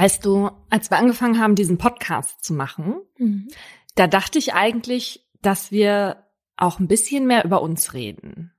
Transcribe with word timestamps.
Weißt 0.00 0.24
du, 0.24 0.48
als 0.70 0.92
wir 0.92 0.98
angefangen 0.98 1.40
haben, 1.40 1.56
diesen 1.56 1.76
Podcast 1.76 2.44
zu 2.44 2.54
machen, 2.54 3.00
mhm. 3.16 3.48
da 3.96 4.06
dachte 4.06 4.38
ich 4.38 4.54
eigentlich, 4.54 5.28
dass 5.42 5.72
wir 5.72 6.24
auch 6.56 6.78
ein 6.78 6.86
bisschen 6.86 7.26
mehr 7.26 7.44
über 7.44 7.62
uns 7.62 7.94
reden. 7.94 8.52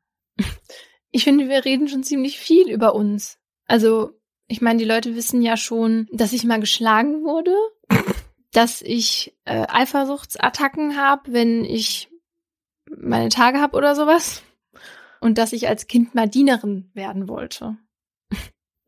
Ich 1.12 1.24
finde, 1.24 1.48
wir 1.48 1.64
reden 1.64 1.88
schon 1.88 2.04
ziemlich 2.04 2.38
viel 2.38 2.70
über 2.70 2.94
uns. 2.94 3.40
Also, 3.68 4.20
ich 4.48 4.60
meine, 4.60 4.80
die 4.80 4.86
Leute 4.86 5.16
wissen 5.16 5.42
ja 5.42 5.56
schon, 5.56 6.08
dass 6.12 6.34
ich 6.34 6.44
mal 6.44 6.60
geschlagen 6.60 7.24
wurde, 7.24 7.56
dass 8.52 8.82
ich 8.82 9.38
äh, 9.46 9.66
Eifersuchtsattacken 9.70 10.98
habe, 10.98 11.32
wenn 11.32 11.64
ich 11.64 12.10
meine 12.98 13.30
Tage 13.30 13.62
habe 13.62 13.78
oder 13.78 13.96
sowas. 13.96 14.44
Und 15.22 15.38
dass 15.38 15.54
ich 15.54 15.70
als 15.70 15.88
Kind 15.88 16.16
mal 16.16 16.28
Dienerin 16.28 16.92
werden 16.94 17.30
wollte. 17.30 17.78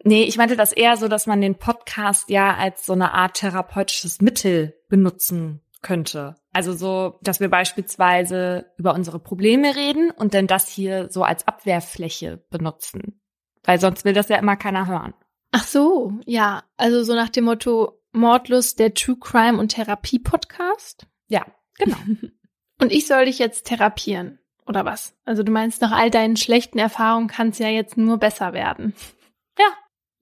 Nee, 0.03 0.23
ich 0.23 0.37
meinte 0.37 0.55
das 0.55 0.71
eher 0.71 0.97
so, 0.97 1.07
dass 1.07 1.27
man 1.27 1.41
den 1.41 1.55
Podcast 1.55 2.29
ja 2.29 2.55
als 2.55 2.85
so 2.85 2.93
eine 2.93 3.13
Art 3.13 3.35
therapeutisches 3.35 4.21
Mittel 4.21 4.75
benutzen 4.89 5.61
könnte. 5.81 6.35
Also 6.53 6.73
so, 6.73 7.19
dass 7.21 7.39
wir 7.39 7.49
beispielsweise 7.49 8.71
über 8.77 8.93
unsere 8.93 9.19
Probleme 9.19 9.75
reden 9.75 10.11
und 10.11 10.33
dann 10.33 10.47
das 10.47 10.67
hier 10.67 11.09
so 11.09 11.23
als 11.23 11.47
Abwehrfläche 11.47 12.43
benutzen. 12.49 13.21
Weil 13.63 13.79
sonst 13.79 14.05
will 14.05 14.13
das 14.13 14.29
ja 14.29 14.37
immer 14.37 14.55
keiner 14.55 14.87
hören. 14.87 15.13
Ach 15.51 15.65
so, 15.65 16.13
ja. 16.25 16.63
Also 16.77 17.03
so 17.03 17.13
nach 17.13 17.29
dem 17.29 17.45
Motto 17.45 18.01
Mordlust, 18.11 18.79
der 18.79 18.93
True 18.93 19.17
Crime 19.19 19.57
und 19.57 19.69
Therapie 19.69 20.19
Podcast? 20.19 21.07
Ja, 21.27 21.45
genau. 21.77 21.97
und 22.79 22.91
ich 22.91 23.07
soll 23.07 23.25
dich 23.25 23.39
jetzt 23.39 23.67
therapieren, 23.67 24.39
oder 24.65 24.85
was? 24.85 25.15
Also 25.25 25.43
du 25.43 25.51
meinst, 25.51 25.81
nach 25.81 25.91
all 25.91 26.09
deinen 26.09 26.37
schlechten 26.37 26.79
Erfahrungen 26.79 27.27
kann 27.27 27.49
es 27.49 27.59
ja 27.59 27.69
jetzt 27.69 27.97
nur 27.97 28.17
besser 28.17 28.53
werden. 28.53 28.93
Ja, 29.57 29.65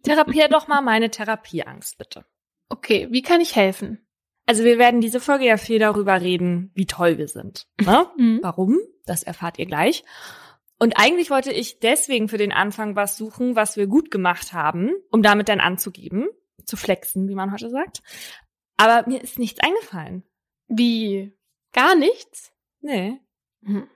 therapier 0.03 0.47
doch 0.47 0.67
mal 0.67 0.81
meine 0.81 1.09
Therapieangst, 1.09 1.97
bitte. 1.97 2.25
Okay, 2.69 3.07
wie 3.11 3.21
kann 3.21 3.41
ich 3.41 3.55
helfen? 3.55 4.05
Also 4.45 4.63
wir 4.63 4.79
werden 4.79 5.01
diese 5.01 5.19
Folge 5.19 5.45
ja 5.45 5.57
viel 5.57 5.79
darüber 5.79 6.21
reden, 6.21 6.71
wie 6.73 6.85
toll 6.85 7.17
wir 7.17 7.27
sind. 7.27 7.67
Ne? 7.81 8.07
Mhm. 8.17 8.39
Warum? 8.41 8.79
Das 9.05 9.23
erfahrt 9.23 9.59
ihr 9.59 9.65
gleich. 9.65 10.03
Und 10.79 10.97
eigentlich 10.97 11.29
wollte 11.29 11.51
ich 11.51 11.79
deswegen 11.79 12.29
für 12.29 12.37
den 12.37 12.51
Anfang 12.51 12.95
was 12.95 13.17
suchen, 13.17 13.55
was 13.55 13.75
wir 13.75 13.87
gut 13.87 14.11
gemacht 14.11 14.53
haben, 14.53 14.91
um 15.11 15.21
damit 15.21 15.49
dann 15.49 15.59
anzugeben, 15.59 16.29
zu 16.65 16.77
flexen, 16.77 17.27
wie 17.27 17.35
man 17.35 17.51
heute 17.51 17.69
sagt. 17.69 18.01
Aber 18.77 19.07
mir 19.07 19.21
ist 19.21 19.37
nichts 19.37 19.59
eingefallen. 19.59 20.23
Wie? 20.67 21.33
Gar 21.73 21.95
nichts? 21.95 22.53
Nee. 22.79 23.19
Mhm. 23.61 23.87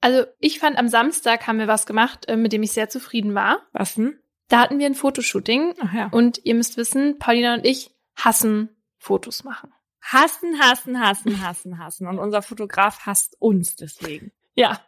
Also 0.00 0.26
ich 0.38 0.58
fand, 0.58 0.76
am 0.76 0.88
Samstag 0.88 1.46
haben 1.46 1.58
wir 1.58 1.68
was 1.68 1.86
gemacht, 1.86 2.28
äh, 2.28 2.36
mit 2.36 2.52
dem 2.52 2.62
ich 2.62 2.72
sehr 2.72 2.88
zufrieden 2.88 3.34
war. 3.34 3.62
Was 3.72 3.94
denn? 3.94 4.18
Da 4.54 4.60
hatten 4.60 4.78
wir 4.78 4.86
ein 4.86 4.94
Fotoshooting. 4.94 5.74
Ja. 5.94 6.08
Und 6.12 6.40
ihr 6.44 6.54
müsst 6.54 6.76
wissen, 6.76 7.18
Paulina 7.18 7.54
und 7.54 7.64
ich 7.64 7.90
hassen 8.16 8.68
Fotos 8.98 9.44
machen 9.44 9.72
hassen, 10.04 10.60
hassen, 10.60 11.00
hassen, 11.00 11.42
hassen, 11.42 11.78
hassen. 11.78 12.06
Und 12.06 12.18
unser 12.18 12.42
Fotograf 12.42 13.00
hasst 13.06 13.36
uns 13.40 13.74
deswegen. 13.74 14.32
Ja. 14.54 14.80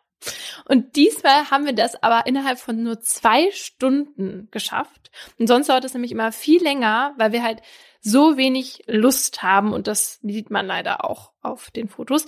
Und 0.67 0.97
diesmal 0.97 1.51
haben 1.51 1.67
wir 1.67 1.75
das 1.75 2.03
aber 2.03 2.27
innerhalb 2.27 2.59
von 2.59 2.83
nur 2.83 3.01
zwei 3.01 3.51
Stunden 3.51 4.49
geschafft. 4.51 5.11
Und 5.39 5.47
sonst 5.47 5.69
dauert 5.69 5.85
es 5.85 5.95
nämlich 5.95 6.13
immer 6.13 6.33
viel 6.33 6.63
länger, 6.63 7.15
weil 7.17 7.33
wir 7.33 7.43
halt 7.43 7.63
so 8.01 8.37
wenig 8.37 8.85
Lust 8.87 9.43
haben. 9.43 9.73
Und 9.73 9.87
das 9.87 10.21
sieht 10.23 10.51
man 10.51 10.67
leider 10.67 11.05
auch 11.05 11.33
auf 11.41 11.71
den 11.71 11.89
Fotos. 11.89 12.27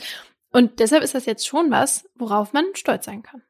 Und 0.51 0.81
deshalb 0.81 1.03
ist 1.03 1.15
das 1.15 1.27
jetzt 1.27 1.47
schon 1.47 1.71
was, 1.71 2.09
worauf 2.15 2.53
man 2.53 2.65
stolz 2.75 3.05
sein 3.05 3.23
kann. 3.23 3.43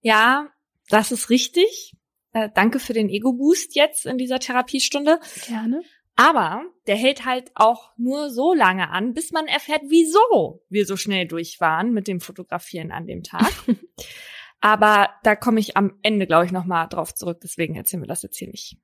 Ja, 0.00 0.48
das 0.88 1.12
ist 1.12 1.30
richtig. 1.30 1.94
Äh, 2.34 2.50
danke 2.52 2.80
für 2.80 2.92
den 2.92 3.08
Ego-Boost 3.08 3.74
jetzt 3.76 4.06
in 4.06 4.18
dieser 4.18 4.40
Therapiestunde. 4.40 5.20
Gerne. 5.46 5.82
Aber 6.16 6.62
der 6.86 6.96
hält 6.96 7.24
halt 7.24 7.50
auch 7.54 7.92
nur 7.96 8.30
so 8.30 8.54
lange 8.54 8.90
an, 8.90 9.14
bis 9.14 9.32
man 9.32 9.46
erfährt, 9.46 9.82
wieso 9.86 10.62
wir 10.68 10.84
so 10.84 10.96
schnell 10.96 11.26
durch 11.26 11.60
waren 11.60 11.92
mit 11.92 12.06
dem 12.06 12.20
Fotografieren 12.20 12.92
an 12.92 13.06
dem 13.06 13.22
Tag. 13.22 13.50
Aber 14.60 15.10
da 15.22 15.36
komme 15.36 15.60
ich 15.60 15.76
am 15.76 15.98
Ende, 16.02 16.26
glaube 16.26 16.46
ich, 16.46 16.52
nochmal 16.52 16.88
drauf 16.88 17.14
zurück. 17.14 17.38
Deswegen 17.42 17.76
erzählen 17.76 18.02
wir 18.02 18.08
das 18.08 18.22
jetzt 18.22 18.38
hier 18.38 18.48
nicht. 18.48 18.76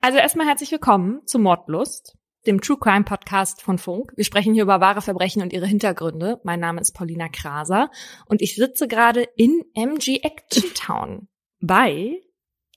Also 0.00 0.18
erstmal 0.18 0.46
herzlich 0.46 0.70
willkommen 0.70 1.26
zu 1.26 1.38
Mordlust, 1.38 2.16
dem 2.46 2.60
True 2.60 2.78
Crime 2.78 3.04
Podcast 3.04 3.60
von 3.60 3.78
Funk. 3.78 4.12
Wir 4.16 4.24
sprechen 4.24 4.54
hier 4.54 4.62
über 4.62 4.80
wahre 4.80 5.02
Verbrechen 5.02 5.42
und 5.42 5.52
ihre 5.52 5.66
Hintergründe. 5.66 6.40
Mein 6.44 6.60
Name 6.60 6.80
ist 6.80 6.92
Paulina 6.92 7.28
Kraser 7.28 7.90
und 8.26 8.40
ich 8.40 8.54
sitze 8.54 8.86
gerade 8.86 9.22
in 9.36 9.64
MG 9.74 10.20
Action 10.22 10.72
Town 10.74 11.28
bei 11.60 12.22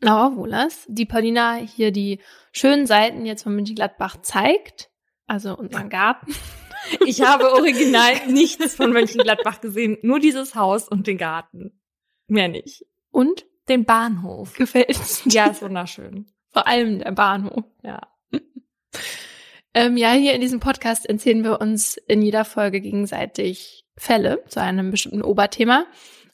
Laura 0.01 0.35
Wohlers, 0.35 0.85
die 0.87 1.05
Paulina 1.05 1.55
hier 1.55 1.91
die 1.91 2.19
schönen 2.51 2.87
Seiten 2.87 3.25
jetzt 3.25 3.43
von 3.43 3.55
Mönchengladbach 3.55 4.17
zeigt, 4.21 4.89
also 5.27 5.55
unseren 5.57 5.89
Garten. 5.89 6.33
Ich 7.05 7.21
habe 7.21 7.53
original 7.53 8.13
nichts 8.27 8.73
von 8.73 8.91
Mönchengladbach 8.91 9.61
gesehen, 9.61 9.97
nur 10.01 10.19
dieses 10.19 10.55
Haus 10.55 10.89
und 10.89 11.05
den 11.05 11.19
Garten. 11.19 11.79
Mehr 12.27 12.47
nicht. 12.47 12.87
Und 13.11 13.45
den 13.69 13.85
Bahnhof. 13.85 14.53
Gefällt's? 14.55 15.21
Ja, 15.25 15.45
ist 15.45 15.61
wunderschön. 15.61 16.25
Vor 16.49 16.65
allem 16.65 16.97
der 16.97 17.11
Bahnhof. 17.11 17.65
Ja. 17.83 18.01
ähm, 19.75 19.95
ja, 19.95 20.11
hier 20.13 20.33
in 20.33 20.41
diesem 20.41 20.59
Podcast 20.59 21.05
erzählen 21.05 21.43
wir 21.43 21.61
uns 21.61 21.97
in 21.97 22.23
jeder 22.23 22.45
Folge 22.45 22.81
gegenseitig 22.81 23.85
Fälle 23.95 24.43
zu 24.47 24.59
einem 24.59 24.89
bestimmten 24.89 25.21
Oberthema. 25.21 25.85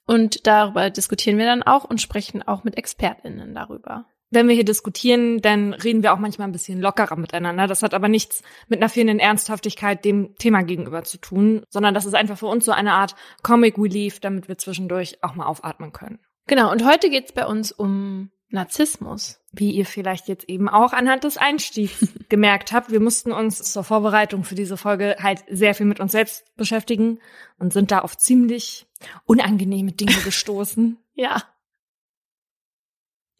Und 0.07 0.47
darüber 0.47 0.89
diskutieren 0.89 1.37
wir 1.37 1.45
dann 1.45 1.63
auch 1.63 1.83
und 1.83 2.01
sprechen 2.01 2.41
auch 2.41 2.63
mit 2.63 2.77
ExpertInnen 2.77 3.53
darüber. 3.53 4.05
Wenn 4.29 4.47
wir 4.47 4.55
hier 4.55 4.65
diskutieren, 4.65 5.41
dann 5.41 5.73
reden 5.73 6.03
wir 6.03 6.13
auch 6.13 6.19
manchmal 6.19 6.47
ein 6.47 6.53
bisschen 6.53 6.81
lockerer 6.81 7.15
miteinander. 7.15 7.67
Das 7.67 7.81
hat 7.81 7.93
aber 7.93 8.09
nichts 8.09 8.41
mit 8.67 8.79
einer 8.79 8.89
fehlenden 8.89 9.19
Ernsthaftigkeit 9.19 10.03
dem 10.03 10.35
Thema 10.35 10.63
gegenüber 10.63 11.03
zu 11.03 11.17
tun, 11.17 11.63
sondern 11.69 11.93
das 11.93 12.05
ist 12.05 12.15
einfach 12.15 12.37
für 12.37 12.47
uns 12.47 12.65
so 12.65 12.71
eine 12.71 12.93
Art 12.93 13.15
Comic 13.41 13.77
Relief, 13.77 14.19
damit 14.19 14.49
wir 14.49 14.57
zwischendurch 14.57 15.23
auch 15.23 15.35
mal 15.35 15.45
aufatmen 15.45 15.93
können. 15.93 16.19
Genau, 16.47 16.71
und 16.71 16.85
heute 16.85 17.09
geht's 17.09 17.31
bei 17.31 17.45
uns 17.45 17.71
um 17.71 18.31
Narzissmus. 18.49 19.39
Wie 19.51 19.71
ihr 19.71 19.85
vielleicht 19.85 20.27
jetzt 20.27 20.47
eben 20.49 20.69
auch 20.69 20.93
anhand 20.93 21.23
des 21.23 21.37
Einstiegs 21.37 22.07
gemerkt 22.29 22.71
habt, 22.71 22.91
wir 22.91 22.99
mussten 22.99 23.31
uns 23.31 23.61
zur 23.71 23.83
Vorbereitung 23.83 24.43
für 24.43 24.55
diese 24.55 24.77
Folge 24.77 25.17
halt 25.19 25.43
sehr 25.49 25.75
viel 25.75 25.85
mit 25.85 25.99
uns 25.99 26.11
selbst 26.11 26.55
beschäftigen 26.55 27.19
und 27.59 27.73
sind 27.73 27.91
da 27.91 27.99
auf 27.99 28.17
ziemlich 28.17 28.87
unangenehme 29.25 29.91
Dinge 29.91 30.15
gestoßen. 30.23 30.97
ja. 31.13 31.43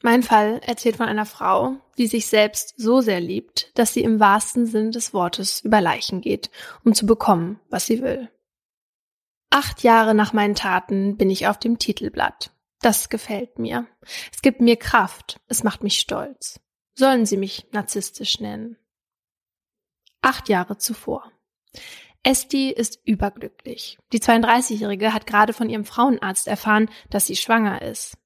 Mein 0.03 0.21
Fall 0.21 0.61
erzählt 0.63 0.97
von 0.97 1.07
einer 1.07 1.25
Frau, 1.25 1.77
die 1.97 2.05
sich 2.05 2.27
selbst 2.27 2.75
so 2.77 3.01
sehr 3.01 3.19
liebt, 3.19 3.71
dass 3.79 3.93
sie 3.93 4.03
im 4.03 4.19
wahrsten 4.19 4.67
Sinn 4.67 4.91
des 4.91 5.11
Wortes 5.11 5.61
über 5.61 5.81
Leichen 5.81 6.21
geht, 6.21 6.51
um 6.83 6.93
zu 6.93 7.07
bekommen, 7.07 7.59
was 7.69 7.87
sie 7.87 8.03
will. 8.03 8.29
Acht 9.49 9.81
Jahre 9.81 10.13
nach 10.13 10.33
meinen 10.33 10.53
Taten 10.53 11.17
bin 11.17 11.31
ich 11.31 11.47
auf 11.47 11.57
dem 11.57 11.79
Titelblatt. 11.79 12.51
Das 12.81 13.09
gefällt 13.09 13.59
mir. 13.59 13.87
Es 14.31 14.41
gibt 14.41 14.61
mir 14.61 14.75
Kraft. 14.75 15.39
Es 15.47 15.63
macht 15.63 15.83
mich 15.83 15.99
stolz. 15.99 16.59
Sollen 16.95 17.25
Sie 17.25 17.37
mich 17.37 17.67
narzisstisch 17.71 18.39
nennen. 18.39 18.77
Acht 20.21 20.49
Jahre 20.49 20.77
zuvor. 20.77 21.31
Esti 22.23 22.71
ist 22.71 22.99
überglücklich. 23.05 23.97
Die 24.11 24.19
32-Jährige 24.19 25.13
hat 25.13 25.27
gerade 25.27 25.53
von 25.53 25.69
ihrem 25.69 25.85
Frauenarzt 25.85 26.47
erfahren, 26.47 26.89
dass 27.09 27.27
sie 27.27 27.35
schwanger 27.35 27.81
ist. 27.81 28.17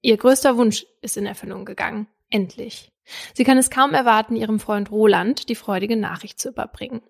Ihr 0.00 0.16
größter 0.16 0.56
Wunsch 0.56 0.86
ist 1.02 1.16
in 1.16 1.26
Erfüllung 1.26 1.64
gegangen. 1.64 2.06
Endlich. 2.30 2.92
Sie 3.34 3.44
kann 3.44 3.58
es 3.58 3.70
kaum 3.70 3.94
erwarten, 3.94 4.36
ihrem 4.36 4.60
Freund 4.60 4.90
Roland 4.90 5.48
die 5.48 5.54
freudige 5.54 5.96
Nachricht 5.96 6.38
zu 6.38 6.50
überbringen. 6.50 7.02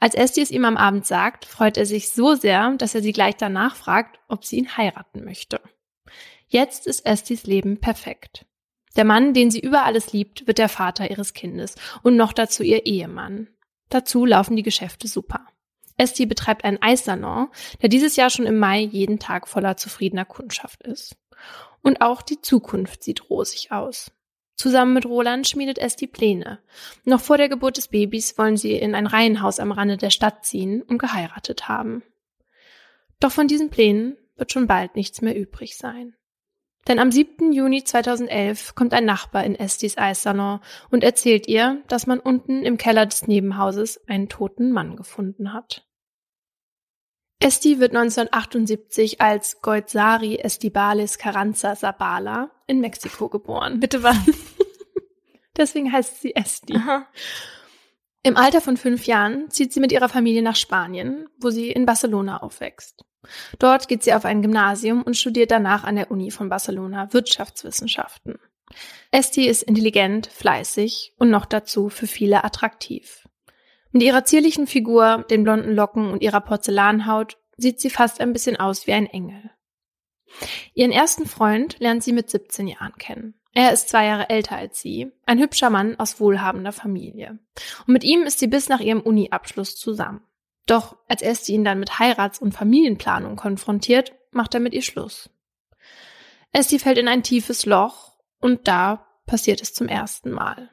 Als 0.00 0.14
Esti 0.14 0.40
es 0.40 0.50
ihm 0.50 0.64
am 0.64 0.76
Abend 0.76 1.06
sagt, 1.06 1.44
freut 1.44 1.76
er 1.76 1.86
sich 1.86 2.10
so 2.10 2.34
sehr, 2.34 2.72
dass 2.78 2.94
er 2.94 3.02
sie 3.02 3.12
gleich 3.12 3.36
danach 3.36 3.76
fragt, 3.76 4.18
ob 4.28 4.44
sie 4.44 4.56
ihn 4.56 4.76
heiraten 4.76 5.24
möchte. 5.24 5.60
Jetzt 6.48 6.86
ist 6.86 7.04
Estis 7.04 7.46
Leben 7.46 7.78
perfekt. 7.78 8.46
Der 8.96 9.04
Mann, 9.04 9.34
den 9.34 9.50
sie 9.50 9.60
über 9.60 9.84
alles 9.84 10.12
liebt, 10.12 10.46
wird 10.46 10.58
der 10.58 10.68
Vater 10.68 11.10
ihres 11.10 11.34
Kindes 11.34 11.74
und 12.02 12.16
noch 12.16 12.32
dazu 12.32 12.62
ihr 12.62 12.86
Ehemann. 12.86 13.48
Dazu 13.88 14.24
laufen 14.24 14.56
die 14.56 14.62
Geschäfte 14.62 15.06
super. 15.06 15.46
Esti 15.96 16.26
betreibt 16.26 16.64
einen 16.64 16.80
Eissalon, 16.82 17.48
der 17.82 17.88
dieses 17.88 18.16
Jahr 18.16 18.30
schon 18.30 18.46
im 18.46 18.58
Mai 18.58 18.80
jeden 18.80 19.18
Tag 19.18 19.48
voller 19.48 19.76
zufriedener 19.76 20.24
Kundschaft 20.24 20.82
ist. 20.82 21.16
Und 21.82 22.00
auch 22.00 22.22
die 22.22 22.40
Zukunft 22.40 23.02
sieht 23.02 23.30
rosig 23.30 23.70
aus. 23.72 24.10
Zusammen 24.56 24.94
mit 24.94 25.04
Roland 25.04 25.46
schmiedet 25.46 25.78
Esti 25.78 26.06
Pläne. 26.06 26.58
Noch 27.04 27.20
vor 27.20 27.36
der 27.36 27.48
Geburt 27.48 27.76
des 27.76 27.88
Babys 27.88 28.38
wollen 28.38 28.56
sie 28.56 28.72
in 28.72 28.94
ein 28.94 29.06
Reihenhaus 29.06 29.60
am 29.60 29.70
Rande 29.72 29.98
der 29.98 30.10
Stadt 30.10 30.44
ziehen 30.44 30.82
und 30.82 30.98
geheiratet 30.98 31.68
haben. 31.68 32.02
Doch 33.20 33.32
von 33.32 33.48
diesen 33.48 33.70
Plänen 33.70 34.16
wird 34.36 34.52
schon 34.52 34.66
bald 34.66 34.96
nichts 34.96 35.20
mehr 35.20 35.36
übrig 35.36 35.76
sein. 35.76 36.14
Denn 36.88 36.98
am 37.00 37.10
7. 37.10 37.52
Juni 37.52 37.82
2011 37.82 38.74
kommt 38.74 38.94
ein 38.94 39.04
Nachbar 39.04 39.44
in 39.44 39.56
Estis 39.56 39.98
Eissalon 39.98 40.60
und 40.90 41.02
erzählt 41.02 41.48
ihr, 41.48 41.82
dass 41.88 42.06
man 42.06 42.20
unten 42.20 42.62
im 42.64 42.76
Keller 42.76 43.06
des 43.06 43.26
Nebenhauses 43.26 44.00
einen 44.08 44.28
toten 44.28 44.70
Mann 44.70 44.96
gefunden 44.96 45.52
hat. 45.52 45.86
Esti 47.38 47.80
wird 47.80 47.94
1978 47.94 49.20
als 49.20 49.60
Goitzari 49.60 50.36
Estibales 50.36 51.18
Carranza 51.18 51.76
Zabala 51.76 52.50
in 52.66 52.80
Mexiko 52.80 53.28
geboren. 53.28 53.78
Bitte 53.78 54.02
was? 54.02 54.16
Deswegen 55.56 55.92
heißt 55.92 56.22
sie 56.22 56.34
Esti. 56.34 56.76
Aha. 56.76 57.06
Im 58.22 58.36
Alter 58.36 58.60
von 58.60 58.76
fünf 58.76 59.06
Jahren 59.06 59.50
zieht 59.50 59.72
sie 59.72 59.80
mit 59.80 59.92
ihrer 59.92 60.08
Familie 60.08 60.42
nach 60.42 60.56
Spanien, 60.56 61.28
wo 61.38 61.50
sie 61.50 61.70
in 61.70 61.86
Barcelona 61.86 62.38
aufwächst. 62.38 63.05
Dort 63.58 63.88
geht 63.88 64.02
sie 64.02 64.14
auf 64.14 64.24
ein 64.24 64.42
Gymnasium 64.42 65.02
und 65.02 65.16
studiert 65.16 65.50
danach 65.50 65.84
an 65.84 65.96
der 65.96 66.10
Uni 66.10 66.30
von 66.30 66.48
Barcelona 66.48 67.12
Wirtschaftswissenschaften. 67.12 68.38
Esti 69.10 69.46
ist 69.46 69.62
intelligent, 69.62 70.26
fleißig 70.26 71.14
und 71.18 71.30
noch 71.30 71.46
dazu 71.46 71.88
für 71.88 72.06
viele 72.06 72.44
attraktiv. 72.44 73.28
Mit 73.92 74.02
ihrer 74.02 74.24
zierlichen 74.24 74.66
Figur, 74.66 75.24
den 75.30 75.44
blonden 75.44 75.74
Locken 75.74 76.10
und 76.10 76.22
ihrer 76.22 76.40
Porzellanhaut 76.40 77.38
sieht 77.56 77.80
sie 77.80 77.90
fast 77.90 78.20
ein 78.20 78.32
bisschen 78.32 78.56
aus 78.56 78.86
wie 78.86 78.92
ein 78.92 79.06
Engel. 79.06 79.50
Ihren 80.74 80.92
ersten 80.92 81.26
Freund 81.26 81.78
lernt 81.78 82.02
sie 82.02 82.12
mit 82.12 82.28
17 82.28 82.68
Jahren 82.68 82.94
kennen. 82.98 83.34
Er 83.54 83.72
ist 83.72 83.88
zwei 83.88 84.04
Jahre 84.04 84.28
älter 84.28 84.56
als 84.56 84.80
sie, 84.80 85.10
ein 85.24 85.38
hübscher 85.38 85.70
Mann 85.70 85.98
aus 85.98 86.20
wohlhabender 86.20 86.72
Familie. 86.72 87.38
Und 87.86 87.92
mit 87.94 88.04
ihm 88.04 88.24
ist 88.24 88.38
sie 88.38 88.48
bis 88.48 88.68
nach 88.68 88.80
ihrem 88.80 89.00
Uni-Abschluss 89.00 89.76
zusammen. 89.76 90.20
Doch 90.66 90.96
als 91.08 91.22
Esti 91.22 91.52
ihn 91.52 91.64
dann 91.64 91.78
mit 91.78 91.98
Heirats- 91.98 92.40
und 92.40 92.52
Familienplanung 92.52 93.36
konfrontiert, 93.36 94.12
macht 94.32 94.54
er 94.54 94.60
mit 94.60 94.74
ihr 94.74 94.82
Schluss. 94.82 95.30
Esti 96.52 96.78
fällt 96.78 96.98
in 96.98 97.08
ein 97.08 97.22
tiefes 97.22 97.66
Loch 97.66 98.18
und 98.40 98.66
da 98.68 99.06
passiert 99.26 99.62
es 99.62 99.74
zum 99.74 99.88
ersten 99.88 100.30
Mal. 100.30 100.70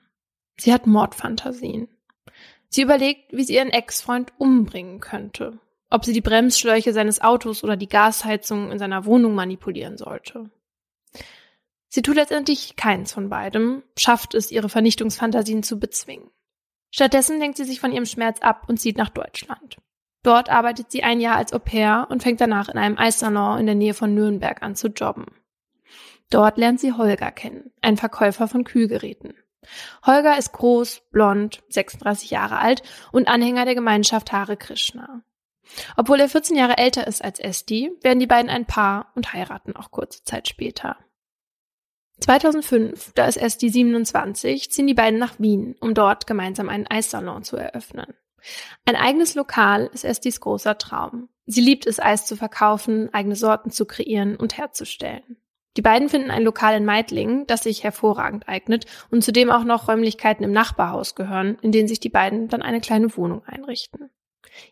Sie 0.58 0.74
hat 0.74 0.88
Mordfantasien. 0.88 1.90
Sie 2.70 2.82
überlegt, 2.82 3.32
wie 3.32 3.44
sie 3.44 3.56
ihren 3.56 3.70
Ex-Freund 3.70 4.34
umbringen 4.38 5.00
könnte, 5.00 5.60
ob 5.90 6.06
sie 6.06 6.14
die 6.14 6.22
Bremsschläuche 6.22 6.94
seines 6.94 7.22
Autos 7.22 7.64
oder 7.64 7.78
die 7.78 7.88
Gasheizung 7.88 8.72
in 8.72 8.80
seiner 8.80 9.06
Wohnung 9.06 9.36
manipulieren 9.36 9.98
sollte. 9.98 10.50
Sie 11.88 12.02
tut 12.02 12.16
letztendlich 12.16 12.76
keins 12.76 13.14
von 13.14 13.30
beidem, 13.30 13.84
schafft 13.96 14.34
es, 14.34 14.52
ihre 14.52 14.70
Vernichtungsfantasien 14.70 15.62
zu 15.62 15.80
bezwingen. 15.80 16.32
Stattdessen 16.96 17.40
lenkt 17.40 17.58
sie 17.58 17.64
sich 17.64 17.80
von 17.80 17.92
ihrem 17.92 18.06
Schmerz 18.06 18.40
ab 18.42 18.66
und 18.68 18.80
zieht 18.80 18.98
nach 18.98 19.10
Deutschland. 19.10 19.78
Dort 20.22 20.50
arbeitet 20.50 20.92
sie 20.92 21.02
ein 21.02 21.20
Jahr 21.20 21.38
als 21.38 21.52
Au 21.52 21.58
pair 21.58 22.06
und 22.12 22.22
fängt 22.22 22.40
danach 22.40 22.70
in 22.70 22.78
einem 22.78 23.00
Eissalon 23.00 23.60
in 23.60 23.66
der 23.66 23.74
Nähe 23.74 23.96
von 23.96 24.14
Nürnberg 24.14 24.62
an 24.62 24.76
zu 24.76 24.90
jobben. 24.90 25.26
Dort 26.30 26.60
lernt 26.60 26.80
sie 26.80 26.94
Holger 26.94 27.32
kennen, 27.32 27.72
einen 27.82 27.98
Verkäufer 27.98 28.48
von 28.48 28.64
Kühlgeräten. 28.64 29.34
Holger 30.06 30.38
ist 30.38 30.52
groß, 30.54 31.02
blond, 31.10 31.64
36 31.70 32.30
Jahre 32.30 32.60
alt 32.60 32.84
und 33.12 33.28
Anhänger 33.28 33.66
der 33.66 33.76
Gemeinschaft 33.76 34.32
Hare 34.32 34.56
Krishna. 34.56 35.24
Obwohl 35.98 36.20
er 36.20 36.30
14 36.30 36.56
Jahre 36.56 36.78
älter 36.78 37.08
ist 37.08 37.24
als 37.24 37.40
Esti, 37.40 37.92
werden 38.02 38.20
die 38.20 38.28
beiden 38.28 38.52
ein 38.52 38.68
Paar 38.68 39.12
und 39.16 39.34
heiraten 39.34 39.76
auch 39.76 39.90
kurze 39.90 40.24
Zeit 40.24 40.48
später. 40.48 40.98
2005, 42.24 43.12
da 43.16 43.26
ist 43.26 43.38
Esti 43.38 43.70
27, 43.70 44.72
ziehen 44.72 44.88
die 44.88 44.94
beiden 44.94 45.20
nach 45.20 45.40
Wien, 45.40 45.76
um 45.82 45.94
dort 45.94 46.26
gemeinsam 46.26 46.70
einen 46.70 46.88
Eissalon 46.88 47.44
zu 47.44 47.58
eröffnen. 47.58 48.14
Ein 48.86 48.96
eigenes 48.96 49.36
Lokal 49.36 49.90
ist 49.94 50.06
Estis 50.06 50.40
großer 50.40 50.78
Traum. 50.78 51.30
Sie 51.46 51.62
liebt 51.62 51.86
es, 51.86 52.00
Eis 52.00 52.26
zu 52.26 52.36
verkaufen, 52.36 53.14
eigene 53.14 53.36
Sorten 53.36 53.72
zu 53.72 53.86
kreieren 53.86 54.36
und 54.36 54.58
herzustellen. 54.58 55.38
Die 55.76 55.82
beiden 55.82 56.08
finden 56.08 56.32
ein 56.32 56.44
Lokal 56.44 56.78
in 56.78 56.86
Meidlingen, 56.86 57.48
das 57.48 57.64
sich 57.64 57.84
hervorragend 57.84 58.48
eignet 58.48 58.86
und 59.10 59.24
zudem 59.24 59.50
auch 59.50 59.64
noch 59.64 59.88
Räumlichkeiten 59.88 60.44
im 60.44 60.52
Nachbarhaus 60.52 61.16
gehören, 61.16 61.58
in 61.62 61.72
denen 61.72 61.88
sich 61.88 62.00
die 62.00 62.10
beiden 62.10 62.48
dann 62.48 62.62
eine 62.62 62.80
kleine 62.80 63.16
Wohnung 63.18 63.44
einrichten. 63.46 64.10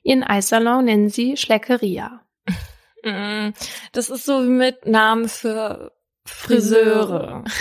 Ihren 0.04 0.24
Eissalon 0.24 0.86
nennen 0.86 1.10
sie 1.10 1.38
Schleckeria. 1.38 2.22
Mm, 3.04 3.54
das 3.94 4.12
ist 4.12 4.26
so 4.26 4.44
wie 4.44 4.50
mit 4.50 4.86
Namen 4.86 5.28
für 5.28 5.92
Friseure. 6.26 7.44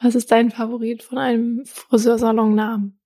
Was 0.00 0.14
ist 0.14 0.30
dein 0.30 0.50
Favorit 0.50 1.02
von 1.02 1.18
einem 1.18 1.64
Friseursalon-Namen? 1.66 3.00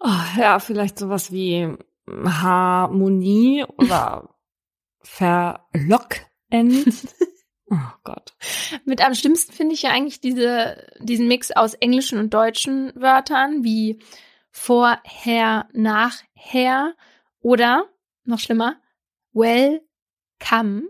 Oh, 0.00 0.38
ja, 0.38 0.58
vielleicht 0.58 0.98
sowas 0.98 1.32
wie 1.32 1.76
Harmonie 2.08 3.64
oder 3.78 4.28
Verlockend. 5.02 6.26
Oh 7.74 7.92
Gott. 8.04 8.34
Mit 8.84 9.02
am 9.02 9.14
schlimmsten 9.14 9.50
finde 9.54 9.74
ich 9.74 9.80
ja 9.80 9.92
eigentlich 9.92 10.20
diese, 10.20 10.86
diesen 11.00 11.26
Mix 11.26 11.52
aus 11.52 11.72
englischen 11.72 12.18
und 12.18 12.34
deutschen 12.34 12.92
Wörtern 12.94 13.64
wie 13.64 13.98
vorher, 14.50 15.66
nachher 15.72 16.94
oder 17.40 17.86
noch 18.24 18.40
schlimmer, 18.40 18.76
welcome. 19.32 20.82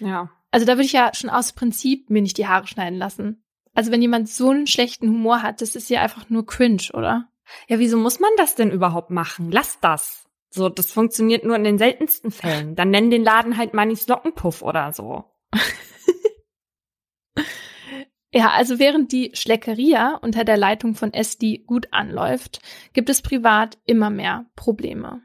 Ja. 0.00 0.30
Also 0.50 0.66
da 0.66 0.72
würde 0.72 0.84
ich 0.84 0.92
ja 0.92 1.10
schon 1.14 1.30
aus 1.30 1.52
Prinzip 1.52 2.10
mir 2.10 2.22
nicht 2.22 2.38
die 2.38 2.46
Haare 2.46 2.66
schneiden 2.66 2.98
lassen. 2.98 3.44
Also 3.74 3.92
wenn 3.92 4.02
jemand 4.02 4.28
so 4.28 4.50
einen 4.50 4.66
schlechten 4.66 5.08
Humor 5.08 5.42
hat, 5.42 5.60
das 5.60 5.76
ist 5.76 5.90
ja 5.90 6.00
einfach 6.00 6.30
nur 6.30 6.46
cringe, 6.46 6.88
oder? 6.94 7.28
Ja, 7.68 7.78
wieso 7.78 7.96
muss 7.96 8.20
man 8.20 8.30
das 8.36 8.54
denn 8.54 8.70
überhaupt 8.70 9.10
machen? 9.10 9.50
Lass 9.50 9.78
das. 9.80 10.28
So, 10.50 10.68
das 10.68 10.90
funktioniert 10.90 11.44
nur 11.44 11.56
in 11.56 11.64
den 11.64 11.78
seltensten 11.78 12.30
Fällen. 12.30 12.74
Dann 12.74 12.90
nennen 12.90 13.10
den 13.10 13.22
Laden 13.22 13.56
halt 13.56 13.74
Mannis 13.74 14.08
Lockenpuff 14.08 14.62
oder 14.62 14.92
so. 14.92 15.24
ja, 18.32 18.50
also 18.50 18.78
während 18.78 19.12
die 19.12 19.30
Schleckeria 19.34 20.18
unter 20.22 20.44
der 20.44 20.56
Leitung 20.56 20.94
von 20.94 21.12
Esti 21.12 21.64
gut 21.66 21.88
anläuft, 21.92 22.60
gibt 22.94 23.10
es 23.10 23.20
privat 23.20 23.78
immer 23.84 24.08
mehr 24.08 24.46
Probleme. 24.56 25.22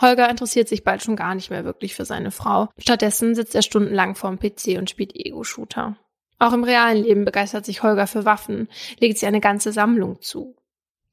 Holger 0.00 0.28
interessiert 0.28 0.68
sich 0.68 0.84
bald 0.84 1.02
schon 1.02 1.16
gar 1.16 1.34
nicht 1.34 1.50
mehr 1.50 1.64
wirklich 1.64 1.94
für 1.94 2.04
seine 2.04 2.30
Frau. 2.30 2.68
Stattdessen 2.78 3.34
sitzt 3.34 3.54
er 3.54 3.62
stundenlang 3.62 4.14
vorm 4.14 4.38
PC 4.38 4.78
und 4.78 4.90
spielt 4.90 5.14
Ego-Shooter. 5.14 5.96
Auch 6.38 6.52
im 6.52 6.64
realen 6.64 7.02
Leben 7.02 7.24
begeistert 7.24 7.64
sich 7.64 7.82
Holger 7.82 8.06
für 8.06 8.24
Waffen, 8.24 8.68
legt 8.98 9.18
sie 9.18 9.26
eine 9.26 9.40
ganze 9.40 9.72
Sammlung 9.72 10.20
zu. 10.20 10.56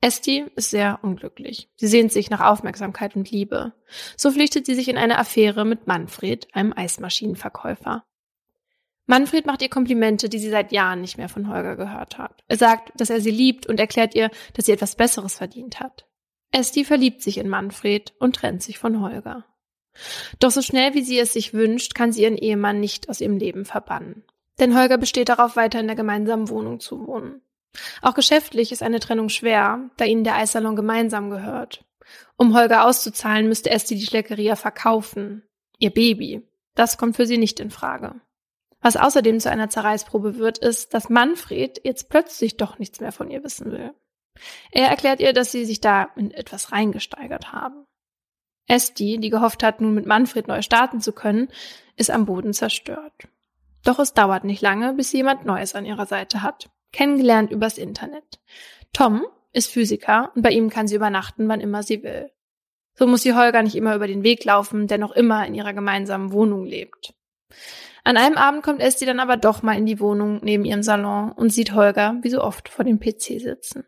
Esti 0.01 0.43
ist 0.57 0.69
sehr 0.69 0.99
unglücklich. 1.01 1.69
Sie 1.77 1.87
sehnt 1.87 2.11
sich 2.11 2.29
nach 2.29 2.41
Aufmerksamkeit 2.41 3.15
und 3.15 3.31
Liebe. 3.31 3.71
So 4.17 4.31
flüchtet 4.31 4.65
sie 4.65 4.75
sich 4.75 4.89
in 4.89 4.97
eine 4.97 5.17
Affäre 5.17 5.63
mit 5.63 5.87
Manfred, 5.87 6.53
einem 6.53 6.73
Eismaschinenverkäufer. 6.75 8.03
Manfred 9.05 9.45
macht 9.45 9.61
ihr 9.61 9.69
Komplimente, 9.69 10.27
die 10.27 10.39
sie 10.39 10.49
seit 10.49 10.73
Jahren 10.73 10.99
nicht 10.99 11.17
mehr 11.17 11.29
von 11.29 11.47
Holger 11.47 11.77
gehört 11.77 12.17
hat. 12.17 12.43
Er 12.47 12.57
sagt, 12.57 12.91
dass 12.99 13.09
er 13.09 13.21
sie 13.21 13.31
liebt 13.31 13.65
und 13.65 13.79
erklärt 13.79 14.13
ihr, 14.13 14.29
dass 14.53 14.65
sie 14.65 14.73
etwas 14.73 14.95
Besseres 14.95 15.35
verdient 15.35 15.79
hat. 15.79 16.05
Esti 16.53 16.85
verliebt 16.85 17.21
sich 17.21 17.37
in 17.37 17.49
Manfred 17.49 18.13
und 18.19 18.35
trennt 18.35 18.63
sich 18.63 18.77
von 18.77 19.01
Holger. 19.01 19.45
Doch 20.39 20.51
so 20.51 20.61
schnell 20.61 20.93
wie 20.93 21.03
sie 21.03 21.19
es 21.19 21.33
sich 21.33 21.53
wünscht, 21.53 21.95
kann 21.95 22.11
sie 22.11 22.23
ihren 22.23 22.37
Ehemann 22.37 22.79
nicht 22.79 23.09
aus 23.09 23.21
ihrem 23.21 23.37
Leben 23.37 23.65
verbannen. 23.65 24.23
Denn 24.59 24.77
Holger 24.77 24.97
besteht 24.97 25.29
darauf, 25.29 25.55
weiter 25.55 25.79
in 25.79 25.87
der 25.87 25.95
gemeinsamen 25.95 26.49
Wohnung 26.49 26.79
zu 26.79 27.07
wohnen. 27.07 27.41
Auch 28.01 28.13
geschäftlich 28.13 28.71
ist 28.71 28.83
eine 28.83 28.99
Trennung 28.99 29.29
schwer, 29.29 29.89
da 29.97 30.05
ihnen 30.05 30.23
der 30.23 30.35
Eissalon 30.35 30.75
gemeinsam 30.75 31.29
gehört. 31.29 31.83
Um 32.37 32.55
Holger 32.55 32.85
auszuzahlen, 32.85 33.47
müsste 33.47 33.71
Esti 33.71 33.95
die 33.95 34.05
Schleckeria 34.05 34.55
verkaufen. 34.55 35.43
Ihr 35.79 35.89
Baby. 35.89 36.47
Das 36.75 36.97
kommt 36.97 37.15
für 37.15 37.25
sie 37.25 37.37
nicht 37.37 37.59
in 37.59 37.71
Frage. 37.71 38.15
Was 38.81 38.97
außerdem 38.97 39.39
zu 39.39 39.49
einer 39.49 39.69
Zerreißprobe 39.69 40.37
wird, 40.37 40.57
ist, 40.57 40.93
dass 40.93 41.09
Manfred 41.09 41.81
jetzt 41.83 42.09
plötzlich 42.09 42.57
doch 42.57 42.79
nichts 42.79 42.99
mehr 42.99 43.11
von 43.11 43.31
ihr 43.31 43.43
wissen 43.43 43.71
will. 43.71 43.93
Er 44.71 44.87
erklärt 44.87 45.19
ihr, 45.19 45.33
dass 45.33 45.51
sie 45.51 45.65
sich 45.65 45.81
da 45.81 46.09
in 46.15 46.31
etwas 46.31 46.71
reingesteigert 46.71 47.51
haben. 47.51 47.85
Esti, 48.67 49.17
die 49.19 49.29
gehofft 49.29 49.63
hat, 49.63 49.81
nun 49.81 49.93
mit 49.93 50.05
Manfred 50.05 50.47
neu 50.47 50.61
starten 50.61 51.01
zu 51.01 51.11
können, 51.11 51.49
ist 51.95 52.09
am 52.09 52.25
Boden 52.25 52.53
zerstört. 52.53 53.13
Doch 53.83 53.99
es 53.99 54.13
dauert 54.13 54.45
nicht 54.45 54.61
lange, 54.61 54.93
bis 54.93 55.11
sie 55.11 55.17
jemand 55.17 55.45
Neues 55.45 55.75
an 55.75 55.85
ihrer 55.85 56.05
Seite 56.05 56.41
hat. 56.41 56.69
Kennengelernt 56.91 57.51
übers 57.51 57.77
Internet. 57.77 58.39
Tom 58.93 59.25
ist 59.51 59.69
Physiker 59.69 60.31
und 60.35 60.41
bei 60.41 60.51
ihm 60.51 60.69
kann 60.69 60.87
sie 60.87 60.95
übernachten, 60.95 61.47
wann 61.47 61.59
immer 61.59 61.83
sie 61.83 62.03
will. 62.03 62.31
So 62.95 63.07
muss 63.07 63.23
sie 63.23 63.33
Holger 63.33 63.63
nicht 63.63 63.75
immer 63.75 63.95
über 63.95 64.07
den 64.07 64.23
Weg 64.23 64.45
laufen, 64.45 64.87
der 64.87 64.99
noch 64.99 65.11
immer 65.11 65.45
in 65.45 65.55
ihrer 65.55 65.73
gemeinsamen 65.73 66.31
Wohnung 66.31 66.65
lebt. 66.65 67.13
An 68.03 68.17
einem 68.17 68.37
Abend 68.37 68.63
kommt 68.63 68.81
Esti 68.81 69.05
dann 69.05 69.19
aber 69.19 69.37
doch 69.37 69.63
mal 69.63 69.77
in 69.77 69.85
die 69.85 69.99
Wohnung 69.99 70.39
neben 70.43 70.65
ihrem 70.65 70.83
Salon 70.83 71.31
und 71.31 71.51
sieht 71.51 71.73
Holger 71.73 72.17
wie 72.21 72.29
so 72.29 72.41
oft 72.41 72.69
vor 72.69 72.85
dem 72.85 72.99
PC 72.99 73.39
sitzen. 73.39 73.85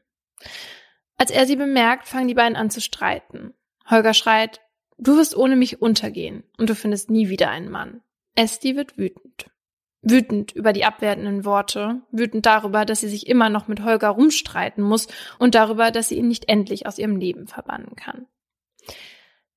Als 1.18 1.32
er 1.32 1.46
sie 1.46 1.56
bemerkt, 1.56 2.08
fangen 2.08 2.28
die 2.28 2.34
beiden 2.34 2.56
an 2.56 2.70
zu 2.70 2.82
streiten. 2.82 3.54
Holger 3.90 4.14
schreit, 4.14 4.62
du 4.98 5.18
wirst 5.18 5.36
ohne 5.36 5.56
mich 5.56 5.82
untergehen 5.82 6.44
und 6.58 6.70
du 6.70 6.76
findest 6.76 7.10
nie 7.10 7.30
wieder 7.30 7.50
einen 7.50 7.70
Mann. 7.70 8.02
Esti 8.36 8.76
wird 8.76 8.98
wütend. 8.98 9.50
Wütend 10.02 10.52
über 10.52 10.72
die 10.72 10.86
abwertenden 10.86 11.46
Worte, 11.46 12.02
wütend 12.12 12.46
darüber, 12.46 12.86
dass 12.86 13.00
sie 13.00 13.10
sich 13.10 13.28
immer 13.28 13.50
noch 13.50 13.68
mit 13.68 13.84
Holger 13.84 14.10
rumstreiten 14.10 14.84
muss 14.84 15.08
und 15.40 15.56
darüber, 15.56 15.90
dass 15.90 16.10
sie 16.10 16.18
ihn 16.18 16.28
nicht 16.28 16.48
endlich 16.48 16.86
aus 16.86 17.00
ihrem 17.00 17.16
Leben 17.16 17.48
verbannen 17.48 17.96
kann. 17.96 18.28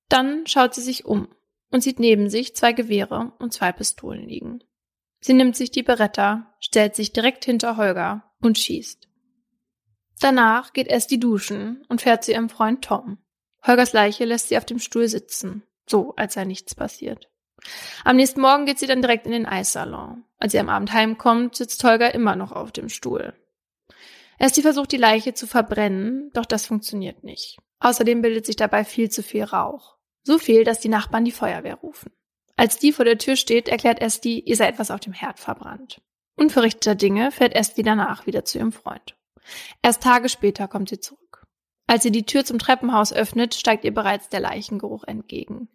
Dann 0.09 0.47
schaut 0.47 0.75
sie 0.75 0.81
sich 0.81 1.05
um 1.05 1.29
und 1.71 1.83
sieht 1.83 1.99
neben 2.01 2.31
sich 2.31 2.57
zwei 2.57 2.73
Gewehre 2.73 3.33
und 3.39 3.53
zwei 3.53 3.73
Pistolen 3.73 4.27
liegen. 4.27 4.65
Sie 5.21 5.35
nimmt 5.35 5.57
sich 5.57 5.71
die 5.71 5.83
Beretta, 5.83 6.55
stellt 6.61 6.95
sich 6.95 7.13
direkt 7.13 7.45
hinter 7.45 7.77
Holger 7.77 8.33
und 8.41 8.59
schießt. 8.59 9.08
Danach 10.21 10.73
geht 10.73 10.89
Esti 10.89 11.21
duschen 11.21 11.85
und 11.89 12.03
fährt 12.03 12.25
zu 12.25 12.33
ihrem 12.33 12.49
Freund 12.49 12.85
Tom. 12.85 13.19
Holgers 13.67 13.93
Leiche 13.93 14.25
lässt 14.25 14.49
sie 14.49 14.59
auf 14.59 14.65
dem 14.65 14.79
Stuhl 14.79 15.09
sitzen, 15.09 15.63
so 15.89 16.15
als 16.17 16.35
sei 16.35 16.45
nichts 16.45 16.75
passiert. 16.75 17.29
Am 18.05 18.17
nächsten 18.17 18.41
Morgen 18.41 18.67
geht 18.67 18.79
sie 18.79 18.87
dann 18.87 19.03
direkt 19.03 19.27
in 19.27 19.33
den 19.33 19.47
Eissalon. 19.47 20.25
Als 20.39 20.53
sie 20.53 20.59
am 20.59 20.69
Abend 20.69 20.93
heimkommt, 20.93 21.57
sitzt 21.57 21.83
Holger 21.85 22.15
immer 22.15 22.37
noch 22.37 22.53
auf 22.53 22.73
dem 22.73 22.89
Stuhl. 22.89 23.35
Esti 24.39 24.63
versucht 24.63 24.93
die 24.93 24.97
Leiche 24.97 25.35
zu 25.35 25.47
verbrennen, 25.47 26.31
doch 26.33 26.47
das 26.47 26.67
funktioniert 26.67 27.25
nicht. 27.25 27.59
Außerdem 27.81 28.23
bildet 28.23 28.47
sich 28.47 28.57
dabei 28.57 28.85
viel 28.85 29.11
zu 29.11 29.23
viel 29.23 29.45
Rauch. 29.45 29.97
So 30.23 30.39
viel, 30.39 30.65
dass 30.65 30.81
die 30.81 30.89
Nachbarn 30.89 31.25
die 31.25 31.33
Feuerwehr 31.33 31.77
rufen. 31.77 32.13
Als 32.57 32.79
die 32.79 32.93
vor 32.93 33.05
der 33.05 33.19
Tür 33.19 33.37
steht, 33.37 33.69
erklärt 33.69 34.01
Esti, 34.01 34.41
ihr 34.41 34.57
sei 34.57 34.67
etwas 34.67 34.91
auf 34.91 35.01
dem 35.01 35.13
Herd 35.13 35.39
verbrannt. 35.39 36.01
Unverrichteter 36.37 36.95
Dinge 36.95 37.31
fährt 37.31 37.55
Esti 37.55 37.83
danach 37.83 38.27
wieder 38.27 38.45
zu 38.45 38.59
ihrem 38.59 38.73
Freund. 38.73 39.18
Erst 39.83 40.03
Tage 40.03 40.29
später 40.29 40.69
kommt 40.69 40.89
sie 40.89 41.01
zurück. 41.01 41.47
Als 41.87 42.03
sie 42.03 42.11
die 42.11 42.27
Tür 42.27 42.45
zum 42.45 42.59
Treppenhaus 42.59 43.15
öffnet, 43.15 43.55
steigt 43.55 43.85
ihr 43.85 43.95
bereits 43.95 44.29
der 44.29 44.41
Leichengeruch 44.41 45.05
entgegen. 45.05 45.69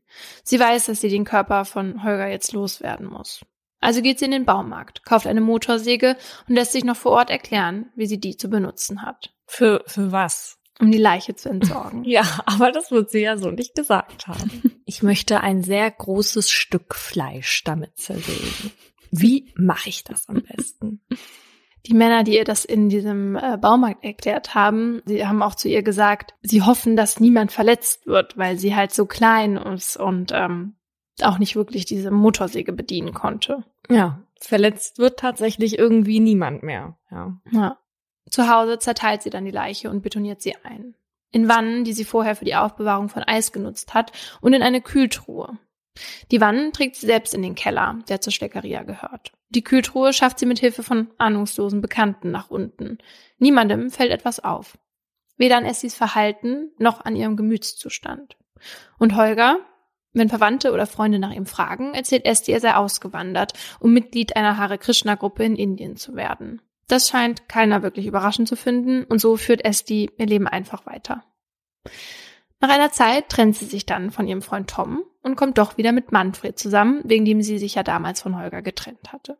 Sie 0.43 0.59
weiß, 0.59 0.85
dass 0.85 1.01
sie 1.01 1.09
den 1.09 1.25
Körper 1.25 1.65
von 1.65 2.03
Holger 2.03 2.27
jetzt 2.27 2.53
loswerden 2.53 3.07
muss. 3.07 3.43
Also 3.79 4.01
geht 4.01 4.19
sie 4.19 4.25
in 4.25 4.31
den 4.31 4.45
Baumarkt, 4.45 5.03
kauft 5.03 5.27
eine 5.27 5.41
Motorsäge 5.41 6.15
und 6.47 6.55
lässt 6.55 6.71
sich 6.71 6.85
noch 6.85 6.95
vor 6.95 7.13
Ort 7.13 7.29
erklären, 7.29 7.91
wie 7.95 8.05
sie 8.05 8.19
die 8.19 8.37
zu 8.37 8.47
benutzen 8.47 9.01
hat. 9.01 9.33
Für, 9.45 9.83
für 9.87 10.11
was? 10.11 10.57
Um 10.79 10.91
die 10.91 10.99
Leiche 10.99 11.35
zu 11.35 11.49
entsorgen. 11.49 12.03
Ja, 12.05 12.23
aber 12.45 12.71
das 12.71 12.91
wird 12.91 13.09
sie 13.09 13.21
ja 13.21 13.37
so 13.37 13.51
nicht 13.51 13.75
gesagt 13.75 14.27
haben. 14.27 14.81
Ich 14.85 15.01
möchte 15.03 15.41
ein 15.41 15.63
sehr 15.63 15.89
großes 15.89 16.49
Stück 16.51 16.95
Fleisch 16.95 17.63
damit 17.63 17.97
zerlegen. 17.97 18.71
Wie 19.11 19.51
mache 19.55 19.89
ich 19.89 20.03
das 20.03 20.29
am 20.29 20.43
besten? 20.43 21.01
Die 21.85 21.93
Männer, 21.93 22.23
die 22.23 22.35
ihr 22.35 22.45
das 22.45 22.63
in 22.63 22.87
diesem 22.87 23.35
äh, 23.35 23.57
Baumarkt 23.57 24.03
erklärt 24.03 24.55
haben, 24.55 25.01
sie 25.05 25.27
haben 25.27 25.43
auch 25.43 25.55
zu 25.55 25.67
ihr 25.67 25.83
gesagt, 25.83 26.33
sie 26.41 26.61
hoffen, 26.61 26.95
dass 26.95 27.19
niemand 27.19 27.51
verletzt 27.51 28.07
wird, 28.07 28.37
weil 28.37 28.57
sie 28.57 28.75
halt 28.75 28.93
so 28.93 29.05
klein 29.05 29.57
ist 29.57 29.97
und 29.97 30.31
ähm, 30.33 30.75
auch 31.21 31.39
nicht 31.39 31.55
wirklich 31.55 31.85
diese 31.85 32.09
Motorsäge 32.09 32.71
bedienen 32.71 33.13
konnte. 33.13 33.63
Ja, 33.89 34.21
verletzt 34.39 34.97
wird 34.97 35.19
tatsächlich 35.19 35.77
irgendwie 35.77 36.19
niemand 36.19 36.63
mehr. 36.63 36.97
Ja. 37.11 37.37
ja. 37.51 37.77
Zu 38.29 38.49
Hause 38.49 38.79
zerteilt 38.79 39.21
sie 39.21 39.29
dann 39.29 39.45
die 39.45 39.51
Leiche 39.51 39.89
und 39.89 40.01
betoniert 40.01 40.41
sie 40.41 40.55
ein. 40.63 40.95
In 41.31 41.49
Wannen, 41.49 41.83
die 41.83 41.93
sie 41.93 42.05
vorher 42.05 42.35
für 42.35 42.45
die 42.45 42.55
Aufbewahrung 42.55 43.09
von 43.09 43.23
Eis 43.23 43.51
genutzt 43.51 43.93
hat, 43.93 44.11
und 44.39 44.53
in 44.53 44.61
eine 44.61 44.81
Kühltruhe. 44.81 45.57
Die 46.31 46.41
Wannen 46.41 46.73
trägt 46.73 46.95
sie 46.95 47.05
selbst 47.05 47.33
in 47.33 47.41
den 47.41 47.55
Keller, 47.55 47.99
der 48.09 48.21
zur 48.21 48.33
Schleckeria 48.33 48.83
gehört. 48.83 49.31
Die 49.49 49.63
Kühltruhe 49.63 50.13
schafft 50.13 50.39
sie 50.39 50.45
mit 50.45 50.59
Hilfe 50.59 50.81
von 50.83 51.11
ahnungslosen 51.17 51.81
Bekannten 51.81 52.31
nach 52.31 52.49
unten. 52.49 52.97
Niemandem 53.37 53.91
fällt 53.91 54.11
etwas 54.11 54.39
auf. 54.39 54.77
Weder 55.37 55.57
an 55.57 55.65
Essis 55.65 55.95
Verhalten 55.95 56.71
noch 56.77 57.05
an 57.05 57.15
ihrem 57.15 57.37
Gemütszustand. 57.37 58.37
Und 58.97 59.15
Holger, 59.15 59.59
wenn 60.13 60.29
Verwandte 60.29 60.71
oder 60.71 60.85
Freunde 60.85 61.19
nach 61.19 61.31
ihm 61.31 61.45
fragen, 61.45 61.93
erzählt 61.93 62.25
Esti, 62.25 62.51
er 62.51 62.59
sei 62.59 62.75
ausgewandert, 62.75 63.53
um 63.79 63.93
Mitglied 63.93 64.35
einer 64.35 64.57
Hare 64.57 64.77
Krishna 64.77 65.15
Gruppe 65.15 65.43
in 65.43 65.55
Indien 65.55 65.97
zu 65.97 66.15
werden. 66.15 66.61
Das 66.87 67.09
scheint 67.09 67.47
keiner 67.47 67.81
wirklich 67.81 68.05
überraschend 68.05 68.47
zu 68.47 68.55
finden 68.55 69.03
und 69.05 69.19
so 69.19 69.37
führt 69.37 69.65
Esti 69.65 70.11
ihr 70.17 70.25
Leben 70.25 70.47
einfach 70.47 70.85
weiter. 70.85 71.23
Nach 72.63 72.69
einer 72.69 72.93
Zeit 72.93 73.27
trennt 73.27 73.57
sie 73.57 73.65
sich 73.65 73.85
dann 73.85 74.09
von 74.09 74.25
ihrem 74.25 74.41
Freund 74.41 74.69
Tom 74.69 75.03
und 75.21 75.35
kommt 75.35 75.57
doch 75.57 75.75
wieder 75.75 75.91
mit 75.91 76.13
Manfred 76.13 76.57
zusammen, 76.57 77.01
wegen 77.03 77.25
dem 77.25 77.41
sie 77.41 77.57
sich 77.57 77.75
ja 77.75 77.83
damals 77.83 78.21
von 78.21 78.39
Holger 78.39 78.61
getrennt 78.61 79.11
hatte. 79.11 79.37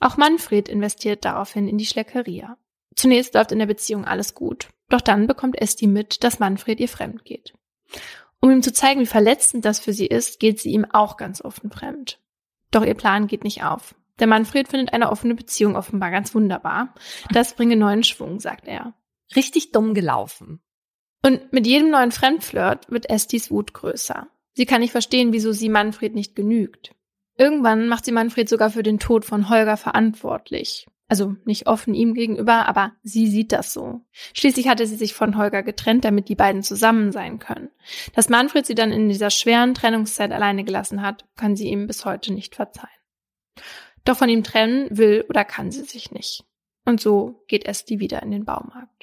Auch 0.00 0.16
Manfred 0.16 0.70
investiert 0.70 1.26
daraufhin 1.26 1.68
in 1.68 1.76
die 1.76 1.84
Schleckeria. 1.84 2.56
Zunächst 2.96 3.34
läuft 3.34 3.52
in 3.52 3.58
der 3.58 3.66
Beziehung 3.66 4.06
alles 4.06 4.34
gut, 4.34 4.70
doch 4.88 5.02
dann 5.02 5.26
bekommt 5.26 5.60
Esti 5.60 5.86
mit, 5.86 6.24
dass 6.24 6.38
Manfred 6.38 6.80
ihr 6.80 6.88
fremd 6.88 7.26
geht. 7.26 7.52
Um 8.40 8.50
ihm 8.50 8.62
zu 8.62 8.72
zeigen, 8.72 9.02
wie 9.02 9.06
verletzend 9.06 9.66
das 9.66 9.78
für 9.78 9.92
sie 9.92 10.06
ist, 10.06 10.40
geht 10.40 10.58
sie 10.58 10.70
ihm 10.70 10.86
auch 10.86 11.18
ganz 11.18 11.44
offen 11.44 11.70
fremd. 11.70 12.20
Doch 12.70 12.86
ihr 12.86 12.94
Plan 12.94 13.26
geht 13.26 13.44
nicht 13.44 13.64
auf. 13.64 13.94
Der 14.18 14.28
Manfred 14.28 14.68
findet 14.68 14.94
eine 14.94 15.10
offene 15.10 15.34
Beziehung 15.34 15.76
offenbar 15.76 16.10
ganz 16.10 16.34
wunderbar. 16.34 16.94
Das 17.32 17.52
bringe 17.52 17.76
neuen 17.76 18.02
Schwung, 18.02 18.40
sagt 18.40 18.66
er. 18.66 18.94
Richtig 19.36 19.72
dumm 19.72 19.92
gelaufen. 19.92 20.62
Und 21.24 21.52
mit 21.52 21.66
jedem 21.66 21.90
neuen 21.90 22.12
Fremdflirt 22.12 22.90
wird 22.90 23.08
Estis 23.08 23.50
Wut 23.50 23.72
größer. 23.72 24.28
Sie 24.54 24.66
kann 24.66 24.80
nicht 24.80 24.90
verstehen, 24.90 25.32
wieso 25.32 25.52
sie 25.52 25.68
Manfred 25.68 26.14
nicht 26.14 26.34
genügt. 26.34 26.94
Irgendwann 27.38 27.88
macht 27.88 28.04
sie 28.04 28.12
Manfred 28.12 28.48
sogar 28.48 28.70
für 28.70 28.82
den 28.82 28.98
Tod 28.98 29.24
von 29.24 29.48
Holger 29.48 29.76
verantwortlich. 29.76 30.86
Also 31.08 31.36
nicht 31.44 31.66
offen 31.66 31.94
ihm 31.94 32.14
gegenüber, 32.14 32.66
aber 32.66 32.92
sie 33.02 33.26
sieht 33.26 33.52
das 33.52 33.72
so. 33.72 34.00
Schließlich 34.32 34.68
hatte 34.68 34.86
sie 34.86 34.96
sich 34.96 35.14
von 35.14 35.36
Holger 35.36 35.62
getrennt, 35.62 36.04
damit 36.04 36.28
die 36.28 36.34
beiden 36.34 36.62
zusammen 36.62 37.12
sein 37.12 37.38
können. 37.38 37.68
Dass 38.14 38.28
Manfred 38.28 38.66
sie 38.66 38.74
dann 38.74 38.92
in 38.92 39.08
dieser 39.08 39.30
schweren 39.30 39.74
Trennungszeit 39.74 40.32
alleine 40.32 40.64
gelassen 40.64 41.02
hat, 41.02 41.26
kann 41.36 41.54
sie 41.54 41.68
ihm 41.68 41.86
bis 41.86 42.04
heute 42.04 42.32
nicht 42.32 42.54
verzeihen. 42.54 42.88
Doch 44.04 44.16
von 44.16 44.28
ihm 44.28 44.42
trennen 44.42 44.88
will 44.90 45.24
oder 45.28 45.44
kann 45.44 45.70
sie 45.70 45.82
sich 45.82 46.12
nicht. 46.12 46.44
Und 46.84 47.00
so 47.00 47.44
geht 47.46 47.66
Esti 47.66 48.00
wieder 48.00 48.22
in 48.22 48.30
den 48.30 48.44
Baumarkt. 48.44 49.01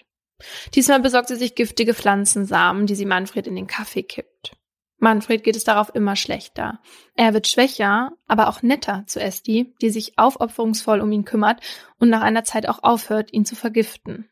Diesmal 0.74 1.00
besorgt 1.00 1.28
sie 1.28 1.36
sich 1.36 1.56
giftige 1.56 1.94
Pflanzensamen, 1.94 2.86
die 2.86 2.96
sie 2.96 3.06
Manfred 3.06 3.48
in 3.48 3.56
den 3.56 3.68
Kaffee 3.68 4.04
kippt. 4.04 4.56
Manfred 5.00 5.44
geht 5.44 5.56
es 5.56 5.64
darauf 5.64 5.94
immer 5.96 6.16
schlechter. 6.16 6.80
Er 7.16 7.34
wird 7.34 7.48
schwächer, 7.48 8.12
aber 8.28 8.50
auch 8.50 8.62
netter 8.62 9.06
zu 9.08 9.22
Esti, 9.22 9.74
die 9.82 9.90
sich 9.90 10.18
aufopferungsvoll 10.18 11.00
um 11.00 11.12
ihn 11.12 11.26
kümmert 11.26 11.62
und 12.00 12.10
nach 12.10 12.22
einer 12.22 12.44
Zeit 12.44 12.68
auch 12.68 12.84
aufhört, 12.84 13.32
ihn 13.32 13.46
zu 13.46 13.56
vergiften. 13.56 14.30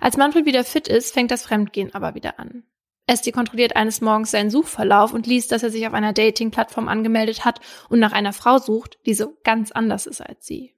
Als 0.00 0.16
Manfred 0.16 0.46
wieder 0.46 0.62
fit 0.64 0.88
ist, 0.88 1.12
fängt 1.12 1.30
das 1.30 1.42
Fremdgehen 1.42 1.94
aber 1.94 2.14
wieder 2.14 2.38
an. 2.38 2.64
Esti 3.06 3.32
kontrolliert 3.32 3.74
eines 3.74 4.02
Morgens 4.02 4.30
seinen 4.30 4.50
Suchverlauf 4.50 5.14
und 5.14 5.26
liest, 5.26 5.50
dass 5.50 5.62
er 5.62 5.70
sich 5.70 5.86
auf 5.86 5.94
einer 5.94 6.12
Dating-Plattform 6.12 6.88
angemeldet 6.88 7.46
hat 7.46 7.60
und 7.88 7.98
nach 7.98 8.12
einer 8.12 8.34
Frau 8.34 8.58
sucht, 8.58 8.98
die 9.06 9.14
so 9.14 9.38
ganz 9.44 9.72
anders 9.72 10.06
ist 10.06 10.20
als 10.20 10.46
sie. 10.46 10.74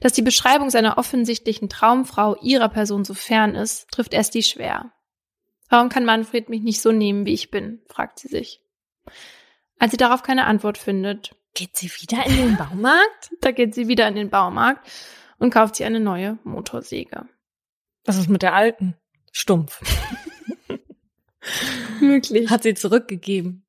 Dass 0.00 0.12
die 0.12 0.22
Beschreibung 0.22 0.70
seiner 0.70 0.98
offensichtlichen 0.98 1.68
Traumfrau 1.68 2.36
ihrer 2.42 2.68
Person 2.68 3.04
so 3.04 3.14
fern 3.14 3.54
ist, 3.54 3.90
trifft 3.90 4.14
Esti 4.14 4.42
schwer. 4.42 4.92
Warum 5.68 5.88
kann 5.88 6.04
Manfred 6.04 6.48
mich 6.48 6.62
nicht 6.62 6.80
so 6.80 6.92
nehmen, 6.92 7.26
wie 7.26 7.34
ich 7.34 7.50
bin? 7.50 7.82
fragt 7.88 8.18
sie 8.18 8.28
sich. 8.28 8.62
Als 9.78 9.92
sie 9.92 9.96
darauf 9.96 10.22
keine 10.22 10.46
Antwort 10.46 10.78
findet, 10.78 11.36
geht 11.54 11.76
sie 11.76 11.90
wieder 12.00 12.24
in 12.26 12.36
den 12.36 12.56
Baumarkt? 12.56 13.30
da 13.40 13.50
geht 13.50 13.74
sie 13.74 13.88
wieder 13.88 14.08
in 14.08 14.14
den 14.14 14.30
Baumarkt 14.30 14.88
und 15.38 15.52
kauft 15.52 15.76
sie 15.76 15.84
eine 15.84 16.00
neue 16.00 16.38
Motorsäge. 16.44 17.28
Was 18.04 18.16
ist 18.16 18.28
mit 18.28 18.42
der 18.42 18.54
alten? 18.54 18.96
Stumpf. 19.32 19.80
Möglich. 22.00 22.50
Hat 22.50 22.62
sie 22.62 22.74
zurückgegeben. 22.74 23.64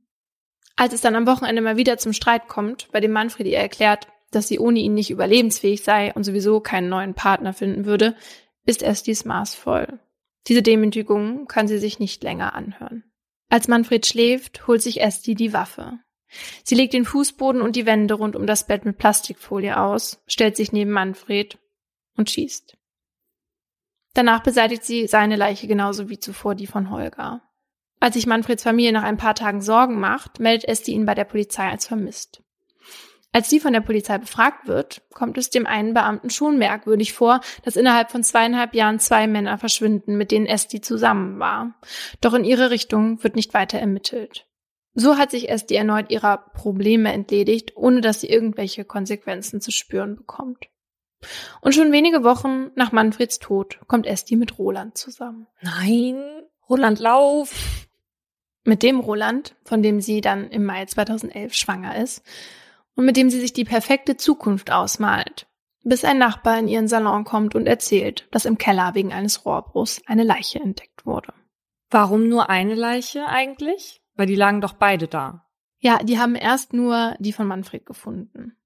Als 0.75 0.93
es 0.93 1.01
dann 1.01 1.15
am 1.15 1.27
Wochenende 1.27 1.61
mal 1.61 1.77
wieder 1.77 1.97
zum 1.97 2.13
Streit 2.13 2.47
kommt, 2.47 2.89
bei 2.91 3.01
dem 3.01 3.11
Manfred 3.11 3.47
ihr 3.47 3.57
erklärt, 3.57 4.07
dass 4.31 4.47
sie 4.47 4.59
ohne 4.59 4.79
ihn 4.79 4.93
nicht 4.93 5.09
überlebensfähig 5.09 5.83
sei 5.83 6.13
und 6.13 6.23
sowieso 6.23 6.59
keinen 6.59 6.89
neuen 6.89 7.13
Partner 7.13 7.53
finden 7.53 7.85
würde, 7.85 8.15
ist 8.65 8.83
Estis 8.83 9.25
maßvoll. 9.25 9.99
Diese 10.47 10.61
Demütigung 10.61 11.47
kann 11.47 11.67
sie 11.67 11.77
sich 11.77 11.99
nicht 11.99 12.23
länger 12.23 12.53
anhören. 12.53 13.03
Als 13.49 13.67
Manfred 13.67 14.05
schläft, 14.05 14.67
holt 14.67 14.81
sich 14.81 15.01
Esti 15.01 15.35
die 15.35 15.53
Waffe. 15.53 15.99
Sie 16.63 16.75
legt 16.75 16.93
den 16.93 17.05
Fußboden 17.05 17.61
und 17.61 17.75
die 17.75 17.85
Wände 17.85 18.13
rund 18.13 18.35
um 18.35 18.45
das 18.45 18.67
Bett 18.67 18.85
mit 18.85 18.97
Plastikfolie 18.97 19.79
aus, 19.79 20.21
stellt 20.27 20.55
sich 20.55 20.71
neben 20.71 20.91
Manfred 20.91 21.57
und 22.15 22.29
schießt. 22.29 22.77
Danach 24.13 24.43
beseitigt 24.43 24.83
sie 24.83 25.07
seine 25.07 25.35
Leiche 25.35 25.67
genauso 25.67 26.09
wie 26.09 26.19
zuvor 26.19 26.55
die 26.55 26.67
von 26.67 26.91
Holger. 26.91 27.41
Als 27.99 28.13
sich 28.13 28.27
Manfreds 28.27 28.63
Familie 28.63 28.91
nach 28.91 29.03
ein 29.03 29.17
paar 29.17 29.35
Tagen 29.35 29.61
Sorgen 29.61 29.99
macht, 29.99 30.39
meldet 30.39 30.67
Esti 30.67 30.93
ihn 30.93 31.05
bei 31.05 31.15
der 31.15 31.25
Polizei 31.25 31.67
als 31.67 31.87
vermisst. 31.87 32.43
Als 33.31 33.49
sie 33.49 33.59
von 33.59 33.73
der 33.73 33.81
Polizei 33.81 34.17
befragt 34.17 34.67
wird, 34.67 35.03
kommt 35.13 35.37
es 35.37 35.51
dem 35.51 35.67
einen 35.67 35.93
Beamten 35.93 36.31
schon 36.31 36.57
merkwürdig 36.57 37.13
vor, 37.13 37.41
dass 37.63 37.75
innerhalb 37.75 38.09
von 38.09 38.23
zweieinhalb 38.23 38.73
Jahren 38.73 38.99
zwei 38.99 39.27
Männer 39.27 39.59
verschwinden, 39.59 40.17
mit 40.17 40.31
denen 40.31 40.47
Esti 40.47 40.81
zusammen 40.81 41.37
war. 41.39 41.75
Doch 42.21 42.33
in 42.33 42.43
ihre 42.43 42.71
Richtung 42.71 43.23
wird 43.23 43.35
nicht 43.35 43.53
weiter 43.53 43.77
ermittelt. 43.77 44.47
So 44.95 45.17
hat 45.17 45.29
sich 45.29 45.49
Esti 45.49 45.75
erneut 45.75 46.09
ihrer 46.09 46.37
Probleme 46.37 47.13
entledigt, 47.13 47.77
ohne 47.77 48.01
dass 48.01 48.21
sie 48.21 48.29
irgendwelche 48.29 48.83
Konsequenzen 48.83 49.61
zu 49.61 49.71
spüren 49.71 50.15
bekommt. 50.15 50.67
Und 51.61 51.75
schon 51.75 51.91
wenige 51.91 52.23
Wochen 52.23 52.71
nach 52.75 52.91
Manfreds 52.91 53.37
Tod 53.37 53.79
kommt 53.87 54.07
Esti 54.07 54.35
mit 54.37 54.57
Roland 54.57 54.97
zusammen. 54.97 55.47
Nein, 55.61 56.19
Roland 56.67 56.99
Lauf. 56.99 57.87
Mit 58.63 58.83
dem 58.83 58.99
Roland, 58.99 59.55
von 59.63 59.81
dem 59.81 60.01
sie 60.01 60.21
dann 60.21 60.49
im 60.49 60.65
Mai 60.65 60.85
2011 60.85 61.53
schwanger 61.53 61.95
ist, 61.95 62.23
und 62.99 63.05
mit 63.05 63.15
dem 63.15 63.29
sie 63.29 63.39
sich 63.39 63.53
die 63.53 63.63
perfekte 63.63 64.17
Zukunft 64.17 64.73
ausmalt, 64.73 65.47
bis 65.85 66.03
ein 66.03 66.17
Nachbar 66.17 66.59
in 66.59 66.67
ihren 66.67 66.89
Salon 66.89 67.23
kommt 67.23 67.55
und 67.55 67.65
erzählt, 67.65 68.27
dass 68.31 68.43
im 68.43 68.57
Keller 68.57 68.93
wegen 68.93 69.13
eines 69.13 69.45
Rohrbruchs 69.45 70.01
eine 70.05 70.25
Leiche 70.25 70.59
entdeckt 70.59 71.05
wurde. 71.05 71.33
Warum 71.89 72.27
nur 72.27 72.49
eine 72.49 72.75
Leiche 72.75 73.25
eigentlich? 73.25 74.01
Weil 74.15 74.27
die 74.27 74.35
lagen 74.35 74.59
doch 74.59 74.73
beide 74.73 75.07
da. 75.07 75.45
Ja, 75.79 75.99
die 75.99 76.19
haben 76.19 76.35
erst 76.35 76.73
nur 76.73 77.15
die 77.19 77.31
von 77.31 77.47
Manfred 77.47 77.85
gefunden. 77.85 78.57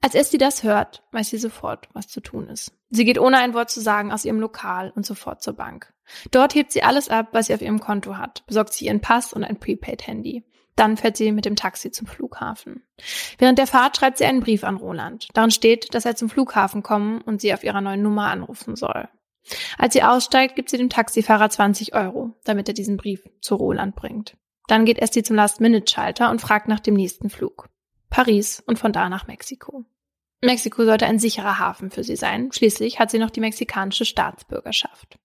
Als 0.00 0.14
Esti 0.14 0.38
das 0.38 0.62
hört, 0.62 1.02
weiß 1.10 1.30
sie 1.30 1.38
sofort, 1.38 1.88
was 1.94 2.06
zu 2.06 2.20
tun 2.20 2.46
ist. 2.46 2.78
Sie 2.90 3.04
geht 3.04 3.18
ohne 3.18 3.38
ein 3.38 3.54
Wort 3.54 3.70
zu 3.70 3.80
sagen 3.80 4.12
aus 4.12 4.24
ihrem 4.24 4.38
Lokal 4.38 4.92
und 4.94 5.04
sofort 5.04 5.42
zur 5.42 5.54
Bank. 5.54 5.92
Dort 6.30 6.54
hebt 6.54 6.70
sie 6.70 6.84
alles 6.84 7.08
ab, 7.08 7.30
was 7.32 7.48
sie 7.48 7.54
auf 7.54 7.60
ihrem 7.60 7.80
Konto 7.80 8.18
hat, 8.18 8.46
besorgt 8.46 8.72
sie 8.72 8.86
ihren 8.86 9.00
Pass 9.00 9.32
und 9.32 9.42
ein 9.42 9.58
Prepaid-Handy. 9.58 10.44
Dann 10.76 10.96
fährt 10.98 11.16
sie 11.16 11.32
mit 11.32 11.46
dem 11.46 11.56
Taxi 11.56 11.90
zum 11.90 12.06
Flughafen. 12.06 12.82
Während 13.38 13.58
der 13.58 13.66
Fahrt 13.66 13.96
schreibt 13.96 14.18
sie 14.18 14.26
einen 14.26 14.40
Brief 14.40 14.62
an 14.62 14.76
Roland. 14.76 15.28
Darin 15.32 15.50
steht, 15.50 15.94
dass 15.94 16.04
er 16.04 16.16
zum 16.16 16.28
Flughafen 16.28 16.82
kommen 16.82 17.22
und 17.22 17.40
sie 17.40 17.54
auf 17.54 17.64
ihrer 17.64 17.80
neuen 17.80 18.02
Nummer 18.02 18.26
anrufen 18.26 18.76
soll. 18.76 19.08
Als 19.78 19.94
sie 19.94 20.02
aussteigt, 20.02 20.54
gibt 20.54 20.68
sie 20.70 20.76
dem 20.76 20.90
Taxifahrer 20.90 21.48
20 21.48 21.94
Euro, 21.94 22.34
damit 22.44 22.68
er 22.68 22.74
diesen 22.74 22.96
Brief 22.96 23.22
zu 23.40 23.54
Roland 23.54 23.96
bringt. 23.96 24.36
Dann 24.66 24.84
geht 24.84 24.98
Esti 24.98 25.22
zum 25.22 25.36
Last-Minute-Schalter 25.36 26.30
und 26.30 26.40
fragt 26.40 26.68
nach 26.68 26.80
dem 26.80 26.94
nächsten 26.94 27.30
Flug. 27.30 27.68
Paris 28.10 28.62
und 28.66 28.78
von 28.78 28.92
da 28.92 29.08
nach 29.08 29.26
Mexiko. 29.26 29.84
Mexiko 30.42 30.84
sollte 30.84 31.06
ein 31.06 31.18
sicherer 31.18 31.58
Hafen 31.58 31.90
für 31.90 32.04
sie 32.04 32.16
sein. 32.16 32.50
Schließlich 32.52 32.98
hat 32.98 33.10
sie 33.10 33.18
noch 33.18 33.30
die 33.30 33.40
mexikanische 33.40 34.04
Staatsbürgerschaft. 34.04 35.18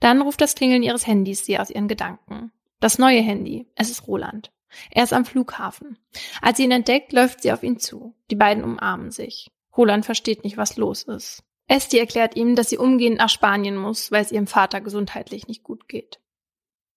Dann 0.00 0.22
ruft 0.22 0.40
das 0.40 0.54
Klingeln 0.54 0.82
ihres 0.82 1.06
Handys 1.06 1.44
sie 1.44 1.58
aus 1.58 1.70
ihren 1.70 1.88
Gedanken. 1.88 2.52
Das 2.80 2.98
neue 2.98 3.20
Handy. 3.20 3.66
Es 3.74 3.90
ist 3.90 4.06
Roland. 4.06 4.50
Er 4.90 5.04
ist 5.04 5.12
am 5.12 5.24
Flughafen. 5.24 5.98
Als 6.42 6.56
sie 6.56 6.64
ihn 6.64 6.70
entdeckt, 6.70 7.12
läuft 7.12 7.42
sie 7.42 7.52
auf 7.52 7.62
ihn 7.62 7.78
zu. 7.78 8.14
Die 8.30 8.36
beiden 8.36 8.64
umarmen 8.64 9.10
sich. 9.10 9.50
Roland 9.76 10.04
versteht 10.04 10.44
nicht, 10.44 10.56
was 10.56 10.76
los 10.76 11.02
ist. 11.02 11.42
Esti 11.68 11.98
erklärt 11.98 12.36
ihm, 12.36 12.54
dass 12.54 12.70
sie 12.70 12.78
umgehend 12.78 13.18
nach 13.18 13.28
Spanien 13.28 13.76
muss, 13.76 14.12
weil 14.12 14.22
es 14.22 14.32
ihrem 14.32 14.46
Vater 14.46 14.80
gesundheitlich 14.80 15.48
nicht 15.48 15.64
gut 15.64 15.88
geht. 15.88 16.20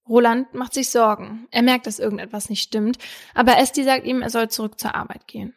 Roland 0.07 0.53
macht 0.53 0.73
sich 0.73 0.89
Sorgen. 0.89 1.47
Er 1.51 1.61
merkt, 1.61 1.87
dass 1.87 1.99
irgendetwas 1.99 2.49
nicht 2.49 2.63
stimmt, 2.63 2.97
aber 3.33 3.57
Esti 3.57 3.83
sagt 3.83 4.05
ihm, 4.05 4.21
er 4.21 4.29
soll 4.29 4.49
zurück 4.49 4.79
zur 4.79 4.95
Arbeit 4.95 5.27
gehen. 5.27 5.53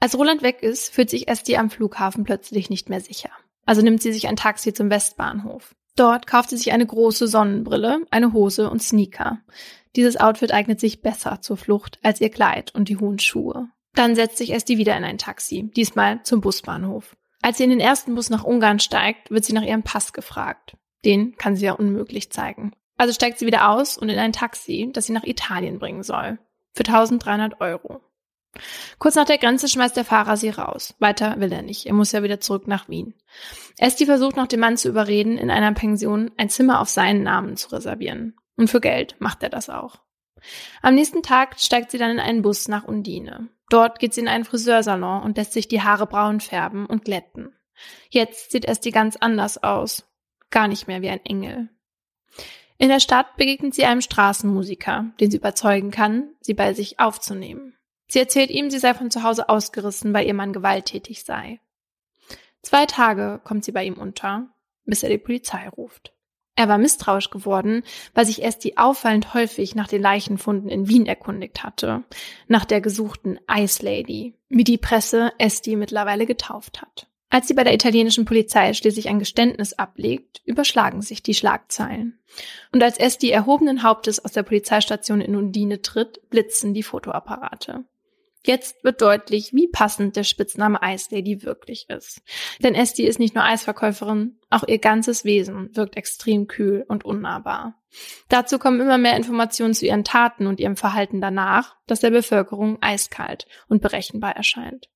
Als 0.00 0.16
Roland 0.16 0.42
weg 0.42 0.62
ist, 0.62 0.92
fühlt 0.92 1.10
sich 1.10 1.28
Esti 1.28 1.56
am 1.56 1.70
Flughafen 1.70 2.24
plötzlich 2.24 2.70
nicht 2.70 2.88
mehr 2.88 3.00
sicher. 3.00 3.30
Also 3.64 3.82
nimmt 3.82 4.02
sie 4.02 4.12
sich 4.12 4.26
ein 4.26 4.36
Taxi 4.36 4.72
zum 4.72 4.90
Westbahnhof. 4.90 5.74
Dort 5.96 6.26
kauft 6.26 6.50
sie 6.50 6.56
sich 6.56 6.72
eine 6.72 6.86
große 6.86 7.28
Sonnenbrille, 7.28 8.06
eine 8.10 8.32
Hose 8.32 8.70
und 8.70 8.82
Sneaker. 8.82 9.40
Dieses 9.94 10.16
Outfit 10.16 10.52
eignet 10.52 10.80
sich 10.80 11.02
besser 11.02 11.40
zur 11.42 11.56
Flucht 11.56 11.98
als 12.02 12.20
ihr 12.20 12.30
Kleid 12.30 12.74
und 12.74 12.88
die 12.88 12.96
hohen 12.96 13.18
Schuhe. 13.18 13.68
Dann 13.94 14.14
setzt 14.14 14.38
sich 14.38 14.54
Esti 14.54 14.78
wieder 14.78 14.96
in 14.96 15.04
ein 15.04 15.18
Taxi, 15.18 15.70
diesmal 15.76 16.22
zum 16.22 16.40
Busbahnhof. 16.40 17.14
Als 17.42 17.58
sie 17.58 17.64
in 17.64 17.70
den 17.70 17.80
ersten 17.80 18.14
Bus 18.14 18.30
nach 18.30 18.44
Ungarn 18.44 18.78
steigt, 18.78 19.30
wird 19.30 19.44
sie 19.44 19.52
nach 19.52 19.64
ihrem 19.64 19.82
Pass 19.82 20.12
gefragt. 20.12 20.76
Den 21.04 21.36
kann 21.36 21.56
sie 21.56 21.66
ja 21.66 21.72
unmöglich 21.72 22.30
zeigen. 22.30 22.72
Also 22.96 23.12
steigt 23.12 23.38
sie 23.38 23.46
wieder 23.46 23.68
aus 23.68 23.98
und 23.98 24.08
in 24.08 24.18
ein 24.18 24.32
Taxi, 24.32 24.90
das 24.92 25.06
sie 25.06 25.12
nach 25.12 25.24
Italien 25.24 25.78
bringen 25.78 26.04
soll. 26.04 26.38
Für 26.72 26.84
1300 26.86 27.60
Euro. 27.60 28.00
Kurz 28.98 29.14
nach 29.14 29.24
der 29.24 29.38
Grenze 29.38 29.68
schmeißt 29.68 29.96
der 29.96 30.04
Fahrer 30.04 30.36
sie 30.36 30.50
raus. 30.50 30.94
Weiter 30.98 31.40
will 31.40 31.52
er 31.52 31.62
nicht. 31.62 31.86
Er 31.86 31.94
muss 31.94 32.12
ja 32.12 32.22
wieder 32.22 32.40
zurück 32.40 32.66
nach 32.66 32.88
Wien. 32.88 33.14
Esti 33.78 34.06
versucht 34.06 34.36
noch 34.36 34.46
den 34.46 34.60
Mann 34.60 34.76
zu 34.76 34.88
überreden, 34.88 35.38
in 35.38 35.50
einer 35.50 35.72
Pension 35.72 36.30
ein 36.36 36.50
Zimmer 36.50 36.80
auf 36.80 36.88
seinen 36.88 37.22
Namen 37.22 37.56
zu 37.56 37.72
reservieren. 37.72 38.36
Und 38.56 38.68
für 38.68 38.80
Geld 38.80 39.16
macht 39.18 39.42
er 39.42 39.48
das 39.48 39.70
auch. 39.70 40.00
Am 40.82 40.94
nächsten 40.94 41.22
Tag 41.22 41.58
steigt 41.60 41.90
sie 41.90 41.98
dann 41.98 42.10
in 42.10 42.20
einen 42.20 42.42
Bus 42.42 42.68
nach 42.68 42.84
Undine. 42.84 43.48
Dort 43.70 43.98
geht 43.98 44.12
sie 44.12 44.20
in 44.20 44.28
einen 44.28 44.44
Friseursalon 44.44 45.22
und 45.22 45.36
lässt 45.36 45.52
sich 45.52 45.68
die 45.68 45.82
Haare 45.82 46.06
braun 46.06 46.40
färben 46.40 46.84
und 46.86 47.04
glätten. 47.04 47.56
Jetzt 48.10 48.52
sieht 48.52 48.66
Esti 48.66 48.90
ganz 48.90 49.16
anders 49.16 49.62
aus. 49.62 50.04
Gar 50.50 50.68
nicht 50.68 50.86
mehr 50.86 51.00
wie 51.00 51.08
ein 51.08 51.24
Engel. 51.24 51.70
In 52.76 52.88
der 52.88 53.00
Stadt 53.00 53.36
begegnet 53.36 53.74
sie 53.74 53.84
einem 53.84 54.00
Straßenmusiker, 54.00 55.12
den 55.20 55.30
sie 55.30 55.38
überzeugen 55.38 55.90
kann, 55.90 56.34
sie 56.40 56.54
bei 56.54 56.74
sich 56.74 57.00
aufzunehmen. 57.00 57.76
Sie 58.12 58.18
erzählt 58.18 58.50
ihm, 58.50 58.68
sie 58.68 58.78
sei 58.78 58.92
von 58.92 59.10
zu 59.10 59.22
Hause 59.22 59.48
ausgerissen, 59.48 60.12
weil 60.12 60.26
ihr 60.26 60.34
Mann 60.34 60.52
gewalttätig 60.52 61.24
sei. 61.24 61.60
Zwei 62.60 62.84
Tage 62.84 63.40
kommt 63.42 63.64
sie 63.64 63.72
bei 63.72 63.86
ihm 63.86 63.94
unter, 63.94 64.48
bis 64.84 65.02
er 65.02 65.08
die 65.08 65.16
Polizei 65.16 65.66
ruft. 65.66 66.12
Er 66.54 66.68
war 66.68 66.76
misstrauisch 66.76 67.30
geworden, 67.30 67.84
weil 68.12 68.26
sich 68.26 68.44
Esti 68.44 68.74
auffallend 68.76 69.32
häufig 69.32 69.74
nach 69.76 69.88
den 69.88 70.02
Leichenfunden 70.02 70.68
in 70.68 70.88
Wien 70.88 71.06
erkundigt 71.06 71.64
hatte, 71.64 72.04
nach 72.48 72.66
der 72.66 72.82
gesuchten 72.82 73.40
Ice 73.50 73.82
Lady, 73.82 74.34
wie 74.50 74.64
die 74.64 74.76
Presse 74.76 75.32
Esti 75.38 75.74
mittlerweile 75.74 76.26
getauft 76.26 76.82
hat. 76.82 77.06
Als 77.30 77.48
sie 77.48 77.54
bei 77.54 77.64
der 77.64 77.72
italienischen 77.72 78.26
Polizei 78.26 78.74
schließlich 78.74 79.08
ein 79.08 79.20
Geständnis 79.20 79.72
ablegt, 79.72 80.42
überschlagen 80.44 81.00
sich 81.00 81.22
die 81.22 81.32
Schlagzeilen. 81.32 82.18
Und 82.72 82.82
als 82.82 82.98
Esti 82.98 83.30
erhobenen 83.30 83.82
Hauptes 83.82 84.22
aus 84.22 84.32
der 84.32 84.42
Polizeistation 84.42 85.22
in 85.22 85.34
Undine 85.34 85.80
tritt, 85.80 86.28
blitzen 86.28 86.74
die 86.74 86.82
Fotoapparate. 86.82 87.86
Jetzt 88.44 88.82
wird 88.82 89.00
deutlich, 89.00 89.52
wie 89.52 89.68
passend 89.68 90.16
der 90.16 90.24
Spitzname 90.24 90.80
Ice 90.82 91.14
Lady 91.14 91.42
wirklich 91.42 91.88
ist. 91.88 92.22
Denn 92.60 92.74
Esti 92.74 93.04
ist 93.06 93.20
nicht 93.20 93.36
nur 93.36 93.44
Eisverkäuferin, 93.44 94.40
auch 94.50 94.64
ihr 94.66 94.78
ganzes 94.78 95.24
Wesen 95.24 95.74
wirkt 95.76 95.96
extrem 95.96 96.48
kühl 96.48 96.84
und 96.88 97.04
unnahbar. 97.04 97.80
Dazu 98.28 98.58
kommen 98.58 98.80
immer 98.80 98.98
mehr 98.98 99.16
Informationen 99.16 99.74
zu 99.74 99.86
ihren 99.86 100.02
Taten 100.02 100.46
und 100.46 100.58
ihrem 100.58 100.76
Verhalten 100.76 101.20
danach, 101.20 101.76
das 101.86 102.00
der 102.00 102.10
Bevölkerung 102.10 102.78
eiskalt 102.80 103.46
und 103.68 103.80
berechenbar 103.80 104.34
erscheint. 104.34 104.88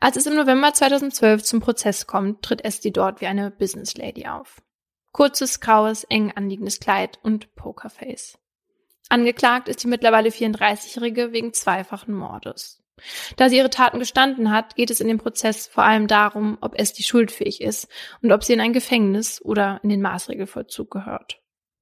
Als 0.00 0.16
es 0.16 0.26
im 0.26 0.34
November 0.34 0.72
2012 0.72 1.42
zum 1.42 1.60
Prozess 1.60 2.06
kommt, 2.06 2.42
tritt 2.42 2.64
Esti 2.64 2.92
dort 2.92 3.20
wie 3.20 3.26
eine 3.26 3.50
Business 3.50 3.94
Lady 3.96 4.26
auf. 4.26 4.62
Kurzes, 5.12 5.60
graues, 5.60 6.04
eng 6.04 6.32
anliegendes 6.34 6.80
Kleid 6.80 7.18
und 7.22 7.54
Pokerface. 7.54 8.38
Angeklagt 9.08 9.68
ist 9.68 9.82
die 9.82 9.88
mittlerweile 9.88 10.30
34-Jährige 10.30 11.32
wegen 11.32 11.52
zweifachen 11.52 12.14
Mordes. 12.14 12.82
Da 13.36 13.48
sie 13.48 13.56
ihre 13.56 13.70
Taten 13.70 13.98
gestanden 13.98 14.50
hat, 14.50 14.76
geht 14.76 14.90
es 14.90 15.00
in 15.00 15.08
dem 15.08 15.18
Prozess 15.18 15.66
vor 15.66 15.84
allem 15.84 16.06
darum, 16.06 16.58
ob 16.60 16.78
Esti 16.78 17.02
schuldfähig 17.02 17.60
ist 17.60 17.88
und 18.22 18.32
ob 18.32 18.44
sie 18.44 18.52
in 18.52 18.60
ein 18.60 18.72
Gefängnis 18.72 19.42
oder 19.42 19.80
in 19.82 19.88
den 19.88 20.02
Maßregelvollzug 20.02 20.90
gehört. 20.90 21.38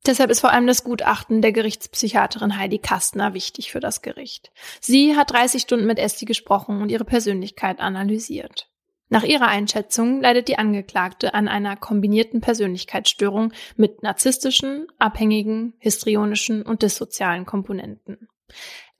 Deshalb 0.07 0.31
ist 0.31 0.41
vor 0.41 0.51
allem 0.51 0.67
das 0.67 0.83
Gutachten 0.83 1.43
der 1.43 1.53
Gerichtspsychiaterin 1.53 2.57
Heidi 2.57 2.79
Kastner 2.79 3.35
wichtig 3.35 3.71
für 3.71 3.81
das 3.81 4.01
Gericht. 4.01 4.51
Sie 4.81 5.15
hat 5.15 5.31
30 5.31 5.61
Stunden 5.61 5.87
mit 5.87 5.99
Esti 5.99 6.25
gesprochen 6.25 6.81
und 6.81 6.91
ihre 6.91 7.05
Persönlichkeit 7.05 7.81
analysiert. 7.81 8.70
Nach 9.13 9.25
ihrer 9.25 9.49
Einschätzung 9.49 10.21
leidet 10.21 10.47
die 10.47 10.57
Angeklagte 10.57 11.35
an 11.35 11.49
einer 11.49 11.77
kombinierten 11.77 12.41
Persönlichkeitsstörung 12.41 13.53
mit 13.77 14.05
narzisstischen, 14.05 14.87
abhängigen, 15.01 15.75
histrionischen 15.79 16.63
und 16.63 16.83
dissozialen 16.83 17.45
Komponenten. 17.45 18.29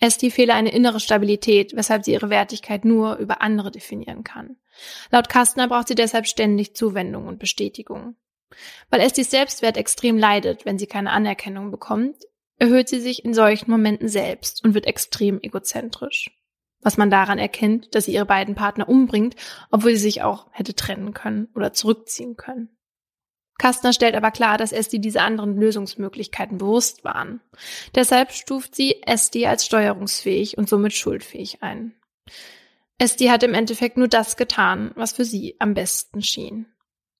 Esti 0.01 0.33
fehle 0.33 0.55
eine 0.55 0.73
innere 0.73 0.99
Stabilität, 0.99 1.77
weshalb 1.77 2.05
sie 2.05 2.13
ihre 2.13 2.29
Wertigkeit 2.29 2.85
nur 2.85 3.17
über 3.17 3.41
andere 3.41 3.71
definieren 3.71 4.25
kann. 4.25 4.57
Laut 5.13 5.29
Kastner 5.29 5.69
braucht 5.69 5.87
sie 5.87 5.95
deshalb 5.95 6.27
ständig 6.27 6.75
Zuwendung 6.75 7.29
und 7.29 7.39
Bestätigung. 7.39 8.17
Weil 8.89 9.03
Estis 9.03 9.31
Selbstwert 9.31 9.77
extrem 9.77 10.19
leidet, 10.19 10.67
wenn 10.67 10.79
sie 10.79 10.89
keine 10.89 11.13
Anerkennung 11.13 11.71
bekommt, 11.71 12.17
erhöht 12.59 12.89
sie 12.89 12.99
sich 12.99 13.25
in 13.25 13.33
solchen 13.33 13.71
Momenten 13.71 14.09
selbst 14.09 14.65
und 14.65 14.75
wird 14.75 14.87
extrem 14.87 15.39
egozentrisch 15.41 16.33
was 16.83 16.97
man 16.97 17.11
daran 17.11 17.39
erkennt, 17.39 17.95
dass 17.95 18.07
sie 18.07 18.15
ihre 18.15 18.27
beiden 18.27 18.55
Partner 18.55 18.89
umbringt, 18.89 19.37
obwohl 19.71 19.93
sie 19.93 20.03
sich 20.03 20.23
auch 20.23 20.49
hätte 20.53 20.75
trennen 20.75 21.15
können 21.15 21.49
oder 21.55 21.73
zurückziehen 21.73 22.37
können. 22.37 22.71
Kastner 23.59 23.93
stellt 23.93 24.15
aber 24.15 24.31
klar, 24.31 24.57
dass 24.57 24.73
Esti 24.73 25.01
diese 25.01 25.21
anderen 25.21 25.55
Lösungsmöglichkeiten 25.59 26.57
bewusst 26.57 27.05
waren. 27.05 27.43
Deshalb 27.95 28.33
stuft 28.33 28.75
sie 28.75 29.03
Esti 29.03 29.45
als 29.47 29.67
steuerungsfähig 29.67 30.57
und 30.57 30.67
somit 30.67 30.95
schuldfähig 30.95 31.63
ein. 31.63 31.95
Esti 32.97 33.27
hat 33.27 33.43
im 33.43 33.53
Endeffekt 33.53 33.99
nur 33.99 34.09
das 34.09 34.39
getan, 34.39 34.93
was 34.95 35.13
für 35.13 35.27
sie 35.27 35.57
am 35.59 35.75
besten 35.75 36.23
schien. 36.23 36.67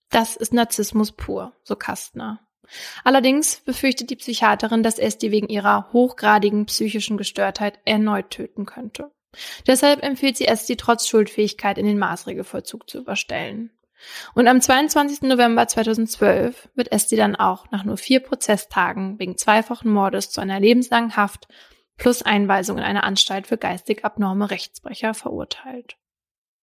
Das 0.09 0.35
ist 0.37 0.55
Narzissmus 0.55 1.13
pur, 1.13 1.53
so 1.63 1.77
Kastner. 1.77 2.41
Allerdings 3.05 3.57
befürchtet 3.57 4.11
die 4.11 4.17
Psychiaterin, 4.17 4.83
dass 4.83 4.99
Esti 4.99 5.31
wegen 5.31 5.49
ihrer 5.49 5.93
hochgradigen 5.93 6.67
psychischen 6.67 7.19
Gestörtheit 7.19 7.81
erneut 7.85 8.31
töten 8.31 8.65
könnte. 8.65 9.11
Deshalb 9.67 10.03
empfiehlt 10.03 10.37
sie 10.37 10.47
es, 10.47 10.67
sie 10.67 10.77
trotz 10.77 11.09
Schuldfähigkeit 11.09 11.79
in 11.79 11.87
den 11.87 11.99
Maßregelvollzug 11.99 12.89
zu 12.89 12.99
überstellen. 12.99 13.71
Und 14.35 14.49
am 14.49 14.61
22. 14.61 15.23
November 15.23 15.69
2012 15.69 16.71
wird 16.75 16.91
Esti 16.91 17.17
dann 17.17 17.37
auch 17.37 17.71
nach 17.71 17.85
nur 17.85 17.97
vier 17.97 18.21
Prozesstagen 18.21 19.19
wegen 19.19 19.37
zweifachen 19.37 19.93
Mordes 19.93 20.31
zu 20.31 20.41
einer 20.41 20.59
lebenslangen 20.59 21.17
Haft 21.17 21.49
plus 21.97 22.23
Einweisung 22.23 22.79
in 22.79 22.85
eine 22.85 23.05
Anstalt 23.05 23.47
für 23.47 23.59
geistig 23.59 24.05
abnorme 24.05 24.51
Rechtsbrecher 24.51 25.13
verurteilt. 25.13 25.97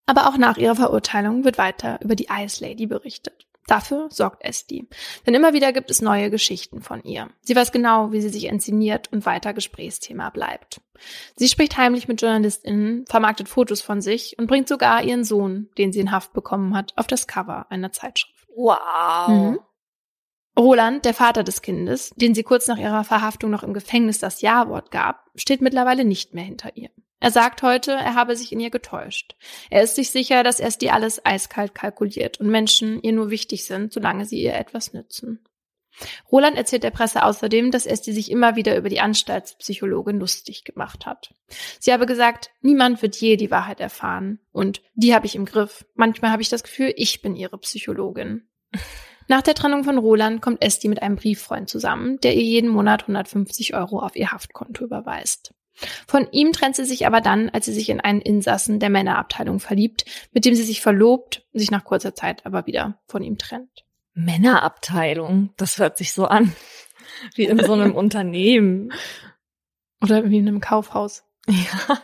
Aber 0.08 0.28
auch 0.28 0.38
nach 0.38 0.58
ihrer 0.58 0.76
Verurteilung 0.76 1.44
wird 1.44 1.58
weiter 1.58 2.00
über 2.02 2.16
die 2.16 2.28
Ice 2.32 2.64
Lady 2.66 2.88
berichtet. 2.88 3.47
Dafür 3.68 4.08
sorgt 4.10 4.44
Esti. 4.44 4.88
Denn 5.26 5.34
immer 5.34 5.54
wieder 5.54 5.74
gibt 5.74 5.92
es 5.92 6.02
neue 6.02 6.32
Geschichten 6.32 6.82
von 6.82 7.04
ihr. 7.04 7.30
Sie 7.42 7.56
weiß 7.56 7.72
genau, 7.72 8.12
wie 8.14 8.22
sie 8.22 8.30
sich 8.30 8.46
inszeniert 8.46 9.12
und 9.12 9.26
weiter 9.26 9.54
Gesprächsthema 9.54 10.30
bleibt. 10.30 10.82
Sie 11.36 11.50
spricht 11.50 11.78
heimlich 11.78 12.08
mit 12.08 12.22
JournalistInnen, 12.22 13.06
vermarktet 13.08 13.50
Fotos 13.50 13.82
von 13.82 14.02
sich 14.02 14.40
und 14.40 14.48
bringt 14.48 14.68
sogar 14.68 15.04
ihren 15.04 15.26
Sohn, 15.26 15.70
den 15.78 15.92
sie 15.92 16.00
in 16.00 16.12
Haft 16.12 16.34
bekommen 16.34 16.76
hat, 16.76 16.94
auf 16.96 17.08
das 17.08 17.28
Cover 17.28 17.68
einer 17.70 17.92
Zeitschrift. 17.92 18.48
Wow. 18.56 19.28
Mhm. 19.28 19.60
Roland, 20.58 21.06
der 21.06 21.14
Vater 21.14 21.44
des 21.44 21.62
Kindes, 21.62 22.12
den 22.16 22.34
sie 22.34 22.44
kurz 22.44 22.68
nach 22.68 22.80
ihrer 22.80 23.04
Verhaftung 23.04 23.52
noch 23.52 23.64
im 23.64 23.74
Gefängnis 23.74 24.18
das 24.18 24.42
Ja-Wort 24.42 24.90
gab, 24.90 25.30
steht 25.36 25.62
mittlerweile 25.62 26.04
nicht 26.04 26.34
mehr 26.34 26.44
hinter 26.44 26.76
ihr. 26.76 26.90
Er 27.20 27.32
sagt 27.32 27.62
heute, 27.62 27.92
er 27.92 28.16
habe 28.16 28.36
sich 28.36 28.52
in 28.52 28.60
ihr 28.60 28.70
getäuscht. 28.70 29.36
Er 29.70 29.84
ist 29.84 29.96
sich 29.96 30.12
sicher, 30.12 30.44
dass 30.44 30.60
Esti 30.60 30.90
alles 30.90 31.24
eiskalt 31.26 31.74
kalkuliert 31.74 32.40
und 32.40 32.50
Menschen 32.50 33.02
ihr 33.02 33.12
nur 33.12 33.30
wichtig 33.30 33.66
sind, 33.66 33.94
solange 33.94 34.26
sie 34.26 34.42
ihr 34.42 34.54
etwas 34.56 34.94
nützen. 34.94 35.44
Roland 36.32 36.58
erzählt 36.58 36.84
der 36.84 36.92
Presse 36.92 37.24
außerdem, 37.24 37.72
dass 37.72 37.88
Esti 37.88 38.14
sich 38.14 38.30
immer 38.30 38.56
wieder 38.56 38.78
über 38.78 38.90
die 38.90 39.00
Anstaltspsychologin 39.00 40.20
lustig 40.20 40.64
gemacht 40.64 41.08
hat. 41.08 41.34
Sie 41.80 41.92
habe 41.92 42.06
gesagt, 42.06 42.52
niemand 42.62 43.02
wird 43.02 43.16
je 43.16 43.36
die 43.36 43.50
Wahrheit 43.50 43.80
erfahren 43.80 44.40
und 44.52 44.82
die 44.94 45.16
habe 45.16 45.26
ich 45.26 45.36
im 45.36 45.46
Griff. 45.46 45.86
Manchmal 45.96 46.32
habe 46.32 46.44
ich 46.44 46.50
das 46.50 46.64
Gefühl, 46.64 46.94
ich 46.96 47.24
bin 47.24 47.36
ihre 47.36 47.58
Psychologin. 47.58 48.48
Nach 49.28 49.42
der 49.42 49.56
Trennung 49.56 49.84
von 49.84 49.98
Roland 49.98 50.42
kommt 50.42 50.62
Esti 50.62 50.88
mit 50.88 51.02
einem 51.02 51.18
Brieffreund 51.18 51.70
zusammen, 51.70 52.20
der 52.22 52.36
ihr 52.36 52.44
jeden 52.44 52.70
Monat 52.70 53.04
150 53.04 53.74
Euro 53.76 54.00
auf 54.00 54.16
ihr 54.16 54.32
Haftkonto 54.32 54.86
überweist. 54.86 55.54
Von 56.08 56.28
ihm 56.32 56.54
trennt 56.54 56.76
sie 56.76 56.86
sich 56.86 57.06
aber 57.06 57.22
dann, 57.22 57.50
als 57.50 57.66
sie 57.66 57.74
sich 57.74 57.90
in 57.90 58.00
einen 58.00 58.22
Insassen 58.22 58.80
der 58.80 58.90
Männerabteilung 58.90 59.60
verliebt, 59.60 60.06
mit 60.32 60.46
dem 60.46 60.56
sie 60.56 60.64
sich 60.64 60.82
verlobt, 60.82 61.46
sich 61.54 61.72
nach 61.72 61.84
kurzer 61.84 62.16
Zeit 62.16 62.46
aber 62.46 62.66
wieder 62.66 63.00
von 63.08 63.22
ihm 63.22 63.38
trennt. 63.38 63.86
Männerabteilung, 64.14 65.54
das 65.58 65.78
hört 65.78 65.98
sich 65.98 66.14
so 66.14 66.26
an, 66.26 66.52
wie 67.36 67.46
in 67.46 67.64
so 67.64 67.74
einem 67.74 67.94
Unternehmen. 67.96 68.92
Oder 70.02 70.30
wie 70.30 70.38
in 70.38 70.48
einem 70.48 70.62
Kaufhaus. 70.62 71.24
Ja. 71.48 71.98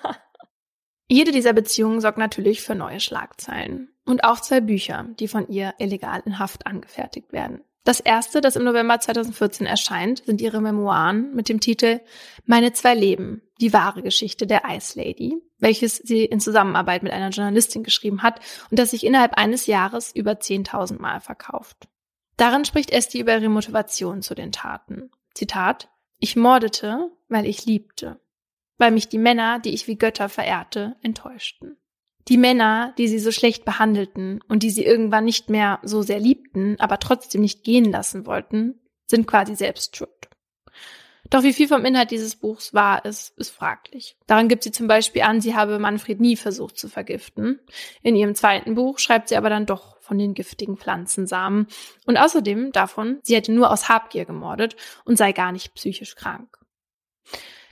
Jede 1.07 1.31
dieser 1.31 1.53
Beziehungen 1.53 2.01
sorgt 2.01 2.17
natürlich 2.17 2.61
für 2.61 2.75
neue 2.75 2.99
Schlagzeilen. 2.99 3.92
Und 4.05 4.23
auch 4.23 4.39
zwei 4.39 4.59
Bücher, 4.59 5.05
die 5.19 5.27
von 5.27 5.47
ihr 5.47 5.73
illegal 5.77 6.21
in 6.25 6.39
Haft 6.39 6.67
angefertigt 6.67 7.31
werden. 7.31 7.61
Das 7.85 7.99
erste, 7.99 8.39
das 8.39 8.55
im 8.55 8.63
November 8.63 8.99
2014 8.99 9.67
erscheint, 9.67 10.23
sind 10.25 10.39
ihre 10.39 10.61
Memoiren 10.61 11.33
mit 11.35 11.49
dem 11.49 11.59
Titel 11.59 11.99
Meine 12.45 12.71
zwei 12.71 12.95
Leben, 12.95 13.41
die 13.59 13.73
wahre 13.73 14.01
Geschichte 14.01 14.47
der 14.47 14.63
Ice 14.69 14.97
Lady, 14.97 15.35
welches 15.59 15.97
sie 15.97 16.23
in 16.23 16.39
Zusammenarbeit 16.39 17.03
mit 17.03 17.11
einer 17.11 17.29
Journalistin 17.29 17.83
geschrieben 17.83 18.23
hat 18.23 18.39
und 18.71 18.79
das 18.79 18.91
sich 18.91 19.05
innerhalb 19.05 19.37
eines 19.37 19.65
Jahres 19.65 20.15
über 20.15 20.33
10.000 20.33 21.01
Mal 21.01 21.19
verkauft. 21.19 21.89
Darin 22.37 22.63
spricht 22.63 22.91
Esti 22.91 23.19
über 23.19 23.37
ihre 23.37 23.49
Motivation 23.49 24.21
zu 24.21 24.33
den 24.33 24.53
Taten. 24.53 25.11
Zitat, 25.33 25.89
ich 26.19 26.37
mordete, 26.37 27.11
weil 27.27 27.45
ich 27.45 27.65
liebte, 27.65 28.19
weil 28.77 28.91
mich 28.91 29.09
die 29.09 29.17
Männer, 29.17 29.59
die 29.59 29.73
ich 29.73 29.87
wie 29.87 29.97
Götter 29.97 30.29
verehrte, 30.29 30.95
enttäuschten. 31.01 31.77
Die 32.27 32.37
Männer, 32.37 32.93
die 32.97 33.07
sie 33.07 33.19
so 33.19 33.31
schlecht 33.31 33.65
behandelten 33.65 34.41
und 34.47 34.63
die 34.63 34.69
sie 34.69 34.85
irgendwann 34.85 35.25
nicht 35.25 35.49
mehr 35.49 35.79
so 35.83 36.01
sehr 36.01 36.19
liebten, 36.19 36.79
aber 36.79 36.99
trotzdem 36.99 37.41
nicht 37.41 37.63
gehen 37.63 37.91
lassen 37.91 38.25
wollten, 38.25 38.79
sind 39.07 39.27
quasi 39.27 39.55
selbst 39.55 39.97
schuld. 39.97 40.09
Doch 41.29 41.41
wie 41.41 41.53
viel 41.53 41.67
vom 41.67 41.83
Inhalt 41.83 42.11
dieses 42.11 42.35
Buchs 42.35 42.73
wahr 42.73 43.05
ist, 43.05 43.35
ist 43.39 43.49
fraglich. 43.49 44.15
Daran 44.27 44.49
gibt 44.49 44.63
sie 44.63 44.71
zum 44.71 44.87
Beispiel 44.87 45.23
an, 45.23 45.41
sie 45.41 45.55
habe 45.55 45.79
Manfred 45.79 46.19
nie 46.19 46.35
versucht 46.35 46.77
zu 46.77 46.89
vergiften. 46.89 47.59
In 48.03 48.15
ihrem 48.15 48.35
zweiten 48.35 48.75
Buch 48.75 48.99
schreibt 48.99 49.29
sie 49.29 49.35
aber 49.35 49.49
dann 49.49 49.65
doch 49.65 49.99
von 49.99 50.19
den 50.19 50.35
giftigen 50.35 50.77
Pflanzensamen 50.77 51.67
und 52.05 52.17
außerdem 52.17 52.71
davon, 52.71 53.19
sie 53.23 53.35
hätte 53.35 53.51
nur 53.51 53.71
aus 53.71 53.89
Habgier 53.89 54.25
gemordet 54.25 54.75
und 55.05 55.17
sei 55.17 55.31
gar 55.31 55.51
nicht 55.51 55.73
psychisch 55.73 56.15
krank. 56.15 56.59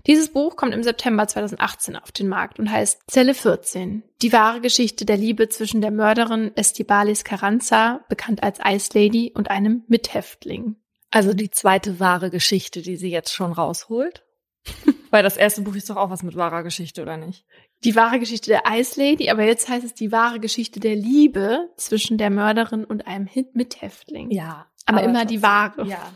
Dieses 0.07 0.31
Buch 0.31 0.55
kommt 0.55 0.73
im 0.73 0.83
September 0.83 1.27
2018 1.27 1.95
auf 1.95 2.11
den 2.11 2.27
Markt 2.27 2.59
und 2.59 2.71
heißt 2.71 3.03
Zelle 3.07 3.33
14. 3.33 4.03
Die 4.21 4.33
wahre 4.33 4.61
Geschichte 4.61 5.05
der 5.05 5.17
Liebe 5.17 5.49
zwischen 5.49 5.81
der 5.81 5.91
Mörderin 5.91 6.51
Estibalis 6.55 7.23
Carranza, 7.23 8.03
bekannt 8.09 8.43
als 8.43 8.59
Ice 8.65 8.89
Lady, 8.93 9.31
und 9.35 9.49
einem 9.49 9.83
Mithäftling. 9.87 10.75
Also 11.11 11.33
die 11.33 11.51
zweite 11.51 11.99
wahre 11.99 12.29
Geschichte, 12.29 12.81
die 12.81 12.95
sie 12.95 13.11
jetzt 13.11 13.33
schon 13.33 13.51
rausholt. 13.51 14.23
Weil 15.11 15.23
das 15.23 15.37
erste 15.37 15.61
Buch 15.61 15.75
ist 15.75 15.89
doch 15.89 15.97
auch 15.97 16.09
was 16.09 16.23
mit 16.23 16.35
wahrer 16.35 16.63
Geschichte, 16.63 17.01
oder 17.01 17.17
nicht? 17.17 17.45
Die 17.83 17.95
wahre 17.95 18.19
Geschichte 18.19 18.49
der 18.49 18.63
Ice 18.71 18.99
Lady, 18.99 19.29
aber 19.29 19.43
jetzt 19.43 19.67
heißt 19.67 19.83
es 19.83 19.93
die 19.93 20.11
wahre 20.11 20.39
Geschichte 20.39 20.79
der 20.79 20.95
Liebe 20.95 21.69
zwischen 21.77 22.17
der 22.17 22.29
Mörderin 22.29 22.85
und 22.85 23.07
einem 23.07 23.27
Mithäftling. 23.53 24.31
Ja. 24.31 24.67
Aber, 24.85 24.99
aber 24.99 25.07
immer 25.07 25.25
die 25.25 25.41
wahre. 25.41 25.85
Ja. 25.85 26.11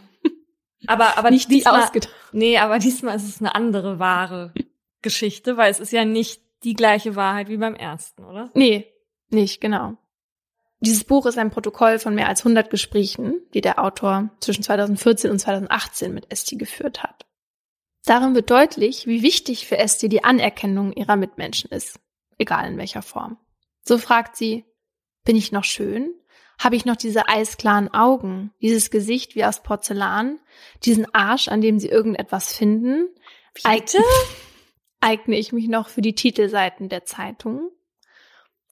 Aber, 0.87 1.17
aber 1.17 1.31
nicht 1.31 1.49
diesmal, 1.49 1.79
die 1.79 1.83
ausgedacht. 1.83 2.13
Nee, 2.31 2.57
aber 2.57 2.79
diesmal 2.79 3.15
ist 3.15 3.27
es 3.27 3.39
eine 3.39 3.55
andere 3.55 3.99
wahre 3.99 4.53
Geschichte, 5.01 5.57
weil 5.57 5.71
es 5.71 5.79
ist 5.79 5.91
ja 5.91 6.05
nicht 6.05 6.41
die 6.63 6.73
gleiche 6.73 7.15
Wahrheit 7.15 7.47
wie 7.49 7.57
beim 7.57 7.75
ersten, 7.75 8.23
oder? 8.25 8.49
Nee, 8.53 8.91
nicht, 9.29 9.61
genau. 9.61 9.97
Dieses 10.79 11.03
Buch 11.03 11.25
ist 11.25 11.37
ein 11.37 11.51
Protokoll 11.51 11.99
von 11.99 12.15
mehr 12.15 12.27
als 12.27 12.41
100 12.41 12.69
Gesprächen, 12.69 13.41
die 13.53 13.61
der 13.61 13.83
Autor 13.83 14.29
zwischen 14.39 14.63
2014 14.63 15.31
und 15.31 15.39
2018 15.39 16.13
mit 16.13 16.31
Esti 16.31 16.57
geführt 16.57 17.01
hat. 17.01 17.25
Darin 18.05 18.35
wird 18.35 18.51
deutlich, 18.51 19.07
wie 19.07 19.23
wichtig 19.23 19.67
für 19.67 19.77
Esti 19.77 20.09
die 20.09 20.23
Anerkennung 20.23 20.93
ihrer 20.93 21.15
Mitmenschen 21.15 21.71
ist, 21.71 21.99
egal 22.37 22.67
in 22.67 22.77
welcher 22.77 23.01
Form. 23.01 23.37
So 23.81 23.97
fragt 23.97 24.35
sie, 24.35 24.65
bin 25.23 25.35
ich 25.35 25.51
noch 25.51 25.63
schön? 25.63 26.13
Habe 26.57 26.75
ich 26.75 26.85
noch 26.85 26.95
diese 26.95 27.27
eisklaren 27.27 27.93
Augen, 27.93 28.53
dieses 28.61 28.91
Gesicht 28.91 29.35
wie 29.35 29.45
aus 29.45 29.63
Porzellan, 29.63 30.39
diesen 30.83 31.13
Arsch, 31.13 31.47
an 31.47 31.61
dem 31.61 31.79
sie 31.79 31.89
irgendetwas 31.89 32.53
finden. 32.53 33.09
Bitte? 33.63 33.99
Eigne 35.01 35.37
ich 35.37 35.51
mich 35.51 35.67
noch 35.67 35.89
für 35.89 36.01
die 36.01 36.15
Titelseiten 36.15 36.89
der 36.89 37.05
Zeitung? 37.05 37.69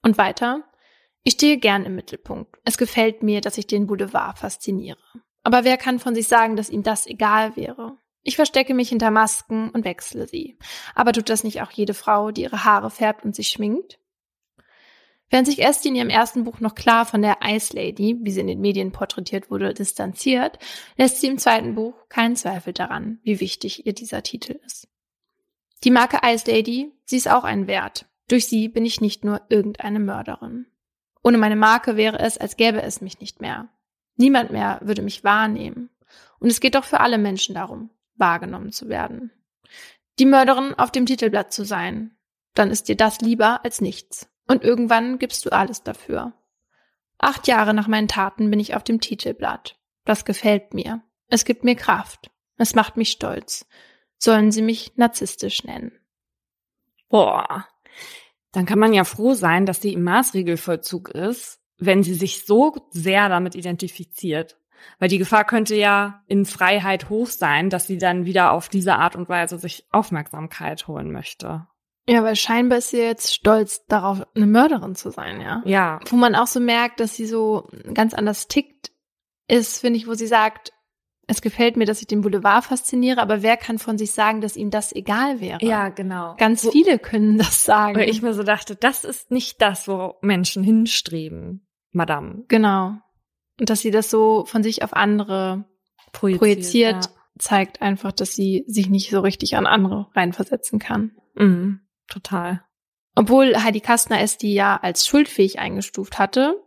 Und 0.01 0.17
weiter. 0.17 0.63
Ich 1.23 1.33
stehe 1.33 1.57
gern 1.57 1.85
im 1.85 1.95
Mittelpunkt. 1.95 2.57
Es 2.65 2.77
gefällt 2.77 3.23
mir, 3.23 3.39
dass 3.39 3.57
ich 3.57 3.67
den 3.67 3.87
Boulevard 3.87 4.39
fasziniere. 4.39 4.99
Aber 5.43 5.63
wer 5.63 5.77
kann 5.77 5.99
von 5.99 6.15
sich 6.15 6.27
sagen, 6.27 6.55
dass 6.55 6.69
ihm 6.69 6.83
das 6.83 7.07
egal 7.07 7.55
wäre? 7.55 7.97
Ich 8.23 8.37
verstecke 8.37 8.73
mich 8.73 8.89
hinter 8.89 9.11
Masken 9.11 9.69
und 9.69 9.83
wechsle 9.83 10.27
sie. 10.27 10.57
Aber 10.95 11.11
tut 11.11 11.29
das 11.29 11.43
nicht 11.43 11.61
auch 11.61 11.71
jede 11.71 11.93
Frau, 11.93 12.31
die 12.31 12.43
ihre 12.43 12.63
Haare 12.63 12.89
färbt 12.89 13.25
und 13.25 13.35
sich 13.35 13.49
schminkt? 13.49 13.99
Während 15.33 15.47
sich 15.47 15.63
Esti 15.63 15.87
in 15.87 15.95
ihrem 15.95 16.11
ersten 16.11 16.43
Buch 16.43 16.59
noch 16.59 16.75
klar 16.75 17.07
von 17.07 17.23
der 17.23 17.39
Ice 17.43 17.75
Lady, 17.75 18.19
wie 18.21 18.29
sie 18.29 18.41
in 18.41 18.45
den 18.45 18.61
Medien 18.61 18.91
porträtiert 18.91 19.49
wurde, 19.49 19.73
distanziert, 19.73 20.59
lässt 20.95 21.19
sie 21.19 21.25
im 21.25 21.39
zweiten 21.39 21.73
Buch 21.73 21.95
keinen 22.07 22.35
Zweifel 22.35 22.71
daran, 22.71 23.17
wie 23.23 23.39
wichtig 23.39 23.87
ihr 23.87 23.93
dieser 23.93 24.21
Titel 24.21 24.59
ist. 24.63 24.87
Die 25.83 25.89
Marke 25.89 26.19
Ice 26.23 26.45
Lady, 26.45 26.91
sie 27.05 27.17
ist 27.17 27.27
auch 27.27 27.45
ein 27.45 27.65
Wert. 27.65 28.05
Durch 28.27 28.45
sie 28.45 28.67
bin 28.67 28.85
ich 28.85 29.01
nicht 29.01 29.25
nur 29.25 29.41
irgendeine 29.49 29.99
Mörderin. 29.99 30.67
Ohne 31.23 31.39
meine 31.39 31.55
Marke 31.55 31.97
wäre 31.97 32.19
es, 32.19 32.37
als 32.37 32.55
gäbe 32.55 32.83
es 32.83 33.01
mich 33.01 33.19
nicht 33.19 33.41
mehr. 33.41 33.69
Niemand 34.17 34.51
mehr 34.51 34.81
würde 34.83 35.01
mich 35.01 35.23
wahrnehmen. 35.23 35.89
Und 36.37 36.51
es 36.51 36.59
geht 36.59 36.75
doch 36.75 36.85
für 36.85 36.99
alle 36.99 37.17
Menschen 37.17 37.55
darum, 37.55 37.89
wahrgenommen 38.17 38.71
zu 38.71 38.87
werden. 38.87 39.31
Die 40.19 40.27
Mörderin 40.27 40.75
auf 40.75 40.91
dem 40.91 41.07
Titelblatt 41.07 41.51
zu 41.51 41.65
sein, 41.65 42.15
dann 42.53 42.69
ist 42.69 42.87
dir 42.87 42.95
das 42.95 43.19
lieber 43.21 43.65
als 43.65 43.81
nichts. 43.81 44.29
Und 44.47 44.63
irgendwann 44.63 45.19
gibst 45.19 45.45
du 45.45 45.51
alles 45.51 45.83
dafür. 45.83 46.33
Acht 47.17 47.47
Jahre 47.47 47.73
nach 47.73 47.87
meinen 47.87 48.07
Taten 48.07 48.49
bin 48.49 48.59
ich 48.59 48.75
auf 48.75 48.83
dem 48.83 48.99
Titelblatt. 48.99 49.77
Das 50.05 50.25
gefällt 50.25 50.73
mir. 50.73 51.01
Es 51.29 51.45
gibt 51.45 51.63
mir 51.63 51.75
Kraft. 51.75 52.29
Es 52.57 52.75
macht 52.75 52.97
mich 52.97 53.11
stolz. 53.11 53.65
Sollen 54.17 54.51
sie 54.51 54.61
mich 54.61 54.93
narzisstisch 54.97 55.63
nennen. 55.63 55.91
Boah. 57.09 57.67
Dann 58.51 58.65
kann 58.65 58.79
man 58.79 58.93
ja 58.93 59.03
froh 59.03 59.33
sein, 59.33 59.65
dass 59.65 59.81
sie 59.81 59.93
im 59.93 60.03
Maßregelvollzug 60.03 61.09
ist, 61.09 61.59
wenn 61.77 62.03
sie 62.03 62.13
sich 62.13 62.45
so 62.45 62.87
sehr 62.91 63.29
damit 63.29 63.55
identifiziert. 63.55 64.57
Weil 64.99 65.09
die 65.09 65.17
Gefahr 65.17 65.45
könnte 65.45 65.75
ja 65.75 66.23
in 66.27 66.45
Freiheit 66.45 67.09
hoch 67.09 67.27
sein, 67.27 67.69
dass 67.69 67.87
sie 67.87 67.97
dann 67.97 68.25
wieder 68.25 68.51
auf 68.51 68.69
diese 68.69 68.95
Art 68.95 69.15
und 69.15 69.29
Weise 69.29 69.57
sich 69.57 69.85
Aufmerksamkeit 69.91 70.87
holen 70.87 71.11
möchte. 71.11 71.67
Ja, 72.07 72.23
weil 72.23 72.35
scheinbar 72.35 72.79
ist 72.79 72.89
sie 72.89 72.97
jetzt 72.97 73.33
stolz 73.33 73.85
darauf, 73.85 74.23
eine 74.35 74.45
Mörderin 74.45 74.95
zu 74.95 75.09
sein, 75.09 75.39
ja. 75.39 75.61
Ja. 75.65 75.99
Wo 76.09 76.17
man 76.17 76.35
auch 76.35 76.47
so 76.47 76.59
merkt, 76.59 76.99
dass 76.99 77.15
sie 77.15 77.25
so 77.25 77.69
ganz 77.93 78.13
anders 78.13 78.47
tickt, 78.47 78.91
ist, 79.47 79.79
finde 79.79 79.97
ich, 79.97 80.07
wo 80.07 80.13
sie 80.13 80.27
sagt, 80.27 80.73
es 81.27 81.41
gefällt 81.41 81.77
mir, 81.77 81.85
dass 81.85 82.01
ich 82.01 82.07
den 82.07 82.21
Boulevard 82.21 82.65
fasziniere, 82.65 83.21
aber 83.21 83.41
wer 83.41 83.55
kann 83.55 83.79
von 83.79 83.97
sich 83.97 84.11
sagen, 84.11 84.41
dass 84.41 84.57
ihm 84.57 84.69
das 84.69 84.93
egal 84.93 85.39
wäre? 85.39 85.59
Ja, 85.61 85.89
genau. 85.89 86.35
Ganz 86.37 86.69
viele 86.69 86.99
können 86.99 87.37
das 87.37 87.63
sagen. 87.63 87.95
Weil 87.95 88.09
ich 88.09 88.21
mir 88.21 88.33
so 88.33 88.43
dachte, 88.43 88.75
das 88.75 89.05
ist 89.05 89.31
nicht 89.31 89.61
das, 89.61 89.87
wo 89.87 90.15
Menschen 90.21 90.63
hinstreben, 90.63 91.65
Madame. 91.91 92.43
Genau. 92.49 92.95
Und 93.59 93.69
dass 93.69 93.79
sie 93.79 93.91
das 93.91 94.09
so 94.09 94.43
von 94.45 94.63
sich 94.63 94.83
auf 94.83 94.93
andere 94.93 95.65
projiziert, 96.11 96.39
projiziert 96.39 97.05
ja. 97.05 97.11
zeigt 97.39 97.81
einfach, 97.81 98.11
dass 98.11 98.35
sie 98.35 98.65
sich 98.67 98.89
nicht 98.89 99.09
so 99.09 99.21
richtig 99.21 99.55
an 99.55 99.65
andere 99.65 100.07
reinversetzen 100.13 100.79
kann. 100.79 101.11
Mhm. 101.35 101.79
Total. 102.13 102.61
Obwohl 103.15 103.63
Heidi 103.63 103.79
Kastner 103.79 104.21
es 104.21 104.37
die 104.37 104.53
ja 104.53 104.77
als 104.79 105.07
schuldfähig 105.07 105.57
eingestuft 105.57 106.19
hatte, 106.19 106.61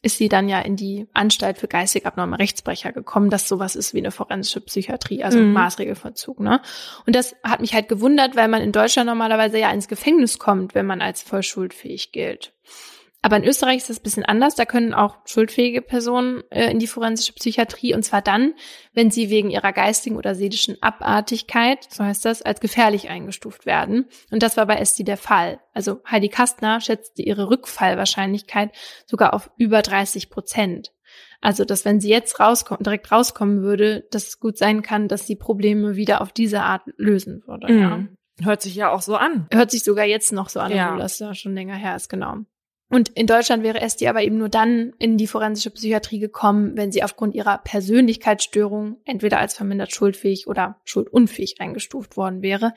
ist 0.00 0.16
sie 0.16 0.30
dann 0.30 0.48
ja 0.48 0.60
in 0.60 0.76
die 0.76 1.06
Anstalt 1.12 1.58
für 1.58 1.68
geistig 1.68 2.06
abnorme 2.06 2.38
Rechtsbrecher 2.38 2.92
gekommen, 2.92 3.28
dass 3.28 3.46
sowas 3.46 3.76
ist 3.76 3.92
wie 3.92 3.98
eine 3.98 4.10
forensische 4.10 4.62
Psychiatrie, 4.62 5.22
also 5.22 5.38
mhm. 5.38 5.52
Maßregelvollzug, 5.52 6.40
ne? 6.40 6.62
Und 7.06 7.14
das 7.14 7.36
hat 7.42 7.60
mich 7.60 7.74
halt 7.74 7.88
gewundert, 7.88 8.36
weil 8.36 8.48
man 8.48 8.62
in 8.62 8.72
Deutschland 8.72 9.06
normalerweise 9.06 9.58
ja 9.58 9.70
ins 9.70 9.88
Gefängnis 9.88 10.38
kommt, 10.38 10.74
wenn 10.74 10.86
man 10.86 11.02
als 11.02 11.22
voll 11.22 11.42
schuldfähig 11.42 12.12
gilt. 12.12 12.54
Aber 13.24 13.38
in 13.38 13.44
Österreich 13.44 13.78
ist 13.78 13.88
das 13.88 14.00
ein 14.00 14.02
bisschen 14.02 14.24
anders. 14.26 14.54
Da 14.54 14.66
können 14.66 14.92
auch 14.92 15.16
schuldfähige 15.24 15.80
Personen 15.80 16.42
äh, 16.50 16.70
in 16.70 16.78
die 16.78 16.86
forensische 16.86 17.32
Psychiatrie 17.32 17.94
und 17.94 18.02
zwar 18.02 18.20
dann, 18.20 18.52
wenn 18.92 19.10
sie 19.10 19.30
wegen 19.30 19.48
ihrer 19.48 19.72
geistigen 19.72 20.18
oder 20.18 20.34
seelischen 20.34 20.76
Abartigkeit, 20.82 21.86
so 21.88 22.04
heißt 22.04 22.26
das, 22.26 22.42
als 22.42 22.60
gefährlich 22.60 23.08
eingestuft 23.08 23.64
werden. 23.64 24.04
Und 24.30 24.42
das 24.42 24.58
war 24.58 24.66
bei 24.66 24.74
Esti 24.76 25.04
der 25.04 25.16
Fall. 25.16 25.58
Also 25.72 26.02
Heidi 26.06 26.28
Kastner 26.28 26.82
schätzte 26.82 27.22
ihre 27.22 27.48
Rückfallwahrscheinlichkeit 27.48 28.72
sogar 29.06 29.32
auf 29.32 29.50
über 29.56 29.80
30 29.80 30.28
Prozent. 30.28 30.92
Also, 31.40 31.64
dass 31.64 31.86
wenn 31.86 32.00
sie 32.00 32.10
jetzt 32.10 32.38
rauskommen, 32.40 32.84
direkt 32.84 33.10
rauskommen 33.10 33.62
würde, 33.62 34.06
dass 34.10 34.28
es 34.28 34.38
gut 34.38 34.58
sein 34.58 34.82
kann, 34.82 35.08
dass 35.08 35.26
sie 35.26 35.36
Probleme 35.36 35.96
wieder 35.96 36.20
auf 36.20 36.30
diese 36.30 36.60
Art 36.60 36.82
lösen 36.98 37.42
würde. 37.46 37.72
Mhm. 37.72 37.80
Ja. 37.80 38.46
Hört 38.46 38.60
sich 38.60 38.74
ja 38.74 38.90
auch 38.90 39.00
so 39.00 39.16
an. 39.16 39.46
Hört 39.50 39.70
sich 39.70 39.82
sogar 39.82 40.04
jetzt 40.04 40.30
noch 40.30 40.50
so 40.50 40.60
an, 40.60 40.72
ja. 40.72 40.88
obwohl 40.88 41.00
das 41.00 41.18
ja 41.20 41.34
schon 41.34 41.54
länger 41.54 41.76
her 41.76 41.96
ist, 41.96 42.10
genau. 42.10 42.44
Und 42.90 43.08
in 43.10 43.26
Deutschland 43.26 43.62
wäre 43.62 43.80
Esti 43.80 44.06
aber 44.08 44.22
eben 44.22 44.36
nur 44.36 44.50
dann 44.50 44.92
in 44.98 45.16
die 45.16 45.26
forensische 45.26 45.70
Psychiatrie 45.70 46.18
gekommen, 46.18 46.76
wenn 46.76 46.92
sie 46.92 47.02
aufgrund 47.02 47.34
ihrer 47.34 47.58
Persönlichkeitsstörung 47.58 48.98
entweder 49.04 49.38
als 49.38 49.54
vermindert 49.54 49.92
schuldfähig 49.92 50.46
oder 50.46 50.80
schuldunfähig 50.84 51.60
eingestuft 51.60 52.16
worden 52.16 52.42
wäre, 52.42 52.74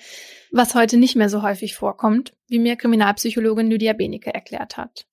was 0.51 0.75
heute 0.75 0.97
nicht 0.97 1.15
mehr 1.15 1.29
so 1.29 1.43
häufig 1.43 1.75
vorkommt, 1.75 2.33
wie 2.47 2.59
mir 2.59 2.77
Kriminalpsychologin 2.77 3.69
Lydia 3.69 3.93
Benecke 3.93 4.33
erklärt 4.33 4.77
hat. 4.77 5.07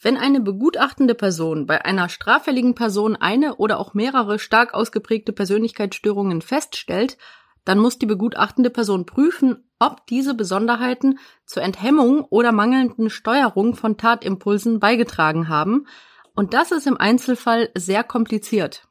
Wenn 0.00 0.16
eine 0.16 0.40
begutachtende 0.40 1.14
Person 1.14 1.66
bei 1.66 1.84
einer 1.84 2.08
straffälligen 2.08 2.74
Person 2.74 3.16
eine 3.16 3.56
oder 3.56 3.78
auch 3.80 3.94
mehrere 3.94 4.38
stark 4.38 4.74
ausgeprägte 4.74 5.32
Persönlichkeitsstörungen 5.32 6.40
feststellt, 6.40 7.18
dann 7.64 7.78
muss 7.78 7.98
die 7.98 8.06
begutachtende 8.06 8.70
Person 8.70 9.06
prüfen, 9.06 9.67
ob 9.78 10.06
diese 10.06 10.34
Besonderheiten 10.34 11.18
zur 11.44 11.62
Enthemmung 11.62 12.24
oder 12.24 12.52
mangelnden 12.52 13.10
Steuerung 13.10 13.74
von 13.74 13.96
Tatimpulsen 13.96 14.80
beigetragen 14.80 15.48
haben. 15.48 15.86
Und 16.34 16.54
das 16.54 16.72
ist 16.72 16.86
im 16.86 16.96
Einzelfall 16.96 17.70
sehr 17.74 18.04
kompliziert. 18.04 18.88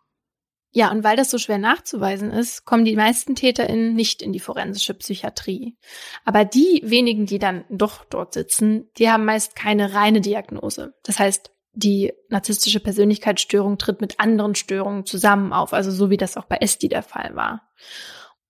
Ja, 0.71 0.91
und 0.91 1.03
weil 1.03 1.15
das 1.15 1.31
so 1.31 1.37
schwer 1.37 1.57
nachzuweisen 1.57 2.29
ist, 2.29 2.65
kommen 2.65 2.85
die 2.85 2.95
meisten 2.95 3.35
TäterInnen 3.35 3.95
nicht 3.95 4.21
in 4.21 4.33
die 4.33 4.39
forensische 4.39 4.93
Psychiatrie. 4.93 5.77
Aber 6.25 6.45
die 6.45 6.81
wenigen, 6.83 7.25
die 7.25 7.39
dann 7.39 7.65
doch 7.69 8.05
dort 8.05 8.33
sitzen, 8.33 8.89
die 8.97 9.09
haben 9.09 9.25
meist 9.25 9.55
keine 9.55 9.93
reine 9.93 10.21
Diagnose. 10.21 10.93
Das 11.03 11.19
heißt, 11.19 11.51
die 11.73 12.13
narzisstische 12.29 12.79
Persönlichkeitsstörung 12.79 13.77
tritt 13.77 14.01
mit 14.01 14.19
anderen 14.19 14.55
Störungen 14.55 15.05
zusammen 15.05 15.53
auf, 15.53 15.73
also 15.73 15.91
so 15.91 16.09
wie 16.09 16.17
das 16.17 16.35
auch 16.35 16.45
bei 16.45 16.57
Esti 16.57 16.89
der 16.89 17.03
Fall 17.03 17.35
war. 17.35 17.61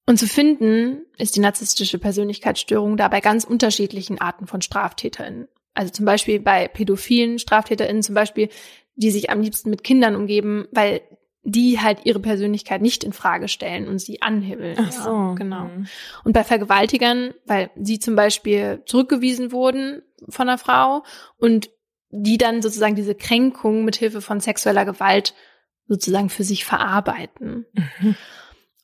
Und 0.08 0.18
zu 0.18 0.26
finden 0.26 1.06
ist 1.18 1.36
die 1.36 1.42
narzisstische 1.42 2.00
Persönlichkeitsstörung 2.00 2.96
da 2.96 3.10
bei 3.10 3.20
ganz 3.20 3.44
unterschiedlichen 3.44 4.20
Arten 4.20 4.48
von 4.48 4.62
StraftäterInnen. 4.62 5.50
Also 5.74 5.92
zum 5.92 6.06
Beispiel 6.06 6.40
bei 6.40 6.70
pädophilen 6.70 7.40
StraftäterInnen 7.40 8.02
zum 8.02 8.16
Beispiel, 8.16 8.50
die 8.96 9.12
sich 9.12 9.30
am 9.30 9.42
liebsten 9.42 9.70
mit 9.70 9.84
Kindern 9.84 10.16
umgeben, 10.16 10.66
weil 10.72 11.02
die 11.44 11.80
halt 11.80 12.06
ihre 12.06 12.20
Persönlichkeit 12.20 12.82
nicht 12.82 13.04
in 13.04 13.14
Frage 13.14 13.48
stellen 13.48 13.88
und 13.88 14.00
sie 14.00 14.22
anhibbeln. 14.22 14.78
Ach 14.80 14.92
so. 14.92 15.10
Ja, 15.10 15.34
genau. 15.34 15.66
Mhm. 15.66 15.88
Und 16.24 16.34
bei 16.34 16.44
Vergewaltigern, 16.44 17.34
weil 17.46 17.70
sie 17.76 18.00
zum 18.00 18.16
Beispiel 18.16 18.82
zurückgewiesen 18.86 19.52
wurden 19.52 20.02
von 20.30 20.48
einer 20.48 20.58
Frau 20.58 21.04
und 21.38 21.70
die 22.10 22.38
dann 22.38 22.62
sozusagen 22.62 22.96
diese 22.96 23.16
Kränkung 23.16 23.84
mit 23.86 23.98
Hilfe 23.98 24.22
von 24.22 24.40
sexueller 24.40 24.86
Gewalt 24.86 25.36
sozusagen 25.88 26.30
für 26.30 26.44
sich 26.44 26.66
verarbeiten. 26.66 27.66
Mhm. 27.74 28.16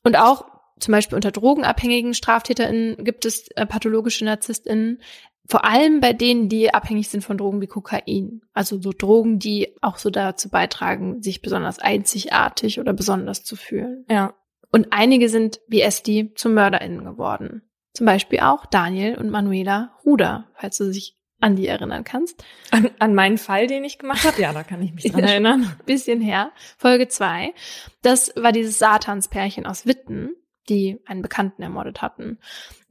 Und 0.02 0.16
auch 0.16 0.53
zum 0.84 0.92
Beispiel 0.92 1.16
unter 1.16 1.30
drogenabhängigen 1.30 2.12
StraftäterInnen 2.12 3.02
gibt 3.04 3.24
es 3.24 3.48
äh, 3.56 3.64
pathologische 3.64 4.26
NarzisstInnen, 4.26 5.00
vor 5.46 5.64
allem 5.64 6.00
bei 6.00 6.12
denen, 6.12 6.50
die 6.50 6.74
abhängig 6.74 7.08
sind 7.08 7.22
von 7.22 7.38
Drogen 7.38 7.62
wie 7.62 7.66
Kokain. 7.66 8.42
Also 8.52 8.78
so 8.80 8.92
Drogen, 8.92 9.38
die 9.38 9.74
auch 9.80 9.96
so 9.96 10.10
dazu 10.10 10.50
beitragen, 10.50 11.22
sich 11.22 11.40
besonders 11.40 11.78
einzigartig 11.78 12.80
oder 12.80 12.92
besonders 12.92 13.44
zu 13.44 13.56
fühlen. 13.56 14.04
Ja. 14.10 14.34
Und 14.72 14.88
einige 14.90 15.30
sind, 15.30 15.58
wie 15.68 15.80
Esti, 15.80 16.32
zu 16.34 16.50
MörderInnen 16.50 17.02
geworden. 17.02 17.62
Zum 17.94 18.04
Beispiel 18.04 18.40
auch 18.40 18.66
Daniel 18.66 19.16
und 19.16 19.30
Manuela 19.30 19.96
Ruder, 20.04 20.48
falls 20.54 20.76
du 20.76 20.90
dich 20.90 21.16
an 21.40 21.56
die 21.56 21.66
erinnern 21.66 22.04
kannst. 22.04 22.44
An, 22.72 22.90
an 22.98 23.14
meinen 23.14 23.38
Fall, 23.38 23.68
den 23.68 23.84
ich 23.84 23.98
gemacht 23.98 24.24
habe? 24.24 24.40
Ja, 24.40 24.52
da 24.52 24.64
kann 24.64 24.82
ich 24.82 24.92
mich 24.92 25.10
dran 25.10 25.24
erinnern. 25.24 25.76
Bisschen 25.86 26.20
her. 26.20 26.52
Folge 26.76 27.08
zwei. 27.08 27.54
Das 28.02 28.32
war 28.36 28.52
dieses 28.52 28.78
Satanspärchen 28.78 29.64
aus 29.64 29.86
Witten 29.86 30.34
die 30.68 31.00
einen 31.06 31.22
Bekannten 31.22 31.62
ermordet 31.62 32.02
hatten. 32.02 32.38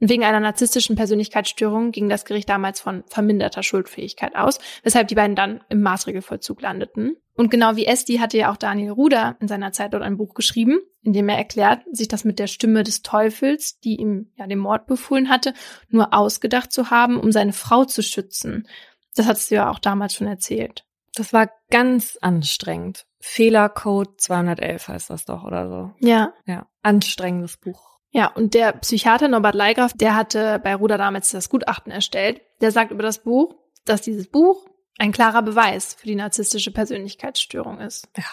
Und 0.00 0.10
wegen 0.10 0.24
einer 0.24 0.40
narzisstischen 0.40 0.96
Persönlichkeitsstörung 0.96 1.90
ging 1.90 2.08
das 2.08 2.24
Gericht 2.24 2.48
damals 2.48 2.80
von 2.80 3.04
verminderter 3.06 3.62
Schuldfähigkeit 3.62 4.36
aus, 4.36 4.58
weshalb 4.82 5.08
die 5.08 5.14
beiden 5.14 5.36
dann 5.36 5.62
im 5.68 5.82
Maßregelvollzug 5.82 6.60
landeten. 6.60 7.16
Und 7.36 7.50
genau 7.50 7.76
wie 7.76 7.86
Esti 7.86 8.18
hatte 8.18 8.38
ja 8.38 8.52
auch 8.52 8.56
Daniel 8.56 8.90
Ruder 8.90 9.36
in 9.40 9.48
seiner 9.48 9.72
Zeit 9.72 9.92
dort 9.92 10.04
ein 10.04 10.16
Buch 10.16 10.34
geschrieben, 10.34 10.78
in 11.02 11.12
dem 11.12 11.28
er 11.28 11.36
erklärt, 11.36 11.82
sich 11.90 12.08
das 12.08 12.24
mit 12.24 12.38
der 12.38 12.46
Stimme 12.46 12.84
des 12.84 13.02
Teufels, 13.02 13.80
die 13.80 13.96
ihm 13.96 14.30
ja 14.36 14.46
den 14.46 14.58
Mord 14.58 14.86
befohlen 14.86 15.28
hatte, 15.28 15.52
nur 15.88 16.14
ausgedacht 16.14 16.72
zu 16.72 16.90
haben, 16.90 17.18
um 17.18 17.32
seine 17.32 17.52
Frau 17.52 17.84
zu 17.84 18.02
schützen. 18.02 18.68
Das 19.16 19.26
hattest 19.26 19.50
du 19.50 19.56
ja 19.56 19.70
auch 19.70 19.78
damals 19.78 20.14
schon 20.14 20.26
erzählt. 20.26 20.84
Das 21.14 21.32
war 21.32 21.50
ganz 21.70 22.18
anstrengend. 22.20 23.06
Fehlercode 23.20 24.20
211 24.20 24.88
heißt 24.88 25.10
das 25.10 25.24
doch 25.24 25.44
oder 25.44 25.68
so. 25.68 26.06
Ja. 26.06 26.32
Ja, 26.46 26.66
anstrengendes 26.82 27.56
Buch. 27.56 27.98
Ja, 28.10 28.28
und 28.28 28.54
der 28.54 28.72
Psychiater 28.72 29.28
Norbert 29.28 29.54
Leigraf, 29.54 29.92
der 29.92 30.14
hatte 30.14 30.60
bei 30.62 30.74
Ruder 30.74 30.98
damals 30.98 31.30
das 31.30 31.48
Gutachten 31.48 31.90
erstellt. 31.90 32.40
Der 32.60 32.70
sagt 32.70 32.92
über 32.92 33.02
das 33.02 33.22
Buch, 33.22 33.56
dass 33.84 34.02
dieses 34.02 34.28
Buch 34.28 34.66
ein 34.98 35.12
klarer 35.12 35.42
Beweis 35.42 35.94
für 35.94 36.06
die 36.06 36.14
narzisstische 36.14 36.70
Persönlichkeitsstörung 36.70 37.80
ist. 37.80 38.08
Ja. 38.16 38.24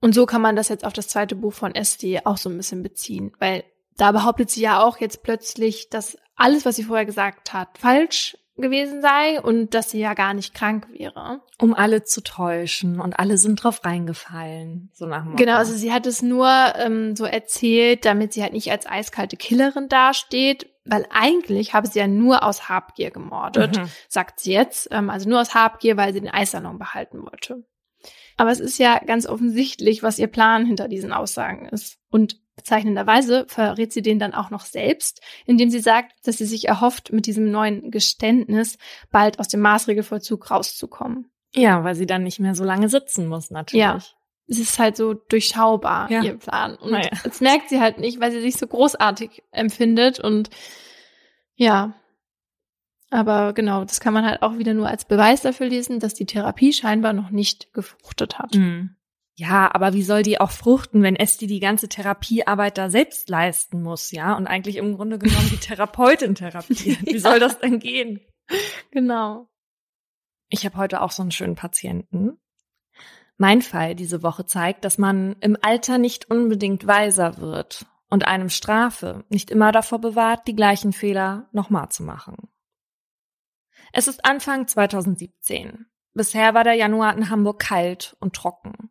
Und 0.00 0.14
so 0.14 0.26
kann 0.26 0.40
man 0.40 0.56
das 0.56 0.68
jetzt 0.68 0.84
auf 0.84 0.92
das 0.92 1.08
zweite 1.08 1.34
Buch 1.34 1.52
von 1.52 1.74
SD 1.74 2.24
auch 2.24 2.38
so 2.38 2.48
ein 2.48 2.56
bisschen 2.56 2.82
beziehen, 2.82 3.32
weil 3.38 3.64
da 3.96 4.12
behauptet 4.12 4.50
sie 4.50 4.62
ja 4.62 4.82
auch 4.82 4.98
jetzt 4.98 5.22
plötzlich, 5.22 5.90
dass 5.90 6.16
alles, 6.36 6.64
was 6.64 6.76
sie 6.76 6.84
vorher 6.84 7.04
gesagt 7.04 7.52
hat, 7.52 7.76
falsch 7.76 8.38
gewesen 8.60 9.02
sei 9.02 9.40
und 9.40 9.74
dass 9.74 9.90
sie 9.90 10.00
ja 10.00 10.14
gar 10.14 10.34
nicht 10.34 10.54
krank 10.54 10.88
wäre. 10.90 11.40
Um 11.60 11.74
alle 11.74 12.04
zu 12.04 12.22
täuschen 12.22 13.00
und 13.00 13.18
alle 13.18 13.38
sind 13.38 13.62
drauf 13.62 13.84
reingefallen, 13.84 14.90
so 14.92 15.06
nach 15.06 15.24
dem 15.24 15.36
Genau, 15.36 15.56
also 15.56 15.72
sie 15.72 15.92
hat 15.92 16.06
es 16.06 16.22
nur 16.22 16.48
ähm, 16.76 17.16
so 17.16 17.24
erzählt, 17.24 18.04
damit 18.04 18.32
sie 18.32 18.42
halt 18.42 18.52
nicht 18.52 18.70
als 18.70 18.86
eiskalte 18.86 19.36
Killerin 19.36 19.88
dasteht, 19.88 20.70
weil 20.84 21.06
eigentlich 21.10 21.74
habe 21.74 21.86
sie 21.86 21.98
ja 21.98 22.06
nur 22.06 22.42
aus 22.42 22.68
Habgier 22.68 23.10
gemordet, 23.10 23.78
mhm. 23.78 23.88
sagt 24.08 24.40
sie 24.40 24.52
jetzt. 24.52 24.88
Ähm, 24.90 25.10
also 25.10 25.28
nur 25.28 25.40
aus 25.40 25.54
Habgier, 25.54 25.96
weil 25.96 26.12
sie 26.12 26.20
den 26.20 26.30
Eissalon 26.30 26.78
behalten 26.78 27.22
wollte. 27.22 27.64
Aber 28.36 28.50
es 28.50 28.60
ist 28.60 28.78
ja 28.78 28.98
ganz 29.04 29.26
offensichtlich, 29.26 30.02
was 30.02 30.18
ihr 30.18 30.28
Plan 30.28 30.64
hinter 30.64 30.88
diesen 30.88 31.12
Aussagen 31.12 31.66
ist. 31.66 31.98
Und 32.10 32.40
Bezeichnenderweise 32.58 33.46
verrät 33.48 33.92
sie 33.92 34.02
den 34.02 34.18
dann 34.18 34.34
auch 34.34 34.50
noch 34.50 34.66
selbst, 34.66 35.22
indem 35.46 35.70
sie 35.70 35.78
sagt, 35.78 36.12
dass 36.26 36.38
sie 36.38 36.44
sich 36.44 36.68
erhofft, 36.68 37.12
mit 37.12 37.24
diesem 37.24 37.50
neuen 37.50 37.90
Geständnis 37.90 38.76
bald 39.10 39.38
aus 39.38 39.48
dem 39.48 39.60
Maßregelvollzug 39.60 40.50
rauszukommen. 40.50 41.30
Ja, 41.54 41.84
weil 41.84 41.94
sie 41.94 42.04
dann 42.04 42.24
nicht 42.24 42.40
mehr 42.40 42.54
so 42.54 42.64
lange 42.64 42.88
sitzen 42.88 43.28
muss, 43.28 43.50
natürlich. 43.50 43.80
Ja. 43.80 43.98
Es 44.48 44.58
ist 44.58 44.78
halt 44.78 44.96
so 44.96 45.14
durchschaubar, 45.14 46.10
ja. 46.10 46.22
ihr 46.22 46.36
Plan. 46.36 46.74
Und 46.76 46.90
naja. 46.90 47.10
das 47.22 47.40
merkt 47.40 47.68
sie 47.68 47.80
halt 47.80 47.98
nicht, 47.98 48.20
weil 48.20 48.32
sie 48.32 48.40
sich 48.40 48.56
so 48.56 48.66
großartig 48.66 49.42
empfindet 49.52 50.18
und 50.18 50.50
ja. 51.54 51.94
Aber 53.10 53.52
genau, 53.52 53.84
das 53.84 54.00
kann 54.00 54.14
man 54.14 54.26
halt 54.26 54.42
auch 54.42 54.58
wieder 54.58 54.74
nur 54.74 54.88
als 54.88 55.04
Beweis 55.04 55.42
dafür 55.42 55.68
lesen, 55.68 56.00
dass 56.00 56.14
die 56.14 56.26
Therapie 56.26 56.72
scheinbar 56.72 57.12
noch 57.12 57.30
nicht 57.30 57.72
gefruchtet 57.72 58.38
hat. 58.38 58.54
Mhm. 58.54 58.96
Ja, 59.38 59.72
aber 59.72 59.92
wie 59.92 60.02
soll 60.02 60.24
die 60.24 60.40
auch 60.40 60.50
fruchten, 60.50 61.04
wenn 61.04 61.14
Esti 61.14 61.46
die 61.46 61.60
ganze 61.60 61.88
Therapiearbeit 61.88 62.76
da 62.76 62.90
selbst 62.90 63.28
leisten 63.28 63.84
muss, 63.84 64.10
ja? 64.10 64.36
Und 64.36 64.48
eigentlich 64.48 64.74
im 64.74 64.96
Grunde 64.96 65.16
genommen 65.16 65.48
die 65.48 65.56
Therapeutin 65.60 66.34
therapiert. 66.34 67.06
Wie 67.06 67.20
soll 67.20 67.38
das 67.38 67.60
denn 67.60 67.78
gehen? 67.78 68.20
Genau. 68.90 69.48
Ich 70.48 70.64
habe 70.64 70.76
heute 70.76 71.02
auch 71.02 71.12
so 71.12 71.22
einen 71.22 71.30
schönen 71.30 71.54
Patienten. 71.54 72.40
Mein 73.36 73.62
Fall 73.62 73.94
diese 73.94 74.24
Woche 74.24 74.44
zeigt, 74.44 74.84
dass 74.84 74.98
man 74.98 75.36
im 75.38 75.56
Alter 75.62 75.98
nicht 75.98 76.28
unbedingt 76.28 76.88
weiser 76.88 77.38
wird 77.38 77.86
und 78.08 78.26
einem 78.26 78.48
Strafe 78.48 79.24
nicht 79.28 79.52
immer 79.52 79.70
davor 79.70 80.00
bewahrt, 80.00 80.48
die 80.48 80.56
gleichen 80.56 80.92
Fehler 80.92 81.48
nochmal 81.52 81.90
zu 81.90 82.02
machen. 82.02 82.48
Es 83.92 84.08
ist 84.08 84.24
Anfang 84.24 84.66
2017. 84.66 85.86
Bisher 86.12 86.54
war 86.54 86.64
der 86.64 86.74
Januar 86.74 87.16
in 87.16 87.30
Hamburg 87.30 87.60
kalt 87.60 88.16
und 88.18 88.34
trocken. 88.34 88.90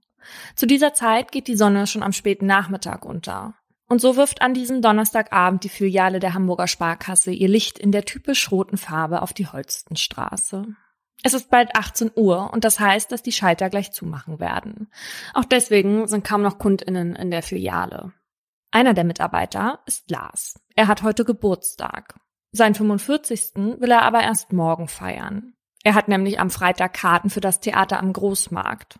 Zu 0.56 0.66
dieser 0.66 0.94
Zeit 0.94 1.32
geht 1.32 1.48
die 1.48 1.56
Sonne 1.56 1.88
schon 1.88 2.04
am 2.04 2.13
späten 2.13 2.46
Nachmittag 2.46 3.06
unter. 3.06 3.56
Und 3.90 4.02
so 4.02 4.18
wirft 4.18 4.42
an 4.42 4.54
diesem 4.54 4.82
Donnerstagabend 4.82 5.63
die 5.63 5.70
Filiale 5.70 6.20
der 6.20 6.34
Hamburger 6.34 6.68
Sparkasse 6.68 7.32
ihr 7.32 7.48
Licht 7.48 7.80
in 7.80 7.92
der 7.92 8.04
typisch 8.04 8.52
roten 8.52 8.78
Farbe 8.78 9.22
auf 9.22 9.34
die 9.34 9.48
Holstenstraße. 9.48 10.66
Es 11.24 11.34
ist 11.34 11.50
bald 11.50 11.76
18 11.76 12.12
Uhr 12.16 12.52
und 12.54 12.63
das 12.63 12.80
heißt, 12.80 13.12
dass 13.12 13.24
die 13.24 13.32
Schalter 13.32 13.70
gleich 13.70 13.92
zumachen 13.92 14.40
werden. 14.40 14.92
Auch 15.34 15.46
deswegen 15.46 16.08
sind 16.08 16.24
kaum 16.24 16.42
noch 16.42 16.60
Kundinnen 16.60 17.16
in 17.16 17.32
der 17.32 17.42
Filiale. 17.42 18.13
Einer 18.72 18.94
der 18.94 19.06
Mitarbeiter 19.06 19.80
ist 19.86 20.12
Lars. 20.12 20.60
Er 20.76 20.88
hat 20.88 21.02
heute 21.02 21.26
Geburtstag. 21.26 22.20
Sein 22.52 22.76
45. 22.76 23.56
will 23.80 23.92
er 23.92 24.04
aber 24.04 24.22
erst 24.22 24.54
morgen 24.54 24.88
feiern. 24.88 25.54
Er 25.84 25.96
hat 25.96 26.08
nämlich 26.08 26.40
am 26.40 26.50
Freitag 26.50 26.94
Karten 26.94 27.30
für 27.30 27.42
das 27.42 27.62
Theater 27.62 28.00
am 28.00 28.13
Großmarkt. 28.13 29.00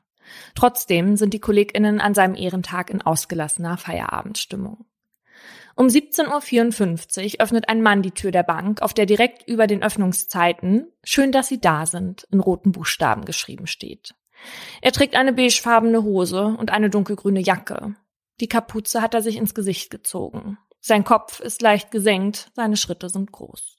Trotzdem 0.56 1.16
sind 1.18 1.34
die 1.34 1.40
KollegInnen 1.40 2.00
an 2.02 2.14
seinem 2.14 2.36
Ehrentag 2.36 2.90
in 2.90 3.02
ausgelassener 3.02 3.78
Feierabendstimmung. 3.78 4.86
Um 5.76 5.88
17.54 5.88 7.36
Uhr 7.36 7.42
öffnet 7.42 7.70
ein 7.70 7.84
Mann 7.84 8.02
die 8.02 8.12
Tür 8.12 8.32
der 8.32 8.44
Bank, 8.44 8.82
auf 8.82 8.96
der 8.96 9.06
direkt 9.06 9.48
über 9.48 9.68
den 9.68 9.84
Öffnungszeiten 9.84 10.88
Schön, 11.04 11.32
dass 11.32 11.48
Sie 11.48 11.62
da 11.62 11.86
sind 11.86 12.28
in 12.32 12.40
roten 12.40 12.72
Buchstaben 12.72 13.26
geschrieben 13.26 13.68
steht. 13.68 14.16
Er 14.82 14.92
trägt 14.92 15.16
eine 15.16 15.34
beigefarbene 15.34 16.04
Hose 16.04 16.46
und 16.46 16.72
eine 16.72 16.90
dunkelgrüne 16.90 17.40
Jacke. 17.40 17.96
Die 18.40 18.48
Kapuze 18.48 19.02
hat 19.02 19.14
er 19.14 19.22
sich 19.22 19.38
ins 19.38 19.54
Gesicht 19.54 19.90
gezogen. 19.90 20.58
Sein 20.80 21.04
Kopf 21.04 21.40
ist 21.40 21.62
leicht 21.62 21.92
gesenkt, 21.92 22.52
seine 22.56 22.78
Schritte 22.78 23.10
sind 23.10 23.32
groß. 23.32 23.78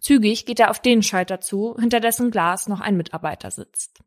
Zügig 0.00 0.46
geht 0.46 0.60
er 0.60 0.70
auf 0.70 0.80
den 0.80 1.02
Schalter 1.02 1.40
zu, 1.40 1.76
hinter 1.78 2.00
dessen 2.00 2.30
Glas 2.30 2.66
noch 2.66 2.80
ein 2.80 2.96
Mitarbeiter 2.96 3.50
sitzt. 3.50 4.00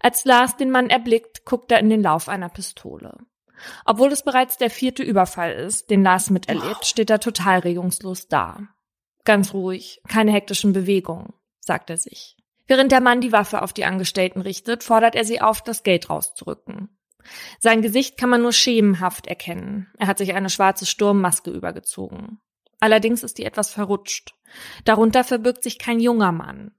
Als 0.00 0.24
Lars 0.24 0.56
den 0.56 0.70
Mann 0.70 0.90
erblickt, 0.90 1.44
guckt 1.44 1.72
er 1.72 1.80
in 1.80 1.90
den 1.90 2.02
Lauf 2.02 2.28
einer 2.28 2.48
Pistole. 2.48 3.18
Obwohl 3.84 4.12
es 4.12 4.22
bereits 4.22 4.58
der 4.58 4.70
vierte 4.70 5.02
Überfall 5.02 5.52
ist, 5.52 5.90
den 5.90 6.02
Lars 6.02 6.30
miterlebt, 6.30 6.86
steht 6.86 7.10
er 7.10 7.20
total 7.20 7.60
regungslos 7.60 8.28
da. 8.28 8.60
Ganz 9.24 9.54
ruhig, 9.54 10.02
keine 10.08 10.32
hektischen 10.32 10.72
Bewegungen, 10.72 11.32
sagt 11.60 11.90
er 11.90 11.96
sich. 11.96 12.36
Während 12.66 12.92
der 12.92 13.00
Mann 13.00 13.20
die 13.20 13.32
Waffe 13.32 13.62
auf 13.62 13.72
die 13.72 13.84
Angestellten 13.84 14.40
richtet, 14.40 14.84
fordert 14.84 15.14
er 15.14 15.24
sie 15.24 15.40
auf, 15.40 15.62
das 15.62 15.82
Geld 15.82 16.10
rauszurücken. 16.10 16.88
Sein 17.58 17.82
Gesicht 17.82 18.18
kann 18.18 18.30
man 18.30 18.42
nur 18.42 18.52
schemenhaft 18.52 19.26
erkennen. 19.26 19.88
Er 19.98 20.06
hat 20.06 20.18
sich 20.18 20.34
eine 20.34 20.50
schwarze 20.50 20.86
Sturmmaske 20.86 21.50
übergezogen. 21.50 22.38
Allerdings 22.80 23.22
ist 23.22 23.38
die 23.38 23.44
etwas 23.44 23.70
verrutscht. 23.70 24.34
Darunter 24.84 25.24
verbirgt 25.24 25.62
sich 25.62 25.78
kein 25.78 26.00
junger 26.00 26.32
Mann. 26.32 26.72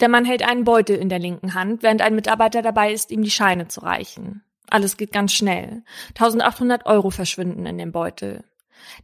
Der 0.00 0.08
Mann 0.08 0.24
hält 0.24 0.42
einen 0.42 0.64
Beutel 0.64 0.96
in 0.96 1.08
der 1.08 1.18
linken 1.18 1.54
Hand, 1.54 1.82
während 1.82 2.02
ein 2.02 2.14
Mitarbeiter 2.14 2.62
dabei 2.62 2.92
ist, 2.92 3.10
ihm 3.10 3.22
die 3.22 3.30
Scheine 3.30 3.68
zu 3.68 3.80
reichen. 3.80 4.42
Alles 4.68 4.96
geht 4.96 5.12
ganz 5.12 5.32
schnell. 5.32 5.82
1800 6.10 6.86
Euro 6.86 7.10
verschwinden 7.10 7.66
in 7.66 7.76
dem 7.76 7.92
Beutel. 7.92 8.44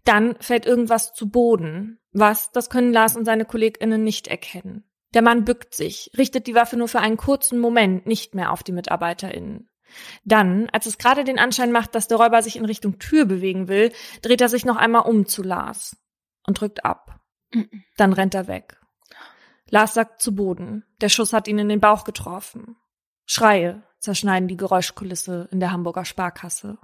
Dann 0.05 0.37
fällt 0.41 0.65
irgendwas 0.65 1.13
zu 1.13 1.29
Boden. 1.29 1.99
Was, 2.13 2.51
das 2.53 2.71
können 2.71 2.93
Lars 2.93 3.17
und 3.17 3.27
seine 3.27 3.45
KollegInnen 3.45 4.03
nicht 4.03 4.27
erkennen. 4.27 4.85
Der 5.13 5.23
Mann 5.23 5.45
bückt 5.45 5.75
sich, 5.75 6.11
richtet 6.17 6.47
die 6.47 6.55
Waffe 6.55 6.77
nur 6.77 6.89
für 6.89 7.01
einen 7.01 7.17
kurzen 7.17 7.59
Moment 7.59 8.07
nicht 8.07 8.35
mehr 8.35 8.53
auf 8.53 8.63
die 8.63 8.73
MitarbeiterInnen. 8.73 9.69
Dann, 10.25 10.69
als 10.71 10.87
es 10.87 10.99
gerade 10.99 11.25
den 11.25 11.39
Anschein 11.39 11.73
macht, 11.73 11.95
dass 11.95 12.09
der 12.09 12.19
Räuber 12.19 12.43
sich 12.43 12.57
in 12.57 12.65
Richtung 12.65 12.99
Tür 12.99 13.25
bewegen 13.25 13.69
will, 13.69 13.93
dreht 14.23 14.41
er 14.41 14.49
sich 14.49 14.65
noch 14.65 14.77
einmal 14.77 15.03
um 15.03 15.27
zu 15.27 15.43
Lars 15.43 15.97
und 16.47 16.61
drückt 16.61 16.85
ab. 16.85 17.21
Dann 17.97 18.13
rennt 18.13 18.35
er 18.35 18.49
weg. 18.49 18.79
Lars 19.71 19.95
sackt 19.95 20.23
zu 20.23 20.35
Boden. 20.35 20.85
Der 21.01 21.09
Schuss 21.09 21.33
hat 21.33 21.49
ihn 21.49 21.59
in 21.59 21.69
den 21.69 21.81
Bauch 21.81 22.05
getroffen. 22.05 22.77
Schreie 23.27 23.83
zerschneiden 23.99 24.49
die 24.49 24.57
Geräuschkulisse 24.57 25.49
in 25.51 25.61
der 25.61 25.73
Hamburger 25.73 26.05
Sparkasse. 26.05 26.79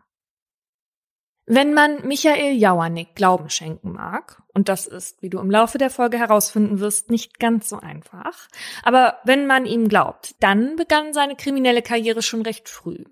Wenn 1.44 1.74
man 1.74 2.06
Michael 2.06 2.54
Jauernick 2.54 3.16
Glauben 3.16 3.50
schenken 3.50 3.92
mag, 3.92 4.42
und 4.54 4.68
das 4.68 4.86
ist, 4.86 5.22
wie 5.22 5.30
du 5.30 5.40
im 5.40 5.50
Laufe 5.50 5.76
der 5.76 5.90
Folge 5.90 6.18
herausfinden 6.18 6.78
wirst, 6.78 7.10
nicht 7.10 7.40
ganz 7.40 7.68
so 7.68 7.78
einfach, 7.78 8.48
aber 8.84 9.18
wenn 9.24 9.46
man 9.46 9.66
ihm 9.66 9.88
glaubt, 9.88 10.36
dann 10.40 10.76
begann 10.76 11.12
seine 11.12 11.34
kriminelle 11.34 11.82
Karriere 11.82 12.22
schon 12.22 12.42
recht 12.42 12.68
früh. 12.68 13.04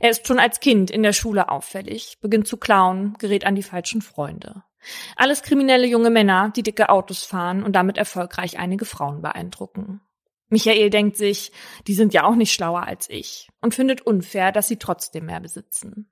Er 0.00 0.10
ist 0.10 0.26
schon 0.26 0.38
als 0.38 0.60
Kind 0.60 0.90
in 0.90 1.02
der 1.02 1.12
Schule 1.12 1.50
auffällig, 1.50 2.18
beginnt 2.20 2.46
zu 2.46 2.56
klauen, 2.56 3.14
gerät 3.18 3.44
an 3.44 3.54
die 3.54 3.62
falschen 3.62 4.00
Freunde. 4.00 4.62
Alles 5.16 5.42
kriminelle 5.42 5.86
junge 5.86 6.10
Männer, 6.10 6.52
die 6.54 6.62
dicke 6.62 6.88
Autos 6.88 7.24
fahren 7.24 7.62
und 7.62 7.74
damit 7.74 7.98
erfolgreich 7.98 8.58
einige 8.58 8.84
Frauen 8.84 9.22
beeindrucken. 9.22 10.00
Michael 10.48 10.90
denkt 10.90 11.16
sich, 11.16 11.52
die 11.86 11.94
sind 11.94 12.14
ja 12.14 12.24
auch 12.24 12.34
nicht 12.34 12.52
schlauer 12.52 12.84
als 12.84 13.10
ich 13.10 13.48
und 13.60 13.74
findet 13.74 14.02
unfair, 14.02 14.50
dass 14.52 14.68
sie 14.68 14.78
trotzdem 14.78 15.26
mehr 15.26 15.40
besitzen. 15.40 16.10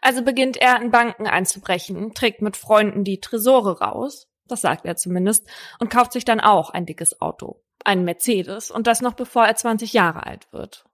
Also 0.00 0.22
beginnt 0.22 0.56
er 0.56 0.80
in 0.80 0.92
Banken 0.92 1.26
einzubrechen, 1.26 2.14
trägt 2.14 2.42
mit 2.42 2.56
Freunden 2.56 3.02
die 3.02 3.20
Tresore 3.20 3.80
raus, 3.80 4.28
das 4.46 4.60
sagt 4.60 4.84
er 4.84 4.96
zumindest, 4.96 5.48
und 5.80 5.90
kauft 5.90 6.12
sich 6.12 6.24
dann 6.24 6.40
auch 6.40 6.70
ein 6.70 6.86
dickes 6.86 7.20
Auto, 7.20 7.64
einen 7.84 8.04
Mercedes, 8.04 8.70
und 8.70 8.86
das 8.86 9.00
noch 9.00 9.14
bevor 9.14 9.46
er 9.46 9.56
20 9.56 9.92
Jahre 9.92 10.26
alt 10.26 10.52
wird. 10.52 10.84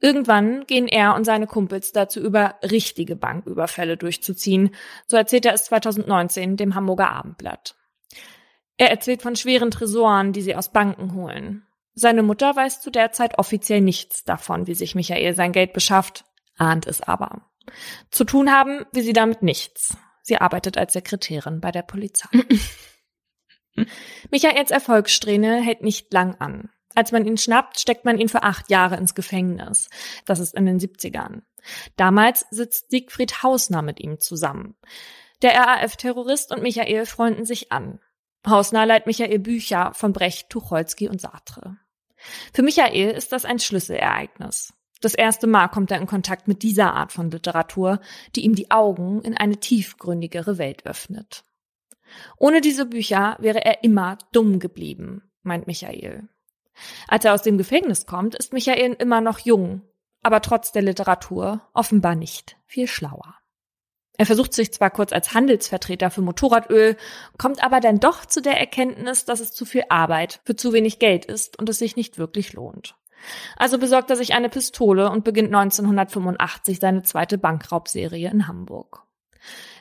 Irgendwann 0.00 0.66
gehen 0.66 0.88
er 0.88 1.14
und 1.14 1.24
seine 1.24 1.46
Kumpels 1.46 1.92
dazu 1.92 2.20
über, 2.20 2.56
richtige 2.62 3.16
Banküberfälle 3.16 3.96
durchzuziehen. 3.96 4.74
So 5.06 5.16
erzählt 5.16 5.44
er 5.44 5.52
es 5.52 5.64
2019 5.64 6.56
dem 6.56 6.74
Hamburger 6.74 7.10
Abendblatt. 7.10 7.76
Er 8.78 8.90
erzählt 8.90 9.20
von 9.20 9.36
schweren 9.36 9.70
Tresoren, 9.70 10.32
die 10.32 10.40
sie 10.40 10.56
aus 10.56 10.72
Banken 10.72 11.14
holen. 11.14 11.66
Seine 11.94 12.22
Mutter 12.22 12.56
weiß 12.56 12.80
zu 12.80 12.90
der 12.90 13.12
Zeit 13.12 13.38
offiziell 13.38 13.82
nichts 13.82 14.24
davon, 14.24 14.66
wie 14.66 14.74
sich 14.74 14.94
Michael 14.94 15.34
sein 15.34 15.52
Geld 15.52 15.74
beschafft, 15.74 16.24
ahnt 16.56 16.86
es 16.86 17.02
aber. 17.02 17.50
Zu 18.10 18.24
tun 18.24 18.50
haben 18.50 18.86
wie 18.92 19.02
sie 19.02 19.12
damit 19.12 19.42
nichts. 19.42 19.98
Sie 20.22 20.38
arbeitet 20.38 20.78
als 20.78 20.94
Sekretärin 20.94 21.60
bei 21.60 21.72
der 21.72 21.82
Polizei. 21.82 22.28
Michaels 24.30 24.70
Erfolgssträhne 24.70 25.60
hält 25.60 25.82
nicht 25.82 26.12
lang 26.12 26.36
an. 26.36 26.70
Als 26.94 27.12
man 27.12 27.26
ihn 27.26 27.38
schnappt, 27.38 27.78
steckt 27.78 28.04
man 28.04 28.18
ihn 28.18 28.28
für 28.28 28.42
acht 28.42 28.70
Jahre 28.70 28.96
ins 28.96 29.14
Gefängnis. 29.14 29.88
Das 30.24 30.38
ist 30.40 30.54
in 30.54 30.66
den 30.66 30.80
70ern. 30.80 31.42
Damals 31.96 32.46
sitzt 32.50 32.90
Siegfried 32.90 33.42
Hausner 33.42 33.82
mit 33.82 34.00
ihm 34.00 34.18
zusammen. 34.18 34.74
Der 35.42 35.54
RAF-Terrorist 35.54 36.52
und 36.52 36.62
Michael 36.62 37.06
freunden 37.06 37.44
sich 37.44 37.72
an. 37.72 38.00
Hausner 38.46 38.86
leiht 38.86 39.06
Michael 39.06 39.38
Bücher 39.38 39.92
von 39.94 40.12
Brecht, 40.12 40.50
Tucholsky 40.50 41.08
und 41.08 41.20
Sartre. 41.20 41.76
Für 42.52 42.62
Michael 42.62 43.10
ist 43.10 43.32
das 43.32 43.44
ein 43.44 43.58
Schlüsselereignis. 43.58 44.74
Das 45.00 45.14
erste 45.14 45.46
Mal 45.46 45.68
kommt 45.68 45.90
er 45.90 45.98
in 45.98 46.06
Kontakt 46.06 46.46
mit 46.46 46.62
dieser 46.62 46.92
Art 46.94 47.12
von 47.12 47.30
Literatur, 47.30 48.00
die 48.36 48.44
ihm 48.44 48.54
die 48.54 48.70
Augen 48.70 49.22
in 49.22 49.36
eine 49.36 49.56
tiefgründigere 49.56 50.58
Welt 50.58 50.84
öffnet. 50.84 51.44
Ohne 52.36 52.60
diese 52.60 52.86
Bücher 52.86 53.36
wäre 53.40 53.64
er 53.64 53.82
immer 53.82 54.18
dumm 54.32 54.58
geblieben, 54.58 55.22
meint 55.42 55.66
Michael. 55.66 56.28
Als 57.08 57.24
er 57.24 57.34
aus 57.34 57.42
dem 57.42 57.58
Gefängnis 57.58 58.06
kommt, 58.06 58.34
ist 58.34 58.52
Michael 58.52 58.94
immer 58.94 59.20
noch 59.20 59.38
jung, 59.38 59.82
aber 60.22 60.40
trotz 60.40 60.72
der 60.72 60.82
Literatur 60.82 61.62
offenbar 61.72 62.14
nicht 62.14 62.56
viel 62.66 62.86
schlauer. 62.86 63.36
Er 64.16 64.26
versucht 64.26 64.52
sich 64.52 64.70
zwar 64.70 64.90
kurz 64.90 65.12
als 65.12 65.32
Handelsvertreter 65.32 66.10
für 66.10 66.20
Motorradöl, 66.20 66.96
kommt 67.38 67.64
aber 67.64 67.80
dann 67.80 68.00
doch 68.00 68.26
zu 68.26 68.42
der 68.42 68.60
Erkenntnis, 68.60 69.24
dass 69.24 69.40
es 69.40 69.54
zu 69.54 69.64
viel 69.64 69.84
Arbeit 69.88 70.40
für 70.44 70.54
zu 70.54 70.74
wenig 70.74 70.98
Geld 70.98 71.24
ist 71.24 71.58
und 71.58 71.70
es 71.70 71.78
sich 71.78 71.96
nicht 71.96 72.18
wirklich 72.18 72.52
lohnt. 72.52 72.96
Also 73.56 73.78
besorgt 73.78 74.10
er 74.10 74.16
sich 74.16 74.34
eine 74.34 74.48
Pistole 74.48 75.10
und 75.10 75.24
beginnt 75.24 75.54
1985 75.54 76.80
seine 76.80 77.02
zweite 77.02 77.38
Bankraubserie 77.38 78.30
in 78.30 78.46
Hamburg. 78.46 79.06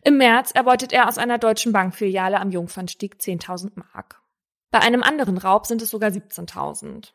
Im 0.03 0.17
März 0.17 0.51
erbeutet 0.51 0.93
er 0.93 1.07
aus 1.09 1.17
einer 1.17 1.37
deutschen 1.37 1.73
Bankfiliale 1.73 2.39
am 2.39 2.51
Jungfernstieg 2.51 3.15
10.000 3.19 3.71
Mark. 3.75 4.21
Bei 4.71 4.79
einem 4.79 5.03
anderen 5.03 5.37
Raub 5.37 5.65
sind 5.65 5.81
es 5.81 5.89
sogar 5.89 6.09
17.000. 6.09 7.11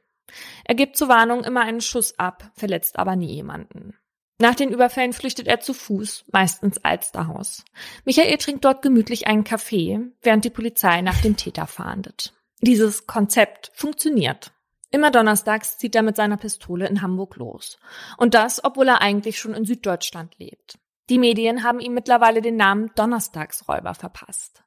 Er 0.64 0.74
gibt 0.74 0.96
zur 0.96 1.08
Warnung 1.08 1.44
immer 1.44 1.60
einen 1.60 1.80
Schuss 1.80 2.18
ab, 2.18 2.50
verletzt 2.54 2.98
aber 2.98 3.16
nie 3.16 3.32
jemanden. 3.34 3.96
Nach 4.38 4.54
den 4.54 4.70
Überfällen 4.70 5.12
flüchtet 5.12 5.46
er 5.46 5.60
zu 5.60 5.72
Fuß, 5.74 6.24
meist 6.32 6.62
ins 6.62 6.84
Alsterhaus. 6.84 7.64
Michael 8.04 8.36
trinkt 8.38 8.64
dort 8.64 8.82
gemütlich 8.82 9.28
einen 9.28 9.44
Kaffee, 9.44 10.00
während 10.22 10.44
die 10.44 10.50
Polizei 10.50 11.02
nach 11.02 11.20
dem 11.20 11.36
Täter 11.36 11.66
fahndet. 11.66 12.34
Dieses 12.60 13.06
Konzept 13.06 13.70
funktioniert. 13.74 14.52
Immer 14.90 15.10
donnerstags 15.10 15.78
zieht 15.78 15.94
er 15.94 16.02
mit 16.02 16.16
seiner 16.16 16.36
Pistole 16.36 16.86
in 16.88 17.02
Hamburg 17.02 17.36
los. 17.36 17.78
Und 18.16 18.34
das, 18.34 18.64
obwohl 18.64 18.88
er 18.88 19.00
eigentlich 19.00 19.38
schon 19.38 19.54
in 19.54 19.64
Süddeutschland 19.64 20.38
lebt. 20.38 20.78
Die 21.10 21.18
Medien 21.18 21.62
haben 21.62 21.80
ihm 21.80 21.94
mittlerweile 21.94 22.40
den 22.40 22.56
Namen 22.56 22.90
Donnerstagsräuber 22.94 23.94
verpasst. 23.94 24.64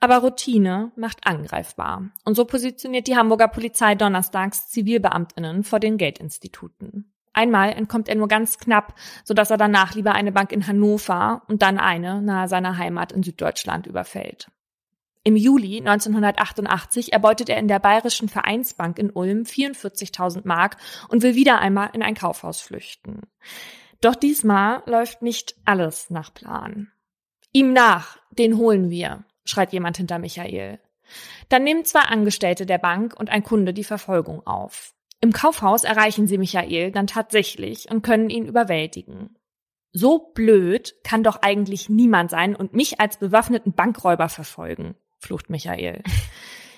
Aber 0.00 0.18
Routine 0.18 0.92
macht 0.96 1.26
angreifbar. 1.26 2.10
Und 2.24 2.34
so 2.34 2.44
positioniert 2.44 3.06
die 3.08 3.16
Hamburger 3.16 3.48
Polizei 3.48 3.94
donnerstags 3.94 4.68
Zivilbeamtinnen 4.68 5.64
vor 5.64 5.80
den 5.80 5.96
Geldinstituten. 5.96 7.12
Einmal 7.32 7.72
entkommt 7.72 8.08
er 8.08 8.16
nur 8.16 8.28
ganz 8.28 8.58
knapp, 8.58 8.94
sodass 9.24 9.50
er 9.50 9.56
danach 9.56 9.94
lieber 9.94 10.12
eine 10.12 10.32
Bank 10.32 10.52
in 10.52 10.66
Hannover 10.66 11.42
und 11.48 11.62
dann 11.62 11.78
eine 11.78 12.22
nahe 12.22 12.48
seiner 12.48 12.78
Heimat 12.78 13.12
in 13.12 13.22
Süddeutschland 13.22 13.86
überfällt. 13.86 14.50
Im 15.24 15.36
Juli 15.36 15.78
1988 15.78 17.12
erbeutet 17.12 17.48
er 17.48 17.58
in 17.58 17.68
der 17.68 17.80
Bayerischen 17.80 18.28
Vereinsbank 18.28 18.98
in 18.98 19.10
Ulm 19.10 19.42
44.000 19.42 20.42
Mark 20.44 20.78
und 21.08 21.22
will 21.22 21.34
wieder 21.34 21.58
einmal 21.58 21.90
in 21.92 22.02
ein 22.02 22.14
Kaufhaus 22.14 22.60
flüchten. 22.60 23.22
Doch 24.00 24.14
diesmal 24.14 24.82
läuft 24.86 25.22
nicht 25.22 25.56
alles 25.64 26.08
nach 26.08 26.32
Plan. 26.32 26.90
Ihm 27.52 27.72
nach, 27.72 28.18
den 28.30 28.56
holen 28.56 28.90
wir, 28.90 29.24
schreit 29.48 29.72
jemand 29.72 29.96
hinter 29.96 30.18
Michael. 30.18 30.78
Dann 31.48 31.64
nehmen 31.64 31.84
zwei 31.84 32.00
Angestellte 32.00 32.66
der 32.66 32.78
Bank 32.78 33.14
und 33.18 33.30
ein 33.30 33.42
Kunde 33.42 33.72
die 33.72 33.84
Verfolgung 33.84 34.46
auf. 34.46 34.94
Im 35.20 35.32
Kaufhaus 35.32 35.84
erreichen 35.84 36.26
sie 36.26 36.38
Michael 36.38 36.92
dann 36.92 37.06
tatsächlich 37.06 37.90
und 37.90 38.02
können 38.02 38.30
ihn 38.30 38.46
überwältigen. 38.46 39.36
So 39.92 40.30
blöd 40.34 40.94
kann 41.02 41.24
doch 41.24 41.42
eigentlich 41.42 41.88
niemand 41.88 42.30
sein 42.30 42.54
und 42.54 42.74
mich 42.74 43.00
als 43.00 43.16
bewaffneten 43.16 43.72
Bankräuber 43.72 44.28
verfolgen, 44.28 44.94
flucht 45.18 45.50
Michael. 45.50 46.02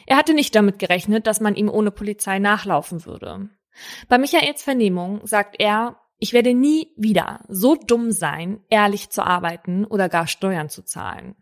Er 0.06 0.16
hatte 0.16 0.32
nicht 0.32 0.54
damit 0.54 0.78
gerechnet, 0.78 1.26
dass 1.26 1.40
man 1.40 1.54
ihm 1.54 1.68
ohne 1.68 1.90
Polizei 1.90 2.38
nachlaufen 2.38 3.04
würde. 3.04 3.50
Bei 4.08 4.18
Michaels 4.18 4.62
Vernehmung 4.62 5.26
sagt 5.26 5.56
er, 5.58 6.00
ich 6.18 6.32
werde 6.32 6.54
nie 6.54 6.92
wieder 6.96 7.40
so 7.48 7.76
dumm 7.76 8.10
sein, 8.10 8.60
ehrlich 8.68 9.10
zu 9.10 9.22
arbeiten 9.22 9.84
oder 9.84 10.08
gar 10.08 10.26
Steuern 10.26 10.68
zu 10.68 10.82
zahlen. 10.82 11.36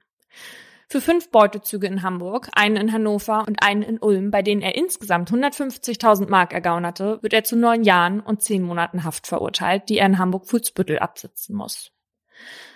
Für 0.90 1.02
fünf 1.02 1.30
Beutezüge 1.30 1.86
in 1.86 2.02
Hamburg, 2.02 2.48
einen 2.52 2.76
in 2.76 2.92
Hannover 2.92 3.44
und 3.46 3.62
einen 3.62 3.82
in 3.82 3.98
Ulm, 3.98 4.30
bei 4.30 4.40
denen 4.40 4.62
er 4.62 4.74
insgesamt 4.74 5.30
150.000 5.30 6.30
Mark 6.30 6.54
ergaunerte, 6.54 7.18
wird 7.20 7.34
er 7.34 7.44
zu 7.44 7.56
neun 7.56 7.82
Jahren 7.82 8.20
und 8.20 8.42
zehn 8.42 8.62
Monaten 8.62 9.04
Haft 9.04 9.26
verurteilt, 9.26 9.90
die 9.90 9.98
er 9.98 10.06
in 10.06 10.18
Hamburg-Fuhlsbüttel 10.18 10.98
absitzen 10.98 11.54
muss. 11.54 11.92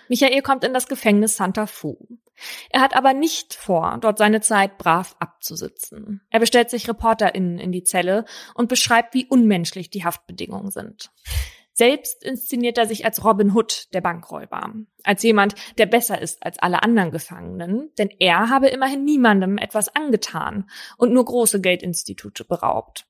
Michael 0.09 0.43
kommt 0.43 0.63
in 0.63 0.75
das 0.75 0.87
Gefängnis 0.87 1.37
Santa 1.37 1.65
Fu. 1.65 1.97
Er 2.69 2.81
hat 2.81 2.95
aber 2.95 3.15
nicht 3.15 3.55
vor, 3.55 3.97
dort 3.99 4.19
seine 4.19 4.41
Zeit 4.41 4.77
brav 4.77 5.15
abzusitzen. 5.19 6.21
Er 6.29 6.39
bestellt 6.39 6.69
sich 6.69 6.87
ReporterInnen 6.87 7.57
in 7.57 7.71
die 7.71 7.83
Zelle 7.83 8.25
und 8.53 8.69
beschreibt, 8.69 9.15
wie 9.15 9.25
unmenschlich 9.25 9.89
die 9.89 10.05
Haftbedingungen 10.05 10.69
sind. 10.69 11.11
Selbst 11.73 12.23
inszeniert 12.23 12.77
er 12.77 12.85
sich 12.85 13.03
als 13.03 13.23
Robin 13.23 13.55
Hood, 13.55 13.87
der 13.93 14.01
Bankräuber. 14.01 14.73
Als 15.03 15.23
jemand, 15.23 15.55
der 15.79 15.87
besser 15.87 16.21
ist 16.21 16.45
als 16.45 16.59
alle 16.59 16.83
anderen 16.83 17.11
Gefangenen, 17.11 17.89
denn 17.97 18.09
er 18.19 18.49
habe 18.49 18.67
immerhin 18.67 19.03
niemandem 19.03 19.57
etwas 19.57 19.93
angetan 19.95 20.69
und 20.97 21.13
nur 21.13 21.25
große 21.25 21.61
Geldinstitute 21.61 22.45
beraubt. 22.45 23.07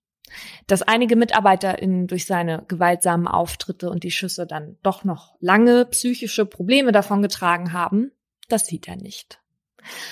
Dass 0.66 0.82
einige 0.82 1.18
MitarbeiterInnen 1.18 2.07
durch 2.07 2.26
seine 2.26 2.64
gewaltsamen 2.68 3.28
Auftritte 3.28 3.89
und 3.89 4.03
die 4.03 4.11
Schüsse 4.11 4.47
dann 4.47 4.78
doch 4.82 5.03
noch 5.03 5.36
lange 5.39 5.86
psychische 5.86 6.45
Probleme 6.45 6.91
davongetragen 6.91 7.74
haben, 7.74 8.11
das 8.47 8.66
sieht 8.66 8.88
er 8.88 8.95
nicht. 8.95 9.43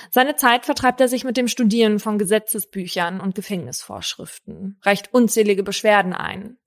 Seine 0.09 0.35
Zeit 0.35 0.65
vertreibt 0.65 1.01
er 1.01 1.07
sich 1.07 1.23
mit 1.23 1.37
dem 1.37 1.47
Studieren 1.47 1.99
von 1.99 2.17
Gesetzesbüchern 2.17 3.19
und 3.19 3.35
Gefängnisvorschriften, 3.35 4.79
reicht 4.83 5.13
unzählige 5.13 5.63
Beschwerden 5.63 6.13
ein. 6.13 6.57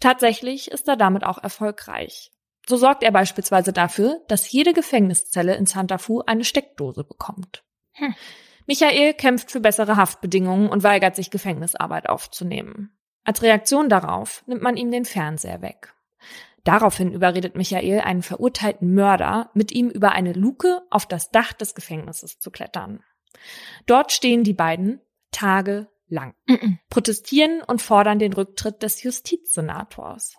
Tatsächlich 0.00 0.70
ist 0.70 0.88
er 0.88 0.96
damit 0.96 1.24
auch 1.24 1.38
erfolgreich. 1.38 2.30
So 2.68 2.76
sorgt 2.76 3.02
er 3.02 3.12
beispielsweise 3.12 3.72
dafür, 3.72 4.20
dass 4.28 4.52
jede 4.52 4.72
Gefängniszelle 4.72 5.56
in 5.56 5.66
Santa 5.66 5.98
Fu 5.98 6.20
eine 6.26 6.44
Steckdose 6.44 7.02
bekommt. 7.02 7.64
Hm. 7.92 8.14
Michael 8.66 9.14
kämpft 9.14 9.50
für 9.50 9.60
bessere 9.60 9.96
Haftbedingungen 9.96 10.68
und 10.68 10.82
weigert 10.82 11.16
sich, 11.16 11.30
Gefängnisarbeit 11.30 12.08
aufzunehmen. 12.08 12.94
Als 13.24 13.42
Reaktion 13.42 13.88
darauf 13.88 14.44
nimmt 14.46 14.62
man 14.62 14.76
ihm 14.76 14.90
den 14.90 15.06
Fernseher 15.06 15.62
weg. 15.62 15.94
Daraufhin 16.64 17.12
überredet 17.12 17.56
Michael 17.56 18.00
einen 18.00 18.22
verurteilten 18.22 18.94
Mörder, 18.94 19.50
mit 19.54 19.72
ihm 19.72 19.88
über 19.88 20.12
eine 20.12 20.32
Luke 20.32 20.82
auf 20.90 21.06
das 21.06 21.30
Dach 21.30 21.52
des 21.52 21.74
Gefängnisses 21.74 22.40
zu 22.40 22.50
klettern. 22.50 23.02
Dort 23.86 24.12
stehen 24.12 24.44
die 24.44 24.54
beiden 24.54 25.00
tagelang, 25.30 26.34
protestieren 26.90 27.62
und 27.62 27.82
fordern 27.82 28.18
den 28.18 28.32
Rücktritt 28.32 28.82
des 28.82 29.02
Justizsenators. 29.02 30.36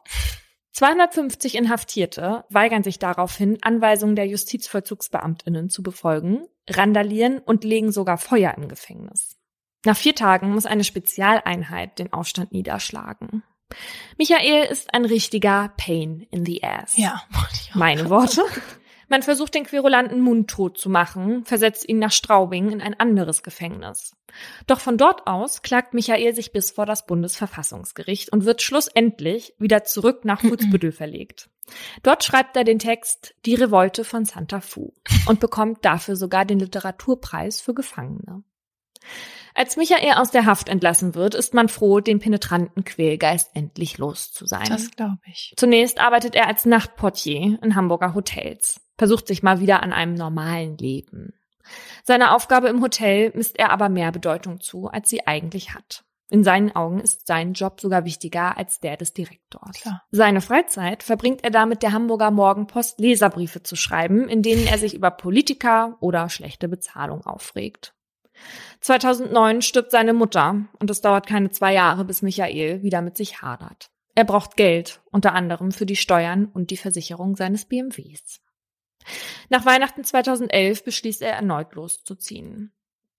250 0.72 1.56
Inhaftierte 1.56 2.46
weigern 2.50 2.84
sich 2.84 3.00
daraufhin, 3.00 3.58
Anweisungen 3.62 4.16
der 4.16 4.28
Justizvollzugsbeamtinnen 4.28 5.70
zu 5.70 5.84
befolgen, 5.84 6.48
randalieren 6.70 7.40
und 7.40 7.64
legen 7.64 7.92
sogar 7.92 8.18
Feuer 8.18 8.54
im 8.56 8.68
Gefängnis. 8.68 9.38
Nach 9.86 9.98
vier 9.98 10.16
Tagen 10.16 10.52
muss 10.52 10.66
eine 10.66 10.84
Spezialeinheit 10.84 12.00
den 12.00 12.14
Aufstand 12.14 12.52
niederschlagen. 12.52 13.44
Michael 14.18 14.66
ist 14.66 14.94
ein 14.94 15.06
richtiger 15.06 15.74
Pain 15.78 16.28
in 16.32 16.46
the 16.46 16.64
Ass. 16.64 16.98
Ja, 16.98 17.22
meine 17.74 18.10
Worte. 18.10 18.44
Man 19.10 19.24
versucht 19.24 19.56
den 19.56 19.64
Querulanten 19.64 20.22
mundtot 20.22 20.78
zu 20.78 20.88
machen, 20.88 21.44
versetzt 21.44 21.90
ihn 21.90 21.98
nach 21.98 22.12
Straubing 22.12 22.70
in 22.70 22.80
ein 22.80 23.00
anderes 23.00 23.42
Gefängnis. 23.42 24.16
Doch 24.68 24.80
von 24.80 24.98
dort 25.00 25.26
aus 25.26 25.64
klagt 25.64 25.96
Michael 25.96 26.36
sich 26.36 26.52
bis 26.52 26.70
vor 26.70 26.86
das 26.86 27.08
Bundesverfassungsgericht 27.08 28.32
und 28.32 28.46
wird 28.46 28.62
schlussendlich 28.62 29.56
wieder 29.58 29.84
zurück 29.84 30.26
nach 30.26 30.42
Futzbüttel 30.42 30.92
verlegt. 30.92 31.50
Dort 32.04 32.24
schreibt 32.24 32.56
er 32.56 32.64
den 32.64 32.78
Text 32.78 33.34
Die 33.46 33.56
Revolte 33.56 34.04
von 34.04 34.26
Santa 34.26 34.62
Fu 34.62 34.94
und 35.28 35.40
bekommt 35.40 35.84
dafür 35.86 36.16
sogar 36.16 36.46
den 36.46 36.60
Literaturpreis 36.60 37.62
für 37.62 37.74
Gefangene. 37.74 38.44
Als 39.56 39.76
Michael 39.78 40.14
aus 40.14 40.32
der 40.32 40.46
Haft 40.46 40.70
entlassen 40.70 41.16
wird, 41.16 41.36
ist 41.36 41.54
man 41.54 41.70
froh, 41.70 42.00
den 42.00 42.20
penetranten 42.20 42.84
Quälgeist 42.86 43.50
endlich 43.54 43.98
los 43.98 44.32
zu 44.32 44.46
sein. 44.46 44.68
Das 44.70 44.92
glaube 44.92 45.20
ich. 45.26 45.54
Zunächst 45.58 46.00
arbeitet 46.00 46.36
er 46.36 46.48
als 46.48 46.66
Nachtportier 46.66 47.60
in 47.62 47.76
Hamburger 47.76 48.14
Hotels, 48.14 48.80
versucht 48.98 49.28
sich 49.28 49.44
mal 49.44 49.60
wieder 49.60 49.84
an 49.84 49.92
einem 49.92 50.14
normalen 50.14 50.78
Leben. 50.78 51.34
Seiner 52.04 52.36
Aufgabe 52.36 52.70
im 52.70 52.82
Hotel 52.82 53.32
misst 53.36 53.60
er 53.60 53.72
aber 53.72 53.90
mehr 53.90 54.12
Bedeutung 54.12 54.62
zu, 54.62 54.88
als 54.88 55.10
sie 55.10 55.28
eigentlich 55.28 55.74
hat. 55.74 56.04
In 56.32 56.44
seinen 56.44 56.76
Augen 56.76 57.00
ist 57.00 57.26
sein 57.26 57.54
Job 57.54 57.82
sogar 57.82 58.06
wichtiger 58.06 58.56
als 58.56 58.80
der 58.80 58.98
des 58.98 59.14
Direktors. 59.14 59.82
Klar. 59.82 60.04
Seine 60.12 60.42
Freizeit 60.42 61.02
verbringt 61.02 61.44
er 61.44 61.50
damit, 61.50 61.82
der 61.82 61.92
Hamburger 61.92 62.30
Morgenpost 62.30 63.00
Leserbriefe 63.00 63.64
zu 63.64 63.76
schreiben, 63.76 64.30
in 64.30 64.44
denen 64.44 64.68
er 64.68 64.78
sich 64.78 64.94
über 64.94 65.10
Politiker 65.10 65.98
oder 66.02 66.30
schlechte 66.30 66.68
Bezahlung 66.68 67.26
aufregt. 67.26 67.96
2009 68.82 69.62
stirbt 69.62 69.92
seine 69.92 70.14
Mutter 70.14 70.66
und 70.80 70.90
es 70.90 71.02
dauert 71.02 71.28
keine 71.28 71.50
zwei 71.50 71.74
Jahre, 71.74 72.06
bis 72.06 72.22
Michael 72.22 72.82
wieder 72.82 73.02
mit 73.02 73.18
sich 73.18 73.42
hadert. 73.42 73.90
Er 74.16 74.26
braucht 74.26 74.58
Geld, 74.58 75.02
unter 75.12 75.34
anderem 75.34 75.72
für 75.72 75.86
die 75.86 75.96
Steuern 75.96 76.46
und 76.46 76.72
die 76.72 76.78
Versicherung 76.78 77.36
seines 77.36 77.66
BMWs. 77.66 78.42
Nach 79.50 79.66
Weihnachten 79.66 80.04
2011 80.04 80.84
beschließt 80.84 81.22
er 81.22 81.34
erneut 81.34 81.74
loszuziehen. 81.76 82.74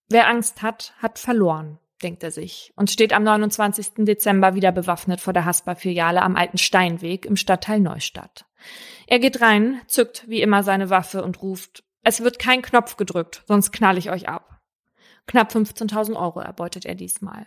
Wer 0.08 0.28
Angst 0.28 0.62
hat, 0.62 0.94
hat 0.98 1.18
verloren, 1.18 1.78
denkt 2.02 2.22
er 2.22 2.30
sich 2.30 2.72
und 2.76 2.90
steht 2.90 3.12
am 3.12 3.22
29. 3.22 4.04
Dezember 4.04 4.54
wieder 4.54 4.72
bewaffnet 4.72 5.20
vor 5.20 5.32
der 5.32 5.44
Haspa-Filiale 5.44 6.22
am 6.22 6.36
alten 6.36 6.58
Steinweg 6.58 7.26
im 7.26 7.36
Stadtteil 7.36 7.80
Neustadt. 7.80 8.46
Er 9.06 9.18
geht 9.18 9.40
rein, 9.40 9.80
zückt 9.86 10.28
wie 10.28 10.42
immer 10.42 10.62
seine 10.62 10.90
Waffe 10.90 11.22
und 11.22 11.42
ruft, 11.42 11.84
es 12.02 12.22
wird 12.22 12.38
kein 12.38 12.62
Knopf 12.62 12.96
gedrückt, 12.96 13.44
sonst 13.46 13.72
knall 13.72 13.98
ich 13.98 14.10
euch 14.10 14.28
ab. 14.28 14.49
Knapp 15.26 15.52
15.000 15.52 16.16
Euro 16.16 16.40
erbeutet 16.40 16.86
er 16.86 16.94
diesmal. 16.94 17.46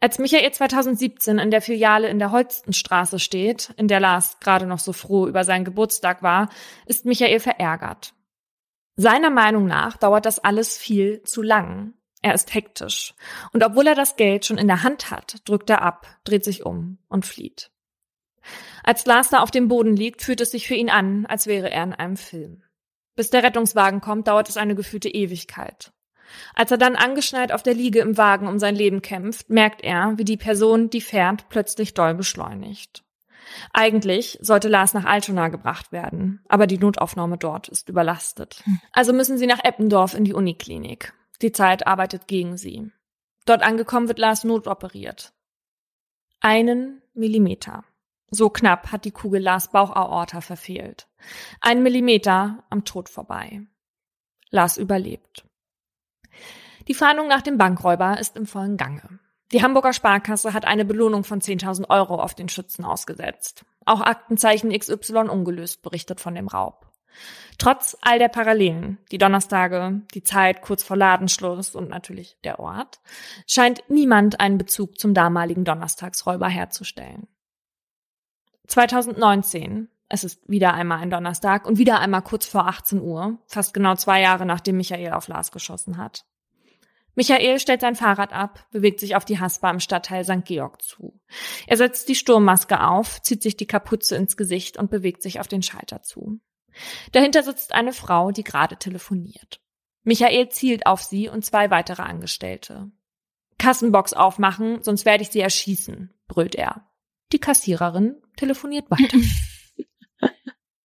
Als 0.00 0.18
Michael 0.18 0.50
2017 0.50 1.38
in 1.38 1.50
der 1.50 1.60
Filiale 1.60 2.08
in 2.08 2.18
der 2.18 2.32
Holstenstraße 2.32 3.18
steht, 3.18 3.72
in 3.76 3.88
der 3.88 4.00
Lars 4.00 4.38
gerade 4.40 4.66
noch 4.66 4.78
so 4.78 4.92
froh 4.92 5.26
über 5.26 5.44
seinen 5.44 5.64
Geburtstag 5.64 6.22
war, 6.22 6.48
ist 6.86 7.04
Michael 7.04 7.40
verärgert. 7.40 8.14
Seiner 8.96 9.30
Meinung 9.30 9.66
nach 9.66 9.96
dauert 9.96 10.26
das 10.26 10.38
alles 10.38 10.76
viel 10.76 11.22
zu 11.22 11.42
lang. 11.42 11.94
Er 12.22 12.34
ist 12.34 12.54
hektisch. 12.54 13.14
Und 13.52 13.64
obwohl 13.64 13.86
er 13.86 13.94
das 13.94 14.16
Geld 14.16 14.44
schon 14.44 14.58
in 14.58 14.66
der 14.66 14.82
Hand 14.82 15.10
hat, 15.10 15.48
drückt 15.48 15.70
er 15.70 15.82
ab, 15.82 16.06
dreht 16.24 16.44
sich 16.44 16.66
um 16.66 16.98
und 17.08 17.24
flieht. 17.24 17.70
Als 18.82 19.06
Lars 19.06 19.30
da 19.30 19.40
auf 19.40 19.50
dem 19.50 19.68
Boden 19.68 19.96
liegt, 19.96 20.22
fühlt 20.22 20.40
es 20.40 20.50
sich 20.50 20.66
für 20.66 20.74
ihn 20.74 20.90
an, 20.90 21.26
als 21.26 21.46
wäre 21.46 21.70
er 21.70 21.84
in 21.84 21.94
einem 21.94 22.16
Film. 22.16 22.62
Bis 23.16 23.30
der 23.30 23.42
Rettungswagen 23.42 24.00
kommt, 24.00 24.28
dauert 24.28 24.48
es 24.48 24.56
eine 24.56 24.74
gefühlte 24.74 25.08
Ewigkeit. 25.08 25.92
Als 26.54 26.70
er 26.70 26.78
dann 26.78 26.96
angeschnallt 26.96 27.52
auf 27.52 27.62
der 27.62 27.74
Liege 27.74 28.00
im 28.00 28.16
Wagen 28.16 28.46
um 28.46 28.58
sein 28.58 28.74
Leben 28.74 29.02
kämpft, 29.02 29.50
merkt 29.50 29.82
er, 29.82 30.14
wie 30.16 30.24
die 30.24 30.36
Person, 30.36 30.90
die 30.90 31.00
fährt, 31.00 31.48
plötzlich 31.48 31.94
doll 31.94 32.14
beschleunigt. 32.14 33.04
Eigentlich 33.72 34.38
sollte 34.40 34.68
Lars 34.68 34.94
nach 34.94 35.04
Altona 35.04 35.48
gebracht 35.48 35.92
werden, 35.92 36.40
aber 36.48 36.66
die 36.66 36.78
Notaufnahme 36.78 37.38
dort 37.38 37.68
ist 37.68 37.88
überlastet. 37.88 38.62
Hm. 38.64 38.80
Also 38.92 39.12
müssen 39.12 39.38
sie 39.38 39.46
nach 39.46 39.64
Eppendorf 39.64 40.14
in 40.14 40.24
die 40.24 40.34
Uniklinik. 40.34 41.12
Die 41.42 41.52
Zeit 41.52 41.86
arbeitet 41.86 42.28
gegen 42.28 42.56
sie. 42.56 42.90
Dort 43.46 43.62
angekommen 43.62 44.08
wird 44.08 44.18
Lars 44.18 44.44
notoperiert. 44.44 45.32
Einen 46.40 47.02
Millimeter. 47.14 47.84
So 48.30 48.48
knapp 48.48 48.92
hat 48.92 49.04
die 49.04 49.10
Kugel 49.10 49.42
Lars 49.42 49.68
Bauchaorta 49.68 50.40
verfehlt. 50.40 51.08
Ein 51.60 51.82
Millimeter 51.82 52.64
am 52.70 52.84
Tod 52.84 53.08
vorbei. 53.08 53.62
Lars 54.50 54.76
überlebt. 54.76 55.44
Die 56.90 56.94
Fahndung 56.94 57.28
nach 57.28 57.42
dem 57.42 57.56
Bankräuber 57.56 58.18
ist 58.18 58.36
im 58.36 58.46
vollen 58.46 58.76
Gange. 58.76 59.20
Die 59.52 59.62
Hamburger 59.62 59.92
Sparkasse 59.92 60.52
hat 60.52 60.64
eine 60.64 60.84
Belohnung 60.84 61.22
von 61.22 61.40
10.000 61.40 61.88
Euro 61.88 62.16
auf 62.16 62.34
den 62.34 62.48
Schützen 62.48 62.84
ausgesetzt. 62.84 63.64
Auch 63.86 64.00
Aktenzeichen 64.00 64.76
XY 64.76 65.28
ungelöst 65.28 65.82
berichtet 65.82 66.20
von 66.20 66.34
dem 66.34 66.48
Raub. 66.48 66.90
Trotz 67.58 67.96
all 68.00 68.18
der 68.18 68.26
Parallelen, 68.26 68.98
die 69.12 69.18
Donnerstage, 69.18 70.02
die 70.14 70.24
Zeit 70.24 70.62
kurz 70.62 70.82
vor 70.82 70.96
Ladenschluss 70.96 71.76
und 71.76 71.90
natürlich 71.90 72.36
der 72.42 72.58
Ort, 72.58 72.98
scheint 73.46 73.88
niemand 73.88 74.40
einen 74.40 74.58
Bezug 74.58 74.98
zum 74.98 75.14
damaligen 75.14 75.64
Donnerstagsräuber 75.64 76.48
herzustellen. 76.48 77.28
2019, 78.66 79.86
es 80.08 80.24
ist 80.24 80.40
wieder 80.48 80.74
einmal 80.74 80.98
ein 80.98 81.10
Donnerstag 81.10 81.66
und 81.66 81.78
wieder 81.78 82.00
einmal 82.00 82.22
kurz 82.22 82.46
vor 82.46 82.66
18 82.66 83.00
Uhr, 83.00 83.38
fast 83.46 83.74
genau 83.74 83.94
zwei 83.94 84.20
Jahre 84.20 84.44
nachdem 84.44 84.76
Michael 84.76 85.12
auf 85.12 85.28
Lars 85.28 85.52
geschossen 85.52 85.96
hat, 85.96 86.24
Michael 87.14 87.58
stellt 87.58 87.80
sein 87.80 87.96
Fahrrad 87.96 88.32
ab, 88.32 88.66
bewegt 88.70 89.00
sich 89.00 89.16
auf 89.16 89.24
die 89.24 89.40
Haspa 89.40 89.70
im 89.70 89.80
Stadtteil 89.80 90.24
St. 90.24 90.44
Georg 90.44 90.80
zu. 90.82 91.20
Er 91.66 91.76
setzt 91.76 92.08
die 92.08 92.14
Sturmmaske 92.14 92.82
auf, 92.82 93.20
zieht 93.22 93.42
sich 93.42 93.56
die 93.56 93.66
Kapuze 93.66 94.16
ins 94.16 94.36
Gesicht 94.36 94.76
und 94.76 94.90
bewegt 94.90 95.22
sich 95.22 95.40
auf 95.40 95.48
den 95.48 95.62
Schalter 95.62 96.02
zu. 96.02 96.40
Dahinter 97.12 97.42
sitzt 97.42 97.72
eine 97.72 97.92
Frau, 97.92 98.30
die 98.30 98.44
gerade 98.44 98.76
telefoniert. 98.76 99.60
Michael 100.02 100.48
zielt 100.48 100.86
auf 100.86 101.02
sie 101.02 101.28
und 101.28 101.44
zwei 101.44 101.70
weitere 101.70 102.02
Angestellte. 102.02 102.90
Kassenbox 103.58 104.14
aufmachen, 104.14 104.82
sonst 104.82 105.04
werde 105.04 105.22
ich 105.22 105.30
sie 105.30 105.40
erschießen, 105.40 106.14
brüllt 106.28 106.54
er. 106.54 106.88
Die 107.32 107.38
Kassiererin 107.38 108.16
telefoniert 108.36 108.90
weiter. 108.90 109.18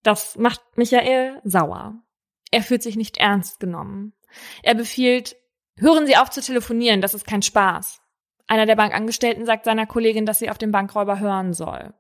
Das 0.04 0.38
macht 0.38 0.62
Michael 0.76 1.42
sauer. 1.46 2.04
Er 2.52 2.62
fühlt 2.62 2.84
sich 2.84 2.96
nicht 2.96 3.18
ernst 3.18 3.60
genommen. 3.60 4.14
Er 4.62 4.76
befiehlt, 4.76 5.36
Hören 5.78 6.08
Sie 6.08 6.16
auf 6.16 6.30
zu 6.30 6.42
telefonieren, 6.42 7.02
das 7.02 7.14
ist 7.14 7.28
kein 7.28 7.42
Spaß. 7.42 8.02
Einer 8.48 8.66
der 8.66 8.76
Bankangestellten 8.76 9.46
sagt 9.46 9.66
seiner 9.66 9.86
Kollegin, 9.86 10.26
dass 10.26 10.40
sie 10.40 10.50
auf 10.50 10.58
den 10.58 10.72
Bankräuber 10.72 11.20
hören 11.20 11.54
soll. 11.54 11.94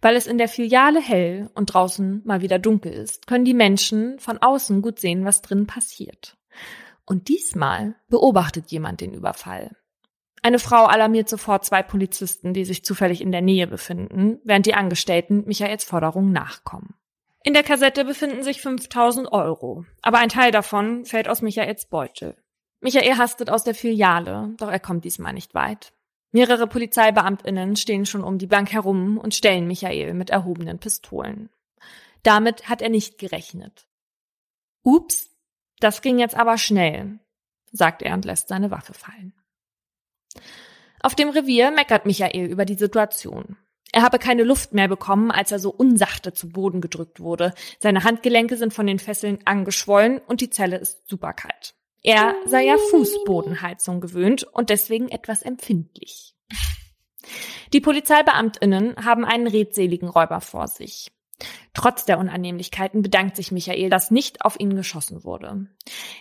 Weil 0.00 0.16
es 0.16 0.26
in 0.26 0.38
der 0.38 0.48
Filiale 0.48 1.00
hell 1.00 1.50
und 1.54 1.66
draußen 1.66 2.22
mal 2.24 2.40
wieder 2.40 2.58
dunkel 2.58 2.92
ist, 2.92 3.26
können 3.26 3.44
die 3.44 3.54
Menschen 3.54 4.18
von 4.18 4.38
außen 4.38 4.80
gut 4.80 4.98
sehen, 4.98 5.24
was 5.24 5.42
drin 5.42 5.66
passiert. 5.66 6.38
Und 7.04 7.28
diesmal 7.28 7.96
beobachtet 8.08 8.70
jemand 8.70 9.00
den 9.00 9.12
Überfall. 9.12 9.76
Eine 10.42 10.58
Frau 10.58 10.86
alarmiert 10.86 11.28
sofort 11.28 11.66
zwei 11.66 11.82
Polizisten, 11.82 12.54
die 12.54 12.64
sich 12.64 12.84
zufällig 12.84 13.20
in 13.20 13.32
der 13.32 13.42
Nähe 13.42 13.66
befinden, 13.66 14.40
während 14.44 14.64
die 14.64 14.74
Angestellten 14.74 15.44
Michaels 15.46 15.84
Forderungen 15.84 16.32
nachkommen. 16.32 16.94
In 17.42 17.52
der 17.52 17.62
Kassette 17.62 18.04
befinden 18.04 18.42
sich 18.42 18.62
5000 18.62 19.30
Euro, 19.32 19.84
aber 20.00 20.18
ein 20.18 20.28
Teil 20.30 20.50
davon 20.50 21.04
fällt 21.04 21.28
aus 21.28 21.42
Michaels 21.42 21.86
Beutel. 21.86 22.36
Michael 22.80 23.18
hastet 23.18 23.50
aus 23.50 23.64
der 23.64 23.74
Filiale, 23.74 24.54
doch 24.56 24.70
er 24.70 24.80
kommt 24.80 25.04
diesmal 25.04 25.32
nicht 25.32 25.54
weit. 25.54 25.92
Mehrere 26.32 26.66
Polizeibeamtinnen 26.66 27.76
stehen 27.76 28.06
schon 28.06 28.24
um 28.24 28.38
die 28.38 28.46
Bank 28.46 28.72
herum 28.72 29.18
und 29.18 29.34
stellen 29.34 29.66
Michael 29.66 30.14
mit 30.14 30.30
erhobenen 30.30 30.78
Pistolen. 30.78 31.50
Damit 32.22 32.68
hat 32.68 32.82
er 32.82 32.88
nicht 32.88 33.18
gerechnet. 33.18 33.86
Ups, 34.82 35.30
das 35.80 36.02
ging 36.02 36.18
jetzt 36.18 36.36
aber 36.36 36.56
schnell, 36.56 37.18
sagt 37.72 38.02
er 38.02 38.14
und 38.14 38.24
lässt 38.24 38.48
seine 38.48 38.70
Waffe 38.70 38.94
fallen. 38.94 39.34
Auf 41.02 41.14
dem 41.14 41.30
Revier 41.30 41.70
meckert 41.70 42.06
Michael 42.06 42.46
über 42.46 42.64
die 42.64 42.74
Situation. 42.74 43.56
Er 43.92 44.02
habe 44.02 44.18
keine 44.18 44.44
Luft 44.44 44.72
mehr 44.72 44.86
bekommen, 44.86 45.30
als 45.30 45.50
er 45.50 45.58
so 45.58 45.70
unsachte 45.70 46.32
zu 46.32 46.50
Boden 46.50 46.80
gedrückt 46.80 47.18
wurde. 47.18 47.52
Seine 47.80 48.04
Handgelenke 48.04 48.56
sind 48.56 48.72
von 48.72 48.86
den 48.86 49.00
Fesseln 49.00 49.40
angeschwollen 49.46 50.18
und 50.18 50.40
die 50.40 50.50
Zelle 50.50 50.76
ist 50.76 51.08
superkalt. 51.08 51.74
Er 52.02 52.34
sei 52.46 52.64
ja 52.64 52.76
Fußbodenheizung 52.90 54.00
gewöhnt 54.00 54.44
und 54.44 54.70
deswegen 54.70 55.08
etwas 55.08 55.42
empfindlich. 55.42 56.34
Die 57.72 57.80
Polizeibeamtinnen 57.80 59.04
haben 59.04 59.24
einen 59.24 59.46
redseligen 59.46 60.08
Räuber 60.08 60.40
vor 60.40 60.66
sich. 60.66 61.12
Trotz 61.72 62.04
der 62.04 62.18
Unannehmlichkeiten 62.18 63.02
bedankt 63.02 63.36
sich 63.36 63.52
Michael, 63.52 63.88
dass 63.90 64.10
nicht 64.10 64.44
auf 64.44 64.58
ihn 64.58 64.74
geschossen 64.74 65.24
wurde. 65.24 65.68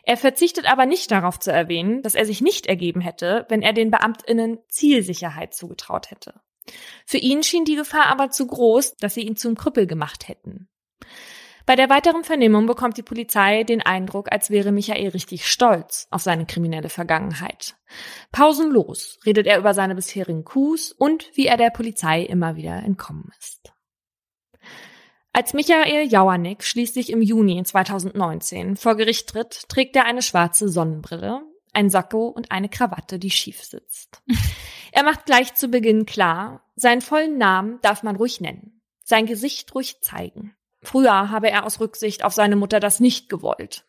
Er 0.04 0.16
verzichtet 0.16 0.72
aber 0.72 0.86
nicht 0.86 1.12
darauf 1.12 1.40
zu 1.40 1.52
erwähnen, 1.52 2.02
dass 2.02 2.16
er 2.16 2.26
sich 2.26 2.42
nicht 2.42 2.68
ergeben 2.68 3.02
hätte, 3.02 3.46
wenn 3.50 3.62
er 3.62 3.74
den 3.74 3.92
Beamtinnen 3.92 4.60
Zielsicherheit 4.70 5.54
zugetraut 5.54 6.12
hätte. 6.12 6.40
Für 7.06 7.18
ihn 7.18 7.44
schien 7.44 7.66
die 7.66 7.76
Gefahr 7.76 8.06
aber 8.06 8.30
zu 8.30 8.46
groß, 8.48 8.98
dass 8.98 9.16
sie 9.16 9.22
ihn 9.22 9.36
zum 9.36 9.56
Krüppel 9.56 9.88
gemacht 9.88 10.28
hätten. 10.28 10.70
Bei 11.70 11.76
der 11.76 11.92
weiteren 11.92 12.24
Vernehmung 12.24 12.66
bekommt 12.66 12.98
die 12.98 13.04
Polizei 13.04 13.64
den 13.64 13.84
Eindruck, 13.84 14.32
als 14.32 14.50
wäre 14.50 14.72
Michael 14.72 15.10
richtig 15.10 15.48
stolz 15.48 16.08
auf 16.10 16.24
seine 16.24 16.48
kriminelle 16.48 16.90
Vergangenheit. 16.90 17.76
Pausenlos 18.32 19.20
redet 19.24 19.46
er 19.46 19.60
über 19.60 19.76
seine 19.76 19.94
bisherigen 19.94 20.44
Coups 20.44 20.92
und 20.92 21.30
wie 21.36 21.46
er 21.46 21.58
der 21.58 21.70
Polizei 21.70 22.24
immer 22.24 22.56
wieder 22.56 22.78
entkommen 22.78 23.32
ist. 23.38 23.72
Als 25.32 25.54
Michael 25.54 26.08
Jauernick 26.08 26.64
schließlich 26.64 27.12
im 27.12 27.22
Juni 27.22 27.62
2019 27.64 28.76
vor 28.76 28.96
Gericht 28.96 29.30
tritt, 29.30 29.70
trägt 29.70 29.96
er 29.96 30.06
eine 30.06 30.24
schwarze 30.24 30.70
Sonnenbrille, 30.70 31.44
ein 31.72 31.92
Sakko 31.92 32.30
und 32.30 32.52
eine 32.52 32.70
Krawatte, 32.70 33.20
die 33.20 33.30
schief 33.30 33.64
sitzt. 33.64 34.24
Er 34.92 35.04
macht 35.04 35.28
gleich 35.28 35.54
zu 35.54 35.68
Beginn 35.68 36.08
klar, 36.08 36.66
seinen 36.76 37.02
vollen 37.02 37.38
Namen 37.38 37.78
darf 37.84 38.02
man 38.02 38.16
ruhig 38.16 38.42
nennen, 38.42 38.82
sein 39.04 39.28
Gesicht 39.28 39.76
ruhig 39.76 40.02
zeigen. 40.02 40.56
Früher 40.82 41.30
habe 41.30 41.50
er 41.50 41.66
aus 41.66 41.80
Rücksicht 41.80 42.24
auf 42.24 42.34
seine 42.34 42.56
Mutter 42.56 42.80
das 42.80 43.00
nicht 43.00 43.30
gewollt. 43.30 43.86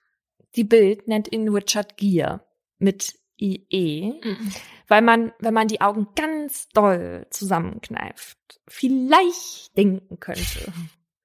Die 0.56 0.64
Bild 0.64 1.06
nennt 1.06 1.32
ihn 1.32 1.48
Richard 1.48 1.96
Gere 1.96 2.44
mit 2.78 3.14
IE, 3.40 4.20
mhm. 4.22 4.52
weil 4.88 5.02
man, 5.02 5.32
wenn 5.38 5.54
man 5.54 5.68
die 5.68 5.80
Augen 5.80 6.08
ganz 6.14 6.68
doll 6.70 7.26
zusammenkneift, 7.30 8.38
vielleicht 8.68 9.76
denken 9.76 10.18
könnte, 10.18 10.72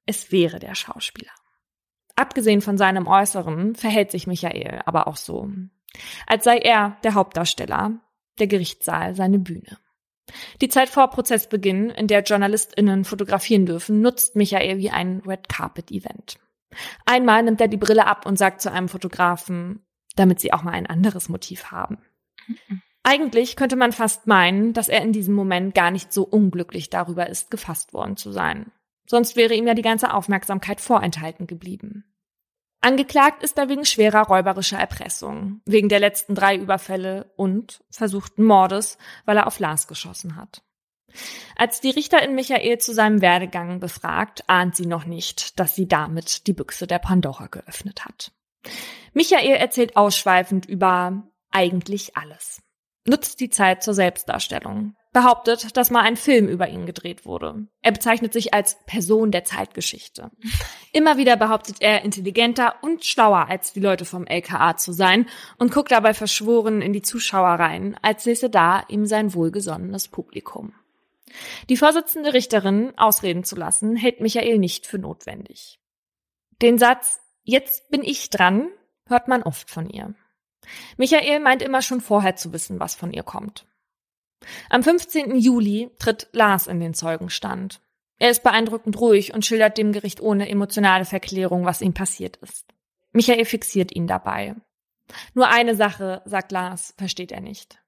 es 0.06 0.32
wäre 0.32 0.60
der 0.60 0.76
Schauspieler. 0.76 1.32
Abgesehen 2.16 2.62
von 2.62 2.78
seinem 2.78 3.08
Äußeren 3.08 3.76
verhält 3.76 4.12
sich 4.12 4.28
Michael 4.28 4.82
aber 4.86 5.08
auch 5.08 5.18
so, 5.18 5.50
als 6.28 6.46
sei 6.46 6.60
er 6.60 6.98
der 7.04 7.16
Hauptdarsteller, 7.16 8.00
der 8.40 8.48
Gerichtssaal 8.48 9.16
seine 9.16 9.40
Bühne. 9.40 9.78
Die 10.62 10.70
Zeit 10.70 10.90
vor 10.90 11.10
Prozessbeginn, 11.10 11.90
in 11.90 12.08
der 12.08 12.24
JournalistInnen 12.24 13.06
fotografieren 13.06 13.66
dürfen, 13.66 14.02
nutzt 14.02 14.36
Michael 14.36 14.78
wie 14.78 14.90
ein 14.90 15.22
Red 15.26 15.50
Carpet 15.50 15.92
Event. 15.92 16.38
Einmal 17.06 17.44
nimmt 17.44 17.62
er 17.62 17.68
die 17.68 17.78
Brille 17.78 18.08
ab 18.08 18.26
und 18.26 18.38
sagt 18.38 18.62
zu 18.62 18.72
einem 18.72 18.90
Fotografen, 18.90 19.86
damit 20.16 20.40
sie 20.40 20.54
auch 20.54 20.64
mal 20.64 20.74
ein 20.74 20.88
anderes 20.88 21.30
Motiv 21.30 21.72
haben. 21.72 22.00
Eigentlich 23.04 23.56
könnte 23.56 23.76
man 23.76 23.92
fast 23.92 24.28
meinen, 24.28 24.74
dass 24.74 24.90
er 24.90 25.02
in 25.02 25.14
diesem 25.14 25.36
Moment 25.36 25.76
gar 25.76 25.92
nicht 25.92 26.12
so 26.12 26.24
unglücklich 26.24 26.90
darüber 26.90 27.30
ist, 27.30 27.52
gefasst 27.52 27.94
worden 27.94 28.18
zu 28.18 28.32
sein. 28.32 28.72
Sonst 29.08 29.36
wäre 29.36 29.54
ihm 29.54 29.68
ja 29.68 29.76
die 29.76 29.84
ganze 29.84 30.14
Aufmerksamkeit 30.14 30.82
vorenthalten 30.82 31.46
geblieben. 31.46 32.04
Angeklagt 32.82 33.42
ist 33.44 33.58
er 33.58 33.68
wegen 33.68 33.86
schwerer 33.86 34.28
räuberischer 34.28 34.78
Erpressung, 34.78 35.62
wegen 35.66 35.90
der 35.90 36.00
letzten 36.00 36.36
drei 36.36 36.56
Überfälle 36.56 37.32
und 37.36 37.84
versuchten 37.90 38.44
Mordes, 38.44 38.98
weil 39.26 39.38
er 39.38 39.48
auf 39.48 39.60
Lars 39.60 39.88
geschossen 39.88 40.36
hat. 40.36 40.62
Als 41.56 41.82
die 41.82 41.90
Richterin 41.90 42.36
Michael 42.36 42.78
zu 42.78 42.94
seinem 42.94 43.22
Werdegang 43.22 43.80
befragt, 43.80 44.44
ahnt 44.48 44.76
sie 44.76 44.86
noch 44.86 45.06
nicht, 45.06 45.60
dass 45.60 45.76
sie 45.76 45.88
damit 45.88 46.48
die 46.48 46.54
Büchse 46.54 46.88
der 46.88 47.00
Pandora 47.00 47.48
geöffnet 47.48 48.06
hat. 48.06 48.32
Michael 49.14 49.56
erzählt 49.56 49.96
ausschweifend 49.96 50.66
über 50.66 51.24
eigentlich 51.52 52.18
alles. 52.18 52.62
Nutzt 53.08 53.40
die 53.40 53.50
Zeit 53.50 53.84
zur 53.84 53.94
Selbstdarstellung, 53.94 54.96
behauptet, 55.16 55.78
dass 55.78 55.92
mal 55.92 56.02
ein 56.02 56.18
Film 56.18 56.50
über 56.50 56.68
ihn 56.68 56.86
gedreht 56.86 57.26
wurde. 57.26 57.68
Er 57.82 57.94
bezeichnet 57.94 58.34
sich 58.34 58.54
als 58.54 58.78
Person 58.86 59.32
der 59.32 59.46
Zeitgeschichte. 59.46 60.30
Immer 60.92 61.16
wieder 61.16 61.38
behauptet 61.38 61.78
er, 61.80 62.04
intelligenter 62.04 62.76
und 62.82 63.06
schlauer 63.06 63.48
als 63.48 63.72
die 63.72 63.80
Leute 63.80 64.04
vom 64.04 64.28
LKA 64.28 64.76
zu 64.76 64.92
sein 64.92 65.28
und 65.58 65.72
guckt 65.72 65.92
dabei 65.92 66.14
verschworen 66.14 66.82
in 66.82 66.92
die 66.92 67.02
Zuschauer 67.02 67.48
rein, 67.48 67.98
als 68.02 68.26
säße 68.26 68.50
da 68.50 68.84
ihm 68.90 69.06
sein 69.06 69.34
wohlgesonnenes 69.34 70.10
Publikum. 70.10 70.74
Die 71.70 71.78
Vorsitzende 71.78 72.34
Richterin 72.34 72.92
ausreden 72.98 73.46
zu 73.46 73.56
lassen, 73.56 73.96
hält 73.96 74.20
Michael 74.20 74.58
nicht 74.60 74.86
für 74.86 75.00
notwendig. 75.00 75.80
Den 76.62 76.78
Satz, 76.78 77.22
jetzt 77.44 77.90
bin 77.90 78.04
ich 78.04 78.30
dran, 78.32 78.68
hört 79.08 79.30
man 79.30 79.44
oft 79.44 79.72
von 79.72 79.90
ihr. 79.90 80.14
Michael 80.98 81.40
meint 81.40 81.62
immer 81.62 81.82
schon 81.82 82.02
vorher 82.02 82.36
zu 82.36 82.52
wissen, 82.52 82.82
was 82.82 82.96
von 82.96 83.14
ihr 83.14 83.24
kommt. 83.24 83.66
Am 84.70 84.84
15. 84.84 85.36
Juli 85.38 85.90
tritt 86.00 86.28
Lars 86.32 86.68
in 86.68 86.80
den 86.80 86.94
Zeugenstand. 86.94 87.82
Er 88.18 88.30
ist 88.32 88.44
beeindruckend 88.44 89.00
ruhig 89.00 89.34
und 89.34 89.46
schildert 89.46 89.78
dem 89.78 89.92
Gericht 89.92 90.22
ohne 90.22 90.50
emotionale 90.50 91.06
Verklärung, 91.06 91.66
was 91.66 91.82
ihm 91.82 91.94
passiert 91.94 92.38
ist. 92.38 92.66
Michael 93.12 93.46
fixiert 93.46 93.96
ihn 93.96 94.08
dabei. 94.08 94.56
Nur 95.34 95.50
eine 95.50 95.76
Sache, 95.76 96.22
sagt 96.26 96.52
Lars, 96.52 96.94
versteht 96.98 97.32
er 97.32 97.42
nicht. 97.42 97.80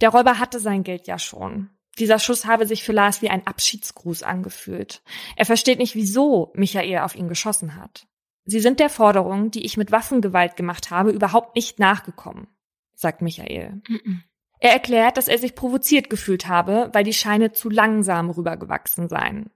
Der 0.00 0.10
Räuber 0.10 0.38
hatte 0.38 0.60
sein 0.60 0.84
Geld 0.84 1.06
ja 1.06 1.18
schon. 1.18 1.70
Dieser 1.98 2.18
Schuss 2.18 2.44
habe 2.44 2.66
sich 2.66 2.84
für 2.84 2.92
Lars 2.92 3.22
wie 3.22 3.30
ein 3.30 3.46
Abschiedsgruß 3.46 4.22
angefühlt. 4.22 5.02
Er 5.36 5.46
versteht 5.46 5.78
nicht, 5.78 5.94
wieso 5.94 6.52
Michael 6.54 6.98
auf 6.98 7.14
ihn 7.14 7.28
geschossen 7.28 7.76
hat. 7.76 8.06
Sie 8.44 8.60
sind 8.60 8.80
der 8.80 8.90
Forderung, 8.90 9.50
die 9.50 9.64
ich 9.64 9.76
mit 9.76 9.92
Waffengewalt 9.92 10.56
gemacht 10.56 10.90
habe, 10.90 11.10
überhaupt 11.10 11.56
nicht 11.56 11.78
nachgekommen, 11.78 12.46
sagt 12.94 13.22
Michael. 13.22 13.80
Mm 13.88 13.94
-mm. 13.94 14.20
Er 14.58 14.72
erklärt, 14.72 15.16
dass 15.16 15.28
er 15.28 15.38
sich 15.38 15.54
provoziert 15.54 16.10
gefühlt 16.10 16.48
habe, 16.48 16.90
weil 16.92 17.04
die 17.04 17.12
Scheine 17.12 17.52
zu 17.52 17.68
langsam 17.68 18.30
rübergewachsen 18.30 19.08
seien. 19.08 19.50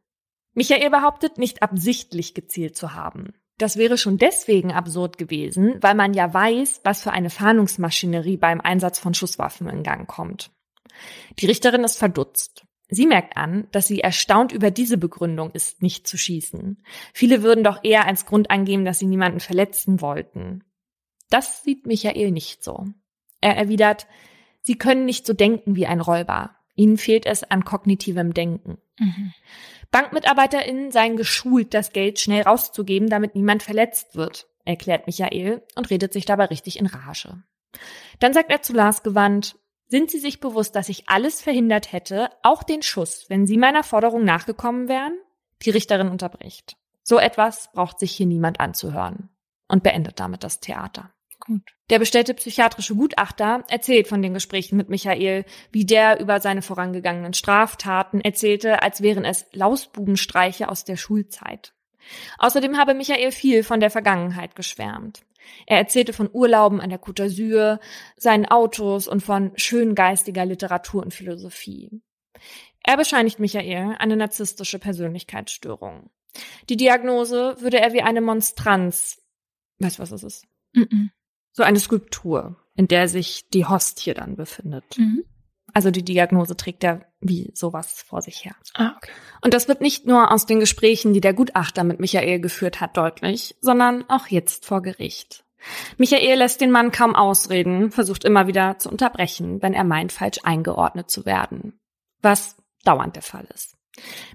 Michael 0.53 0.90
behauptet, 0.90 1.38
nicht 1.38 1.62
absichtlich 1.62 2.34
gezielt 2.34 2.76
zu 2.76 2.94
haben. 2.94 3.32
Das 3.57 3.76
wäre 3.76 3.98
schon 3.98 4.18
deswegen 4.18 4.72
absurd 4.72 5.18
gewesen, 5.18 5.76
weil 5.80 5.94
man 5.94 6.14
ja 6.14 6.32
weiß, 6.32 6.80
was 6.82 7.03
für 7.03 7.12
eine 7.12 7.30
Fahndungsmaschinerie 7.30 8.36
beim 8.36 8.61
Einsatz 8.61 8.98
von 8.98 9.14
Schusswaffen 9.14 9.68
in 9.68 9.82
Gang 9.82 10.09
kommt. 10.09 10.51
Die 11.38 11.46
Richterin 11.46 11.84
ist 11.84 11.98
verdutzt. 11.98 12.64
Sie 12.88 13.07
merkt 13.07 13.36
an, 13.36 13.68
dass 13.70 13.86
sie 13.86 14.01
erstaunt 14.01 14.51
über 14.51 14.70
diese 14.70 14.98
Begründung 14.98 15.51
ist, 15.53 15.82
nicht 15.82 16.09
zu 16.09 16.18
schießen. 16.18 16.82
Viele 17.14 17.42
würden 17.42 17.62
doch 17.62 17.84
eher 17.84 18.07
als 18.07 18.26
Grund 18.26 18.51
angeben, 18.51 18.84
dass 18.84 18.98
sie 18.98 19.07
niemanden 19.07 19.40
verletzen 19.40 20.01
wollten. 20.01 20.64
Das 21.28 21.62
sieht 21.62 21.86
Michael 21.86 22.32
nicht 22.32 22.64
so. 22.64 22.86
Er 23.40 23.57
erwidert, 23.57 24.09
Sie 24.62 24.76
können 24.76 25.04
nicht 25.04 25.26
so 25.26 25.32
denken 25.32 25.76
wie 25.76 25.86
ein 25.86 26.00
Räuber. 26.00 26.56
Ihnen 26.74 26.98
fehlt 26.98 27.26
es 27.26 27.44
an 27.44 27.64
kognitivem 27.64 28.34
Denken. 28.34 28.78
Mhm. 28.98 29.32
BankmitarbeiterInnen 29.90 30.92
seien 30.92 31.16
geschult, 31.16 31.74
das 31.74 31.92
Geld 31.92 32.20
schnell 32.20 32.42
rauszugeben, 32.42 33.08
damit 33.08 33.34
niemand 33.34 33.62
verletzt 33.62 34.14
wird, 34.14 34.46
erklärt 34.64 35.06
Michael 35.06 35.62
und 35.74 35.90
redet 35.90 36.12
sich 36.12 36.24
dabei 36.24 36.46
richtig 36.46 36.78
in 36.78 36.86
Rage. 36.86 37.42
Dann 38.18 38.32
sagt 38.32 38.50
er 38.50 38.62
zu 38.62 38.72
Lars 38.72 39.02
gewandt, 39.02 39.56
sind 39.88 40.11
Sie 40.11 40.20
sich 40.20 40.38
bewusst, 40.38 40.76
dass 40.76 40.88
ich 40.88 41.08
alles 41.08 41.42
verhindert 41.42 41.92
hätte, 41.92 42.30
auch 42.44 42.62
den 42.62 42.82
Schuss, 42.82 43.28
wenn 43.28 43.46
Sie 43.46 43.56
meiner 43.56 43.82
Forderung 43.82 44.24
nachgekommen 44.24 44.88
wären? 44.88 45.18
Die 45.62 45.70
Richterin 45.70 46.08
unterbricht. 46.08 46.76
So 47.02 47.18
etwas 47.18 47.72
braucht 47.72 47.98
sich 47.98 48.12
hier 48.12 48.26
niemand 48.26 48.61
anzuhören 48.61 49.30
und 49.66 49.82
beendet 49.82 50.20
damit 50.20 50.44
das 50.44 50.61
Theater. 50.61 51.12
Gut. 51.51 51.62
Der 51.90 51.98
bestellte 51.98 52.32
psychiatrische 52.34 52.94
Gutachter 52.94 53.64
erzählt 53.68 54.07
von 54.07 54.22
den 54.22 54.34
Gesprächen 54.34 54.76
mit 54.76 54.88
Michael, 54.88 55.44
wie 55.72 55.84
der 55.84 56.20
über 56.20 56.38
seine 56.38 56.62
vorangegangenen 56.62 57.34
Straftaten 57.34 58.20
erzählte, 58.20 58.82
als 58.82 59.03
wären 59.03 59.24
es 59.24 59.46
Lausbubenstreiche 59.53 60.68
aus 60.68 60.84
der 60.84 60.96
Schulzeit. 60.96 61.74
Außerdem 62.38 62.76
habe 62.78 62.94
Michael 62.94 63.32
viel 63.32 63.64
von 63.64 63.80
der 63.80 63.90
Vergangenheit 63.90 64.55
geschwärmt. 64.55 65.22
Er 65.66 65.78
erzählte 65.78 66.12
von 66.12 66.30
Urlauben 66.32 66.80
an 66.80 66.90
der 66.90 67.01
Côte 67.01 67.24
d'Azur, 67.24 67.80
seinen 68.16 68.46
Autos 68.46 69.09
und 69.09 69.20
von 69.20 69.51
schöngeistiger 69.57 70.44
Literatur 70.44 71.03
und 71.03 71.12
Philosophie. 71.12 72.01
Er 72.84 72.96
bescheinigt 72.96 73.40
Michael 73.40 73.96
eine 73.98 74.16
narzisstische 74.16 74.78
Persönlichkeitsstörung. 74.78 76.11
Die 76.68 76.76
Diagnose 76.76 77.57
würde 77.61 77.80
er 77.80 77.92
wie 77.92 78.03
eine 78.03 78.20
Monstranz, 78.20 79.20
weißt 79.80 79.98
du, 79.98 80.03
was 80.03 80.11
das 80.11 80.22
ist? 80.22 80.46
Mm 80.74 80.82
-mm. 80.82 81.11
So 81.53 81.62
eine 81.62 81.80
Skulptur, 81.80 82.57
in 82.74 82.88
der 82.88 83.09
sich 83.09 83.48
die 83.48 83.66
Hostie 83.66 84.14
dann 84.14 84.36
befindet. 84.36 84.98
Mhm. 84.98 85.24
Also 85.72 85.90
die 85.90 86.05
Diagnose 86.05 86.57
trägt 86.57 86.82
er 86.84 87.07
wie 87.20 87.51
sowas 87.55 88.03
vor 88.03 88.22
sich 88.22 88.44
her. 88.44 88.57
Ah, 88.74 88.94
okay. 88.96 89.11
Und 89.40 89.55
das 89.55 89.68
wird 89.68 89.80
nicht 89.80 90.07
nur 90.07 90.32
aus 90.32 90.46
den 90.46 90.61
Gesprächen, 90.61 91.12
die 91.12 91.20
der 91.20 91.34
Gutachter 91.34 91.84
mit 91.84 92.01
Michael 92.01 92.40
geführt 92.40 92.80
hat, 92.80 92.96
deutlich, 92.96 93.57
sondern 93.61 94.09
auch 94.09 94.26
jetzt 94.26 94.64
vor 94.66 94.82
Gericht. 94.82 95.44
Michael 95.98 96.38
lässt 96.38 96.61
den 96.61 96.70
Mann 96.70 96.90
kaum 96.90 97.14
ausreden, 97.14 97.90
versucht 97.90 98.24
immer 98.24 98.46
wieder 98.46 98.78
zu 98.78 98.90
unterbrechen, 98.90 99.61
wenn 99.62 99.74
er 99.74 99.84
meint, 99.84 100.12
falsch 100.12 100.38
eingeordnet 100.42 101.11
zu 101.11 101.26
werden. 101.26 101.78
Was 102.22 102.57
dauernd 102.84 103.16
der 103.16 103.22
Fall 103.22 103.46
ist. 103.55 103.76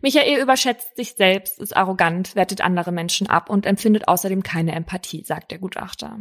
Michael 0.01 0.41
überschätzt 0.41 0.95
sich 0.95 1.13
selbst, 1.13 1.59
ist 1.59 1.76
arrogant, 1.76 2.36
wertet 2.36 2.61
andere 2.61 2.91
Menschen 2.91 3.28
ab 3.28 3.49
und 3.49 3.66
empfindet 3.66 4.07
außerdem 4.07 4.43
keine 4.43 4.74
Empathie, 4.74 5.24
sagt 5.24 5.51
der 5.51 5.59
Gutachter. 5.59 6.20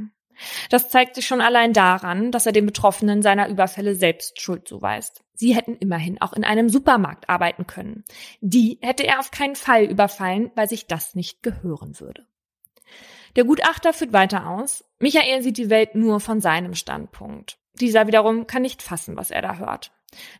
Das 0.70 0.88
zeigt 0.88 1.14
sich 1.14 1.26
schon 1.26 1.40
allein 1.40 1.72
daran, 1.72 2.30
dass 2.30 2.46
er 2.46 2.52
den 2.52 2.66
Betroffenen 2.66 3.22
seiner 3.22 3.48
Überfälle 3.48 3.94
selbst 3.94 4.40
Schuld 4.40 4.68
zuweist. 4.68 5.22
Sie 5.34 5.54
hätten 5.54 5.76
immerhin 5.76 6.20
auch 6.20 6.32
in 6.32 6.44
einem 6.44 6.68
Supermarkt 6.68 7.28
arbeiten 7.28 7.66
können. 7.66 8.04
Die 8.40 8.78
hätte 8.82 9.06
er 9.06 9.20
auf 9.20 9.30
keinen 9.30 9.56
Fall 9.56 9.84
überfallen, 9.84 10.50
weil 10.54 10.68
sich 10.68 10.86
das 10.86 11.14
nicht 11.14 11.42
gehören 11.42 11.98
würde. 12.00 12.26
Der 13.36 13.44
Gutachter 13.44 13.92
führt 13.92 14.12
weiter 14.12 14.48
aus, 14.48 14.84
Michael 15.00 15.42
sieht 15.42 15.58
die 15.58 15.70
Welt 15.70 15.96
nur 15.96 16.20
von 16.20 16.40
seinem 16.40 16.74
Standpunkt. 16.74 17.58
Dieser 17.80 18.06
wiederum 18.06 18.46
kann 18.46 18.62
nicht 18.62 18.80
fassen, 18.80 19.16
was 19.16 19.32
er 19.32 19.42
da 19.42 19.56
hört. 19.56 19.90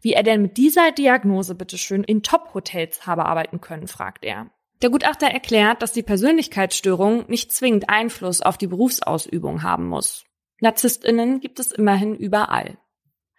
Wie 0.01 0.12
er 0.12 0.22
denn 0.22 0.42
mit 0.42 0.57
dieser 0.57 0.92
Diagnose 0.92 1.57
bitteschön 1.57 2.05
in 2.05 2.22
Top-Hotels 2.22 3.07
habe 3.07 3.26
arbeiten 3.26 3.61
können, 3.61 3.88
fragt 3.88 4.24
er. 4.24 4.51
Der 4.82 4.90
Gutachter 4.90 5.28
erklärt, 5.28 5.82
dass 5.82 5.92
die 5.92 6.02
Persönlichkeitsstörung 6.02 7.24
nicht 7.28 7.52
zwingend 7.52 7.88
Einfluss 7.88 8.42
auf 8.42 8.58
die 8.58 8.66
Berufsausübung 8.66 9.62
haben 9.62 9.86
muss. 9.86 10.24
NarzisstInnen 10.60 11.40
gibt 11.40 11.60
es 11.60 11.72
immerhin 11.72 12.14
überall. 12.14 12.78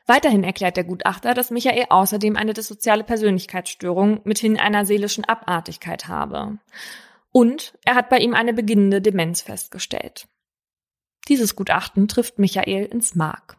Weiterhin 0.07 0.43
erklärt 0.43 0.77
der 0.77 0.83
Gutachter, 0.83 1.33
dass 1.33 1.49
Michael 1.49 1.85
außerdem 1.89 2.35
eine 2.35 2.53
dissoziale 2.53 3.03
Persönlichkeitsstörung 3.03 4.21
mithin 4.23 4.59
einer 4.59 4.85
seelischen 4.85 5.25
Abartigkeit 5.25 6.07
habe. 6.07 6.59
Und 7.31 7.77
er 7.83 7.95
hat 7.95 8.09
bei 8.09 8.19
ihm 8.19 8.33
eine 8.33 8.53
beginnende 8.53 9.01
Demenz 9.01 9.41
festgestellt. 9.41 10.27
Dieses 11.27 11.55
Gutachten 11.55 12.07
trifft 12.07 12.37
Michael 12.37 12.85
ins 12.85 13.15
Mark. 13.15 13.57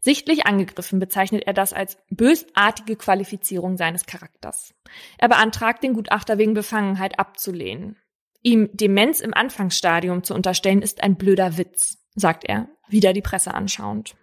Sichtlich 0.00 0.46
angegriffen 0.46 0.98
bezeichnet 0.98 1.46
er 1.46 1.52
das 1.52 1.72
als 1.72 1.98
bösartige 2.10 2.96
Qualifizierung 2.96 3.76
seines 3.76 4.06
Charakters. 4.06 4.74
Er 5.18 5.28
beantragt, 5.28 5.82
den 5.82 5.94
Gutachter 5.94 6.38
wegen 6.38 6.54
Befangenheit 6.54 7.18
abzulehnen. 7.18 7.96
Ihm 8.42 8.70
Demenz 8.72 9.20
im 9.20 9.34
Anfangsstadium 9.34 10.22
zu 10.22 10.34
unterstellen, 10.34 10.82
ist 10.82 11.02
ein 11.02 11.16
blöder 11.16 11.58
Witz, 11.58 11.98
sagt 12.14 12.44
er, 12.44 12.68
wieder 12.88 13.12
die 13.12 13.22
Presse 13.22 13.52
anschauend. 13.54 14.14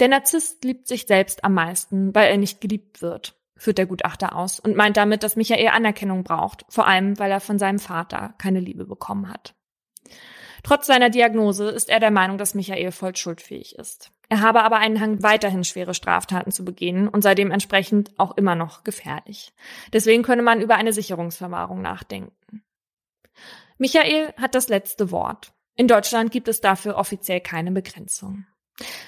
Der 0.00 0.08
Narzisst 0.08 0.64
liebt 0.64 0.88
sich 0.88 1.06
selbst 1.06 1.44
am 1.44 1.54
meisten, 1.54 2.14
weil 2.14 2.28
er 2.28 2.36
nicht 2.36 2.60
geliebt 2.60 3.00
wird, 3.00 3.40
führt 3.56 3.78
der 3.78 3.86
Gutachter 3.86 4.36
aus 4.36 4.60
und 4.60 4.76
meint 4.76 4.96
damit, 4.96 5.22
dass 5.22 5.36
Michael 5.36 5.68
Anerkennung 5.68 6.22
braucht, 6.22 6.66
vor 6.68 6.86
allem 6.86 7.18
weil 7.18 7.30
er 7.30 7.40
von 7.40 7.58
seinem 7.58 7.78
Vater 7.78 8.34
keine 8.36 8.60
Liebe 8.60 8.84
bekommen 8.84 9.30
hat. 9.30 9.54
Trotz 10.62 10.86
seiner 10.86 11.10
Diagnose 11.10 11.70
ist 11.70 11.88
er 11.88 12.00
der 12.00 12.10
Meinung, 12.10 12.38
dass 12.38 12.54
Michael 12.54 12.90
voll 12.90 13.14
schuldfähig 13.14 13.76
ist. 13.76 14.10
Er 14.28 14.40
habe 14.40 14.62
aber 14.62 14.76
einen 14.76 15.00
Hang, 15.00 15.22
weiterhin 15.22 15.64
schwere 15.64 15.94
Straftaten 15.94 16.50
zu 16.50 16.64
begehen 16.64 17.08
und 17.08 17.22
sei 17.22 17.34
dementsprechend 17.34 18.18
auch 18.18 18.36
immer 18.36 18.54
noch 18.54 18.82
gefährlich. 18.82 19.52
Deswegen 19.92 20.22
könne 20.22 20.42
man 20.42 20.60
über 20.60 20.74
eine 20.74 20.92
Sicherungsverwahrung 20.92 21.80
nachdenken. 21.80 22.62
Michael 23.78 24.32
hat 24.36 24.54
das 24.54 24.68
letzte 24.68 25.10
Wort. 25.10 25.52
In 25.76 25.88
Deutschland 25.88 26.32
gibt 26.32 26.48
es 26.48 26.60
dafür 26.60 26.96
offiziell 26.96 27.40
keine 27.40 27.70
Begrenzung. 27.70 28.46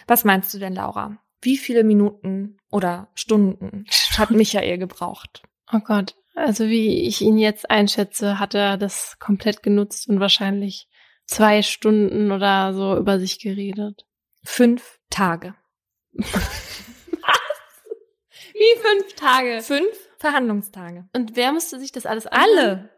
Was 0.06 0.24
meinst 0.24 0.52
du 0.54 0.58
denn, 0.58 0.74
Laura? 0.74 1.18
Wie 1.40 1.56
viele 1.56 1.84
Minuten 1.84 2.58
oder 2.70 3.08
Stunden 3.14 3.86
hat 4.16 4.30
Michael 4.30 4.78
gebraucht? 4.78 5.42
Oh 5.72 5.80
Gott. 5.80 6.14
Also 6.34 6.68
wie 6.68 7.02
ich 7.02 7.20
ihn 7.20 7.38
jetzt 7.38 7.70
einschätze, 7.70 8.38
hat 8.38 8.54
er 8.54 8.76
das 8.76 9.18
komplett 9.18 9.62
genutzt 9.62 10.08
und 10.08 10.20
wahrscheinlich 10.20 10.88
zwei 11.26 11.62
Stunden 11.62 12.30
oder 12.30 12.74
so 12.74 12.96
über 12.96 13.18
sich 13.18 13.40
geredet. 13.40 14.07
Fünf 14.51 14.99
Tage. 15.11 15.55
Wie 16.12 16.24
fünf 18.80 19.14
Tage? 19.14 19.61
Fünf 19.62 20.09
Verhandlungstage. 20.16 21.09
Und 21.14 21.36
wer 21.36 21.53
musste 21.53 21.78
sich 21.78 21.92
das 21.92 22.07
alles 22.07 22.26
anhören? 22.26 22.49
Alle. 22.59 22.90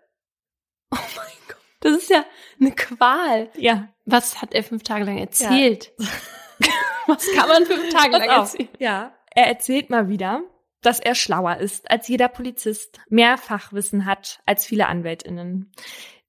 Oh 0.92 0.96
mein 1.16 1.36
Gott. 1.48 1.57
Das 1.80 1.96
ist 1.96 2.09
ja 2.09 2.24
eine 2.59 2.70
Qual. 2.70 3.51
Ja. 3.57 3.88
Was 4.07 4.40
hat 4.40 4.55
er 4.55 4.62
fünf 4.62 4.84
Tage 4.84 5.05
lang 5.05 5.18
erzählt? 5.18 5.92
Was 7.07 7.26
kann 7.34 7.48
man 7.48 7.66
fünf 7.66 7.92
Tage 7.92 8.12
lang 8.12 8.22
erzählen? 8.22 8.68
Ja. 8.78 9.12
Er 9.34 9.48
erzählt 9.48 9.90
mal 9.90 10.09
wieder, 10.09 10.42
dass 10.80 11.01
er 11.01 11.14
schlauer 11.14 11.57
ist 11.57 11.90
als 11.90 12.09
jeder 12.09 12.28
Polizist, 12.28 13.01
mehr 13.09 13.36
Fachwissen 13.36 14.07
hat 14.07 14.40
als 14.46 14.64
viele 14.64 14.86
Anwältinnen. 14.86 15.72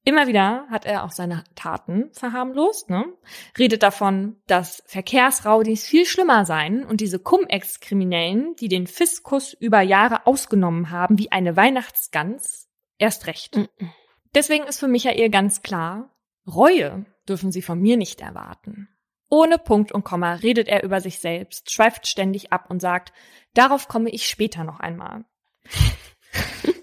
Immer 0.04 0.26
wieder 0.26 0.66
hat 0.70 0.86
er 0.86 1.04
auch 1.04 1.12
seine 1.12 1.44
Taten 1.54 2.10
verharmlost, 2.14 2.90
ne? 2.90 3.06
Redet 3.58 3.84
davon, 3.84 4.42
dass 4.48 4.82
Verkehrsraudis 4.88 5.86
viel 5.86 6.06
schlimmer 6.06 6.44
seien 6.46 6.84
und 6.84 7.02
diese 7.02 7.20
Cum-Ex-Kriminellen, 7.20 8.56
die 8.56 8.68
den 8.68 8.88
Fiskus 8.88 9.54
über 9.54 9.82
Jahre 9.82 10.26
ausgenommen 10.26 10.90
haben, 10.90 11.20
wie 11.20 11.32
eine 11.32 11.56
Weihnachtsgans, 11.56 12.68
erst 12.98 13.28
recht. 13.28 13.58
Mhm. 13.58 13.68
Deswegen 14.34 14.66
ist 14.66 14.80
für 14.80 14.88
Michael 14.88 15.30
ganz 15.30 15.62
klar, 15.62 16.10
Reue 16.48 17.06
dürfen 17.30 17.52
sie 17.52 17.62
von 17.62 17.80
mir 17.80 17.98
nicht 17.98 18.22
erwarten. 18.22 18.90
Ohne 19.30 19.60
Punkt 19.60 19.92
und 19.92 20.04
Komma 20.04 20.34
redet 20.34 20.68
er 20.68 20.84
über 20.84 21.00
sich 21.00 21.20
selbst, 21.20 21.72
schweift 21.72 22.08
ständig 22.08 22.52
ab 22.52 22.70
und 22.70 22.82
sagt, 22.82 23.14
darauf 23.54 23.88
komme 23.88 24.10
ich 24.10 24.28
später 24.28 24.64
noch 24.64 24.80
einmal. 24.80 25.26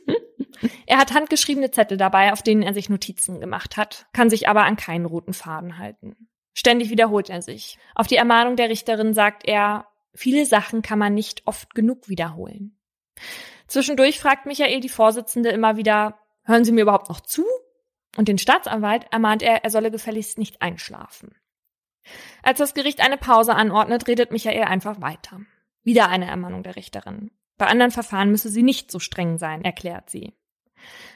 er 0.89 0.97
hat 0.97 1.13
handgeschriebene 1.13 1.71
Zettel 1.71 1.99
dabei, 1.99 2.33
auf 2.33 2.43
denen 2.43 2.63
er 2.63 2.73
sich 2.73 2.89
Notizen 2.89 3.41
gemacht 3.41 3.77
hat, 3.77 4.07
kann 4.15 4.31
sich 4.31 4.49
aber 4.49 4.65
an 4.65 4.77
keinen 4.77 5.05
roten 5.05 5.35
Faden 5.35 5.77
halten. 5.77 6.31
Ständig 6.55 6.89
wiederholt 6.89 7.29
er 7.29 7.43
sich. 7.43 7.79
Auf 7.95 8.07
die 8.07 8.17
Ermahnung 8.17 8.57
der 8.57 8.71
Richterin 8.71 9.13
sagt 9.13 9.47
er, 9.47 9.87
viele 10.15 10.47
Sachen 10.47 10.81
kann 10.81 10.99
man 10.99 11.13
nicht 11.13 11.43
oft 11.45 11.75
genug 11.75 12.09
wiederholen. 12.09 12.79
Zwischendurch 13.67 14.19
fragt 14.19 14.47
Michael 14.47 14.81
die 14.81 14.89
Vorsitzende 14.89 15.51
immer 15.51 15.77
wieder, 15.77 16.19
hören 16.45 16.65
Sie 16.65 16.73
mir 16.73 16.81
überhaupt 16.81 17.11
noch 17.11 17.21
zu? 17.21 17.45
Und 18.17 18.29
den 18.29 18.39
Staatsanwalt 18.39 19.05
ermahnt 19.13 19.43
er, 19.43 19.65
er 19.65 19.71
solle 19.71 19.91
gefälligst 19.91 20.39
nicht 20.39 20.63
einschlafen. 20.63 21.35
Als 22.43 22.61
das 22.61 22.73
Gericht 22.73 23.03
eine 23.03 23.19
Pause 23.19 23.55
anordnet, 23.55 24.09
redet 24.09 24.33
Michael 24.33 24.65
einfach 24.65 25.03
weiter. 25.03 25.43
Wieder 25.83 26.09
eine 26.09 26.29
Ermahnung 26.29 26.63
der 26.63 26.77
Richterin. 26.77 27.31
Bei 27.59 27.67
anderen 27.67 27.91
Verfahren 27.91 28.31
müsse 28.31 28.49
sie 28.49 28.63
nicht 28.63 28.91
so 28.91 28.99
streng 29.01 29.37
sein, 29.37 29.63
erklärt 29.67 30.09
sie. 30.09 30.38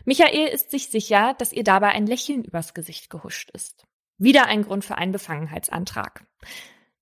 Michael 0.04 0.48
ist 0.48 0.70
sich 0.70 0.88
sicher, 0.88 1.34
dass 1.38 1.52
ihr 1.52 1.64
dabei 1.64 1.88
ein 1.88 2.06
Lächeln 2.06 2.44
übers 2.44 2.74
Gesicht 2.74 3.10
gehuscht 3.10 3.50
ist. 3.50 3.84
Wieder 4.18 4.46
ein 4.46 4.62
Grund 4.62 4.84
für 4.84 4.98
einen 4.98 5.12
Befangenheitsantrag. 5.12 6.24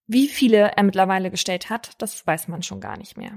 Wie 0.07 0.29
viele 0.29 0.73
er 0.77 0.83
mittlerweile 0.83 1.31
gestellt 1.31 1.71
hat, 1.71 1.93
das 1.99 2.27
weiß 2.27 2.49
man 2.49 2.63
schon 2.63 2.81
gar 2.81 2.97
nicht 2.97 3.17
mehr. 3.17 3.33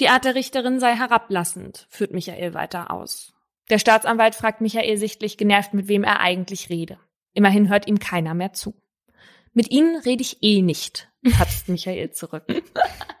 Die 0.00 0.08
Art 0.08 0.24
der 0.24 0.34
Richterin 0.34 0.80
sei 0.80 0.94
herablassend, 0.94 1.86
führt 1.88 2.12
Michael 2.12 2.52
weiter 2.54 2.90
aus. 2.90 3.32
Der 3.70 3.78
Staatsanwalt 3.78 4.34
fragt 4.34 4.60
Michael 4.60 4.96
sichtlich 4.98 5.38
genervt, 5.38 5.74
mit 5.74 5.88
wem 5.88 6.04
er 6.04 6.20
eigentlich 6.20 6.68
rede. 6.68 6.98
Immerhin 7.32 7.68
hört 7.68 7.86
ihm 7.86 7.98
keiner 7.98 8.34
mehr 8.34 8.52
zu. 8.52 8.74
Mit 9.52 9.70
Ihnen 9.70 9.96
rede 9.96 10.20
ich 10.20 10.42
eh 10.42 10.60
nicht, 10.60 11.10
patzt 11.38 11.68
Michael 11.68 12.10
zurück. 12.10 12.44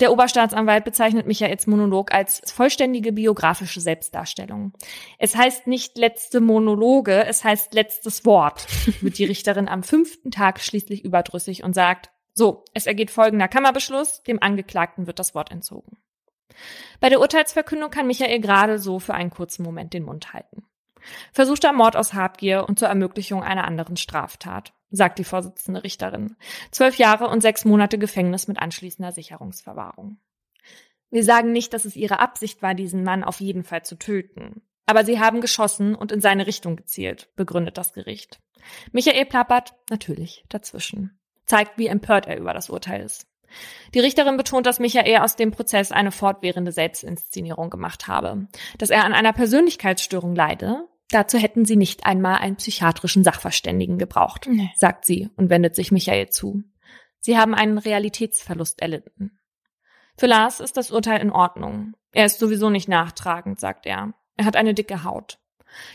Der 0.00 0.12
Oberstaatsanwalt 0.12 0.84
bezeichnet 0.84 1.26
Michaels 1.26 1.66
Monolog 1.66 2.12
als 2.12 2.40
vollständige 2.50 3.12
biografische 3.12 3.82
Selbstdarstellung. 3.82 4.72
Es 5.18 5.36
heißt 5.36 5.66
nicht 5.66 5.98
letzte 5.98 6.40
Monologe, 6.40 7.26
es 7.26 7.44
heißt 7.44 7.74
letztes 7.74 8.24
Wort, 8.24 8.66
wird 9.02 9.18
die 9.18 9.26
Richterin 9.26 9.68
am 9.68 9.82
fünften 9.82 10.30
Tag 10.30 10.60
schließlich 10.60 11.04
überdrüssig 11.04 11.64
und 11.64 11.74
sagt, 11.74 12.10
so, 12.32 12.64
es 12.72 12.86
ergeht 12.86 13.10
folgender 13.10 13.48
Kammerbeschluss, 13.48 14.22
dem 14.22 14.42
Angeklagten 14.42 15.06
wird 15.06 15.18
das 15.18 15.34
Wort 15.34 15.50
entzogen. 15.50 15.98
Bei 17.00 17.10
der 17.10 17.20
Urteilsverkündung 17.20 17.90
kann 17.90 18.06
Michael 18.06 18.40
gerade 18.40 18.78
so 18.78 18.98
für 18.98 19.14
einen 19.14 19.30
kurzen 19.30 19.62
Moment 19.62 19.92
den 19.92 20.04
Mund 20.04 20.32
halten. 20.32 20.64
Versuchter 21.32 21.72
Mord 21.72 21.96
aus 21.96 22.14
Habgier 22.14 22.66
und 22.68 22.78
zur 22.78 22.88
Ermöglichung 22.88 23.42
einer 23.42 23.64
anderen 23.64 23.96
Straftat. 23.96 24.72
Sagt 24.90 25.18
die 25.18 25.24
Vorsitzende 25.24 25.84
Richterin. 25.84 26.36
Zwölf 26.70 26.96
Jahre 26.96 27.28
und 27.28 27.40
sechs 27.40 27.64
Monate 27.64 27.98
Gefängnis 27.98 28.48
mit 28.48 28.58
anschließender 28.58 29.12
Sicherungsverwahrung. 29.12 30.18
Wir 31.10 31.24
sagen 31.24 31.52
nicht, 31.52 31.72
dass 31.72 31.84
es 31.84 31.96
ihre 31.96 32.20
Absicht 32.20 32.62
war, 32.62 32.74
diesen 32.74 33.02
Mann 33.02 33.24
auf 33.24 33.40
jeden 33.40 33.64
Fall 33.64 33.84
zu 33.84 33.96
töten. 33.96 34.62
Aber 34.86 35.04
sie 35.04 35.20
haben 35.20 35.40
geschossen 35.40 35.94
und 35.94 36.12
in 36.12 36.20
seine 36.20 36.46
Richtung 36.46 36.76
gezielt, 36.76 37.34
begründet 37.36 37.78
das 37.78 37.92
Gericht. 37.92 38.40
Michael 38.92 39.26
plappert 39.26 39.74
natürlich 39.88 40.44
dazwischen. 40.48 41.18
Zeigt, 41.46 41.78
wie 41.78 41.86
empört 41.86 42.26
er 42.26 42.38
über 42.38 42.52
das 42.52 42.70
Urteil 42.70 43.02
ist. 43.02 43.26
Die 43.94 44.00
Richterin 44.00 44.36
betont, 44.36 44.66
dass 44.66 44.78
Michael 44.78 45.18
aus 45.18 45.36
dem 45.36 45.50
Prozess 45.50 45.90
eine 45.90 46.12
fortwährende 46.12 46.72
Selbstinszenierung 46.72 47.70
gemacht 47.70 48.06
habe, 48.06 48.46
dass 48.78 48.90
er 48.90 49.04
an 49.04 49.12
einer 49.12 49.32
Persönlichkeitsstörung 49.32 50.36
leide. 50.36 50.88
Dazu 51.10 51.38
hätten 51.38 51.64
sie 51.64 51.76
nicht 51.76 52.06
einmal 52.06 52.36
einen 52.36 52.56
psychiatrischen 52.56 53.24
Sachverständigen 53.24 53.98
gebraucht, 53.98 54.46
nee. 54.48 54.70
sagt 54.76 55.04
sie 55.04 55.28
und 55.36 55.50
wendet 55.50 55.74
sich 55.74 55.90
Michael 55.90 56.30
zu. 56.30 56.62
Sie 57.18 57.36
haben 57.36 57.54
einen 57.54 57.78
Realitätsverlust 57.78 58.80
erlitten. 58.80 59.38
Für 60.16 60.26
Lars 60.26 60.60
ist 60.60 60.76
das 60.76 60.90
Urteil 60.90 61.20
in 61.20 61.30
Ordnung. 61.32 61.94
Er 62.12 62.26
ist 62.26 62.38
sowieso 62.38 62.70
nicht 62.70 62.88
nachtragend, 62.88 63.58
sagt 63.58 63.86
er. 63.86 64.14
Er 64.36 64.44
hat 64.44 64.56
eine 64.56 64.74
dicke 64.74 65.04
Haut. 65.04 65.38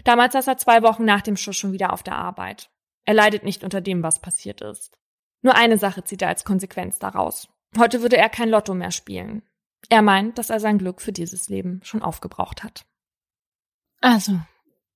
Damals 0.04 0.34
saß 0.34 0.48
er 0.48 0.58
zwei 0.58 0.84
Wochen 0.84 1.06
nach 1.06 1.22
dem 1.22 1.38
Schuss 1.38 1.58
schon 1.58 1.72
wieder 1.72 1.94
auf 1.94 2.04
der 2.04 2.16
Arbeit. 2.16 2.70
Er 3.06 3.14
leidet 3.14 3.44
nicht 3.44 3.64
unter 3.64 3.82
dem, 3.82 4.04
was 4.04 4.20
passiert 4.20 4.62
ist. 4.62 4.98
Nur 5.42 5.56
eine 5.56 5.78
Sache 5.78 6.04
zieht 6.04 6.22
er 6.22 6.30
als 6.30 6.44
Konsequenz 6.44 7.00
daraus. 7.00 7.48
Heute 7.78 8.02
würde 8.02 8.18
er 8.18 8.30
kein 8.30 8.50
Lotto 8.50 8.74
mehr 8.74 8.92
spielen. 8.92 9.44
Er 9.90 10.02
meint, 10.02 10.38
dass 10.38 10.50
er 10.50 10.60
sein 10.60 10.78
Glück 10.78 11.02
für 11.02 11.12
dieses 11.12 11.50
Leben 11.50 11.82
schon 11.84 12.02
aufgebraucht 12.02 12.64
hat. 12.64 12.86
Also, 14.02 14.40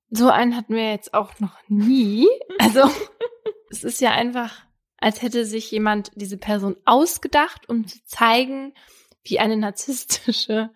so 0.09 0.29
einen 0.29 0.55
hatten 0.55 0.75
wir 0.75 0.91
jetzt 0.91 1.13
auch 1.13 1.39
noch 1.39 1.55
nie. 1.67 2.27
Also, 2.57 2.89
es 3.69 3.83
ist 3.83 4.01
ja 4.01 4.11
einfach, 4.11 4.65
als 4.97 5.21
hätte 5.21 5.45
sich 5.45 5.69
jemand 5.71 6.11
diese 6.15 6.37
Person 6.37 6.75
ausgedacht, 6.85 7.69
um 7.69 7.87
zu 7.87 8.03
zeigen, 8.05 8.73
wie 9.23 9.39
eine 9.39 9.57
narzisstische 9.57 10.71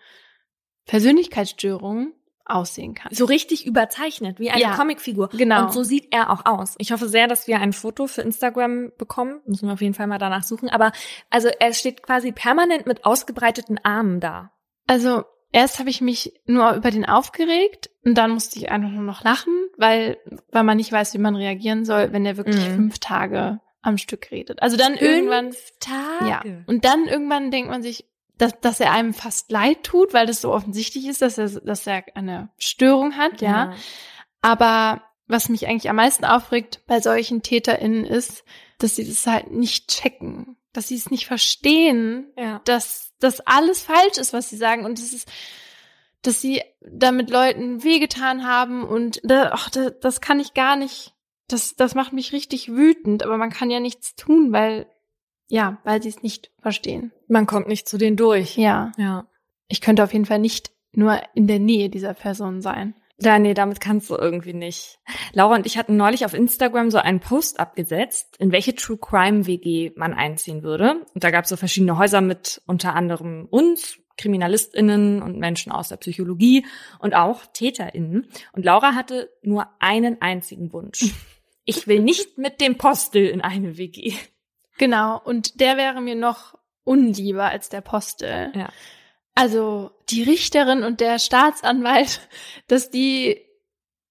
Persönlichkeitsstörung 0.86 2.14
aussehen 2.46 2.94
kann. 2.94 3.14
So 3.14 3.26
richtig 3.26 3.66
überzeichnet, 3.66 4.40
wie 4.40 4.52
eine 4.52 4.62
ja, 4.62 4.76
Comicfigur. 4.76 5.30
Genau. 5.30 5.64
Und 5.64 5.74
so 5.74 5.84
sieht 5.84 6.14
er 6.14 6.30
auch 6.30 6.46
aus. 6.46 6.76
Ich 6.78 6.92
hoffe 6.92 7.08
sehr, 7.08 7.28
dass 7.28 7.48
wir 7.48 7.60
ein 7.60 7.74
Foto 7.74 8.06
für 8.06 8.22
Instagram 8.22 8.92
bekommen. 8.98 9.42
Müssen 9.46 9.68
wir 9.68 9.74
auf 9.74 9.82
jeden 9.82 9.94
Fall 9.94 10.08
mal 10.08 10.18
danach 10.18 10.44
suchen. 10.44 10.70
Aber 10.70 10.92
also 11.30 11.48
er 11.48 11.74
steht 11.74 12.04
quasi 12.04 12.32
permanent 12.32 12.86
mit 12.86 13.06
ausgebreiteten 13.06 13.80
Armen 13.84 14.20
da. 14.20 14.52
Also 14.88 15.24
erst 15.54 15.80
habe 15.80 15.90
ich 15.90 16.02
mich 16.02 16.34
nur 16.46 16.74
über 16.74 16.92
den 16.92 17.06
aufgeregt 17.06 17.90
und 18.04 18.18
dann 18.18 18.32
musste 18.32 18.60
ich 18.60 18.70
einfach 18.70 18.90
nur 18.90 19.04
noch 19.04 19.24
lachen, 19.24 19.54
weil, 19.78 20.18
weil 20.52 20.64
man 20.64 20.76
nicht 20.76 20.92
weiß, 20.92 21.14
wie 21.14 21.20
man 21.20 21.36
reagieren 21.36 21.86
soll, 21.86 22.12
wenn 22.12 22.26
er 22.26 22.36
wirklich 22.36 22.68
mhm. 22.68 22.76
fünf 22.76 23.00
Tage 23.00 23.62
am 23.82 23.98
Stück 23.98 24.32
redet. 24.32 24.62
Also 24.62 24.76
dann 24.76 24.98
fünf 24.98 25.02
irgendwann. 25.02 25.54
Tage. 25.80 26.30
Ja. 26.30 26.42
Und 26.66 26.84
dann 26.84 27.06
irgendwann 27.06 27.52
denkt 27.52 27.70
man 27.70 27.84
sich, 27.84 28.06
dass, 28.38 28.60
dass 28.60 28.80
er 28.80 28.92
einem 28.92 29.14
fast 29.14 29.52
leid 29.52 29.84
tut, 29.84 30.14
weil 30.14 30.26
das 30.26 30.42
so 30.42 30.52
offensichtlich 30.52 31.08
ist, 31.08 31.22
dass 31.22 31.38
er, 31.38 31.50
dass 31.62 31.86
er 31.86 32.04
eine 32.16 32.50
Störung 32.58 33.16
hat, 33.16 33.42
ja. 33.42 33.50
ja. 33.50 33.74
Aber 34.42 35.04
was 35.28 35.50
mich 35.50 35.68
eigentlich 35.68 35.90
am 35.90 35.96
meisten 35.98 36.26
aufregt 36.26 36.82
bei 36.88 37.00
solchen 37.00 37.44
TäterInnen 37.44 38.06
ist, 38.06 38.44
dass 38.80 38.96
sie 38.96 39.08
das 39.08 39.26
halt 39.28 39.52
nicht 39.52 39.88
checken, 39.88 40.58
dass 40.74 40.88
sie 40.88 40.96
es 40.96 41.12
nicht 41.12 41.26
verstehen, 41.26 42.32
ja. 42.38 42.62
dass 42.66 43.14
das 43.20 43.40
alles 43.42 43.82
falsch 43.82 44.18
ist, 44.18 44.34
was 44.34 44.50
sie 44.50 44.58
sagen 44.58 44.86
und 44.86 45.00
das 45.00 45.14
ist, 45.14 45.32
dass 46.24 46.42
sie 46.42 46.62
damit 46.82 47.30
Leuten 47.30 47.84
wehgetan 47.84 48.46
haben 48.46 48.84
und 48.84 49.22
da, 49.24 49.52
ach, 49.54 49.70
das, 49.70 49.94
das 50.02 50.22
kann 50.22 50.40
ich 50.40 50.54
gar 50.54 50.76
nicht, 50.76 51.14
das, 51.48 51.76
das 51.76 51.96
macht 51.96 52.14
mich 52.14 52.34
richtig 52.34 52.70
wütend, 52.72 53.24
aber 53.24 53.38
man 53.38 53.52
kann 53.52 53.70
ja 53.70 53.80
nichts 53.80 54.16
tun, 54.16 54.52
weil 54.52 54.88
ja, 55.50 55.78
weil 55.84 56.02
sie 56.02 56.10
es 56.10 56.24
nicht 56.24 56.52
verstehen. 56.62 57.12
Man 57.28 57.46
kommt 57.46 57.68
nicht 57.68 57.88
zu 57.88 57.98
denen 57.98 58.18
durch. 58.18 58.58
Ja. 58.58 58.92
Ja. 58.98 59.28
Ich 59.68 59.82
könnte 59.82 60.04
auf 60.04 60.14
jeden 60.14 60.26
Fall 60.26 60.40
nicht 60.40 60.72
nur 60.94 61.22
in 61.36 61.48
der 61.48 61.60
Nähe 61.60 61.90
dieser 61.90 62.14
Person 62.14 62.62
sein. 62.62 62.96
Ja, 63.24 63.40
nee, 63.40 63.54
damit 63.54 63.80
kannst 63.80 64.10
du 64.10 64.16
irgendwie 64.16 64.54
nicht. 64.54 65.00
Laura 65.34 65.56
und 65.56 65.66
ich 65.66 65.78
hatten 65.78 65.96
neulich 65.96 66.26
auf 66.26 66.34
Instagram 66.34 66.92
so 66.92 66.98
einen 66.98 67.20
Post 67.20 67.60
abgesetzt, 67.60 68.36
in 68.38 68.52
welche 68.52 68.76
True 68.76 68.98
Crime 68.98 69.46
WG 69.48 69.92
man 69.96 70.14
einziehen 70.14 70.64
würde. 70.64 71.06
Und 71.14 71.24
da 71.24 71.32
gab 71.32 71.46
es 71.46 71.50
so 71.50 71.56
verschiedene 71.56 71.98
Häuser 71.98 72.22
mit 72.22 72.62
unter 72.66 72.96
anderem 72.96 73.48
uns, 73.50 73.98
KriminalistInnen 74.18 75.22
und 75.22 75.40
Menschen 75.40 75.72
aus 75.72 75.90
der 75.90 75.98
Psychologie 75.98 76.66
und 77.00 77.16
auch 77.16 77.46
TäterInnen. 77.54 78.28
Und 78.52 78.66
Laura 78.66 78.94
hatte 78.94 79.30
nur 79.42 79.68
einen 79.80 80.22
einzigen 80.22 80.72
Wunsch. 80.74 81.06
Ich 81.66 81.88
will 81.88 82.02
nicht 82.02 82.38
mit 82.38 82.60
dem 82.60 82.78
Postel 82.78 83.26
in 83.26 83.40
eine 83.40 83.78
WG. 83.78 84.14
Genau, 84.78 85.18
und 85.24 85.62
der 85.62 85.78
wäre 85.78 86.02
mir 86.02 86.16
noch 86.16 86.56
unlieber 86.84 87.46
als 87.46 87.70
der 87.70 87.80
Postel. 87.80 88.52
Ja. 88.54 88.70
Also 89.36 89.92
die 90.10 90.24
Richterin 90.24 90.84
und 90.84 91.00
der 91.00 91.20
Staatsanwalt, 91.20 92.28
dass 92.68 92.90
die, 92.90 93.42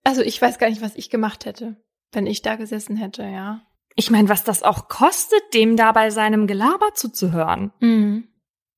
also 0.05 0.23
ich 0.23 0.41
weiß 0.41 0.59
gar 0.59 0.68
nicht, 0.68 0.83
was 0.83 0.97
ich 0.97 1.11
gemacht 1.11 1.45
hätte, 1.45 1.77
wenn 2.12 2.27
ich 2.27 2.43
da 2.43 2.57
gesessen 2.57 2.97
hätte, 2.97 3.25
ja. 3.25 3.62
Ich 3.95 4.11
meine, 4.11 4.29
was 4.29 4.43
das 4.43 4.62
auch 4.62 4.89
kostet, 4.89 5.43
dem 5.53 5.77
da 5.77 5.93
bei 5.93 6.11
seinem 6.11 6.47
Gelaber 6.47 6.95
zuzuhören. 6.95 7.73
Mhm. 7.81 8.29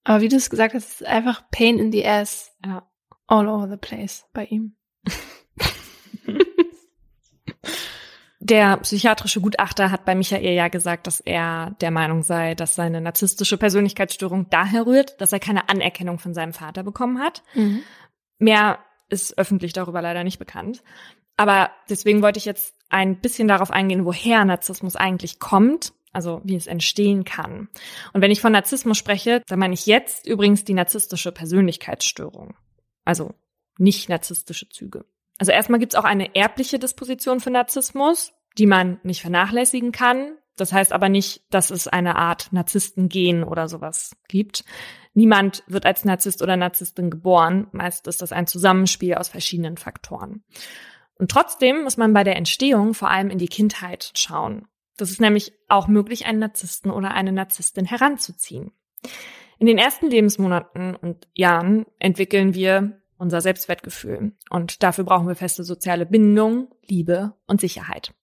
Aber 0.03 0.21
wie 0.21 0.29
du 0.29 0.37
es 0.37 0.51
gesagt 0.51 0.75
hast, 0.75 1.01
ist 1.01 1.07
einfach 1.07 1.49
Pain 1.51 1.79
in 1.79 1.93
the 1.93 2.05
ass. 2.05 2.53
Ja. 2.65 2.89
All 3.27 3.49
over 3.49 3.69
the 3.69 3.77
place 3.77 4.27
bei 4.33 4.45
ihm. 4.45 4.77
Der 8.45 8.77
psychiatrische 8.77 9.41
Gutachter 9.41 9.91
hat 9.91 10.05
bei 10.05 10.15
Michael 10.15 10.53
ja 10.53 10.69
gesagt, 10.69 11.07
dass 11.07 11.21
er 11.21 11.75
der 11.81 11.91
Meinung 11.91 12.23
sei, 12.23 12.55
dass 12.55 12.75
seine 12.75 13.01
narzisstische 13.01 13.57
Persönlichkeitsstörung 13.57 14.51
daher 14.51 14.85
rührt, 14.85 15.19
dass 15.19 15.33
er 15.33 15.41
keine 15.41 15.71
Anerkennung 15.71 16.19
von 16.19 16.35
seinem 16.35 16.53
Vater 16.53 16.83
bekommen 16.83 17.21
hat. 17.21 17.43
Mhm. 17.55 17.83
Mehr 18.39 18.81
ist 19.09 19.39
öffentlich 19.39 19.73
darüber 19.73 20.03
leider 20.03 20.25
nicht 20.25 20.39
bekannt. 20.39 20.83
Aber 21.39 21.71
deswegen 21.89 22.21
wollte 22.21 22.39
ich 22.39 22.45
jetzt 22.45 22.75
ein 22.91 23.19
bisschen 23.19 23.49
darauf 23.49 23.71
eingehen, 23.71 24.05
woher 24.05 24.45
Narzissmus 24.45 24.95
eigentlich 24.95 25.39
kommt, 25.39 25.95
also 26.13 26.43
wie 26.45 26.55
es 26.55 26.67
entstehen 26.67 27.25
kann. 27.25 27.71
Und 28.13 28.21
wenn 28.21 28.31
ich 28.31 28.43
von 28.43 28.53
Narzissmus 28.53 28.99
spreche, 28.99 29.41
dann 29.47 29.59
meine 29.59 29.73
ich 29.73 29.87
jetzt 29.87 30.27
übrigens 30.27 30.65
die 30.65 30.75
narzisstische 30.75 31.33
Persönlichkeitsstörung. 31.33 32.55
Also 33.07 33.33
nicht 33.79 34.11
narzisstische 34.11 34.69
Züge. 34.69 35.07
Also 35.39 35.53
erstmal 35.53 35.81
gibt's 35.81 35.95
auch 35.95 36.05
eine 36.05 36.35
erbliche 36.35 36.79
Disposition 36.79 37.41
für 37.41 37.51
Narzissmus, 37.51 38.33
die 38.59 38.67
man 38.67 39.01
nicht 39.03 39.21
vernachlässigen 39.21 39.93
kann. 39.93 40.37
Das 40.57 40.73
heißt 40.73 40.93
aber 40.93 41.09
nicht, 41.09 41.43
dass 41.51 41.71
es 41.71 41.89
eine 41.89 42.17
Art 42.17 42.53
Narzissten-Gen 42.53 43.43
oder 43.43 43.69
sowas 43.69 44.17
gibt. 44.29 44.65
Niemand 45.13 45.65
wird 45.67 45.87
als 45.87 46.05
Narzisst 46.05 46.43
oder 46.43 46.57
Narzisstin 46.57 47.11
geboren. 47.11 47.67
Meist 47.73 48.07
ist 48.07 48.23
das 48.23 48.33
ein 48.33 48.47
Zusammenspiel 48.47 49.15
aus 49.15 49.29
verschiedenen 49.29 49.77
Faktoren. 49.77 50.45
Und 51.19 51.31
trotzdem 51.31 51.83
muss 51.83 51.97
man 51.97 52.13
bei 52.13 52.25
der 52.25 52.37
Entstehung 52.37 52.95
vor 52.95 53.11
allem 53.11 53.31
in 53.31 53.39
die 53.39 53.49
Kindheit 53.49 54.13
schauen. 54.15 54.67
Das 54.97 55.11
ist 55.11 55.21
nämlich 55.21 55.53
auch 55.69 55.89
möglich, 55.89 56.27
einen 56.27 56.39
Narzissten 56.39 56.91
oder 56.91 57.13
eine 57.13 57.33
Narzisstin 57.33 57.85
heranzuziehen. 57.85 58.73
In 59.59 59.67
den 59.67 59.79
ersten 59.79 60.11
Lebensmonaten 60.11 60.95
und 60.97 61.29
Jahren 61.35 61.87
entwickeln 61.99 62.55
wir 62.55 63.01
unser 63.25 63.41
Selbstwertgefühl. 63.41 64.33
Und 64.51 64.83
dafür 64.83 65.05
brauchen 65.05 65.27
wir 65.27 65.35
feste 65.35 65.65
soziale 65.65 66.07
Bindung, 66.07 66.69
Liebe 66.87 67.35
und 67.47 67.61
Sicherheit. 67.61 68.15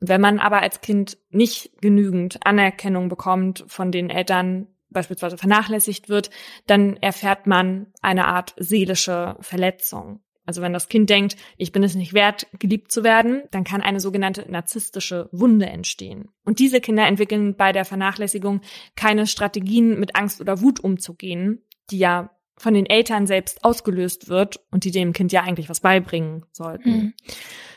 Und 0.00 0.08
wenn 0.08 0.20
man 0.20 0.40
aber 0.40 0.60
als 0.60 0.80
Kind 0.80 1.16
nicht 1.30 1.80
genügend 1.80 2.44
Anerkennung 2.44 3.08
bekommt 3.08 3.64
von 3.68 3.92
den 3.92 4.10
Eltern, 4.10 4.66
beispielsweise 4.90 5.38
vernachlässigt 5.38 6.08
wird, 6.08 6.30
dann 6.66 6.96
erfährt 6.96 7.46
man 7.46 7.86
eine 8.02 8.26
Art 8.26 8.54
seelische 8.58 9.36
Verletzung. 9.40 10.20
Also 10.44 10.60
wenn 10.60 10.72
das 10.72 10.88
Kind 10.88 11.08
denkt, 11.08 11.36
ich 11.56 11.70
bin 11.70 11.84
es 11.84 11.94
nicht 11.94 12.14
wert, 12.14 12.48
geliebt 12.58 12.90
zu 12.90 13.04
werden, 13.04 13.44
dann 13.52 13.62
kann 13.62 13.80
eine 13.80 14.00
sogenannte 14.00 14.50
narzisstische 14.50 15.28
Wunde 15.30 15.66
entstehen. 15.66 16.30
Und 16.44 16.58
diese 16.58 16.80
Kinder 16.80 17.06
entwickeln 17.06 17.56
bei 17.56 17.70
der 17.70 17.84
Vernachlässigung 17.84 18.60
keine 18.96 19.28
Strategien, 19.28 20.00
mit 20.00 20.16
Angst 20.16 20.40
oder 20.40 20.60
Wut 20.60 20.80
umzugehen, 20.80 21.62
die 21.90 21.98
ja 21.98 22.30
von 22.62 22.74
den 22.74 22.86
Eltern 22.86 23.26
selbst 23.26 23.64
ausgelöst 23.64 24.28
wird 24.28 24.60
und 24.70 24.84
die 24.84 24.92
dem 24.92 25.12
Kind 25.12 25.32
ja 25.32 25.42
eigentlich 25.42 25.68
was 25.68 25.80
beibringen 25.80 26.46
sollten. 26.52 26.90
Mhm. 26.90 27.14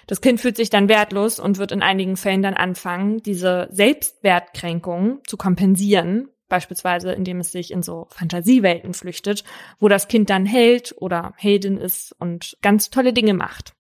Das 0.06 0.22
Kind 0.22 0.40
fühlt 0.40 0.56
sich 0.56 0.70
dann 0.70 0.88
wertlos 0.88 1.40
und 1.40 1.58
wird 1.58 1.72
in 1.72 1.82
einigen 1.82 2.18
Fällen 2.18 2.44
dann 2.44 2.54
anfangen, 2.54 3.18
diese 3.24 3.68
Selbstwertkränkung 3.72 5.22
zu 5.26 5.38
kompensieren, 5.38 6.30
beispielsweise 6.48 7.12
indem 7.14 7.40
es 7.40 7.52
sich 7.52 7.72
in 7.72 7.82
so 7.82 8.06
Fantasiewelten 8.12 8.94
flüchtet, 8.94 9.44
wo 9.80 9.88
das 9.88 10.08
Kind 10.08 10.30
dann 10.30 10.46
Held 10.46 10.94
oder 11.00 11.34
Heldin 11.38 11.78
ist 11.78 12.16
und 12.20 12.56
ganz 12.62 12.92
tolle 12.92 13.14
Dinge 13.14 13.34
macht. 13.34 13.74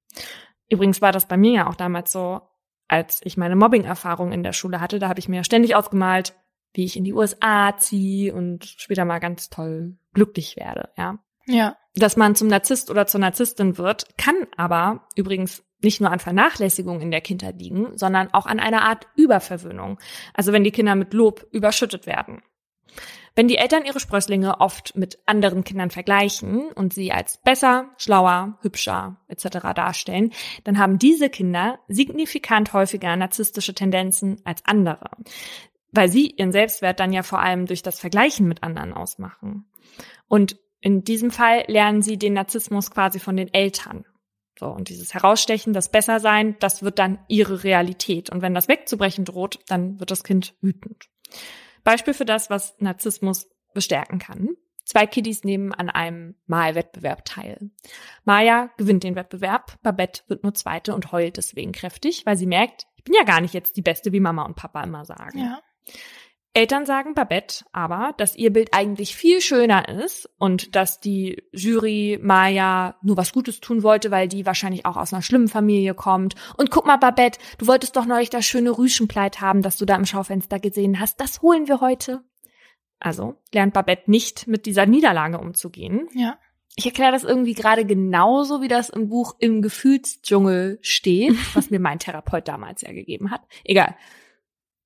Übrigens 0.69 1.03
war 1.03 1.11
das 1.11 1.27
bei 1.27 1.37
mir 1.37 1.51
ja 1.51 1.69
auch 1.69 1.75
damals 1.75 2.11
so, 2.11 2.41
als 2.87 3.21
ich 3.23 3.37
meine 3.37 3.55
Mobbing-Erfahrung 3.55 4.31
in 4.31 4.41
der 4.41 4.53
Schule 4.53 4.81
hatte, 4.81 4.97
da 4.97 5.07
habe 5.07 5.19
ich 5.19 5.29
mir 5.29 5.43
ständig 5.43 5.75
ausgemalt, 5.75 6.33
wie 6.75 6.85
ich 6.85 6.97
in 6.97 7.03
die 7.03 7.13
USA 7.13 7.77
ziehe 7.77 8.33
und 8.33 8.65
später 8.65 9.05
mal 9.05 9.19
ganz 9.19 9.49
toll 9.49 9.97
glücklich 10.13 10.55
werde, 10.55 10.89
ja. 10.97 11.19
Ja. 11.47 11.77
Dass 11.95 12.17
man 12.17 12.35
zum 12.35 12.47
Narzisst 12.47 12.89
oder 12.89 13.07
zur 13.07 13.19
Narzisstin 13.21 13.77
wird, 13.77 14.17
kann 14.17 14.35
aber 14.57 15.07
übrigens 15.15 15.63
nicht 15.81 16.01
nur 16.01 16.11
an 16.11 16.19
Vernachlässigung 16.19 16.99
in 17.01 17.11
der 17.11 17.21
Kindheit 17.21 17.59
liegen, 17.59 17.97
sondern 17.97 18.33
auch 18.33 18.47
an 18.47 18.59
einer 18.59 18.81
Art 18.81 19.07
Überverwöhnung. 19.15 19.99
Also 20.33 20.51
wenn 20.51 20.63
die 20.63 20.71
Kinder 20.71 20.95
mit 20.95 21.13
Lob 21.13 21.45
überschüttet 21.51 22.07
werden. 22.07 22.41
Wenn 23.35 23.49
die 23.49 23.57
Eltern 23.57 23.85
ihre 23.85 23.99
Sprösslinge 23.99 24.61
oft 24.61 24.95
mit 24.95 25.19
anderen 25.25 25.65
Kindern 25.65 25.91
vergleichen 25.91 26.71
und 26.71 26.93
sie 26.93 27.11
als 27.11 27.37
besser, 27.37 27.89
schlauer, 27.97 28.57
hübscher 28.61 29.17
etc. 29.27 29.73
darstellen, 29.75 30.31
dann 30.63 30.79
haben 30.79 30.97
diese 30.97 31.29
Kinder 31.29 31.79
signifikant 31.89 32.71
häufiger 32.71 33.13
narzisstische 33.17 33.75
Tendenzen 33.75 34.41
als 34.45 34.63
andere, 34.65 35.09
weil 35.95 36.09
sie 36.09 36.31
ihren 36.31 36.51
Selbstwert 36.51 36.99
dann 36.99 37.13
ja 37.13 37.23
vor 37.23 37.39
allem 37.39 37.65
durch 37.65 37.81
das 37.81 37.99
Vergleichen 37.99 38.47
mit 38.47 38.63
anderen 38.63 38.93
ausmachen. 38.93 39.65
Und 40.27 40.57
in 40.81 41.03
diesem 41.03 41.31
Fall 41.31 41.63
lernen 41.67 42.01
sie 42.01 42.17
den 42.17 42.33
Narzissmus 42.33 42.91
quasi 42.91 43.19
von 43.19 43.37
den 43.37 43.53
Eltern. 43.53 44.05
So, 44.57 44.67
und 44.67 44.89
dieses 44.89 45.13
Herausstechen, 45.13 45.73
das 45.73 45.89
Bessersein, 45.89 46.55
das 46.59 46.81
wird 46.81 46.99
dann 46.99 47.19
ihre 47.27 47.63
Realität. 47.63 48.29
Und 48.29 48.41
wenn 48.41 48.53
das 48.53 48.67
wegzubrechen 48.67 49.25
droht, 49.25 49.59
dann 49.67 49.99
wird 49.99 50.11
das 50.11 50.23
Kind 50.23 50.55
wütend. 50.61 51.09
Beispiel 51.83 52.13
für 52.13 52.25
das, 52.25 52.49
was 52.49 52.75
Narzissmus 52.79 53.49
bestärken 53.73 54.19
kann. 54.19 54.49
Zwei 54.85 55.07
Kiddies 55.07 55.43
nehmen 55.43 55.73
an 55.73 55.89
einem 55.89 56.35
Malwettbewerb 56.45 57.25
teil. 57.25 57.71
Maya 58.23 58.69
gewinnt 58.77 59.03
den 59.03 59.15
Wettbewerb, 59.15 59.79
Babette 59.81 60.21
wird 60.27 60.43
nur 60.43 60.53
Zweite 60.53 60.93
und 60.93 61.11
heult 61.11 61.37
deswegen 61.37 61.71
kräftig, 61.71 62.25
weil 62.25 62.37
sie 62.37 62.45
merkt, 62.45 62.85
ich 62.95 63.03
bin 63.03 63.15
ja 63.15 63.23
gar 63.23 63.41
nicht 63.41 63.55
jetzt 63.55 63.77
die 63.77 63.81
Beste, 63.81 64.13
wie 64.13 64.19
Mama 64.19 64.43
und 64.43 64.55
Papa 64.55 64.83
immer 64.83 65.03
sagen. 65.03 65.39
Ja. 65.39 65.61
Eltern 66.55 66.85
sagen 66.85 67.15
Babette 67.15 67.65
aber, 67.73 68.13
dass 68.17 68.37
ihr 68.37 68.51
Bild 68.51 68.69
eigentlich 68.71 69.13
viel 69.13 69.41
schöner 69.41 69.89
ist 69.89 70.29
und 70.37 70.73
dass 70.73 71.01
die 71.01 71.43
Jury 71.51 72.17
Maya 72.21 72.95
nur 73.01 73.17
was 73.17 73.33
Gutes 73.33 73.59
tun 73.59 73.83
wollte, 73.83 74.09
weil 74.09 74.29
die 74.29 74.45
wahrscheinlich 74.45 74.85
auch 74.85 74.95
aus 74.95 75.11
einer 75.11 75.21
schlimmen 75.21 75.49
Familie 75.49 75.93
kommt. 75.93 76.35
Und 76.55 76.71
guck 76.71 76.85
mal, 76.85 76.95
Babette, 76.95 77.39
du 77.57 77.67
wolltest 77.67 77.97
doch 77.97 78.05
neulich 78.05 78.29
das 78.29 78.45
schöne 78.45 78.77
Rüschenkleid 78.77 79.41
haben, 79.41 79.63
das 79.63 79.75
du 79.75 79.85
da 79.85 79.97
im 79.97 80.05
Schaufenster 80.05 80.59
gesehen 80.59 80.97
hast. 80.97 81.19
Das 81.19 81.41
holen 81.41 81.67
wir 81.67 81.81
heute. 81.81 82.23
Also 82.99 83.35
lernt 83.53 83.73
Babette 83.73 84.09
nicht 84.09 84.47
mit 84.47 84.65
dieser 84.65 84.85
Niederlage 84.85 85.39
umzugehen. 85.39 86.07
Ja. 86.13 86.37
Ich 86.77 86.85
erkläre 86.85 87.11
das 87.11 87.25
irgendwie 87.25 87.53
gerade 87.53 87.85
genauso, 87.85 88.61
wie 88.61 88.69
das 88.69 88.89
im 88.89 89.09
Buch 89.09 89.35
Im 89.39 89.61
Gefühlsdschungel 89.61 90.79
steht, 90.81 91.35
was 91.53 91.69
mir 91.69 91.81
mein 91.81 91.99
Therapeut 91.99 92.47
damals 92.47 92.81
ja 92.81 92.93
gegeben 92.93 93.29
hat. 93.29 93.41
Egal. 93.65 93.97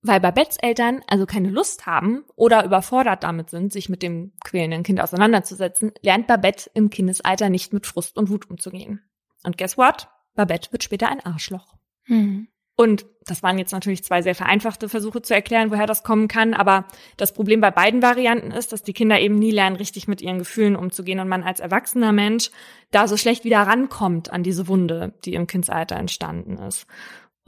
Weil 0.01 0.21
Babettes 0.21 0.57
Eltern 0.57 1.01
also 1.07 1.25
keine 1.25 1.49
Lust 1.49 1.85
haben 1.85 2.23
oder 2.35 2.63
überfordert 2.63 3.23
damit 3.23 3.49
sind, 3.49 3.73
sich 3.73 3.89
mit 3.89 4.01
dem 4.01 4.31
quälenden 4.43 4.83
Kind 4.83 5.01
auseinanderzusetzen, 5.01 5.91
lernt 6.01 6.27
Babette 6.27 6.69
im 6.73 6.89
Kindesalter 6.89 7.49
nicht 7.49 7.73
mit 7.73 7.85
Frust 7.85 8.17
und 8.17 8.29
Wut 8.29 8.49
umzugehen. 8.49 9.01
Und 9.43 9.57
guess 9.57 9.77
what? 9.77 10.07
Babette 10.35 10.71
wird 10.71 10.83
später 10.83 11.09
ein 11.09 11.25
Arschloch. 11.25 11.75
Hm. 12.03 12.47
Und 12.79 13.05
das 13.25 13.43
waren 13.43 13.57
jetzt 13.57 13.73
natürlich 13.73 14.05
zwei 14.05 14.21
sehr 14.21 14.35
vereinfachte 14.35 14.87
Versuche 14.87 15.21
zu 15.21 15.33
erklären, 15.33 15.69
woher 15.69 15.85
das 15.85 16.01
kommen 16.01 16.29
kann. 16.29 16.53
Aber 16.53 16.85
das 17.17 17.33
Problem 17.33 17.59
bei 17.59 17.71
beiden 17.71 18.01
Varianten 18.01 18.51
ist, 18.51 18.71
dass 18.71 18.83
die 18.83 18.93
Kinder 18.93 19.19
eben 19.19 19.35
nie 19.35 19.51
lernen, 19.51 19.75
richtig 19.75 20.07
mit 20.07 20.21
ihren 20.21 20.39
Gefühlen 20.39 20.77
umzugehen 20.77 21.19
und 21.19 21.27
man 21.27 21.43
als 21.43 21.59
erwachsener 21.59 22.13
Mensch 22.13 22.51
da 22.91 23.09
so 23.09 23.17
schlecht 23.17 23.43
wieder 23.43 23.59
rankommt 23.59 24.31
an 24.31 24.43
diese 24.43 24.69
Wunde, 24.69 25.13
die 25.25 25.33
im 25.33 25.45
Kindsalter 25.45 25.97
entstanden 25.97 26.57
ist. 26.57 26.87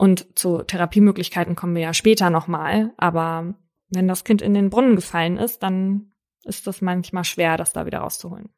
Und 0.02 0.36
zu 0.36 0.64
Therapiemöglichkeiten 0.64 1.54
kommen 1.54 1.76
wir 1.76 1.82
ja 1.82 1.94
später 1.94 2.28
nochmal. 2.28 2.92
Aber 2.96 3.54
wenn 3.90 4.08
das 4.08 4.24
Kind 4.24 4.42
in 4.42 4.52
den 4.52 4.68
Brunnen 4.68 4.96
gefallen 4.96 5.36
ist, 5.36 5.62
dann 5.62 6.10
ist 6.42 6.66
das 6.66 6.80
manchmal 6.80 7.22
schwer, 7.22 7.56
das 7.56 7.72
da 7.72 7.86
wieder 7.86 8.00
rauszuholen. 8.00 8.48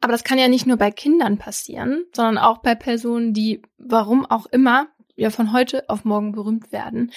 Aber 0.00 0.12
das 0.12 0.22
kann 0.22 0.38
ja 0.38 0.46
nicht 0.46 0.64
nur 0.64 0.76
bei 0.76 0.92
Kindern 0.92 1.38
passieren, 1.38 2.04
sondern 2.14 2.38
auch 2.38 2.58
bei 2.58 2.76
Personen, 2.76 3.34
die, 3.34 3.62
warum 3.78 4.24
auch 4.26 4.46
immer, 4.46 4.90
ja 5.16 5.30
von 5.30 5.52
heute 5.52 5.88
auf 5.88 6.04
morgen 6.04 6.30
berühmt 6.30 6.70
werden. 6.70 7.10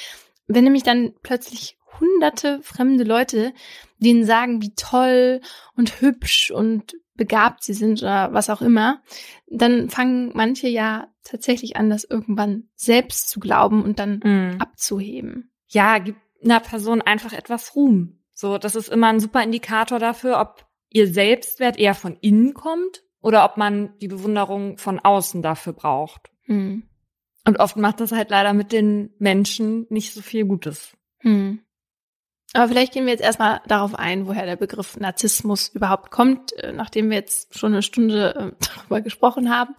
Wenn 0.47 0.63
nämlich 0.63 0.83
dann 0.83 1.13
plötzlich 1.23 1.77
hunderte 1.99 2.61
fremde 2.61 3.03
Leute 3.03 3.53
denen 3.97 4.25
sagen, 4.25 4.61
wie 4.61 4.73
toll 4.75 5.41
und 5.75 6.01
hübsch 6.01 6.51
und 6.51 6.95
begabt 7.15 7.63
sie 7.63 7.73
sind 7.73 8.01
oder 8.01 8.33
was 8.33 8.49
auch 8.49 8.61
immer, 8.61 9.01
dann 9.47 9.89
fangen 9.89 10.31
manche 10.33 10.67
ja 10.67 11.07
tatsächlich 11.23 11.77
an, 11.77 11.89
das 11.89 12.03
irgendwann 12.03 12.67
selbst 12.75 13.29
zu 13.29 13.39
glauben 13.39 13.83
und 13.83 13.99
dann 13.99 14.19
Mhm. 14.23 14.61
abzuheben. 14.61 15.51
Ja, 15.67 15.97
gib 15.99 16.17
einer 16.43 16.59
Person 16.59 17.01
einfach 17.01 17.33
etwas 17.33 17.75
Ruhm. 17.75 18.19
So, 18.33 18.57
das 18.57 18.75
ist 18.75 18.89
immer 18.89 19.07
ein 19.07 19.21
super 19.21 19.41
Indikator 19.41 19.97
dafür, 19.97 20.39
ob 20.39 20.65
ihr 20.89 21.07
Selbstwert 21.07 21.77
eher 21.77 21.95
von 21.95 22.17
innen 22.19 22.53
kommt 22.53 23.03
oder 23.21 23.45
ob 23.45 23.57
man 23.57 23.97
die 23.99 24.09
Bewunderung 24.09 24.77
von 24.77 24.99
außen 24.99 25.41
dafür 25.41 25.73
braucht. 25.73 26.29
Hm. 26.43 26.83
Und 27.45 27.59
oft 27.59 27.77
macht 27.77 27.99
das 27.99 28.11
halt 28.11 28.29
leider 28.29 28.53
mit 28.53 28.71
den 28.71 29.11
Menschen 29.19 29.85
nicht 29.89 30.13
so 30.13 30.21
viel 30.21 30.45
Gutes. 30.45 30.97
Hm. 31.19 31.59
Aber 32.55 32.69
vielleicht 32.69 32.93
gehen 32.93 33.05
wir 33.05 33.11
jetzt 33.11 33.23
erstmal 33.23 33.59
darauf 33.67 33.95
ein, 33.95 34.27
woher 34.27 34.45
der 34.45 34.55
Begriff 34.55 34.97
Narzissmus 34.97 35.67
überhaupt 35.69 36.09
kommt, 36.09 36.53
äh, 36.53 36.71
nachdem 36.71 37.09
wir 37.09 37.17
jetzt 37.17 37.57
schon 37.57 37.73
eine 37.73 37.81
Stunde 37.81 38.53
äh, 38.59 38.65
darüber 38.77 39.01
gesprochen 39.01 39.53
haben. 39.53 39.75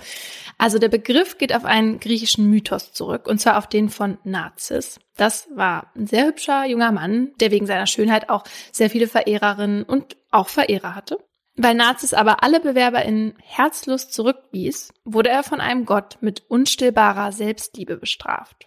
Also 0.58 0.78
der 0.78 0.90
Begriff 0.90 1.38
geht 1.38 1.54
auf 1.54 1.64
einen 1.64 2.00
griechischen 2.00 2.50
Mythos 2.50 2.92
zurück, 2.92 3.28
und 3.28 3.38
zwar 3.40 3.56
auf 3.56 3.66
den 3.66 3.88
von 3.88 4.18
Narzis. 4.24 5.00
Das 5.16 5.48
war 5.54 5.90
ein 5.96 6.06
sehr 6.06 6.26
hübscher 6.26 6.66
junger 6.66 6.92
Mann, 6.92 7.30
der 7.40 7.50
wegen 7.50 7.66
seiner 7.66 7.86
Schönheit 7.86 8.28
auch 8.28 8.44
sehr 8.72 8.90
viele 8.90 9.08
Verehrerinnen 9.08 9.82
und 9.82 10.18
auch 10.30 10.48
Verehrer 10.48 10.94
hatte. 10.94 11.18
Weil 11.56 11.74
Narzis 11.74 12.12
aber 12.12 12.42
alle 12.42 12.60
Bewerber 12.60 13.02
in 13.04 13.34
Herzlust 13.42 14.12
zurückwies, 14.12 14.92
wurde 15.04 15.30
er 15.30 15.42
von 15.42 15.60
einem 15.60 15.86
Gott 15.86 16.18
mit 16.20 16.44
unstillbarer 16.48 17.32
Selbstliebe 17.32 17.96
bestraft. 17.96 18.66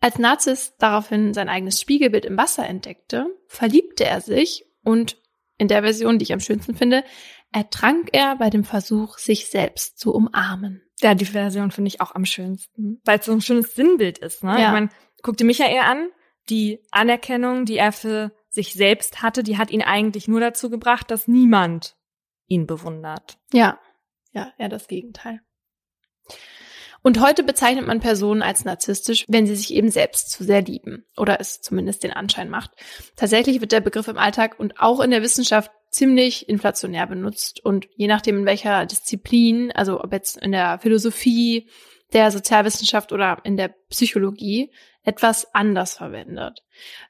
Als 0.00 0.18
Narzis 0.18 0.74
daraufhin 0.78 1.32
sein 1.32 1.48
eigenes 1.48 1.80
Spiegelbild 1.80 2.24
im 2.24 2.36
Wasser 2.36 2.66
entdeckte, 2.66 3.26
verliebte 3.46 4.04
er 4.04 4.20
sich 4.20 4.66
und 4.82 5.16
in 5.58 5.68
der 5.68 5.82
Version, 5.82 6.18
die 6.18 6.24
ich 6.24 6.32
am 6.32 6.40
schönsten 6.40 6.74
finde, 6.74 7.04
ertrank 7.52 8.08
er 8.12 8.34
bei 8.36 8.50
dem 8.50 8.64
Versuch, 8.64 9.18
sich 9.18 9.48
selbst 9.48 9.98
zu 9.98 10.12
umarmen. 10.12 10.82
Ja, 11.00 11.14
die 11.14 11.24
Version 11.24 11.70
finde 11.70 11.88
ich 11.88 12.00
auch 12.00 12.16
am 12.16 12.24
schönsten, 12.24 13.00
weil 13.04 13.20
es 13.20 13.26
so 13.26 13.32
ein 13.32 13.40
schönes 13.40 13.76
Sinnbild 13.76 14.18
ist. 14.18 14.42
Ne? 14.42 14.60
Ja. 14.60 14.66
Ich 14.66 14.72
meine, 14.72 14.88
guck 15.22 15.36
dir 15.36 15.44
Michael 15.44 15.80
an, 15.80 16.08
die 16.48 16.80
Anerkennung, 16.90 17.64
die 17.64 17.76
er 17.76 17.92
für 17.92 18.32
sich 18.52 18.74
selbst 18.74 19.22
hatte, 19.22 19.42
die 19.42 19.56
hat 19.56 19.70
ihn 19.70 19.82
eigentlich 19.82 20.28
nur 20.28 20.40
dazu 20.40 20.68
gebracht, 20.68 21.10
dass 21.10 21.26
niemand 21.26 21.96
ihn 22.46 22.66
bewundert. 22.66 23.38
Ja, 23.52 23.80
ja, 24.32 24.52
eher 24.58 24.68
das 24.68 24.88
Gegenteil. 24.88 25.40
Und 27.02 27.20
heute 27.20 27.42
bezeichnet 27.42 27.86
man 27.86 27.98
Personen 27.98 28.42
als 28.42 28.64
narzisstisch, 28.64 29.24
wenn 29.26 29.46
sie 29.46 29.56
sich 29.56 29.74
eben 29.74 29.90
selbst 29.90 30.30
zu 30.30 30.44
sehr 30.44 30.62
lieben 30.62 31.04
oder 31.16 31.40
es 31.40 31.60
zumindest 31.60 32.04
den 32.04 32.12
Anschein 32.12 32.48
macht. 32.48 32.70
Tatsächlich 33.16 33.60
wird 33.60 33.72
der 33.72 33.80
Begriff 33.80 34.06
im 34.06 34.18
Alltag 34.18 34.60
und 34.60 34.78
auch 34.78 35.00
in 35.00 35.10
der 35.10 35.22
Wissenschaft 35.22 35.72
ziemlich 35.90 36.48
inflationär 36.48 37.06
benutzt 37.06 37.64
und 37.64 37.88
je 37.96 38.06
nachdem 38.06 38.38
in 38.38 38.46
welcher 38.46 38.86
Disziplin, 38.86 39.72
also 39.72 40.00
ob 40.00 40.12
jetzt 40.12 40.36
in 40.36 40.52
der 40.52 40.78
Philosophie, 40.78 41.68
der 42.12 42.30
Sozialwissenschaft 42.30 43.12
oder 43.12 43.38
in 43.44 43.56
der 43.56 43.74
Psychologie, 43.88 44.70
etwas 45.04 45.54
anders 45.54 45.94
verwendet. 45.94 46.62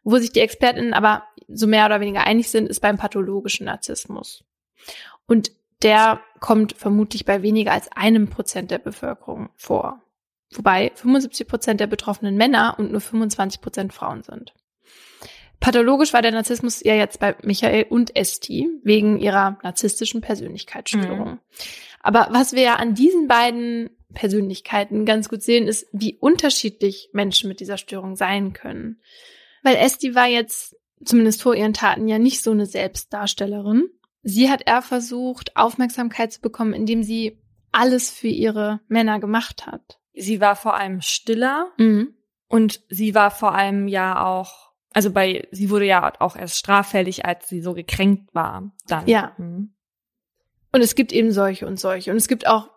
Wo 0.02 0.18
sich 0.18 0.32
die 0.32 0.40
Expertinnen 0.40 0.94
aber 0.94 1.24
so 1.48 1.66
mehr 1.66 1.86
oder 1.86 2.00
weniger 2.00 2.24
einig 2.24 2.50
sind, 2.50 2.68
ist 2.68 2.80
beim 2.80 2.96
pathologischen 2.96 3.66
Narzissmus. 3.66 4.44
Und 5.26 5.52
der 5.82 6.20
kommt 6.40 6.74
vermutlich 6.74 7.24
bei 7.24 7.42
weniger 7.42 7.72
als 7.72 7.90
einem 7.92 8.28
Prozent 8.28 8.70
der 8.70 8.78
Bevölkerung 8.78 9.50
vor. 9.56 10.00
Wobei 10.54 10.92
75 10.94 11.48
Prozent 11.48 11.80
der 11.80 11.86
betroffenen 11.86 12.36
Männer 12.36 12.76
und 12.78 12.92
nur 12.92 13.00
25 13.00 13.60
Prozent 13.60 13.92
Frauen 13.92 14.22
sind. 14.22 14.54
Pathologisch 15.60 16.12
war 16.12 16.22
der 16.22 16.32
Narzissmus 16.32 16.82
ja 16.82 16.94
jetzt 16.94 17.20
bei 17.20 17.36
Michael 17.42 17.86
und 17.88 18.16
Esti 18.16 18.68
wegen 18.82 19.18
ihrer 19.18 19.58
narzisstischen 19.62 20.20
Persönlichkeitsstörung. 20.20 21.38
Aber 22.00 22.28
was 22.30 22.52
wir 22.52 22.62
ja 22.62 22.74
an 22.76 22.94
diesen 22.94 23.28
beiden 23.28 23.90
Persönlichkeiten 24.12 25.04
ganz 25.04 25.28
gut 25.28 25.42
sehen, 25.42 25.66
ist, 25.66 25.86
wie 25.92 26.16
unterschiedlich 26.18 27.10
Menschen 27.12 27.48
mit 27.48 27.60
dieser 27.60 27.78
Störung 27.78 28.16
sein 28.16 28.52
können. 28.52 29.00
Weil 29.62 29.76
Esti 29.76 30.14
war 30.14 30.26
jetzt, 30.26 30.76
zumindest 31.04 31.42
vor 31.42 31.54
ihren 31.54 31.74
Taten, 31.74 32.08
ja 32.08 32.18
nicht 32.18 32.42
so 32.42 32.50
eine 32.50 32.66
Selbstdarstellerin. 32.66 33.88
Sie 34.22 34.50
hat 34.50 34.62
eher 34.66 34.82
versucht, 34.82 35.56
Aufmerksamkeit 35.56 36.32
zu 36.32 36.40
bekommen, 36.40 36.72
indem 36.72 37.02
sie 37.02 37.38
alles 37.72 38.10
für 38.10 38.28
ihre 38.28 38.80
Männer 38.88 39.18
gemacht 39.18 39.66
hat. 39.66 39.98
Sie 40.14 40.40
war 40.40 40.56
vor 40.56 40.76
allem 40.76 41.00
stiller 41.00 41.72
Mhm. 41.78 42.14
und 42.48 42.82
sie 42.88 43.14
war 43.14 43.30
vor 43.30 43.54
allem 43.54 43.88
ja 43.88 44.24
auch, 44.24 44.72
also 44.92 45.10
bei, 45.10 45.48
sie 45.50 45.70
wurde 45.70 45.86
ja 45.86 46.12
auch 46.20 46.36
erst 46.36 46.58
straffällig, 46.58 47.24
als 47.24 47.48
sie 47.48 47.62
so 47.62 47.72
gekränkt 47.72 48.34
war. 48.34 48.72
Dann. 48.86 49.06
Ja. 49.06 49.32
Mhm. 49.38 49.74
Und 50.70 50.80
es 50.82 50.94
gibt 50.94 51.12
eben 51.12 51.32
solche 51.32 51.66
und 51.66 51.80
solche. 51.80 52.10
Und 52.10 52.16
es 52.16 52.28
gibt 52.28 52.46
auch 52.46 52.68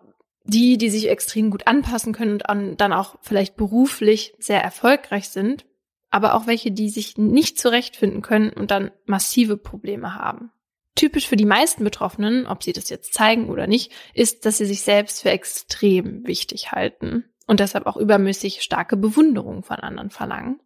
die, 0.45 0.77
die 0.77 0.89
sich 0.89 1.09
extrem 1.09 1.49
gut 1.49 1.67
anpassen 1.67 2.13
können 2.13 2.33
und 2.33 2.49
an, 2.49 2.77
dann 2.77 2.93
auch 2.93 3.15
vielleicht 3.21 3.55
beruflich 3.55 4.35
sehr 4.39 4.63
erfolgreich 4.63 5.29
sind, 5.29 5.65
aber 6.09 6.35
auch 6.35 6.47
welche, 6.47 6.71
die 6.71 6.89
sich 6.89 7.17
nicht 7.17 7.59
zurechtfinden 7.59 8.21
können 8.21 8.51
und 8.51 8.71
dann 8.71 8.91
massive 9.05 9.57
Probleme 9.57 10.15
haben. 10.15 10.51
Typisch 10.95 11.27
für 11.27 11.35
die 11.35 11.45
meisten 11.45 11.83
Betroffenen, 11.83 12.47
ob 12.47 12.63
sie 12.63 12.71
das 12.71 12.89
jetzt 12.89 13.13
zeigen 13.13 13.49
oder 13.49 13.67
nicht, 13.67 13.91
ist, 14.13 14.45
dass 14.45 14.59
sie 14.59 14.65
sich 14.65 14.81
selbst 14.81 15.21
für 15.21 15.29
extrem 15.29 16.25
wichtig 16.25 16.71
halten 16.71 17.25
und 17.47 17.59
deshalb 17.59 17.85
auch 17.85 17.97
übermäßig 17.97 18.61
starke 18.61 18.95
Bewunderung 18.95 19.63
von 19.63 19.77
anderen 19.77 20.09
verlangen. 20.09 20.61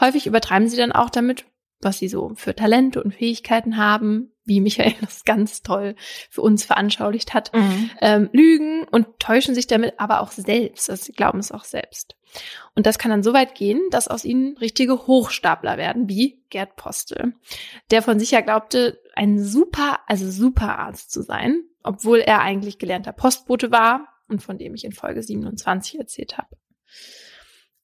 Häufig 0.00 0.26
übertreiben 0.26 0.68
sie 0.68 0.78
dann 0.78 0.92
auch 0.92 1.10
damit, 1.10 1.44
was 1.80 1.98
sie 1.98 2.08
so 2.08 2.32
für 2.34 2.54
Talente 2.54 3.02
und 3.02 3.14
Fähigkeiten 3.14 3.76
haben, 3.76 4.32
wie 4.44 4.60
Michael 4.60 4.94
das 5.00 5.24
ganz 5.24 5.62
toll 5.62 5.94
für 6.30 6.42
uns 6.42 6.64
veranschaulicht 6.64 7.34
hat, 7.34 7.54
mhm. 7.54 7.90
ähm, 8.00 8.30
lügen 8.32 8.84
und 8.90 9.06
täuschen 9.18 9.54
sich 9.54 9.66
damit 9.66 9.94
aber 9.98 10.20
auch 10.20 10.32
selbst. 10.32 10.90
Also 10.90 11.04
sie 11.04 11.12
glauben 11.12 11.38
es 11.38 11.52
auch 11.52 11.64
selbst. 11.64 12.16
Und 12.74 12.86
das 12.86 12.98
kann 12.98 13.10
dann 13.10 13.22
so 13.22 13.32
weit 13.32 13.54
gehen, 13.54 13.80
dass 13.90 14.08
aus 14.08 14.24
ihnen 14.24 14.56
richtige 14.58 15.06
Hochstapler 15.06 15.78
werden, 15.78 16.08
wie 16.08 16.42
Gerd 16.50 16.76
Postel, 16.76 17.34
der 17.90 18.02
von 18.02 18.18
sich 18.18 18.32
ja 18.32 18.40
glaubte, 18.40 19.00
ein 19.14 19.42
super, 19.42 20.00
also 20.06 20.30
super 20.30 20.78
Arzt 20.78 21.10
zu 21.10 21.22
sein, 21.22 21.62
obwohl 21.82 22.18
er 22.18 22.40
eigentlich 22.40 22.78
gelernter 22.78 23.12
Postbote 23.12 23.70
war 23.70 24.08
und 24.28 24.42
von 24.42 24.58
dem 24.58 24.74
ich 24.74 24.84
in 24.84 24.92
Folge 24.92 25.22
27 25.22 25.98
erzählt 25.98 26.36
habe. 26.36 26.56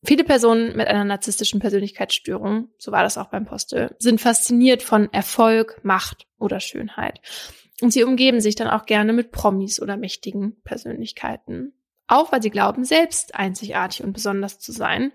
Viele 0.07 0.25
Personen 0.25 0.77
mit 0.77 0.87
einer 0.87 1.05
narzisstischen 1.05 1.61
Persönlichkeitsstörung, 1.61 2.69
so 2.79 2.93
war 2.93 3.03
das 3.03 3.17
auch 3.17 3.29
beim 3.29 3.47
Postel, 3.47 3.97
sind 3.99 4.21
fasziniert 4.21 4.83
von 4.83 5.11
Erfolg, 5.13 5.81
Macht 5.83 6.27
oder 6.39 6.61
Schönheit. 6.61 7.21
Und 7.81 7.93
sie 7.93 8.05
umgeben 8.05 8.41
sich 8.41 8.55
dann 8.55 8.69
auch 8.69 8.87
gerne 8.87 9.13
mit 9.13 9.33
Promis 9.33 9.81
oder 9.81 9.97
mächtigen 9.97 10.61
Persönlichkeiten. 10.63 11.73
Auch 12.07 12.33
weil 12.33 12.43
sie 12.43 12.51
glauben, 12.51 12.85
selbst 12.85 13.35
einzigartig 13.35 14.05
und 14.05 14.13
besonders 14.13 14.59
zu 14.59 14.73
sein. 14.73 15.13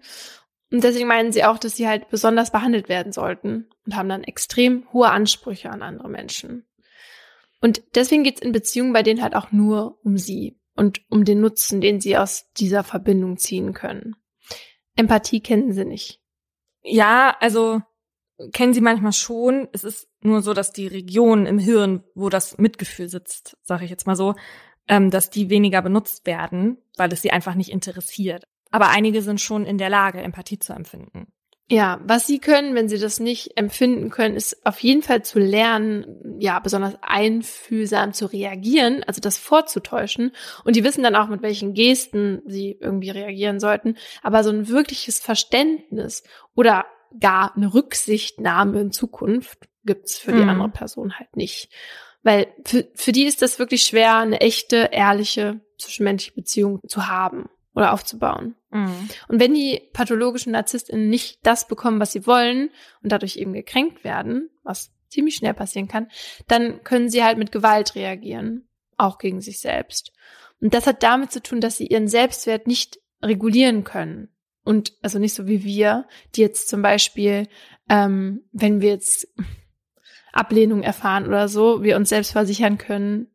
Und 0.71 0.83
deswegen 0.83 1.07
meinen 1.07 1.31
sie 1.31 1.43
auch, 1.43 1.59
dass 1.59 1.75
sie 1.75 1.87
halt 1.87 2.09
besonders 2.09 2.51
behandelt 2.51 2.89
werden 2.89 3.11
sollten 3.11 3.69
und 3.85 3.95
haben 3.95 4.09
dann 4.09 4.23
extrem 4.23 4.91
hohe 4.91 5.09
Ansprüche 5.09 5.69
an 5.69 5.83
andere 5.83 6.09
Menschen. 6.09 6.65
Und 7.61 7.83
deswegen 7.93 8.23
geht 8.23 8.37
es 8.37 8.41
in 8.41 8.51
Beziehungen 8.51 8.93
bei 8.93 9.03
denen 9.03 9.21
halt 9.21 9.35
auch 9.35 9.51
nur 9.51 9.99
um 10.03 10.17
sie 10.17 10.59
und 10.75 11.01
um 11.09 11.25
den 11.25 11.41
Nutzen, 11.41 11.81
den 11.81 12.01
sie 12.01 12.17
aus 12.17 12.45
dieser 12.57 12.83
Verbindung 12.83 13.37
ziehen 13.37 13.73
können. 13.73 14.15
Empathie 14.99 15.39
kennen 15.39 15.71
sie 15.71 15.85
nicht. 15.85 16.19
Ja, 16.83 17.35
also 17.39 17.81
kennen 18.51 18.73
sie 18.73 18.81
manchmal 18.81 19.13
schon. 19.13 19.69
Es 19.71 19.85
ist 19.85 20.09
nur 20.21 20.41
so, 20.41 20.53
dass 20.53 20.73
die 20.73 20.87
Region 20.87 21.45
im 21.45 21.57
Hirn, 21.57 22.03
wo 22.15 22.27
das 22.27 22.57
Mitgefühl 22.57 23.07
sitzt, 23.07 23.57
sage 23.63 23.85
ich 23.85 23.91
jetzt 23.91 24.07
mal 24.07 24.17
so, 24.17 24.35
ähm, 24.89 25.09
dass 25.09 25.29
die 25.29 25.49
weniger 25.49 25.81
benutzt 25.81 26.25
werden, 26.25 26.77
weil 26.97 27.13
es 27.13 27.21
sie 27.21 27.31
einfach 27.31 27.55
nicht 27.55 27.71
interessiert. 27.71 28.45
Aber 28.71 28.89
einige 28.89 29.21
sind 29.21 29.39
schon 29.39 29.65
in 29.65 29.77
der 29.77 29.89
Lage, 29.89 30.21
Empathie 30.21 30.59
zu 30.59 30.73
empfinden. 30.73 31.31
Ja, 31.72 32.01
was 32.03 32.26
sie 32.26 32.39
können, 32.39 32.74
wenn 32.74 32.89
sie 32.89 32.97
das 32.97 33.20
nicht 33.20 33.55
empfinden 33.55 34.09
können, 34.09 34.36
ist 34.36 34.65
auf 34.65 34.80
jeden 34.80 35.03
Fall 35.03 35.24
zu 35.24 35.38
lernen, 35.38 36.39
ja, 36.39 36.59
besonders 36.59 36.95
einfühlsam 37.03 38.11
zu 38.11 38.26
reagieren, 38.26 39.03
also 39.03 39.22
das 39.22 39.38
vorzutäuschen. 39.38 40.32
Und 40.63 40.76
die 40.76 40.84
wissen 40.84 41.03
dann 41.03 41.15
auch, 41.15 41.28
mit 41.28 41.43
welchen 41.43 41.76
Gesten 41.76 42.41
sie 42.47 42.76
irgendwie 42.80 43.11
reagieren 43.11 43.59
sollten. 43.59 43.97
Aber 44.24 44.43
so 44.43 44.49
ein 44.49 44.67
wirkliches 44.67 45.20
Verständnis 45.20 46.24
oder 46.55 46.86
gar 47.20 47.55
eine 47.55 47.72
Rücksichtnahme 47.72 48.82
in 48.82 48.91
Zukunft 48.91 49.70
gibt's 49.86 50.17
für 50.17 50.32
die 50.32 50.41
mhm. 50.41 50.49
andere 50.49 50.70
Person 50.70 51.20
halt 51.20 51.36
nicht. 51.36 51.72
Weil 52.24 52.47
für, 52.65 52.88
für 52.95 53.11
die 53.11 53.26
ist 53.26 53.43
das 53.43 53.59
wirklich 53.59 53.84
schwer, 53.84 54.17
eine 54.17 54.41
echte, 54.41 54.89
ehrliche, 54.91 55.61
zwischenmenschliche 55.78 56.34
Beziehung 56.34 56.80
zu 56.88 57.07
haben 57.07 57.47
oder 57.74 57.93
aufzubauen. 57.93 58.55
Mhm. 58.72 59.09
Und 59.28 59.39
wenn 59.39 59.53
die 59.53 59.82
pathologischen 59.93 60.51
NarzisstInnen 60.51 61.09
nicht 61.09 61.39
das 61.43 61.67
bekommen, 61.67 61.99
was 61.99 62.11
sie 62.11 62.26
wollen 62.26 62.70
und 63.01 63.11
dadurch 63.11 63.38
eben 63.38 63.53
gekränkt 63.53 64.03
werden, 64.03 64.49
was 64.63 64.91
ziemlich 65.09 65.36
schnell 65.36 65.53
passieren 65.53 65.88
kann, 65.88 66.07
dann 66.47 66.84
können 66.84 67.09
sie 67.09 67.24
halt 67.24 67.38
mit 67.38 67.51
Gewalt 67.51 67.95
reagieren, 67.95 68.67
auch 68.97 69.17
gegen 69.17 69.41
sich 69.41 69.59
selbst. 69.59 70.11
Und 70.61 70.74
das 70.74 70.88
hat 70.88 71.03
damit 71.03 71.32
zu 71.32 71.41
tun, 71.41 71.61
dass 71.61 71.78
sie 71.78 71.88
ihren 71.88 72.07
Selbstwert 72.07 72.67
nicht 72.67 72.99
regulieren 73.22 73.84
können. 73.84 74.30
Und 74.63 74.93
also 75.01 75.20
nicht 75.20 75.34
so 75.34 75.47
wie 75.47 75.63
wir, 75.63 76.07
die 76.36 76.41
jetzt 76.41 76.70
zum 76.70 76.82
Beispiel, 76.82 77.47
ähm, 77.89 78.43
wenn 78.51 78.82
wir 78.82 78.89
jetzt 78.89 79.28
Ablehnung 80.32 80.84
erfahren 80.84 81.28
oder 81.28 81.47
so, 81.47 81.82
wir 81.82 81.95
uns 81.95 82.09
selbst 82.09 82.32
versichern 82.32 82.78
können, 82.78 83.28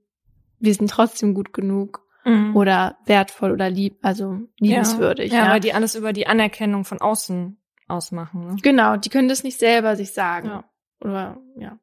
wir 0.59 0.75
sind 0.75 0.91
trotzdem 0.91 1.35
gut 1.35 1.53
genug 1.53 2.04
mhm. 2.25 2.57
oder 2.57 2.99
wertvoll 3.07 3.53
oder 3.53 3.71
lieb, 3.71 3.99
also 4.03 4.39
liebenswürdig. 4.59 5.33
Ja, 5.33 5.39
ja, 5.39 5.45
ja, 5.47 5.51
weil 5.53 5.61
die 5.61 5.75
alles 5.75 5.95
über 5.95 6.13
die 6.13 6.27
Anerkennung 6.27 6.85
von 6.85 7.01
außen 7.01 7.59
ausmachen. 7.89 8.47
Ne? 8.47 8.57
Genau, 8.63 8.97
die 8.97 9.11
können 9.11 9.29
das 9.29 9.45
nicht 9.45 9.59
selber 9.59 9.97
sich 9.97 10.13
sagen. 10.13 10.49
Ja. 10.49 10.65
Oder 11.01 11.39
ja. 11.57 11.79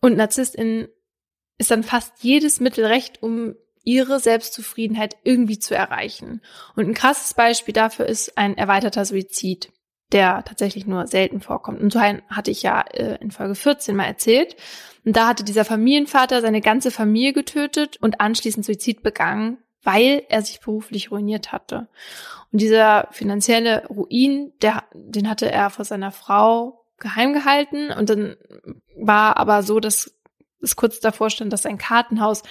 Und 0.00 0.16
NarzisstInnen 0.16 0.88
ist 1.58 1.70
dann 1.70 1.82
fast 1.82 2.22
jedes 2.22 2.60
Mittel 2.60 2.84
recht, 2.86 3.22
um 3.22 3.54
ihre 3.82 4.18
Selbstzufriedenheit 4.18 5.16
irgendwie 5.22 5.58
zu 5.58 5.74
erreichen. 5.74 6.42
Und 6.74 6.88
ein 6.88 6.94
krasses 6.94 7.34
Beispiel 7.34 7.72
dafür 7.72 8.06
ist 8.06 8.36
ein 8.36 8.58
erweiterter 8.58 9.04
Suizid, 9.04 9.72
der 10.12 10.44
tatsächlich 10.44 10.86
nur 10.86 11.06
selten 11.06 11.40
vorkommt. 11.40 11.80
Und 11.80 11.92
so 11.92 11.98
einen 11.98 12.22
hatte 12.28 12.50
ich 12.50 12.62
ja 12.62 12.80
äh, 12.80 13.16
in 13.20 13.30
Folge 13.30 13.54
14 13.54 13.94
mal 13.94 14.04
erzählt. 14.04 14.56
Und 15.04 15.16
da 15.16 15.28
hatte 15.28 15.44
dieser 15.44 15.64
Familienvater 15.64 16.40
seine 16.40 16.60
ganze 16.60 16.90
Familie 16.90 17.32
getötet 17.32 17.96
und 17.98 18.20
anschließend 18.20 18.66
Suizid 18.66 19.02
begangen, 19.02 19.58
weil 19.86 20.24
er 20.28 20.42
sich 20.42 20.60
beruflich 20.60 21.12
ruiniert 21.12 21.52
hatte. 21.52 21.86
Und 22.52 22.60
dieser 22.60 23.06
finanzielle 23.12 23.86
Ruin, 23.86 24.52
der, 24.60 24.82
den 24.92 25.30
hatte 25.30 25.50
er 25.50 25.70
vor 25.70 25.84
seiner 25.84 26.10
Frau 26.10 26.84
geheim 26.98 27.32
gehalten 27.32 27.92
und 27.92 28.10
dann 28.10 28.36
war 28.96 29.36
aber 29.36 29.62
so, 29.62 29.78
dass 29.78 30.12
es 30.60 30.74
kurz 30.74 30.98
davor 30.98 31.30
stand, 31.30 31.52
dass 31.52 31.62
sein 31.62 31.78
Kartenhaus, 31.78 32.42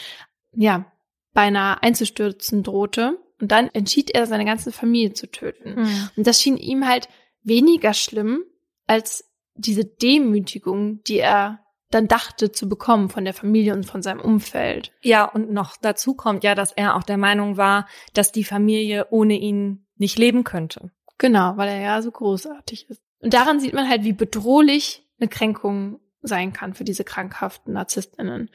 ja, 0.54 0.86
beinahe 1.34 1.84
einzustürzen 1.84 2.64
drohte. 2.64 3.20
Und 3.42 3.52
dann 3.52 3.70
entschied 3.74 4.12
er, 4.12 4.28
seine 4.28 4.46
ganze 4.46 4.72
Familie 4.72 5.12
zu 5.12 5.30
töten. 5.30 5.82
Mhm. 5.82 6.10
Und 6.16 6.26
das 6.26 6.42
schien 6.42 6.56
ihm 6.56 6.88
halt 6.88 7.10
weniger 7.44 7.94
schlimm 7.94 8.46
als 8.88 9.30
diese 9.56 9.84
Demütigung, 9.84 11.04
die 11.04 11.20
er 11.20 11.65
dann 11.92 12.08
dachte 12.08 12.52
zu 12.52 12.68
bekommen 12.68 13.10
von 13.10 13.26
der 13.26 13.34
Familie 13.34 13.74
und 13.74 13.86
von 13.86 14.02
seinem 14.02 14.20
Umfeld. 14.20 14.92
Ja, 15.02 15.26
und 15.26 15.52
noch 15.52 15.78
dazu 15.78 16.16
kommt 16.16 16.44
ja, 16.44 16.56
dass 16.56 16.72
er 16.72 16.96
auch 16.96 17.04
der 17.04 17.18
Meinung 17.18 17.58
war, 17.58 17.88
dass 18.14 18.32
die 18.32 18.44
Familie 18.44 19.08
ohne 19.12 19.38
ihn 19.38 19.86
nicht 19.98 20.18
leben 20.18 20.44
könnte. 20.44 20.92
Genau, 21.18 21.56
weil 21.58 21.70
er 21.70 21.80
ja 21.80 22.02
so 22.02 22.12
großartig 22.12 22.90
ist. 22.90 23.02
Und 23.20 23.34
daran 23.34 23.60
sieht 23.60 23.74
man 23.74 23.88
halt, 23.88 24.04
wie 24.04 24.14
bedrohlich 24.14 25.08
eine 25.20 25.30
Kränkung 25.30 26.00
sein 26.22 26.54
kann 26.54 26.74
für 26.74 26.84
diese 26.84 27.04
krankhaften 27.04 27.74
Narzisstinnen. 27.74 28.50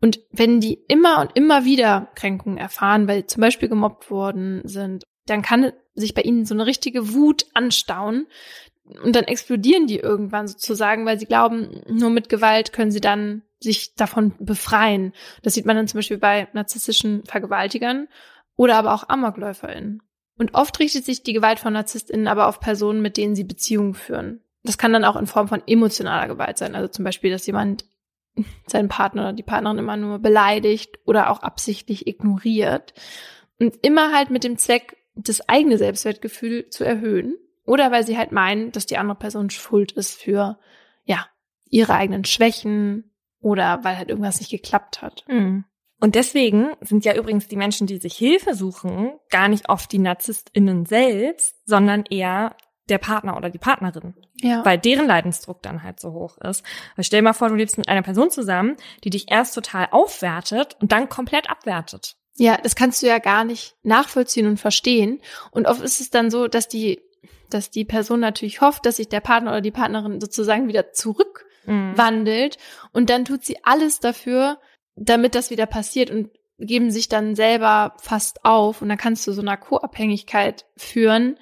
Und 0.00 0.20
wenn 0.30 0.60
die 0.60 0.74
immer 0.88 1.20
und 1.20 1.36
immer 1.36 1.64
wieder 1.64 2.08
Kränkungen 2.14 2.56
erfahren, 2.56 3.08
weil 3.08 3.26
zum 3.26 3.40
Beispiel 3.40 3.68
gemobbt 3.68 4.10
worden 4.10 4.62
sind, 4.64 5.04
dann 5.26 5.42
kann 5.42 5.72
sich 5.94 6.14
bei 6.14 6.22
ihnen 6.22 6.44
so 6.44 6.54
eine 6.54 6.66
richtige 6.66 7.12
Wut 7.14 7.46
anstauen, 7.52 8.26
und 9.02 9.16
dann 9.16 9.24
explodieren 9.24 9.86
die 9.86 9.98
irgendwann 9.98 10.48
sozusagen, 10.48 11.06
weil 11.06 11.18
sie 11.18 11.26
glauben, 11.26 11.82
nur 11.88 12.10
mit 12.10 12.28
Gewalt 12.28 12.72
können 12.72 12.90
sie 12.90 13.00
dann 13.00 13.42
sich 13.58 13.94
davon 13.94 14.34
befreien. 14.38 15.12
Das 15.42 15.54
sieht 15.54 15.66
man 15.66 15.76
dann 15.76 15.88
zum 15.88 15.98
Beispiel 15.98 16.18
bei 16.18 16.48
narzisstischen 16.52 17.24
Vergewaltigern 17.24 18.08
oder 18.56 18.76
aber 18.76 18.94
auch 18.94 19.08
AmokläuferInnen. 19.08 20.02
Und 20.38 20.54
oft 20.54 20.78
richtet 20.78 21.04
sich 21.04 21.22
die 21.22 21.32
Gewalt 21.32 21.58
von 21.58 21.72
NarzisstInnen 21.72 22.28
aber 22.28 22.46
auf 22.46 22.60
Personen, 22.60 23.00
mit 23.00 23.16
denen 23.16 23.34
sie 23.34 23.44
Beziehungen 23.44 23.94
führen. 23.94 24.40
Das 24.62 24.78
kann 24.78 24.92
dann 24.92 25.04
auch 25.04 25.16
in 25.16 25.26
Form 25.26 25.48
von 25.48 25.62
emotionaler 25.66 26.28
Gewalt 26.28 26.58
sein. 26.58 26.74
Also 26.74 26.88
zum 26.88 27.04
Beispiel, 27.04 27.30
dass 27.30 27.46
jemand 27.46 27.86
seinen 28.66 28.88
Partner 28.88 29.22
oder 29.22 29.32
die 29.32 29.42
Partnerin 29.42 29.78
immer 29.78 29.96
nur 29.96 30.18
beleidigt 30.18 30.98
oder 31.06 31.30
auch 31.30 31.40
absichtlich 31.40 32.06
ignoriert. 32.06 32.92
Und 33.58 33.78
immer 33.82 34.12
halt 34.12 34.30
mit 34.30 34.44
dem 34.44 34.58
Zweck, 34.58 34.98
das 35.14 35.48
eigene 35.48 35.78
Selbstwertgefühl 35.78 36.68
zu 36.68 36.84
erhöhen 36.84 37.36
oder 37.66 37.90
weil 37.90 38.06
sie 38.06 38.16
halt 38.16 38.32
meinen, 38.32 38.72
dass 38.72 38.86
die 38.86 38.96
andere 38.96 39.18
Person 39.18 39.50
schuld 39.50 39.92
ist 39.92 40.14
für, 40.14 40.58
ja, 41.04 41.26
ihre 41.68 41.94
eigenen 41.94 42.24
Schwächen 42.24 43.12
oder 43.40 43.80
weil 43.82 43.98
halt 43.98 44.08
irgendwas 44.08 44.40
nicht 44.40 44.50
geklappt 44.50 45.02
hat. 45.02 45.24
Mhm. 45.28 45.64
Und 45.98 46.14
deswegen 46.14 46.70
sind 46.80 47.04
ja 47.04 47.14
übrigens 47.14 47.48
die 47.48 47.56
Menschen, 47.56 47.86
die 47.86 47.98
sich 47.98 48.16
Hilfe 48.16 48.54
suchen, 48.54 49.12
gar 49.30 49.48
nicht 49.48 49.68
oft 49.68 49.90
die 49.92 49.98
NarzisstInnen 49.98 50.84
selbst, 50.84 51.56
sondern 51.66 52.04
eher 52.04 52.54
der 52.88 52.98
Partner 52.98 53.36
oder 53.36 53.50
die 53.50 53.58
Partnerin. 53.58 54.14
Ja. 54.36 54.64
Weil 54.64 54.78
deren 54.78 55.06
Leidensdruck 55.06 55.62
dann 55.62 55.82
halt 55.82 55.98
so 55.98 56.12
hoch 56.12 56.38
ist. 56.38 56.64
Weil 56.94 57.04
stell 57.04 57.20
dir 57.20 57.24
mal 57.24 57.32
vor, 57.32 57.48
du 57.48 57.54
lebst 57.54 57.78
mit 57.78 57.88
einer 57.88 58.02
Person 58.02 58.30
zusammen, 58.30 58.76
die 59.04 59.10
dich 59.10 59.30
erst 59.30 59.54
total 59.54 59.88
aufwertet 59.90 60.76
und 60.80 60.92
dann 60.92 61.08
komplett 61.08 61.50
abwertet. 61.50 62.16
Ja, 62.36 62.58
das 62.58 62.76
kannst 62.76 63.02
du 63.02 63.06
ja 63.06 63.18
gar 63.18 63.44
nicht 63.44 63.74
nachvollziehen 63.82 64.46
und 64.46 64.60
verstehen. 64.60 65.20
Und 65.50 65.66
oft 65.66 65.80
ist 65.80 66.00
es 66.00 66.10
dann 66.10 66.30
so, 66.30 66.48
dass 66.48 66.68
die 66.68 67.00
dass 67.50 67.70
die 67.70 67.84
Person 67.84 68.20
natürlich 68.20 68.60
hofft, 68.60 68.86
dass 68.86 68.96
sich 68.96 69.08
der 69.08 69.20
Partner 69.20 69.52
oder 69.52 69.60
die 69.60 69.70
Partnerin 69.70 70.20
sozusagen 70.20 70.68
wieder 70.68 70.92
zurückwandelt 70.92 72.56
mhm. 72.56 72.88
und 72.92 73.10
dann 73.10 73.24
tut 73.24 73.44
sie 73.44 73.64
alles 73.64 74.00
dafür, 74.00 74.58
damit 74.94 75.34
das 75.34 75.50
wieder 75.50 75.66
passiert 75.66 76.10
und 76.10 76.30
geben 76.58 76.90
sich 76.90 77.08
dann 77.08 77.34
selber 77.34 77.94
fast 77.98 78.44
auf 78.44 78.80
und 78.82 78.88
dann 78.88 78.98
kannst 78.98 79.26
du 79.26 79.32
so 79.32 79.42
einer 79.42 79.56
Co-Abhängigkeit 79.56 80.64
führen 80.76 81.38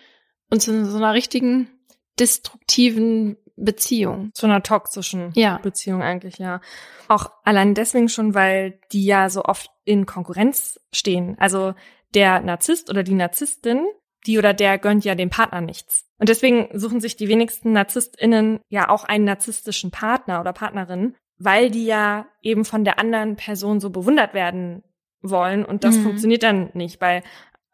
und 0.50 0.60
zu 0.60 0.84
so 0.86 0.96
einer 0.96 1.14
richtigen 1.14 1.70
destruktiven 2.18 3.36
Beziehung. 3.56 4.30
Zu 4.34 4.46
einer 4.46 4.62
toxischen 4.62 5.30
Ja. 5.34 5.58
Beziehung 5.58 6.02
eigentlich, 6.02 6.38
ja. 6.38 6.60
Auch 7.08 7.30
allein 7.44 7.74
deswegen 7.74 8.08
schon, 8.08 8.34
weil 8.34 8.80
die 8.92 9.04
ja 9.04 9.30
so 9.30 9.44
oft 9.44 9.70
in 9.84 10.06
Konkurrenz 10.06 10.80
stehen. 10.92 11.36
Also 11.38 11.74
der 12.14 12.40
Narzisst 12.40 12.90
oder 12.90 13.02
die 13.02 13.14
Narzisstin, 13.14 13.84
die 14.26 14.38
oder 14.38 14.54
der 14.54 14.78
gönnt 14.78 15.04
ja 15.04 15.14
dem 15.14 15.30
Partner 15.30 15.60
nichts. 15.60 16.06
Und 16.18 16.28
deswegen 16.28 16.68
suchen 16.78 17.00
sich 17.00 17.16
die 17.16 17.28
wenigsten 17.28 17.72
NarzisstInnen 17.72 18.60
ja 18.68 18.88
auch 18.88 19.04
einen 19.04 19.24
narzisstischen 19.24 19.90
Partner 19.90 20.40
oder 20.40 20.52
Partnerin, 20.52 21.14
weil 21.38 21.70
die 21.70 21.86
ja 21.86 22.26
eben 22.42 22.64
von 22.64 22.84
der 22.84 22.98
anderen 22.98 23.36
Person 23.36 23.80
so 23.80 23.90
bewundert 23.90 24.34
werden 24.34 24.82
wollen. 25.22 25.64
Und 25.64 25.84
das 25.84 25.96
Mhm. 25.96 26.02
funktioniert 26.04 26.42
dann 26.42 26.70
nicht. 26.74 26.98
Bei 26.98 27.22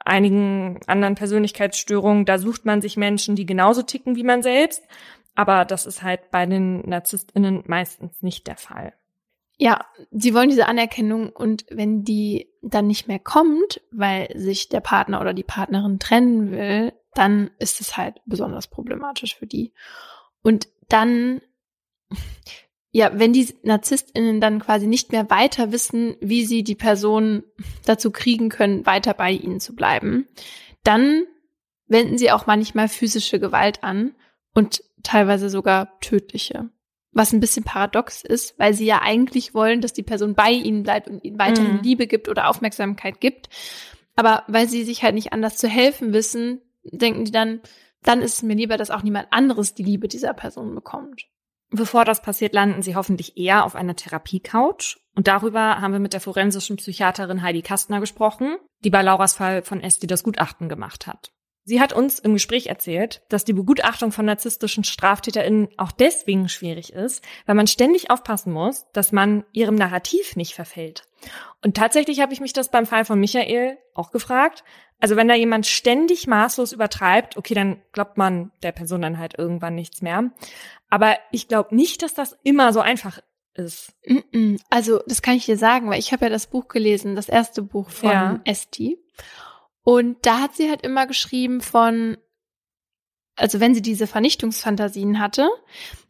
einigen 0.04 0.80
anderen 0.86 1.14
Persönlichkeitsstörungen, 1.14 2.24
da 2.24 2.38
sucht 2.38 2.64
man 2.64 2.80
sich 2.80 2.96
Menschen, 2.96 3.36
die 3.36 3.46
genauso 3.46 3.82
ticken 3.82 4.16
wie 4.16 4.24
man 4.24 4.42
selbst. 4.42 4.82
Aber 5.34 5.64
das 5.64 5.86
ist 5.86 6.02
halt 6.02 6.30
bei 6.30 6.46
den 6.46 6.80
NarzisstInnen 6.88 7.62
meistens 7.66 8.22
nicht 8.22 8.46
der 8.46 8.56
Fall. 8.56 8.94
Ja, 9.62 9.84
sie 10.10 10.32
wollen 10.32 10.48
diese 10.48 10.68
Anerkennung 10.68 11.28
und 11.28 11.66
wenn 11.68 12.02
die 12.02 12.48
dann 12.62 12.86
nicht 12.86 13.08
mehr 13.08 13.18
kommt, 13.18 13.82
weil 13.90 14.32
sich 14.34 14.70
der 14.70 14.80
Partner 14.80 15.20
oder 15.20 15.34
die 15.34 15.42
Partnerin 15.42 15.98
trennen 15.98 16.50
will, 16.50 16.94
dann 17.12 17.50
ist 17.58 17.82
es 17.82 17.98
halt 17.98 18.22
besonders 18.24 18.68
problematisch 18.68 19.36
für 19.36 19.46
die. 19.46 19.74
Und 20.42 20.68
dann, 20.88 21.42
ja, 22.90 23.10
wenn 23.18 23.34
die 23.34 23.54
NarzisstInnen 23.62 24.40
dann 24.40 24.60
quasi 24.60 24.86
nicht 24.86 25.12
mehr 25.12 25.28
weiter 25.28 25.72
wissen, 25.72 26.16
wie 26.22 26.46
sie 26.46 26.64
die 26.64 26.74
Person 26.74 27.42
dazu 27.84 28.10
kriegen 28.10 28.48
können, 28.48 28.86
weiter 28.86 29.12
bei 29.12 29.30
ihnen 29.30 29.60
zu 29.60 29.74
bleiben, 29.74 30.26
dann 30.84 31.24
wenden 31.86 32.16
sie 32.16 32.32
auch 32.32 32.46
manchmal 32.46 32.88
physische 32.88 33.38
Gewalt 33.38 33.84
an 33.84 34.14
und 34.54 34.82
teilweise 35.02 35.50
sogar 35.50 36.00
tödliche. 36.00 36.70
Was 37.12 37.32
ein 37.32 37.40
bisschen 37.40 37.64
paradox 37.64 38.22
ist, 38.22 38.58
weil 38.58 38.72
sie 38.72 38.86
ja 38.86 39.00
eigentlich 39.02 39.52
wollen, 39.52 39.80
dass 39.80 39.92
die 39.92 40.02
Person 40.02 40.34
bei 40.34 40.50
ihnen 40.50 40.84
bleibt 40.84 41.08
und 41.08 41.24
ihnen 41.24 41.38
weiterhin 41.38 41.76
Mhm. 41.76 41.82
Liebe 41.82 42.06
gibt 42.06 42.28
oder 42.28 42.48
Aufmerksamkeit 42.48 43.20
gibt. 43.20 43.48
Aber 44.14 44.44
weil 44.46 44.68
sie 44.68 44.84
sich 44.84 45.02
halt 45.02 45.14
nicht 45.14 45.32
anders 45.32 45.56
zu 45.56 45.68
helfen 45.68 46.12
wissen, 46.12 46.60
denken 46.84 47.24
die 47.24 47.32
dann, 47.32 47.60
dann 48.02 48.22
ist 48.22 48.34
es 48.34 48.42
mir 48.42 48.54
lieber, 48.54 48.76
dass 48.76 48.90
auch 48.90 49.02
niemand 49.02 49.28
anderes 49.30 49.74
die 49.74 49.82
Liebe 49.82 50.08
dieser 50.08 50.34
Person 50.34 50.74
bekommt. 50.74 51.26
Bevor 51.70 52.04
das 52.04 52.22
passiert, 52.22 52.52
landen 52.52 52.82
sie 52.82 52.96
hoffentlich 52.96 53.36
eher 53.36 53.64
auf 53.64 53.76
einer 53.76 53.94
Therapiecouch. 53.94 54.98
Und 55.14 55.28
darüber 55.28 55.80
haben 55.80 55.92
wir 55.92 56.00
mit 56.00 56.12
der 56.12 56.20
forensischen 56.20 56.76
Psychiaterin 56.76 57.42
Heidi 57.42 57.62
Kastner 57.62 58.00
gesprochen, 58.00 58.56
die 58.84 58.90
bei 58.90 59.02
Lauras 59.02 59.34
Fall 59.34 59.62
von 59.62 59.80
Esti 59.80 60.06
das 60.06 60.22
Gutachten 60.22 60.68
gemacht 60.68 61.06
hat. 61.06 61.32
Sie 61.64 61.80
hat 61.80 61.92
uns 61.92 62.18
im 62.18 62.32
Gespräch 62.32 62.66
erzählt, 62.66 63.22
dass 63.28 63.44
die 63.44 63.52
Begutachtung 63.52 64.12
von 64.12 64.24
narzisstischen 64.24 64.82
StraftäterInnen 64.82 65.68
auch 65.76 65.92
deswegen 65.92 66.48
schwierig 66.48 66.92
ist, 66.92 67.22
weil 67.46 67.54
man 67.54 67.66
ständig 67.66 68.10
aufpassen 68.10 68.52
muss, 68.52 68.86
dass 68.92 69.12
man 69.12 69.44
ihrem 69.52 69.74
Narrativ 69.74 70.36
nicht 70.36 70.54
verfällt. 70.54 71.04
Und 71.62 71.76
tatsächlich 71.76 72.20
habe 72.20 72.32
ich 72.32 72.40
mich 72.40 72.52
das 72.52 72.70
beim 72.70 72.86
Fall 72.86 73.04
von 73.04 73.20
Michael 73.20 73.78
auch 73.94 74.10
gefragt. 74.10 74.64
Also 75.00 75.16
wenn 75.16 75.28
da 75.28 75.34
jemand 75.34 75.66
ständig 75.66 76.26
maßlos 76.26 76.72
übertreibt, 76.72 77.36
okay, 77.36 77.54
dann 77.54 77.82
glaubt 77.92 78.16
man 78.16 78.50
der 78.62 78.72
Person 78.72 79.02
dann 79.02 79.18
halt 79.18 79.38
irgendwann 79.38 79.74
nichts 79.74 80.02
mehr. 80.02 80.30
Aber 80.88 81.18
ich 81.30 81.46
glaube 81.46 81.74
nicht, 81.74 82.02
dass 82.02 82.14
das 82.14 82.38
immer 82.42 82.72
so 82.72 82.80
einfach 82.80 83.20
ist. 83.54 83.92
Also, 84.70 85.00
das 85.06 85.22
kann 85.22 85.34
ich 85.34 85.44
dir 85.46 85.56
sagen, 85.56 85.90
weil 85.90 85.98
ich 85.98 86.12
habe 86.12 86.26
ja 86.26 86.30
das 86.30 86.46
Buch 86.46 86.68
gelesen, 86.68 87.16
das 87.16 87.28
erste 87.28 87.62
Buch 87.62 87.90
von 87.90 88.10
Ja. 88.10 88.40
Esti. 88.44 88.98
Und 89.82 90.18
da 90.22 90.40
hat 90.40 90.54
sie 90.54 90.68
halt 90.68 90.82
immer 90.82 91.06
geschrieben 91.06 91.60
von, 91.60 92.16
also 93.36 93.60
wenn 93.60 93.74
sie 93.74 93.82
diese 93.82 94.06
Vernichtungsfantasien 94.06 95.18
hatte, 95.18 95.48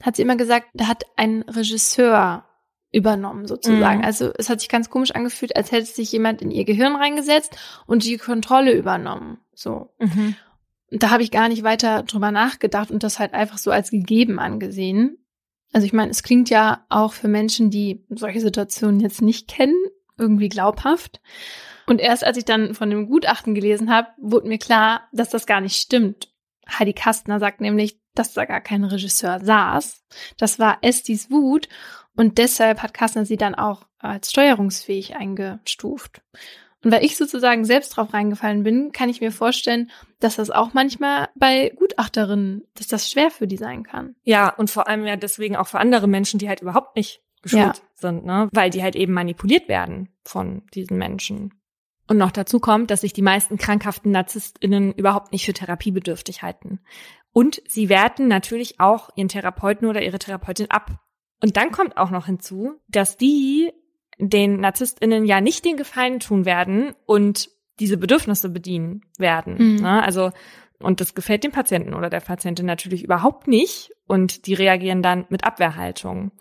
hat 0.02 0.16
sie 0.16 0.22
immer 0.22 0.36
gesagt, 0.36 0.68
da 0.74 0.88
hat 0.88 1.04
ein 1.16 1.42
Regisseur 1.42 2.44
übernommen 2.92 3.46
sozusagen. 3.46 4.00
Mhm. 4.00 4.04
Also 4.04 4.32
es 4.36 4.50
hat 4.50 4.60
sich 4.60 4.68
ganz 4.68 4.90
komisch 4.90 5.12
angefühlt, 5.12 5.54
als 5.54 5.70
hätte 5.70 5.86
sich 5.86 6.10
jemand 6.10 6.42
in 6.42 6.50
ihr 6.50 6.64
Gehirn 6.64 6.96
reingesetzt 6.96 7.56
und 7.86 8.04
die 8.04 8.16
Kontrolle 8.16 8.72
übernommen. 8.72 9.38
So. 9.54 9.94
Und 10.90 11.02
da 11.02 11.10
habe 11.10 11.22
ich 11.22 11.30
gar 11.30 11.48
nicht 11.48 11.62
weiter 11.62 12.02
drüber 12.02 12.32
nachgedacht 12.32 12.90
und 12.90 13.04
das 13.04 13.20
halt 13.20 13.32
einfach 13.32 13.58
so 13.58 13.70
als 13.70 13.90
gegeben 13.90 14.40
angesehen. 14.40 15.18
Also 15.72 15.86
ich 15.86 15.92
meine, 15.92 16.10
es 16.10 16.24
klingt 16.24 16.50
ja 16.50 16.84
auch 16.88 17.12
für 17.12 17.28
Menschen, 17.28 17.70
die 17.70 18.04
solche 18.08 18.40
Situationen 18.40 18.98
jetzt 18.98 19.22
nicht 19.22 19.46
kennen, 19.46 19.76
irgendwie 20.18 20.48
glaubhaft. 20.48 21.20
Und 21.90 22.00
erst 22.00 22.22
als 22.24 22.36
ich 22.36 22.44
dann 22.44 22.72
von 22.72 22.88
dem 22.88 23.08
Gutachten 23.08 23.52
gelesen 23.52 23.92
habe, 23.92 24.06
wurde 24.16 24.46
mir 24.46 24.58
klar, 24.58 25.08
dass 25.10 25.28
das 25.30 25.44
gar 25.44 25.60
nicht 25.60 25.74
stimmt. 25.74 26.32
Heidi 26.78 26.92
Kastner 26.92 27.40
sagt 27.40 27.60
nämlich, 27.60 27.98
dass 28.14 28.32
da 28.32 28.44
gar 28.44 28.60
kein 28.60 28.84
Regisseur 28.84 29.40
saß. 29.40 30.04
Das 30.38 30.60
war 30.60 30.78
Estis 30.82 31.32
Wut 31.32 31.68
und 32.14 32.38
deshalb 32.38 32.80
hat 32.84 32.94
Kastner 32.94 33.24
sie 33.26 33.36
dann 33.36 33.56
auch 33.56 33.88
als 33.98 34.30
steuerungsfähig 34.30 35.16
eingestuft. 35.16 36.22
Und 36.84 36.92
weil 36.92 37.04
ich 37.04 37.16
sozusagen 37.16 37.64
selbst 37.64 37.96
drauf 37.96 38.14
reingefallen 38.14 38.62
bin, 38.62 38.92
kann 38.92 39.08
ich 39.08 39.20
mir 39.20 39.32
vorstellen, 39.32 39.90
dass 40.20 40.36
das 40.36 40.50
auch 40.50 40.72
manchmal 40.74 41.28
bei 41.34 41.72
Gutachterinnen, 41.76 42.68
dass 42.74 42.86
das 42.86 43.10
schwer 43.10 43.32
für 43.32 43.48
die 43.48 43.56
sein 43.56 43.82
kann. 43.82 44.14
Ja, 44.22 44.54
und 44.54 44.70
vor 44.70 44.86
allem 44.86 45.04
ja 45.06 45.16
deswegen 45.16 45.56
auch 45.56 45.66
für 45.66 45.80
andere 45.80 46.06
Menschen, 46.06 46.38
die 46.38 46.48
halt 46.48 46.62
überhaupt 46.62 46.94
nicht 46.94 47.20
geschult 47.42 47.62
Ja. 47.62 47.82
sind, 47.96 48.24
ne? 48.24 48.48
Weil 48.52 48.70
die 48.70 48.84
halt 48.84 48.94
eben 48.94 49.12
manipuliert 49.12 49.66
werden 49.68 50.08
von 50.24 50.62
diesen 50.72 50.96
Menschen. 50.96 51.59
Und 52.10 52.16
noch 52.16 52.32
dazu 52.32 52.58
kommt, 52.58 52.90
dass 52.90 53.02
sich 53.02 53.12
die 53.12 53.22
meisten 53.22 53.56
krankhaften 53.56 54.10
NarzisstInnen 54.10 54.92
überhaupt 54.94 55.30
nicht 55.30 55.46
für 55.46 55.52
therapiebedürftig 55.52 56.42
halten. 56.42 56.80
Und 57.32 57.62
sie 57.68 57.88
werten 57.88 58.26
natürlich 58.26 58.80
auch 58.80 59.10
ihren 59.14 59.28
Therapeuten 59.28 59.86
oder 59.86 60.02
ihre 60.02 60.18
Therapeutin 60.18 60.72
ab. 60.72 60.98
Und 61.40 61.56
dann 61.56 61.70
kommt 61.70 61.96
auch 61.96 62.10
noch 62.10 62.26
hinzu, 62.26 62.72
dass 62.88 63.16
die 63.16 63.70
den 64.18 64.58
NarzisstInnen 64.58 65.24
ja 65.24 65.40
nicht 65.40 65.64
den 65.64 65.76
Gefallen 65.76 66.18
tun 66.18 66.46
werden 66.46 66.96
und 67.06 67.48
diese 67.78 67.96
Bedürfnisse 67.96 68.48
bedienen 68.48 69.02
werden. 69.16 69.74
Mhm. 69.74 69.76
Ne? 69.76 70.02
Also, 70.02 70.32
und 70.80 71.00
das 71.00 71.14
gefällt 71.14 71.44
dem 71.44 71.52
Patienten 71.52 71.94
oder 71.94 72.10
der 72.10 72.18
Patientin 72.18 72.66
natürlich 72.66 73.04
überhaupt 73.04 73.46
nicht. 73.46 73.92
Und 74.08 74.48
die 74.48 74.54
reagieren 74.54 75.04
dann 75.04 75.26
mit 75.28 75.44
Abwehrhaltung. 75.44 76.32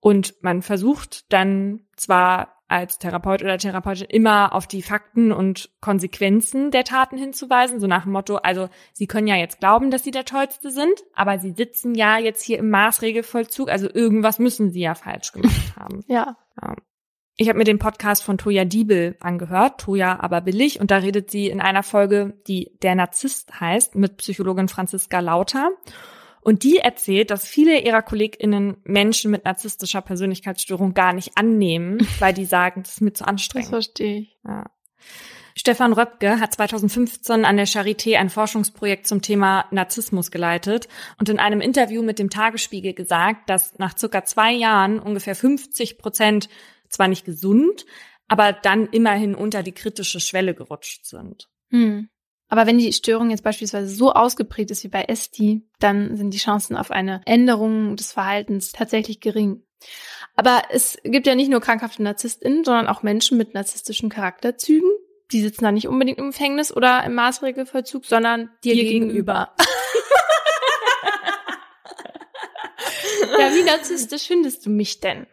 Und 0.00 0.34
man 0.40 0.62
versucht 0.62 1.32
dann 1.32 1.82
zwar 1.94 2.55
als 2.68 2.98
Therapeut 2.98 3.42
oder 3.42 3.58
Therapeutin 3.58 4.06
immer 4.08 4.52
auf 4.54 4.66
die 4.66 4.82
Fakten 4.82 5.32
und 5.32 5.70
Konsequenzen 5.80 6.70
der 6.70 6.84
Taten 6.84 7.16
hinzuweisen, 7.16 7.80
so 7.80 7.86
nach 7.86 8.02
dem 8.04 8.12
Motto, 8.12 8.36
also 8.36 8.68
Sie 8.92 9.06
können 9.06 9.26
ja 9.26 9.36
jetzt 9.36 9.60
glauben, 9.60 9.90
dass 9.90 10.04
Sie 10.04 10.10
der 10.10 10.24
Tollste 10.24 10.70
sind, 10.70 11.02
aber 11.14 11.38
Sie 11.38 11.52
sitzen 11.52 11.94
ja 11.94 12.18
jetzt 12.18 12.42
hier 12.42 12.58
im 12.58 12.70
Maßregelvollzug, 12.70 13.70
also 13.70 13.88
irgendwas 13.92 14.38
müssen 14.38 14.70
Sie 14.70 14.80
ja 14.80 14.94
falsch 14.94 15.32
gemacht 15.32 15.76
haben. 15.76 16.04
Ja. 16.08 16.36
Ich 17.38 17.48
habe 17.48 17.58
mir 17.58 17.64
den 17.64 17.78
Podcast 17.78 18.24
von 18.24 18.38
Toja 18.38 18.64
Diebel 18.64 19.16
angehört, 19.20 19.82
Toja 19.82 20.18
aber 20.20 20.40
billig, 20.40 20.80
und 20.80 20.90
da 20.90 20.96
redet 20.96 21.30
sie 21.30 21.48
in 21.48 21.60
einer 21.60 21.82
Folge, 21.82 22.40
die 22.46 22.78
Der 22.82 22.94
Narzisst 22.94 23.60
heißt, 23.60 23.94
mit 23.94 24.16
Psychologin 24.16 24.68
Franziska 24.68 25.20
Lauter. 25.20 25.68
Und 26.46 26.62
die 26.62 26.76
erzählt, 26.76 27.32
dass 27.32 27.44
viele 27.44 27.80
ihrer 27.80 28.02
KollegInnen 28.02 28.76
Menschen 28.84 29.32
mit 29.32 29.44
narzisstischer 29.44 30.00
Persönlichkeitsstörung 30.00 30.94
gar 30.94 31.12
nicht 31.12 31.36
annehmen, 31.36 32.06
weil 32.20 32.32
die 32.34 32.44
sagen, 32.44 32.84
das 32.84 32.92
ist 32.92 33.00
mir 33.00 33.12
zu 33.12 33.24
Das 33.24 33.28
anstrengend. 33.28 33.70
verstehe 33.70 34.20
ich. 34.20 34.38
Ja. 34.46 34.70
Stefan 35.56 35.92
Röpke 35.92 36.38
hat 36.38 36.54
2015 36.54 37.44
an 37.44 37.56
der 37.56 37.66
Charité 37.66 38.14
ein 38.14 38.30
Forschungsprojekt 38.30 39.08
zum 39.08 39.22
Thema 39.22 39.64
Narzissmus 39.72 40.30
geleitet 40.30 40.86
und 41.18 41.28
in 41.28 41.40
einem 41.40 41.60
Interview 41.60 42.00
mit 42.00 42.20
dem 42.20 42.30
Tagesspiegel 42.30 42.94
gesagt, 42.94 43.50
dass 43.50 43.76
nach 43.80 43.98
circa 43.98 44.24
zwei 44.24 44.52
Jahren 44.52 45.00
ungefähr 45.00 45.34
50 45.34 45.98
Prozent 45.98 46.48
zwar 46.88 47.08
nicht 47.08 47.24
gesund, 47.24 47.86
aber 48.28 48.52
dann 48.52 48.86
immerhin 48.86 49.34
unter 49.34 49.64
die 49.64 49.72
kritische 49.72 50.20
Schwelle 50.20 50.54
gerutscht 50.54 51.06
sind. 51.06 51.48
Hm. 51.70 52.08
Aber 52.48 52.66
wenn 52.66 52.78
die 52.78 52.92
Störung 52.92 53.30
jetzt 53.30 53.42
beispielsweise 53.42 53.88
so 53.88 54.12
ausgeprägt 54.12 54.70
ist 54.70 54.84
wie 54.84 54.88
bei 54.88 55.02
Esti, 55.02 55.66
dann 55.80 56.16
sind 56.16 56.32
die 56.32 56.38
Chancen 56.38 56.76
auf 56.76 56.90
eine 56.90 57.20
Änderung 57.26 57.96
des 57.96 58.12
Verhaltens 58.12 58.72
tatsächlich 58.72 59.20
gering. 59.20 59.62
Aber 60.36 60.62
es 60.70 60.98
gibt 61.02 61.26
ja 61.26 61.34
nicht 61.34 61.50
nur 61.50 61.60
krankhafte 61.60 62.02
NarzisstInnen, 62.02 62.64
sondern 62.64 62.86
auch 62.86 63.02
Menschen 63.02 63.36
mit 63.36 63.54
narzisstischen 63.54 64.10
Charakterzügen. 64.10 64.90
Die 65.32 65.40
sitzen 65.40 65.64
da 65.64 65.72
nicht 65.72 65.88
unbedingt 65.88 66.18
im 66.18 66.30
Gefängnis 66.30 66.74
oder 66.74 67.02
im 67.04 67.14
Maßregelvollzug, 67.14 68.04
sondern 68.04 68.50
dir, 68.62 68.74
Dir 68.74 68.84
gegenüber. 68.84 69.54
ja, 73.38 73.54
wie 73.54 73.64
narzisstisch 73.64 74.26
findest 74.26 74.66
du 74.66 74.70
mich 74.70 75.00
denn? 75.00 75.26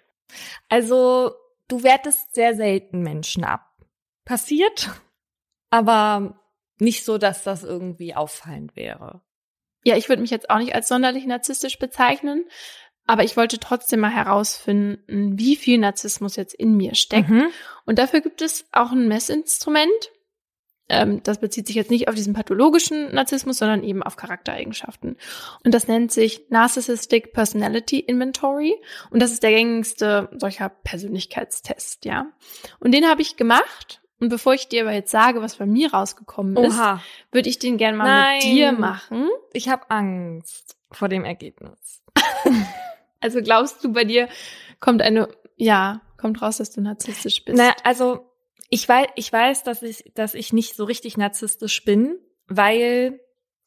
Also, 0.67 1.33
du 1.67 1.83
wertest 1.83 2.33
sehr 2.33 2.55
selten 2.55 3.01
Menschen 3.01 3.43
ab. 3.43 3.69
Passiert, 4.25 4.89
aber 5.69 6.42
nicht 6.79 7.05
so, 7.05 7.17
dass 7.17 7.43
das 7.43 7.63
irgendwie 7.63 8.15
auffallend 8.15 8.75
wäre. 8.75 9.21
Ja, 9.83 9.97
ich 9.97 10.09
würde 10.09 10.21
mich 10.21 10.31
jetzt 10.31 10.49
auch 10.49 10.59
nicht 10.59 10.75
als 10.75 10.87
sonderlich 10.87 11.25
narzisstisch 11.25 11.77
bezeichnen, 11.77 12.45
aber 13.05 13.23
ich 13.23 13.35
wollte 13.35 13.59
trotzdem 13.59 13.99
mal 13.99 14.11
herausfinden, 14.11 15.37
wie 15.37 15.55
viel 15.55 15.77
Narzissmus 15.77 16.35
jetzt 16.35 16.53
in 16.53 16.77
mir 16.77 16.95
steckt. 16.95 17.29
Mhm. 17.29 17.47
Und 17.85 17.99
dafür 17.99 18.21
gibt 18.21 18.41
es 18.41 18.65
auch 18.71 18.91
ein 18.91 19.07
Messinstrument. 19.07 19.89
Ähm, 20.89 21.21
das 21.23 21.39
bezieht 21.39 21.67
sich 21.67 21.75
jetzt 21.75 21.91
nicht 21.91 22.07
auf 22.07 22.15
diesen 22.15 22.33
pathologischen 22.33 23.13
Narzissmus, 23.13 23.57
sondern 23.57 23.83
eben 23.83 24.03
auf 24.03 24.15
Charaktereigenschaften. 24.15 25.17
Und 25.63 25.73
das 25.73 25.87
nennt 25.87 26.11
sich 26.11 26.49
Narcissistic 26.49 27.33
Personality 27.33 27.99
Inventory. 27.99 28.75
Und 29.09 29.21
das 29.21 29.31
ist 29.31 29.43
der 29.43 29.51
gängigste 29.51 30.29
solcher 30.37 30.69
Persönlichkeitstest, 30.69 32.05
ja. 32.05 32.27
Und 32.79 32.93
den 32.93 33.07
habe 33.07 33.21
ich 33.21 33.35
gemacht. 33.35 34.01
Und 34.23 34.29
bevor 34.29 34.53
ich 34.53 34.69
dir 34.69 34.83
aber 34.83 34.93
jetzt 34.93 35.11
sage, 35.11 35.41
was 35.41 35.57
bei 35.57 35.65
mir 35.65 35.93
rausgekommen 35.93 36.55
ist, 36.55 36.79
würde 37.33 37.49
ich 37.49 37.59
den 37.59 37.75
gerne 37.75 37.97
mal 37.97 38.05
Nein. 38.05 38.35
mit 38.35 38.43
dir 38.43 38.71
machen. 38.71 39.27
Ich 39.51 39.67
habe 39.67 39.91
Angst 39.91 40.77
vor 40.93 41.09
dem 41.09 41.25
Ergebnis. 41.25 42.01
also 43.19 43.41
glaubst 43.41 43.83
du, 43.83 43.91
bei 43.91 44.05
dir 44.05 44.29
kommt 44.79 45.01
eine, 45.01 45.27
ja, 45.57 45.99
kommt 46.15 46.41
raus, 46.41 46.55
dass 46.55 46.71
du 46.71 46.79
narzisstisch 46.79 47.43
bist? 47.43 47.57
Na, 47.57 47.75
also 47.83 48.31
ich 48.69 48.87
weiß, 48.87 49.07
ich 49.17 49.33
weiß, 49.33 49.63
dass 49.63 49.83
ich, 49.83 50.13
dass 50.15 50.35
ich 50.35 50.53
nicht 50.53 50.77
so 50.77 50.85
richtig 50.85 51.17
narzisstisch 51.17 51.83
bin, 51.83 52.17
weil 52.47 53.19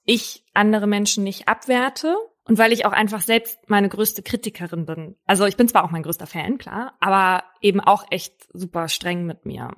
ich 0.07 0.43
andere 0.55 0.87
Menschen 0.87 1.23
nicht 1.23 1.49
abwerte 1.49 2.17
und 2.47 2.59
weil 2.59 2.73
ich 2.73 2.87
auch 2.87 2.93
einfach 2.93 3.21
selbst 3.21 3.59
meine 3.69 3.89
größte 3.89 4.23
Kritikerin 4.23 4.87
bin. 4.87 5.17
Also 5.27 5.47
ich 5.47 5.57
bin 5.57 5.69
zwar 5.69 5.85
auch 5.85 5.91
mein 5.91 6.05
größter 6.05 6.27
Fan, 6.27 6.59
klar, 6.59 6.95
aber 7.01 7.45
eben 7.61 7.81
auch 7.81 8.05
echt 8.11 8.49
super 8.53 8.89
streng 8.89 9.27
mit 9.27 9.47
mir. 9.47 9.73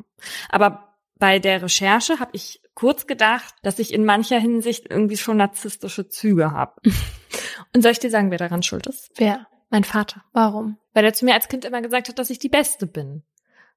Aber 0.50 0.96
bei 1.18 1.38
der 1.38 1.62
Recherche 1.62 2.20
habe 2.20 2.30
ich 2.34 2.60
kurz 2.74 3.06
gedacht, 3.06 3.54
dass 3.62 3.78
ich 3.78 3.92
in 3.92 4.04
mancher 4.04 4.38
Hinsicht 4.38 4.86
irgendwie 4.88 5.16
schon 5.16 5.38
narzisstische 5.38 6.08
Züge 6.08 6.52
habe. 6.52 6.80
und 7.74 7.82
soll 7.82 7.92
ich 7.92 7.98
dir 7.98 8.10
sagen, 8.10 8.30
wer 8.30 8.38
daran 8.38 8.62
schuld 8.62 8.86
ist? 8.86 9.10
Wer? 9.16 9.46
Mein 9.70 9.84
Vater. 9.84 10.24
Warum? 10.32 10.78
Weil 10.92 11.04
er 11.04 11.12
zu 11.12 11.24
mir 11.24 11.34
als 11.34 11.48
Kind 11.48 11.64
immer 11.64 11.82
gesagt 11.82 12.08
hat, 12.08 12.18
dass 12.18 12.30
ich 12.30 12.38
die 12.38 12.48
Beste 12.48 12.86
bin. 12.86 13.22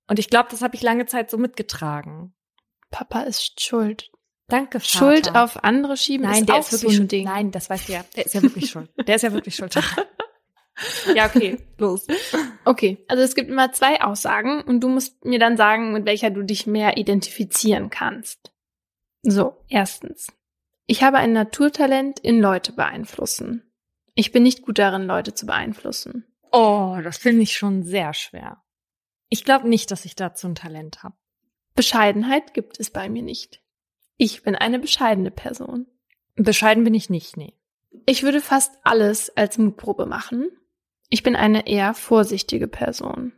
Und 0.08 0.20
ich 0.20 0.30
glaube, 0.30 0.50
das 0.52 0.62
habe 0.62 0.76
ich 0.76 0.82
lange 0.82 1.06
Zeit 1.06 1.30
so 1.30 1.38
mitgetragen. 1.38 2.34
Papa 2.92 3.22
ist 3.22 3.62
schuld. 3.62 4.12
Danke, 4.52 4.80
Vater. 4.80 4.98
Schuld 4.98 5.36
auf 5.36 5.64
andere 5.64 5.96
schieben 5.96 6.26
Nein, 6.28 6.42
ist 6.42 6.50
der 6.50 6.56
auch 6.56 6.60
ist 6.60 6.72
wirklich 6.74 6.98
so 6.98 7.04
ein 7.04 7.08
Ding. 7.08 7.26
Nein, 7.26 7.52
das 7.52 7.70
weißt 7.70 7.88
du 7.88 7.94
ja. 7.94 8.06
Der 8.16 8.26
ist 8.26 8.36
ja 8.36 8.42
wirklich 8.42 8.70
schuld. 8.70 8.90
Der 9.08 9.16
ist 9.16 9.22
ja 9.22 9.32
wirklich 9.32 9.56
schuld. 9.56 9.74
ja, 11.16 11.26
okay, 11.26 11.58
los. 11.78 12.06
Okay, 12.66 12.98
also 13.08 13.24
es 13.24 13.34
gibt 13.34 13.50
immer 13.50 13.72
zwei 13.72 14.02
Aussagen 14.02 14.62
und 14.62 14.82
du 14.82 14.90
musst 14.90 15.24
mir 15.24 15.40
dann 15.40 15.56
sagen, 15.56 15.94
mit 15.94 16.06
welcher 16.06 16.32
du 16.32 16.44
dich 16.44 16.68
mehr 16.68 16.98
identifizieren 16.98 17.90
kannst. 17.90 18.52
So, 19.24 19.64
erstens. 19.70 20.28
Ich 20.86 21.04
habe 21.04 21.18
ein 21.18 21.32
Naturtalent 21.32 22.20
in 22.20 22.42
Leute 22.42 22.74
beeinflussen. 22.74 23.72
Ich 24.16 24.34
bin 24.34 24.44
nicht 24.44 24.64
gut 24.64 24.80
darin, 24.80 25.04
Leute 25.04 25.34
zu 25.34 25.46
beeinflussen. 25.46 26.26
Oh, 26.52 26.98
das 27.02 27.18
finde 27.18 27.44
ich 27.44 27.56
schon 27.56 27.84
sehr 27.84 28.14
schwer. 28.14 28.62
Ich 29.30 29.46
glaube 29.46 29.70
nicht, 29.70 29.92
dass 29.92 30.04
ich 30.04 30.16
dazu 30.16 30.48
ein 30.48 30.56
Talent 30.56 31.04
habe. 31.04 31.16
Bescheidenheit 31.76 32.54
gibt 32.54 32.80
es 32.80 32.90
bei 32.90 33.08
mir 33.08 33.22
nicht. 33.22 33.61
Ich 34.24 34.44
bin 34.44 34.56
eine 34.56 34.78
bescheidene 34.78 35.32
Person. 35.32 35.88
Bescheiden 36.36 36.84
bin 36.84 36.94
ich 36.94 37.10
nicht, 37.10 37.38
nee. 37.38 37.56
Ich 38.06 38.22
würde 38.22 38.40
fast 38.40 38.72
alles 38.84 39.36
als 39.36 39.58
Mutprobe 39.58 40.06
machen. 40.06 40.48
Ich 41.10 41.24
bin 41.24 41.36
eine 41.36 41.66
eher 41.66 41.96
vorsichtige 41.96 42.68
Person. 42.68 43.34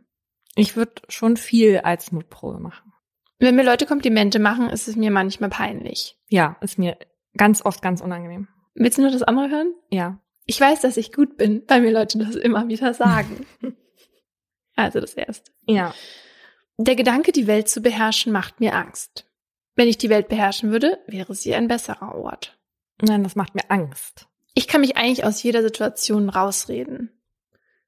Ich 0.56 0.76
würde 0.76 1.00
schon 1.08 1.38
viel 1.38 1.78
als 1.78 2.12
Mutprobe 2.12 2.60
machen. 2.60 2.92
Wenn 3.38 3.56
mir 3.56 3.64
Leute 3.64 3.86
Komplimente 3.86 4.38
machen, 4.38 4.68
ist 4.68 4.86
es 4.86 4.94
mir 4.94 5.10
manchmal 5.10 5.48
peinlich. 5.48 6.18
Ja, 6.28 6.58
ist 6.60 6.78
mir 6.78 6.98
ganz 7.34 7.64
oft 7.64 7.80
ganz 7.80 8.02
unangenehm. 8.02 8.48
Willst 8.74 8.98
du 8.98 9.02
noch 9.02 9.10
das 9.10 9.22
andere 9.22 9.48
hören? 9.48 9.72
Ja. 9.88 10.20
Ich 10.44 10.60
weiß, 10.60 10.82
dass 10.82 10.98
ich 10.98 11.14
gut 11.14 11.38
bin, 11.38 11.62
weil 11.66 11.80
mir 11.80 11.92
Leute 11.92 12.18
das 12.18 12.36
immer 12.36 12.68
wieder 12.68 12.92
sagen. 12.92 13.46
Also 14.76 14.98
das 14.98 15.14
erste. 15.14 15.52
Ja. 15.68 15.94
Der 16.78 16.96
Gedanke, 16.96 17.30
die 17.30 17.46
Welt 17.46 17.68
zu 17.68 17.80
beherrschen, 17.80 18.32
macht 18.32 18.58
mir 18.58 18.74
Angst. 18.74 19.24
Wenn 19.76 19.88
ich 19.88 19.98
die 19.98 20.10
Welt 20.10 20.28
beherrschen 20.28 20.70
würde, 20.70 20.98
wäre 21.06 21.34
sie 21.34 21.54
ein 21.54 21.68
besserer 21.68 22.14
Ort. 22.14 22.58
Nein, 23.02 23.24
das 23.24 23.34
macht 23.34 23.54
mir 23.54 23.70
Angst. 23.70 24.28
Ich 24.54 24.68
kann 24.68 24.80
mich 24.80 24.96
eigentlich 24.96 25.24
aus 25.24 25.42
jeder 25.42 25.62
Situation 25.62 26.28
rausreden. 26.28 27.10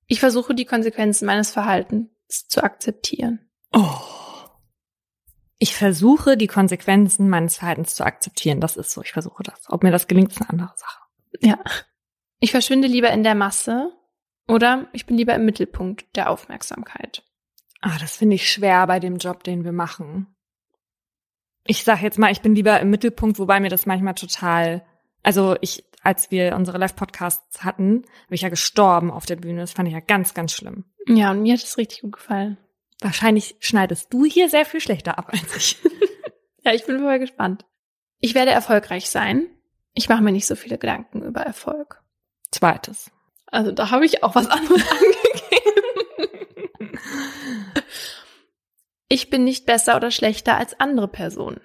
Ich 0.07 0.21
versuche 0.21 0.55
die 0.55 0.65
Konsequenzen 0.65 1.27
meines 1.27 1.51
Verhaltens 1.51 2.49
zu 2.49 2.63
akzeptieren. 2.63 3.49
Oh. 3.73 4.01
Ich 5.59 5.75
versuche 5.75 6.37
die 6.37 6.49
Konsequenzen 6.49 7.29
meines 7.29 7.57
Verhaltens 7.57 7.95
zu 7.95 8.05
akzeptieren. 8.05 8.61
Das 8.61 8.77
ist 8.77 8.91
so. 8.91 9.03
Ich 9.03 9.13
versuche 9.13 9.43
das. 9.43 9.61
Ob 9.69 9.83
mir 9.83 9.93
das 9.93 10.07
gelingt, 10.07 10.33
ist 10.33 10.41
eine 10.41 10.51
andere 10.51 10.73
Sache. 10.77 11.01
Ja. 11.41 11.59
Ich 12.41 12.51
verschwinde 12.51 12.89
lieber 12.89 13.11
in 13.11 13.23
der 13.23 13.35
Masse 13.35 13.93
oder 14.49 14.89
ich 14.93 15.07
bin 15.07 15.17
lieber 15.17 15.35
im 15.35 15.45
Mittelpunkt 15.45 16.05
der 16.17 16.31
Aufmerksamkeit. 16.31 17.25
Ah, 17.81 17.99
das 18.01 18.17
finde 18.17 18.37
ich 18.37 18.51
schwer 18.51 18.87
bei 18.87 19.01
dem 19.01 19.17
Job, 19.17 19.45
den 19.45 19.65
wir 19.65 19.73
machen. 19.73 20.36
Ich 21.67 21.85
sag 21.85 22.03
jetzt 22.03 22.19
mal, 22.19 22.33
ich 22.33 22.41
bin 22.41 22.55
lieber 22.55 22.81
im 22.81 22.91
Mittelpunkt, 22.91 23.39
wobei 23.39 23.61
mir 23.61 23.71
das 23.71 23.87
manchmal 23.87 24.15
total, 24.15 24.85
also 25.23 25.57
ich, 25.61 25.85
als 26.03 26.31
wir 26.31 26.55
unsere 26.57 26.79
Live-Podcasts 26.79 27.65
hatten, 27.65 28.03
bin 28.03 28.35
ich 28.35 28.43
ja 28.43 28.49
gestorben 28.49 29.11
auf 29.11 29.27
der 29.27 29.37
Bühne. 29.37 29.61
Das 29.61 29.73
fand 29.73 29.89
ich 29.89 29.95
ja 29.95 30.01
ganz, 30.01 30.35
ganz 30.35 30.53
schlimm. 30.53 30.85
Ja, 31.09 31.31
und 31.31 31.43
mir 31.43 31.55
hat 31.55 31.63
es 31.63 31.79
richtig 31.79 32.03
gut 32.03 32.13
gefallen. 32.13 32.59
Wahrscheinlich 33.01 33.57
schneidest 33.61 34.13
du 34.13 34.25
hier 34.25 34.49
sehr 34.49 34.65
viel 34.65 34.81
schlechter 34.81 35.19
ab 35.19 35.29
als 35.31 35.57
ich. 35.57 35.79
ja, 36.65 36.73
ich 36.73 36.87
bin 36.87 37.01
voll 37.01 37.19
gespannt. 37.19 37.65
Ich 38.21 38.35
werde 38.35 38.51
erfolgreich 38.51 39.11
sein. 39.11 39.47
Ich 39.95 40.09
mache 40.09 40.23
mir 40.23 40.33
nicht 40.33 40.47
so 40.47 40.57
viele 40.57 40.79
Gedanken 40.79 41.23
über 41.23 41.41
Erfolg. 41.41 42.03
Zweites. 42.51 43.11
Also 43.47 43.73
da 43.73 43.91
habe 43.91 44.05
ich 44.05 44.23
auch 44.23 44.35
was 44.35 44.47
anderes 44.47 44.83
angegeben. 44.91 45.27
Ich 49.09 49.31
bin 49.31 49.45
nicht 49.45 49.67
besser 49.67 49.97
oder 49.97 50.11
schlechter 50.11 50.57
als 50.57 50.79
andere 50.81 51.09
Personen. 51.09 51.61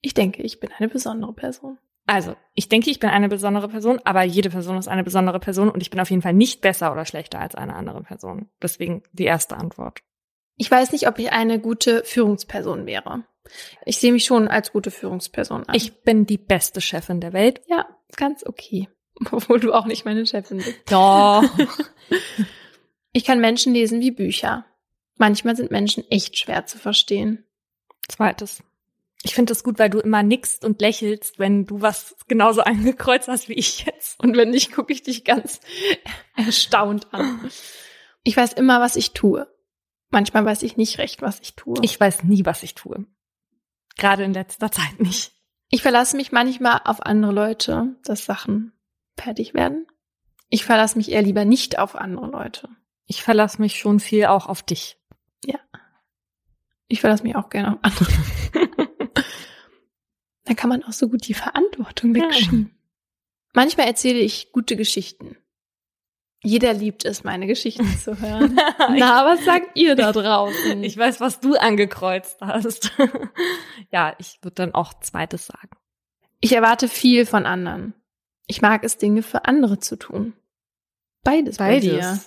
Ich 0.00 0.14
denke, 0.14 0.42
ich 0.42 0.60
bin 0.60 0.70
eine 0.76 0.88
besondere 0.88 1.32
Person. 1.32 1.78
Also, 2.06 2.36
ich 2.54 2.68
denke, 2.68 2.90
ich 2.90 3.00
bin 3.00 3.10
eine 3.10 3.28
besondere 3.28 3.68
Person, 3.68 4.00
aber 4.04 4.22
jede 4.22 4.50
Person 4.50 4.78
ist 4.78 4.86
eine 4.86 5.02
besondere 5.02 5.40
Person 5.40 5.68
und 5.68 5.80
ich 5.80 5.90
bin 5.90 5.98
auf 6.00 6.10
jeden 6.10 6.22
Fall 6.22 6.34
nicht 6.34 6.60
besser 6.60 6.92
oder 6.92 7.04
schlechter 7.04 7.40
als 7.40 7.56
eine 7.56 7.74
andere 7.74 8.02
Person. 8.02 8.48
Deswegen 8.62 9.02
die 9.12 9.24
erste 9.24 9.56
Antwort. 9.56 10.00
Ich 10.56 10.70
weiß 10.70 10.92
nicht, 10.92 11.08
ob 11.08 11.18
ich 11.18 11.32
eine 11.32 11.60
gute 11.60 12.04
Führungsperson 12.04 12.86
wäre. 12.86 13.24
Ich 13.84 13.98
sehe 13.98 14.12
mich 14.12 14.24
schon 14.24 14.48
als 14.48 14.72
gute 14.72 14.90
Führungsperson 14.90 15.64
an. 15.64 15.74
Ich 15.74 16.02
bin 16.02 16.26
die 16.26 16.38
beste 16.38 16.80
Chefin 16.80 17.20
der 17.20 17.32
Welt. 17.32 17.60
Ja, 17.66 17.86
ganz 18.16 18.44
okay. 18.46 18.88
Obwohl 19.30 19.60
du 19.60 19.72
auch 19.72 19.86
nicht 19.86 20.04
meine 20.04 20.26
Chefin 20.26 20.58
bist. 20.58 20.80
Doch. 20.90 21.42
ich 23.12 23.24
kann 23.24 23.40
Menschen 23.40 23.72
lesen 23.72 24.00
wie 24.00 24.12
Bücher. 24.12 24.64
Manchmal 25.16 25.56
sind 25.56 25.70
Menschen 25.70 26.04
echt 26.10 26.38
schwer 26.38 26.66
zu 26.66 26.78
verstehen. 26.78 27.44
Zweites. 28.08 28.62
Ich 29.22 29.34
finde 29.34 29.50
das 29.50 29.64
gut, 29.64 29.78
weil 29.78 29.90
du 29.90 29.98
immer 29.98 30.22
nickst 30.22 30.64
und 30.64 30.80
lächelst, 30.80 31.38
wenn 31.38 31.66
du 31.66 31.80
was 31.80 32.16
genauso 32.28 32.60
angekreuzt 32.62 33.28
hast 33.28 33.48
wie 33.48 33.54
ich 33.54 33.84
jetzt. 33.84 34.20
Und 34.22 34.36
wenn 34.36 34.50
nicht, 34.50 34.72
gucke 34.72 34.92
ich 34.92 35.02
dich 35.02 35.24
ganz 35.24 35.60
erstaunt 36.36 37.12
an. 37.12 37.50
Ich 38.22 38.36
weiß 38.36 38.52
immer, 38.52 38.80
was 38.80 38.96
ich 38.96 39.12
tue. 39.12 39.48
Manchmal 40.10 40.44
weiß 40.44 40.62
ich 40.62 40.76
nicht 40.76 40.98
recht, 40.98 41.22
was 41.22 41.40
ich 41.40 41.54
tue. 41.56 41.76
Ich 41.82 41.98
weiß 41.98 42.24
nie, 42.24 42.44
was 42.44 42.62
ich 42.62 42.74
tue. 42.74 43.04
Gerade 43.96 44.24
in 44.24 44.34
letzter 44.34 44.70
Zeit 44.70 45.00
nicht. 45.00 45.32
Ich 45.68 45.82
verlasse 45.82 46.16
mich 46.16 46.30
manchmal 46.30 46.80
auf 46.84 47.04
andere 47.04 47.32
Leute, 47.32 47.96
dass 48.04 48.24
Sachen 48.24 48.72
fertig 49.16 49.54
werden. 49.54 49.86
Ich 50.48 50.64
verlasse 50.64 50.96
mich 50.96 51.10
eher 51.10 51.22
lieber 51.22 51.44
nicht 51.44 51.78
auf 51.78 51.96
andere 51.96 52.26
Leute. 52.26 52.68
Ich 53.06 53.22
verlasse 53.22 53.60
mich 53.60 53.78
schon 53.78 53.98
viel 53.98 54.26
auch 54.26 54.46
auf 54.46 54.62
dich. 54.62 54.98
Ich 56.88 57.00
verlasse 57.00 57.22
mich 57.22 57.36
auch 57.36 57.50
gerne 57.50 57.72
auf 57.72 57.78
andere. 57.82 58.12
da 60.44 60.54
kann 60.54 60.68
man 60.68 60.84
auch 60.84 60.92
so 60.92 61.08
gut 61.08 61.26
die 61.26 61.34
Verantwortung 61.34 62.14
wegschieben. 62.14 62.70
Ja. 62.70 62.76
Manchmal 63.54 63.86
erzähle 63.86 64.18
ich 64.18 64.52
gute 64.52 64.76
Geschichten. 64.76 65.36
Jeder 66.42 66.74
liebt 66.74 67.04
es, 67.04 67.24
meine 67.24 67.46
Geschichten 67.46 67.88
zu 67.98 68.20
hören. 68.20 68.54
Na, 68.78 69.24
was 69.24 69.44
sagt 69.44 69.76
ihr 69.76 69.96
da 69.96 70.12
draußen? 70.12 70.84
Ich 70.84 70.96
weiß, 70.96 71.20
was 71.20 71.40
du 71.40 71.56
angekreuzt 71.56 72.40
hast. 72.40 72.92
ja, 73.90 74.14
ich 74.18 74.38
würde 74.42 74.54
dann 74.54 74.74
auch 74.74 74.94
zweites 75.00 75.46
sagen. 75.46 75.70
Ich 76.40 76.52
erwarte 76.52 76.88
viel 76.88 77.26
von 77.26 77.46
anderen. 77.46 77.94
Ich 78.46 78.62
mag 78.62 78.84
es, 78.84 78.98
Dinge 78.98 79.22
für 79.22 79.46
andere 79.46 79.78
zu 79.78 79.96
tun. 79.96 80.34
Beides, 81.24 81.56
beides. 81.56 81.88
bei 81.88 81.96
dir. 81.96 82.20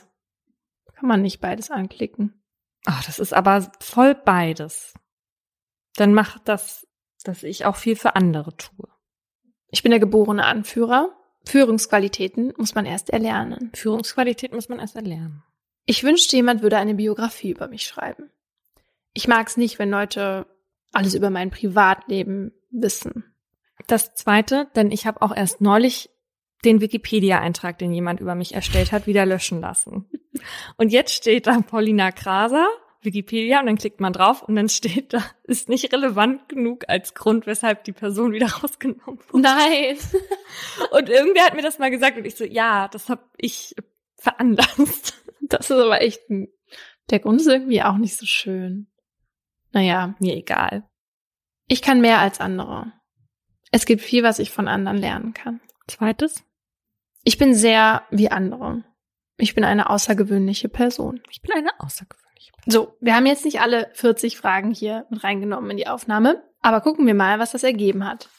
Kann 0.95 1.07
man 1.07 1.21
nicht 1.21 1.39
beides 1.39 1.71
anklicken. 1.71 2.38
Ach, 2.85 3.03
das 3.05 3.19
ist 3.19 3.33
aber 3.33 3.71
voll 3.79 4.15
beides. 4.15 4.93
Dann 5.95 6.13
macht 6.13 6.47
das, 6.47 6.87
dass 7.23 7.43
ich 7.43 7.65
auch 7.65 7.75
viel 7.75 7.95
für 7.95 8.15
andere 8.15 8.55
tue. 8.55 8.87
Ich 9.69 9.83
bin 9.83 9.91
der 9.91 9.99
geborene 9.99 10.45
Anführer. 10.45 11.15
Führungsqualitäten 11.45 12.53
muss 12.57 12.75
man 12.75 12.85
erst 12.85 13.09
erlernen. 13.09 13.71
Führungsqualitäten 13.73 14.55
muss 14.55 14.69
man 14.69 14.79
erst 14.79 14.95
erlernen. 14.95 15.43
Ich 15.85 16.03
wünschte, 16.03 16.35
jemand 16.35 16.61
würde 16.61 16.77
eine 16.77 16.95
Biografie 16.95 17.51
über 17.51 17.67
mich 17.67 17.85
schreiben. 17.85 18.29
Ich 19.13 19.27
mag 19.27 19.47
es 19.47 19.57
nicht, 19.57 19.79
wenn 19.79 19.89
Leute 19.89 20.45
alles 20.91 21.15
über 21.15 21.29
mein 21.29 21.49
Privatleben 21.49 22.51
wissen. 22.69 23.33
Das 23.87 24.13
zweite, 24.13 24.67
denn 24.75 24.91
ich 24.91 25.07
habe 25.07 25.21
auch 25.21 25.35
erst 25.35 25.61
neulich 25.61 26.09
den 26.65 26.81
Wikipedia-Eintrag, 26.81 27.77
den 27.77 27.93
jemand 27.93 28.19
über 28.19 28.35
mich 28.35 28.53
erstellt 28.53 28.91
hat, 28.91 29.07
wieder 29.07 29.25
löschen 29.25 29.61
lassen. 29.61 30.09
Und 30.77 30.91
jetzt 30.91 31.13
steht 31.13 31.47
da 31.47 31.61
Paulina 31.61 32.11
Kraser 32.11 32.67
Wikipedia 33.01 33.59
und 33.61 33.67
dann 33.67 33.77
klickt 33.77 34.01
man 34.01 34.11
drauf 34.11 34.43
und 34.43 34.55
dann 34.55 34.67
steht 34.67 35.13
da, 35.13 35.23
ist 35.43 35.69
nicht 35.69 35.93
relevant 35.93 36.49
genug 36.49 36.85
als 36.89 37.13
Grund, 37.13 37.45
weshalb 37.45 37.83
die 37.85 37.93
Person 37.93 38.33
wieder 38.33 38.47
rausgenommen 38.51 39.19
wurde. 39.29 39.41
Nein. 39.41 39.97
Und 40.91 41.09
irgendwer 41.09 41.45
hat 41.45 41.55
mir 41.55 41.61
das 41.61 41.79
mal 41.79 41.91
gesagt 41.91 42.17
und 42.17 42.25
ich 42.25 42.35
so, 42.35 42.43
ja, 42.43 42.87
das 42.87 43.09
habe 43.09 43.23
ich 43.37 43.75
veranlasst. 44.17 45.13
Das 45.41 45.69
ist 45.69 45.77
aber 45.77 46.01
echt, 46.01 46.21
der 47.09 47.19
Grund 47.19 47.39
ist 47.41 47.47
irgendwie 47.47 47.81
auch 47.83 47.97
nicht 47.97 48.17
so 48.17 48.25
schön. 48.25 48.87
Naja, 49.71 50.15
Mir 50.19 50.35
egal. 50.35 50.89
ich 51.67 51.81
kann 51.81 52.01
mehr 52.01 52.19
als 52.19 52.39
andere. 52.39 52.91
Es 53.71 53.85
gibt 53.85 54.01
viel, 54.01 54.23
was 54.23 54.39
ich 54.39 54.51
von 54.51 54.67
anderen 54.67 54.97
lernen 54.97 55.33
kann. 55.33 55.61
Zweites? 55.87 56.43
Ich 57.23 57.37
bin 57.37 57.53
sehr 57.53 58.03
wie 58.11 58.31
andere. 58.31 58.83
Ich 59.37 59.55
bin 59.55 59.63
eine 59.63 59.89
außergewöhnliche 59.89 60.69
Person. 60.69 61.21
Ich 61.29 61.41
bin 61.41 61.51
eine 61.53 61.71
außergewöhnliche 61.79 62.51
Person. 62.51 62.71
So, 62.71 62.97
wir 62.99 63.15
haben 63.15 63.25
jetzt 63.25 63.45
nicht 63.45 63.61
alle 63.61 63.89
40 63.93 64.37
Fragen 64.37 64.71
hier 64.71 65.05
mit 65.09 65.23
reingenommen 65.23 65.71
in 65.71 65.77
die 65.77 65.87
Aufnahme, 65.87 66.43
aber 66.61 66.81
gucken 66.81 67.07
wir 67.07 67.13
mal, 67.13 67.39
was 67.39 67.51
das 67.51 67.63
ergeben 67.63 68.05
hat. 68.05 68.29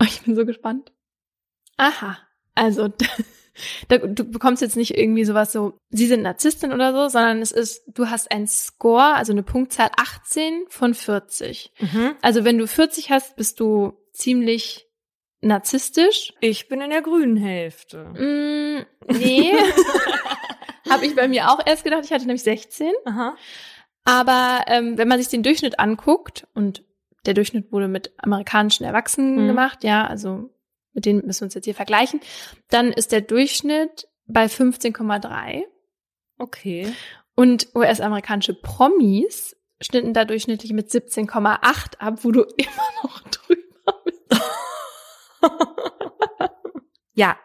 Oh, 0.00 0.06
ich 0.06 0.22
bin 0.22 0.34
so 0.34 0.44
gespannt. 0.44 0.92
Aha, 1.76 2.18
also 2.54 2.88
da, 3.88 3.98
du 3.98 4.24
bekommst 4.24 4.62
jetzt 4.62 4.76
nicht 4.76 4.96
irgendwie 4.96 5.24
sowas 5.24 5.52
so, 5.52 5.78
sie 5.90 6.06
sind 6.06 6.22
Narzisstin 6.22 6.72
oder 6.72 6.92
so, 6.92 7.08
sondern 7.08 7.42
es 7.42 7.52
ist, 7.52 7.82
du 7.88 8.08
hast 8.08 8.30
ein 8.30 8.46
Score, 8.46 9.14
also 9.14 9.32
eine 9.32 9.42
Punktzahl 9.42 9.90
18 9.96 10.64
von 10.68 10.94
40. 10.94 11.72
Mhm. 11.78 12.16
Also 12.22 12.44
wenn 12.44 12.58
du 12.58 12.66
40 12.66 13.10
hast, 13.10 13.36
bist 13.36 13.60
du 13.60 13.94
ziemlich 14.12 14.89
narzisstisch. 15.42 16.32
Ich 16.40 16.68
bin 16.68 16.80
in 16.80 16.90
der 16.90 17.02
grünen 17.02 17.36
Hälfte. 17.36 18.04
Mm, 18.04 18.86
nee, 19.12 19.52
habe 20.90 21.06
ich 21.06 21.14
bei 21.16 21.28
mir 21.28 21.50
auch 21.50 21.60
erst 21.64 21.84
gedacht. 21.84 22.04
Ich 22.04 22.12
hatte 22.12 22.26
nämlich 22.26 22.42
16. 22.42 22.90
Aha. 23.04 23.36
Aber 24.04 24.64
ähm, 24.66 24.96
wenn 24.98 25.08
man 25.08 25.18
sich 25.18 25.28
den 25.28 25.42
Durchschnitt 25.42 25.78
anguckt, 25.78 26.46
und 26.54 26.82
der 27.26 27.34
Durchschnitt 27.34 27.70
wurde 27.72 27.88
mit 27.88 28.12
amerikanischen 28.18 28.84
Erwachsenen 28.84 29.42
Mhm. 29.44 29.46
gemacht, 29.48 29.84
ja, 29.84 30.06
also 30.06 30.50
mit 30.92 31.04
denen 31.04 31.24
müssen 31.26 31.42
wir 31.42 31.46
uns 31.46 31.54
jetzt 31.54 31.66
hier 31.66 31.74
vergleichen, 31.74 32.20
dann 32.68 32.92
ist 32.92 33.12
der 33.12 33.20
Durchschnitt 33.20 34.08
bei 34.26 34.46
15,3 34.46 35.64
Okay. 36.38 36.92
und 37.34 37.68
US-amerikanische 37.74 38.54
Promis 38.54 39.56
schnitten 39.82 40.14
da 40.14 40.24
durchschnittlich 40.24 40.72
mit 40.72 40.88
17,8 40.88 41.98
ab, 41.98 42.18
wo 42.24 42.30
du 42.32 42.42
immer 42.56 42.88
noch 43.02 43.20
drüber 43.28 44.02
bist. 44.04 44.20
Ja. 47.20 47.38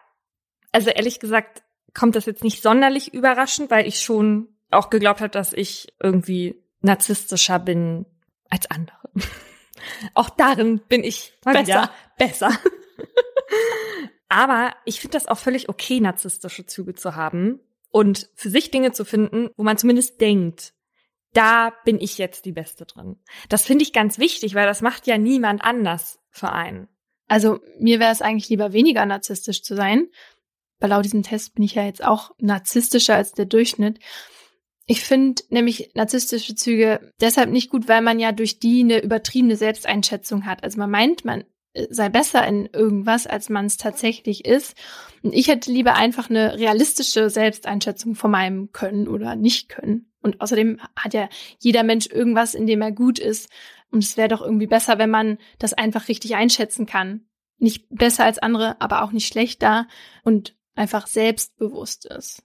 Also 0.72 0.90
ehrlich 0.90 1.20
gesagt 1.20 1.62
kommt 1.94 2.16
das 2.16 2.26
jetzt 2.26 2.44
nicht 2.44 2.62
sonderlich 2.62 3.14
überraschend, 3.14 3.70
weil 3.70 3.86
ich 3.86 4.00
schon 4.00 4.48
auch 4.70 4.90
geglaubt 4.90 5.20
habe, 5.20 5.30
dass 5.30 5.52
ich 5.52 5.94
irgendwie 6.02 6.62
narzisstischer 6.80 7.58
bin 7.58 8.06
als 8.50 8.70
andere. 8.70 9.10
auch 10.14 10.30
darin 10.30 10.80
bin 10.88 11.04
ich 11.04 11.32
Besser. 11.42 11.62
wieder 11.62 11.90
besser. 12.18 12.50
Aber 14.28 14.74
ich 14.84 15.00
finde 15.00 15.16
das 15.16 15.28
auch 15.28 15.38
völlig 15.38 15.68
okay, 15.68 16.00
narzisstische 16.00 16.66
Züge 16.66 16.94
zu 16.94 17.14
haben 17.14 17.60
und 17.90 18.28
für 18.34 18.50
sich 18.50 18.70
Dinge 18.70 18.92
zu 18.92 19.04
finden, 19.04 19.50
wo 19.56 19.62
man 19.62 19.78
zumindest 19.78 20.20
denkt, 20.20 20.74
da 21.32 21.72
bin 21.84 22.00
ich 22.00 22.18
jetzt 22.18 22.44
die 22.44 22.52
Beste 22.52 22.86
drin. 22.86 23.20
Das 23.48 23.64
finde 23.64 23.84
ich 23.84 23.92
ganz 23.92 24.18
wichtig, 24.18 24.54
weil 24.54 24.66
das 24.66 24.82
macht 24.82 25.06
ja 25.06 25.16
niemand 25.16 25.62
anders 25.62 26.18
für 26.30 26.50
einen. 26.50 26.88
Also 27.28 27.60
mir 27.78 27.98
wäre 27.98 28.12
es 28.12 28.22
eigentlich 28.22 28.48
lieber 28.48 28.72
weniger 28.72 29.04
narzisstisch 29.04 29.62
zu 29.62 29.74
sein, 29.74 30.08
weil 30.78 30.90
laut 30.90 31.04
diesem 31.04 31.22
Test 31.22 31.54
bin 31.54 31.64
ich 31.64 31.74
ja 31.74 31.84
jetzt 31.84 32.04
auch 32.04 32.32
narzisstischer 32.38 33.16
als 33.16 33.32
der 33.32 33.46
Durchschnitt. 33.46 33.98
Ich 34.86 35.00
finde 35.00 35.42
nämlich 35.48 35.90
narzisstische 35.94 36.54
Züge 36.54 37.12
deshalb 37.20 37.50
nicht 37.50 37.70
gut, 37.70 37.88
weil 37.88 38.02
man 38.02 38.20
ja 38.20 38.30
durch 38.30 38.60
die 38.60 38.80
eine 38.80 39.02
übertriebene 39.02 39.56
Selbsteinschätzung 39.56 40.46
hat. 40.46 40.62
Also 40.62 40.78
man 40.78 40.90
meint, 40.90 41.24
man 41.24 41.44
äh, 41.72 41.88
sei 41.90 42.08
besser 42.08 42.46
in 42.46 42.66
irgendwas, 42.72 43.26
als 43.26 43.48
man 43.48 43.66
es 43.66 43.78
tatsächlich 43.78 44.44
ist. 44.44 44.76
Und 45.22 45.34
ich 45.34 45.48
hätte 45.48 45.72
lieber 45.72 45.96
einfach 45.96 46.30
eine 46.30 46.56
realistische 46.56 47.30
Selbsteinschätzung 47.30 48.14
von 48.14 48.30
meinem 48.30 48.70
Können 48.70 49.08
oder 49.08 49.34
Nicht-Können. 49.34 50.12
Und 50.22 50.40
außerdem 50.40 50.80
hat 50.94 51.14
ja 51.14 51.28
jeder 51.58 51.82
Mensch 51.82 52.06
irgendwas, 52.06 52.54
in 52.54 52.66
dem 52.66 52.80
er 52.80 52.92
gut 52.92 53.18
ist. 53.18 53.48
Und 53.90 54.02
es 54.02 54.16
wäre 54.16 54.28
doch 54.28 54.42
irgendwie 54.42 54.66
besser, 54.66 54.98
wenn 54.98 55.10
man 55.10 55.38
das 55.58 55.72
einfach 55.72 56.08
richtig 56.08 56.34
einschätzen 56.36 56.86
kann. 56.86 57.26
Nicht 57.58 57.88
besser 57.90 58.24
als 58.24 58.38
andere, 58.38 58.80
aber 58.80 59.02
auch 59.02 59.12
nicht 59.12 59.26
schlechter 59.26 59.86
und 60.22 60.56
einfach 60.74 61.06
selbstbewusst 61.06 62.04
ist. 62.04 62.42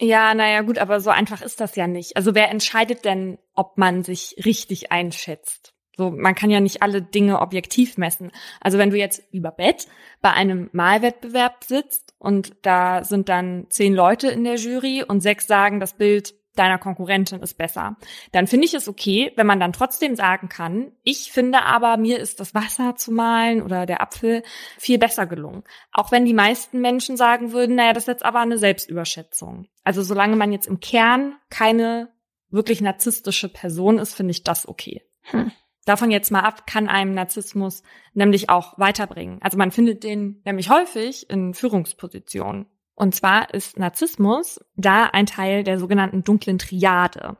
Ja, 0.00 0.34
naja, 0.34 0.62
gut, 0.62 0.78
aber 0.78 1.00
so 1.00 1.10
einfach 1.10 1.42
ist 1.42 1.60
das 1.60 1.76
ja 1.76 1.86
nicht. 1.86 2.16
Also 2.16 2.34
wer 2.34 2.50
entscheidet 2.50 3.04
denn, 3.04 3.38
ob 3.54 3.78
man 3.78 4.02
sich 4.02 4.36
richtig 4.44 4.90
einschätzt? 4.90 5.74
So, 5.96 6.10
man 6.10 6.34
kann 6.34 6.50
ja 6.50 6.58
nicht 6.58 6.82
alle 6.82 7.02
Dinge 7.02 7.40
objektiv 7.40 7.98
messen. 7.98 8.32
Also 8.60 8.78
wenn 8.78 8.90
du 8.90 8.96
jetzt 8.96 9.22
über 9.32 9.52
Bett 9.52 9.86
bei 10.20 10.32
einem 10.32 10.68
Malwettbewerb 10.72 11.62
sitzt 11.62 12.14
und 12.18 12.56
da 12.62 13.04
sind 13.04 13.28
dann 13.28 13.66
zehn 13.68 13.94
Leute 13.94 14.28
in 14.28 14.42
der 14.42 14.56
Jury 14.56 15.04
und 15.04 15.20
sechs 15.20 15.46
sagen, 15.46 15.78
das 15.78 15.94
Bild 15.96 16.34
deiner 16.54 16.78
Konkurrentin 16.78 17.40
ist 17.40 17.58
besser, 17.58 17.96
dann 18.32 18.46
finde 18.46 18.66
ich 18.66 18.74
es 18.74 18.88
okay, 18.88 19.32
wenn 19.36 19.46
man 19.46 19.60
dann 19.60 19.72
trotzdem 19.72 20.16
sagen 20.16 20.48
kann, 20.48 20.92
ich 21.02 21.32
finde 21.32 21.62
aber, 21.62 21.96
mir 21.96 22.18
ist 22.18 22.40
das 22.40 22.54
Wasser 22.54 22.96
zu 22.96 23.12
malen 23.12 23.62
oder 23.62 23.86
der 23.86 24.00
Apfel 24.00 24.42
viel 24.78 24.98
besser 24.98 25.26
gelungen. 25.26 25.64
Auch 25.92 26.12
wenn 26.12 26.24
die 26.24 26.34
meisten 26.34 26.80
Menschen 26.80 27.16
sagen 27.16 27.52
würden, 27.52 27.76
naja, 27.76 27.92
das 27.92 28.04
ist 28.04 28.08
jetzt 28.08 28.24
aber 28.24 28.40
eine 28.40 28.58
Selbstüberschätzung. 28.58 29.66
Also 29.82 30.02
solange 30.02 30.36
man 30.36 30.52
jetzt 30.52 30.66
im 30.66 30.80
Kern 30.80 31.36
keine 31.50 32.08
wirklich 32.50 32.80
narzisstische 32.80 33.48
Person 33.48 33.98
ist, 33.98 34.14
finde 34.14 34.30
ich 34.30 34.44
das 34.44 34.68
okay. 34.68 35.02
Hm. 35.22 35.50
Davon 35.84 36.10
jetzt 36.10 36.30
mal 36.30 36.40
ab, 36.40 36.66
kann 36.66 36.88
einem 36.88 37.12
Narzissmus 37.12 37.82
nämlich 38.14 38.48
auch 38.48 38.78
weiterbringen. 38.78 39.38
Also 39.42 39.58
man 39.58 39.70
findet 39.70 40.02
den 40.02 40.40
nämlich 40.44 40.70
häufig 40.70 41.28
in 41.28 41.52
Führungspositionen. 41.52 42.66
Und 42.94 43.14
zwar 43.14 43.52
ist 43.52 43.78
Narzissmus 43.78 44.60
da 44.76 45.04
ein 45.06 45.26
Teil 45.26 45.64
der 45.64 45.78
sogenannten 45.78 46.22
dunklen 46.22 46.58
Triade, 46.58 47.36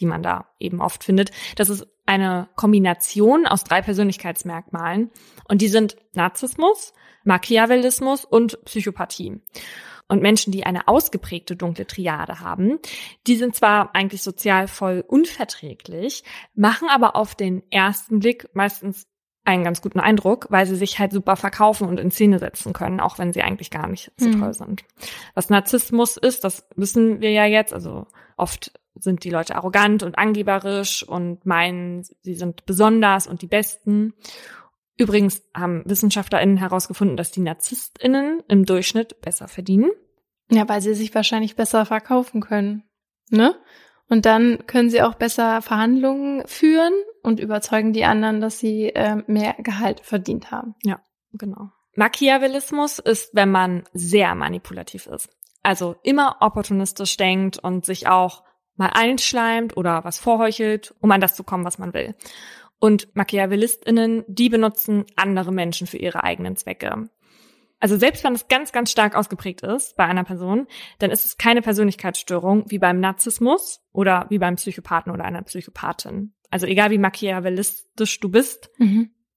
die 0.00 0.06
man 0.06 0.22
da 0.22 0.48
eben 0.58 0.80
oft 0.80 1.04
findet. 1.04 1.30
Das 1.56 1.68
ist 1.68 1.86
eine 2.06 2.48
Kombination 2.54 3.46
aus 3.46 3.64
drei 3.64 3.82
Persönlichkeitsmerkmalen. 3.82 5.10
Und 5.48 5.62
die 5.62 5.68
sind 5.68 5.96
Narzissmus, 6.14 6.92
Machiavellismus 7.24 8.24
und 8.24 8.62
Psychopathie. 8.64 9.40
Und 10.06 10.20
Menschen, 10.20 10.52
die 10.52 10.66
eine 10.66 10.86
ausgeprägte 10.86 11.56
dunkle 11.56 11.86
Triade 11.86 12.40
haben, 12.40 12.78
die 13.26 13.36
sind 13.36 13.56
zwar 13.56 13.94
eigentlich 13.94 14.22
sozial 14.22 14.68
voll 14.68 15.02
unverträglich, 15.06 16.24
machen 16.54 16.88
aber 16.90 17.16
auf 17.16 17.34
den 17.34 17.62
ersten 17.70 18.20
Blick 18.20 18.48
meistens 18.52 19.06
einen 19.44 19.64
ganz 19.64 19.82
guten 19.82 20.00
Eindruck, 20.00 20.46
weil 20.50 20.66
sie 20.66 20.76
sich 20.76 20.98
halt 20.98 21.12
super 21.12 21.36
verkaufen 21.36 21.86
und 21.86 22.00
in 22.00 22.10
Szene 22.10 22.38
setzen 22.38 22.72
können, 22.72 23.00
auch 23.00 23.18
wenn 23.18 23.32
sie 23.32 23.42
eigentlich 23.42 23.70
gar 23.70 23.86
nicht 23.88 24.10
so 24.16 24.26
Hm. 24.26 24.40
toll 24.40 24.54
sind. 24.54 24.84
Was 25.34 25.50
Narzissmus 25.50 26.16
ist, 26.16 26.44
das 26.44 26.66
wissen 26.76 27.20
wir 27.20 27.30
ja 27.30 27.44
jetzt. 27.44 27.72
Also 27.74 28.06
oft 28.36 28.72
sind 28.94 29.24
die 29.24 29.30
Leute 29.30 29.56
arrogant 29.56 30.02
und 30.02 30.18
angeberisch 30.18 31.06
und 31.06 31.44
meinen, 31.44 32.04
sie 32.22 32.34
sind 32.34 32.64
besonders 32.64 33.26
und 33.26 33.42
die 33.42 33.46
Besten. 33.46 34.14
Übrigens 34.96 35.42
haben 35.54 35.82
WissenschaftlerInnen 35.84 36.56
herausgefunden, 36.56 37.16
dass 37.16 37.32
die 37.32 37.40
NarzisstInnen 37.40 38.42
im 38.48 38.64
Durchschnitt 38.64 39.20
besser 39.20 39.48
verdienen. 39.48 39.90
Ja, 40.50 40.68
weil 40.68 40.80
sie 40.80 40.94
sich 40.94 41.14
wahrscheinlich 41.14 41.56
besser 41.56 41.84
verkaufen 41.84 42.40
können. 42.40 42.84
Ne? 43.30 43.56
Und 44.08 44.26
dann 44.26 44.66
können 44.66 44.90
sie 44.90 45.02
auch 45.02 45.14
besser 45.14 45.60
Verhandlungen 45.62 46.46
führen 46.46 46.92
und 47.24 47.40
überzeugen 47.40 47.92
die 47.92 48.04
anderen, 48.04 48.40
dass 48.40 48.58
sie 48.58 48.92
ähm, 48.94 49.24
mehr 49.26 49.56
Gehalt 49.58 50.00
verdient 50.00 50.50
haben. 50.50 50.74
Genau. 51.32 51.70
Machiavellismus 51.96 52.98
ist, 52.98 53.30
wenn 53.34 53.50
man 53.50 53.84
sehr 53.92 54.34
manipulativ 54.34 55.06
ist. 55.06 55.28
Also 55.62 55.96
immer 56.02 56.36
opportunistisch 56.40 57.16
denkt 57.16 57.58
und 57.58 57.84
sich 57.84 58.06
auch 58.06 58.44
mal 58.76 58.90
einschleimt 58.92 59.76
oder 59.76 60.04
was 60.04 60.18
vorheuchelt, 60.18 60.94
um 61.00 61.10
an 61.10 61.20
das 61.20 61.34
zu 61.34 61.44
kommen, 61.44 61.64
was 61.64 61.78
man 61.78 61.94
will. 61.94 62.14
Und 62.78 63.14
MachiavellistInnen, 63.16 64.24
die 64.28 64.50
benutzen 64.50 65.06
andere 65.16 65.52
Menschen 65.52 65.86
für 65.86 65.96
ihre 65.96 66.24
eigenen 66.24 66.56
Zwecke. 66.56 67.08
Also 67.80 67.96
selbst 67.96 68.24
wenn 68.24 68.34
es 68.34 68.48
ganz, 68.48 68.72
ganz 68.72 68.90
stark 68.90 69.14
ausgeprägt 69.14 69.62
ist 69.62 69.96
bei 69.96 70.04
einer 70.04 70.24
Person, 70.24 70.66
dann 70.98 71.10
ist 71.10 71.24
es 71.24 71.38
keine 71.38 71.62
Persönlichkeitsstörung 71.62 72.64
wie 72.68 72.78
beim 72.78 73.00
Narzissmus 73.00 73.80
oder 73.92 74.26
wie 74.28 74.38
beim 74.38 74.56
Psychopathen 74.56 75.12
oder 75.12 75.24
einer 75.24 75.42
Psychopathin. 75.42 76.34
Also 76.54 76.66
egal 76.66 76.92
wie 76.92 76.98
machiavellistisch 76.98 78.20
du 78.20 78.28
bist, 78.28 78.70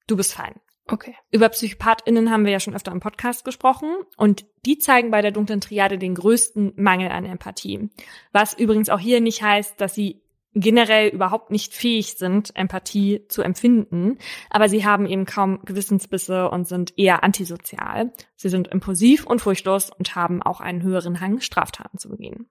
du 0.06 0.16
bist 0.16 0.36
fein. 0.36 0.54
Okay. 0.86 1.16
Über 1.32 1.50
PsychopathInnen 1.50 2.30
haben 2.30 2.46
wir 2.46 2.52
ja 2.52 2.60
schon 2.60 2.76
öfter 2.76 2.92
im 2.92 3.00
Podcast 3.00 3.44
gesprochen 3.44 3.90
und 4.18 4.46
die 4.68 4.78
zeigen 4.78 5.10
bei 5.10 5.24
der 5.24 5.32
dunklen 5.32 5.60
Triade 5.60 5.98
den 5.98 6.14
größten 6.14 6.74
Mangel 6.76 7.10
an 7.10 7.26
Empathie. 7.26 7.90
Was 8.34 8.54
übrigens 8.54 8.90
auch 8.90 9.00
hier 9.00 9.20
nicht 9.20 9.42
heißt, 9.42 9.82
dass 9.82 9.96
sie 9.96 10.22
generell 10.54 11.10
überhaupt 11.10 11.50
nicht 11.50 11.74
fähig 11.74 12.14
sind, 12.14 12.56
Empathie 12.56 13.26
zu 13.30 13.42
empfinden, 13.42 14.20
aber 14.52 14.70
sie 14.70 14.86
haben 14.86 15.08
eben 15.08 15.26
kaum 15.26 15.62
Gewissensbisse 15.66 16.52
und 16.52 16.68
sind 16.68 17.00
eher 17.00 17.24
antisozial. 17.24 18.14
Sie 18.36 18.50
sind 18.50 18.68
impulsiv 18.68 19.26
und 19.26 19.42
furchtlos 19.42 19.90
und 19.90 20.16
haben 20.16 20.44
auch 20.44 20.62
einen 20.62 20.84
höheren 20.84 21.20
Hang, 21.20 21.42
Straftaten 21.42 21.98
zu 21.98 22.10
begehen. 22.10 22.48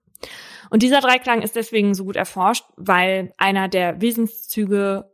Und 0.69 0.83
dieser 0.83 0.99
Dreiklang 1.01 1.41
ist 1.41 1.55
deswegen 1.55 1.93
so 1.95 2.03
gut 2.05 2.15
erforscht, 2.15 2.65
weil 2.75 3.33
einer 3.37 3.67
der 3.67 4.01
Wesenszüge 4.01 5.09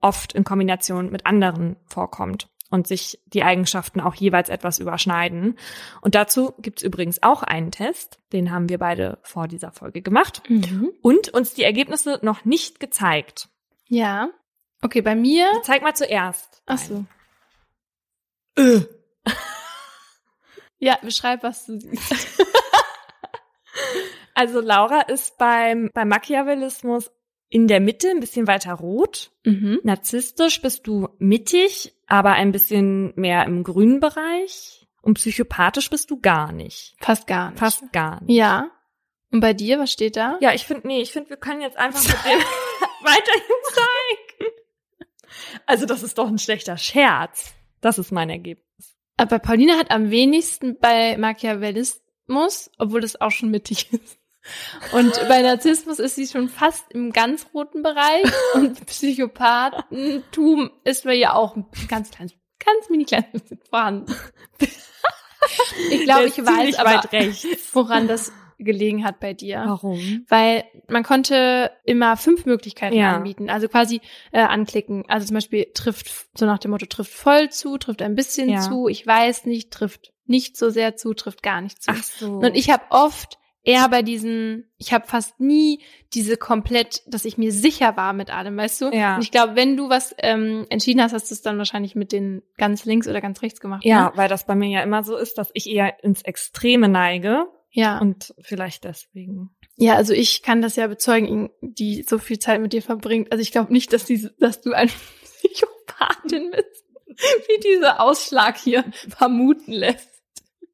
oft 0.00 0.32
in 0.32 0.44
Kombination 0.44 1.10
mit 1.10 1.26
anderen 1.26 1.76
vorkommt 1.86 2.48
und 2.70 2.86
sich 2.86 3.18
die 3.26 3.42
Eigenschaften 3.44 4.00
auch 4.00 4.14
jeweils 4.14 4.48
etwas 4.48 4.78
überschneiden. 4.78 5.58
Und 6.02 6.14
dazu 6.14 6.52
gibt's 6.58 6.82
übrigens 6.82 7.22
auch 7.22 7.42
einen 7.42 7.70
Test, 7.70 8.18
den 8.32 8.50
haben 8.50 8.68
wir 8.68 8.78
beide 8.78 9.18
vor 9.22 9.48
dieser 9.48 9.72
Folge 9.72 10.02
gemacht 10.02 10.42
Mhm. 10.48 10.90
und 11.02 11.28
uns 11.30 11.54
die 11.54 11.64
Ergebnisse 11.64 12.18
noch 12.22 12.44
nicht 12.44 12.78
gezeigt. 12.80 13.48
Ja. 13.86 14.28
Okay, 14.82 15.00
bei 15.00 15.14
mir. 15.16 15.50
Zeig 15.62 15.82
mal 15.82 15.94
zuerst. 15.94 16.62
Ach 16.66 16.78
so. 16.78 17.04
Ja, 20.80 20.96
beschreib, 21.02 21.42
was 21.42 21.66
du 21.66 21.80
siehst. 21.80 22.38
Also 24.38 24.60
Laura 24.60 25.00
ist 25.00 25.36
beim, 25.36 25.90
beim 25.92 26.06
Machiavellismus 26.10 27.10
in 27.48 27.66
der 27.66 27.80
Mitte, 27.80 28.08
ein 28.08 28.20
bisschen 28.20 28.46
weiter 28.46 28.72
rot. 28.74 29.32
Mhm. 29.44 29.80
Narzisstisch 29.82 30.62
bist 30.62 30.86
du 30.86 31.08
mittig, 31.18 31.92
aber 32.06 32.34
ein 32.34 32.52
bisschen 32.52 33.12
mehr 33.16 33.46
im 33.46 33.64
grünen 33.64 33.98
Bereich. 33.98 34.86
Und 35.02 35.14
psychopathisch 35.14 35.90
bist 35.90 36.12
du 36.12 36.20
gar 36.20 36.52
nicht. 36.52 36.94
Fast 37.00 37.26
gar 37.26 37.50
nicht. 37.50 37.58
Fast 37.58 37.92
gar 37.92 38.22
nicht. 38.22 38.36
Ja. 38.36 38.70
Und 39.32 39.40
bei 39.40 39.54
dir, 39.54 39.80
was 39.80 39.90
steht 39.90 40.14
da? 40.14 40.38
Ja, 40.40 40.54
ich 40.54 40.66
finde, 40.66 40.86
nee, 40.86 41.02
ich 41.02 41.10
finde, 41.10 41.30
wir 41.30 41.36
können 41.36 41.60
jetzt 41.60 41.76
einfach 41.76 42.00
mit 42.00 42.12
dem 42.24 42.38
weiterhin 43.02 43.56
zeigen. 43.72 44.52
Also, 45.66 45.84
das 45.84 46.04
ist 46.04 46.16
doch 46.16 46.28
ein 46.28 46.38
schlechter 46.38 46.76
Scherz. 46.76 47.56
Das 47.80 47.98
ist 47.98 48.12
mein 48.12 48.30
Ergebnis. 48.30 48.96
Aber 49.16 49.40
Pauline 49.40 49.76
hat 49.76 49.90
am 49.90 50.12
wenigsten 50.12 50.78
bei 50.78 51.18
Machiavellismus, 51.18 52.70
obwohl 52.78 53.00
das 53.00 53.20
auch 53.20 53.32
schon 53.32 53.50
mittig 53.50 53.92
ist. 53.92 54.17
Und 54.92 55.12
bei 55.28 55.42
Narzissmus 55.42 55.98
ist 55.98 56.16
sie 56.16 56.26
schon 56.26 56.48
fast 56.48 56.84
im 56.92 57.12
ganz 57.12 57.46
roten 57.54 57.82
Bereich 57.82 58.24
und 58.54 58.84
Psychopathentum 58.86 60.70
ist 60.84 61.04
bei 61.04 61.14
ihr 61.14 61.34
auch 61.34 61.56
ein 61.56 61.66
ganz 61.88 62.10
kleines, 62.10 62.34
ganz 62.64 62.88
mini 62.90 63.04
kleines 63.04 63.30
bisschen 63.32 63.60
vorhanden. 63.68 64.14
Ich 65.90 66.04
glaube, 66.04 66.26
ich 66.26 66.36
weiß 66.38 66.76
aber, 66.76 66.90
weit 66.90 67.12
rechts. 67.12 67.46
woran 67.72 68.08
das 68.08 68.32
gelegen 68.58 69.04
hat 69.04 69.20
bei 69.20 69.34
dir. 69.34 69.62
Warum? 69.66 70.24
Weil 70.28 70.64
man 70.88 71.04
konnte 71.04 71.70
immer 71.84 72.16
fünf 72.16 72.44
Möglichkeiten 72.44 72.96
Ja. 72.96 73.16
anbieten. 73.16 73.50
Also 73.50 73.68
quasi 73.68 74.00
äh, 74.32 74.40
anklicken. 74.40 75.04
Also 75.08 75.26
zum 75.28 75.34
Beispiel 75.34 75.68
trifft, 75.74 76.10
so 76.36 76.44
nach 76.44 76.58
dem 76.58 76.72
Motto, 76.72 76.86
trifft 76.86 77.12
voll 77.12 77.50
zu, 77.50 77.78
trifft 77.78 78.02
ein 78.02 78.16
bisschen 78.16 78.48
Ja. 78.48 78.60
zu, 78.60 78.88
ich 78.88 79.06
weiß 79.06 79.46
nicht, 79.46 79.70
trifft 79.70 80.12
nicht 80.26 80.56
so 80.56 80.70
sehr 80.70 80.96
zu, 80.96 81.14
trifft 81.14 81.42
gar 81.44 81.60
nicht 81.60 81.80
zu. 81.82 81.92
Ach 81.94 82.02
so. 82.02 82.32
Und 82.38 82.56
ich 82.56 82.68
habe 82.70 82.82
oft 82.90 83.38
eher 83.68 83.88
bei 83.88 84.02
diesen, 84.02 84.70
ich 84.78 84.92
habe 84.92 85.06
fast 85.06 85.38
nie 85.40 85.80
diese 86.14 86.36
komplett, 86.36 87.02
dass 87.06 87.24
ich 87.24 87.36
mir 87.38 87.52
sicher 87.52 87.96
war 87.96 88.12
mit 88.12 88.30
allem, 88.30 88.56
weißt 88.56 88.80
du? 88.80 88.90
Ja. 88.90 89.16
Und 89.16 89.22
ich 89.22 89.30
glaube, 89.30 89.56
wenn 89.56 89.76
du 89.76 89.88
was 89.88 90.14
ähm, 90.18 90.66
entschieden 90.70 91.02
hast, 91.02 91.12
hast 91.12 91.30
du 91.30 91.34
es 91.34 91.42
dann 91.42 91.58
wahrscheinlich 91.58 91.94
mit 91.94 92.12
den 92.12 92.42
ganz 92.56 92.84
links 92.84 93.06
oder 93.08 93.20
ganz 93.20 93.42
rechts 93.42 93.60
gemacht. 93.60 93.84
ja, 93.84 94.06
Ne? 94.06 94.12
weil 94.16 94.28
das 94.28 94.46
bei 94.46 94.54
mir 94.54 94.68
ja 94.68 94.82
immer 94.82 95.02
so 95.04 95.16
ist, 95.16 95.38
dass 95.38 95.50
ich 95.54 95.68
eher 95.68 96.02
ins 96.02 96.22
Extreme 96.22 96.88
neige 96.88 97.46
Ja. 97.70 97.98
und 97.98 98.34
vielleicht 98.40 98.84
deswegen. 98.84 99.50
Ja, 99.76 99.94
also 99.94 100.12
ich 100.12 100.42
kann 100.42 100.60
das 100.62 100.74
ja 100.76 100.86
bezeugen, 100.88 101.50
die 101.60 102.02
so 102.08 102.18
viel 102.18 102.38
Zeit 102.40 102.60
mit 102.60 102.72
dir 102.72 102.82
verbringt. 102.82 103.30
Also 103.30 103.42
ich 103.42 103.52
glaube 103.52 103.72
nicht, 103.72 103.92
dass, 103.92 104.04
diese, 104.04 104.34
dass 104.40 104.60
du 104.60 104.72
eine 104.72 104.90
Psychopathin 105.22 106.50
bist, 106.50 106.84
wie 107.48 107.60
dieser 107.60 108.00
Ausschlag 108.00 108.56
hier 108.58 108.84
vermuten 109.08 109.72
lässt. 109.72 110.17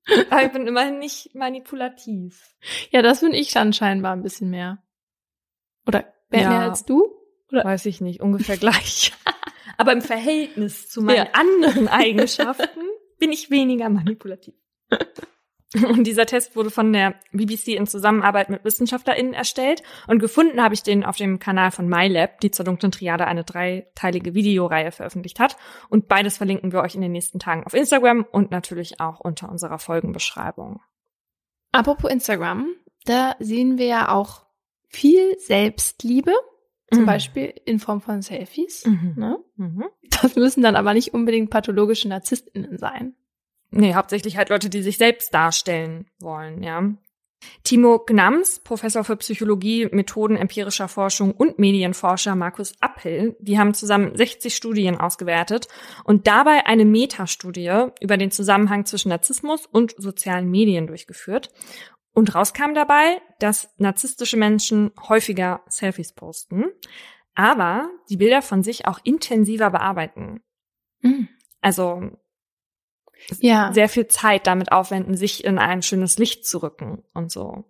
Aber 0.30 0.44
ich 0.44 0.52
bin 0.52 0.66
immerhin 0.66 0.98
nicht 0.98 1.34
manipulativ. 1.34 2.54
Ja, 2.90 3.02
das 3.02 3.20
finde 3.20 3.36
ich 3.38 3.52
dann 3.52 3.72
scheinbar 3.72 4.12
ein 4.12 4.22
bisschen 4.22 4.50
mehr. 4.50 4.82
Oder 5.86 6.12
mehr, 6.30 6.42
Ja. 6.42 6.48
mehr 6.50 6.60
als 6.60 6.84
du? 6.84 7.10
Weiß 7.50 7.86
ich 7.86 8.00
nicht, 8.00 8.20
ungefähr 8.20 8.56
gleich. 8.56 9.12
Aber 9.76 9.92
im 9.92 10.02
Verhältnis 10.02 10.88
zu 10.88 11.02
meinen 11.02 11.16
Ja. 11.16 11.32
anderen 11.32 11.88
Eigenschaften 11.88 12.80
bin 13.18 13.32
ich 13.32 13.50
weniger 13.50 13.88
manipulativ. 13.88 14.54
Und 15.74 16.06
dieser 16.06 16.26
Test 16.26 16.56
wurde 16.56 16.70
von 16.70 16.92
der 16.92 17.14
BBC 17.32 17.68
in 17.68 17.86
Zusammenarbeit 17.86 18.48
mit 18.48 18.64
WissenschaftlerInnen 18.64 19.34
erstellt 19.34 19.82
und 20.06 20.18
gefunden 20.18 20.62
habe 20.62 20.74
ich 20.74 20.82
den 20.82 21.04
auf 21.04 21.16
dem 21.16 21.38
Kanal 21.38 21.70
von 21.70 21.88
MyLab, 21.88 22.40
die 22.40 22.50
zur 22.50 22.64
dunklen 22.64 22.92
Triade 22.92 23.26
eine 23.26 23.44
dreiteilige 23.44 24.34
Videoreihe 24.34 24.92
veröffentlicht 24.92 25.40
hat. 25.40 25.56
Und 25.88 26.08
beides 26.08 26.36
verlinken 26.36 26.72
wir 26.72 26.80
euch 26.80 26.94
in 26.94 27.00
den 27.00 27.12
nächsten 27.12 27.38
Tagen 27.38 27.64
auf 27.64 27.74
Instagram 27.74 28.24
und 28.30 28.50
natürlich 28.50 29.00
auch 29.00 29.20
unter 29.20 29.48
unserer 29.50 29.78
Folgenbeschreibung. 29.78 30.80
Apropos 31.72 32.10
Instagram, 32.10 32.68
da 33.04 33.34
sehen 33.40 33.78
wir 33.78 33.86
ja 33.86 34.08
auch 34.14 34.46
viel 34.88 35.36
Selbstliebe, 35.38 36.32
zum 36.92 37.02
Mhm. 37.02 37.06
Beispiel 37.06 37.54
in 37.64 37.78
Form 37.80 38.00
von 38.00 38.22
Selfies. 38.22 38.86
Mhm. 38.86 39.14
Ne? 39.16 39.38
Mhm. 39.56 39.84
Das 40.22 40.36
müssen 40.36 40.62
dann 40.62 40.76
aber 40.76 40.94
nicht 40.94 41.12
unbedingt 41.12 41.50
pathologische 41.50 42.08
NarzisstInnen 42.08 42.78
sein. 42.78 43.14
Nee, 43.76 43.94
hauptsächlich 43.94 44.36
halt 44.36 44.50
Leute, 44.50 44.70
die 44.70 44.82
sich 44.82 44.98
selbst 44.98 45.34
darstellen 45.34 46.06
wollen, 46.20 46.62
ja. 46.62 46.94
Timo 47.64 47.98
Gnams, 47.98 48.60
Professor 48.60 49.02
für 49.04 49.16
Psychologie, 49.16 49.88
Methoden 49.90 50.36
empirischer 50.36 50.86
Forschung 50.88 51.32
und 51.32 51.58
Medienforscher 51.58 52.36
Markus 52.36 52.72
Appel, 52.80 53.36
die 53.40 53.58
haben 53.58 53.74
zusammen 53.74 54.16
60 54.16 54.54
Studien 54.54 54.96
ausgewertet 54.96 55.66
und 56.04 56.26
dabei 56.28 56.66
eine 56.66 56.84
Metastudie 56.84 57.88
über 58.00 58.16
den 58.16 58.30
Zusammenhang 58.30 58.86
zwischen 58.86 59.08
Narzissmus 59.08 59.66
und 59.66 59.94
sozialen 59.98 60.50
Medien 60.50 60.86
durchgeführt. 60.86 61.50
Und 62.12 62.32
rauskam 62.32 62.74
dabei, 62.74 63.20
dass 63.40 63.74
narzisstische 63.76 64.36
Menschen 64.36 64.92
häufiger 65.08 65.62
Selfies 65.68 66.12
posten, 66.12 66.66
aber 67.34 67.90
die 68.08 68.16
Bilder 68.16 68.40
von 68.40 68.62
sich 68.62 68.86
auch 68.86 69.00
intensiver 69.02 69.70
bearbeiten. 69.70 70.40
Mhm. 71.00 71.28
Also 71.60 72.12
Ja. 73.40 73.72
sehr 73.72 73.88
viel 73.88 74.08
Zeit 74.08 74.46
damit 74.46 74.72
aufwenden, 74.72 75.16
sich 75.16 75.44
in 75.44 75.58
ein 75.58 75.82
schönes 75.82 76.18
Licht 76.18 76.46
zu 76.46 76.62
rücken 76.62 77.02
und 77.14 77.30
so. 77.30 77.64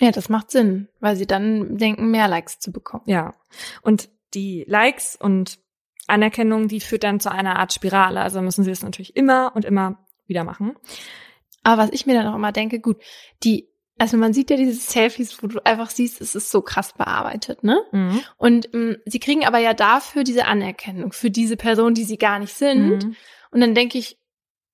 Ja, 0.00 0.10
das 0.10 0.28
macht 0.28 0.50
Sinn, 0.50 0.88
weil 1.00 1.16
sie 1.16 1.26
dann 1.26 1.76
denken, 1.76 2.10
mehr 2.10 2.28
Likes 2.28 2.58
zu 2.58 2.72
bekommen. 2.72 3.04
Ja. 3.06 3.34
Und 3.82 4.08
die 4.34 4.64
Likes 4.66 5.16
und 5.16 5.58
Anerkennung, 6.06 6.68
die 6.68 6.80
führt 6.80 7.04
dann 7.04 7.20
zu 7.20 7.30
einer 7.30 7.58
Art 7.58 7.72
Spirale. 7.72 8.20
Also 8.20 8.40
müssen 8.40 8.64
sie 8.64 8.70
es 8.70 8.82
natürlich 8.82 9.16
immer 9.16 9.52
und 9.54 9.64
immer 9.64 9.98
wieder 10.26 10.44
machen. 10.44 10.76
Aber 11.62 11.82
was 11.82 11.90
ich 11.92 12.06
mir 12.06 12.14
dann 12.14 12.26
auch 12.26 12.36
immer 12.36 12.52
denke, 12.52 12.80
gut, 12.80 12.96
die, 13.44 13.68
also 13.98 14.16
man 14.16 14.32
sieht 14.32 14.50
ja 14.50 14.56
diese 14.56 14.72
Selfies, 14.72 15.42
wo 15.42 15.46
du 15.46 15.64
einfach 15.64 15.90
siehst, 15.90 16.20
es 16.20 16.34
ist 16.34 16.50
so 16.50 16.62
krass 16.62 16.94
bearbeitet, 16.94 17.62
ne? 17.62 17.82
Mhm. 17.92 18.20
Und 18.38 18.72
ähm, 18.74 18.96
sie 19.04 19.20
kriegen 19.20 19.44
aber 19.44 19.58
ja 19.58 19.74
dafür 19.74 20.24
diese 20.24 20.46
Anerkennung, 20.46 21.12
für 21.12 21.30
diese 21.30 21.56
Person, 21.56 21.92
die 21.92 22.04
sie 22.04 22.16
gar 22.16 22.38
nicht 22.38 22.54
sind. 22.54 23.04
Mhm. 23.04 23.16
Und 23.50 23.60
dann 23.60 23.74
denke 23.74 23.98
ich, 23.98 24.18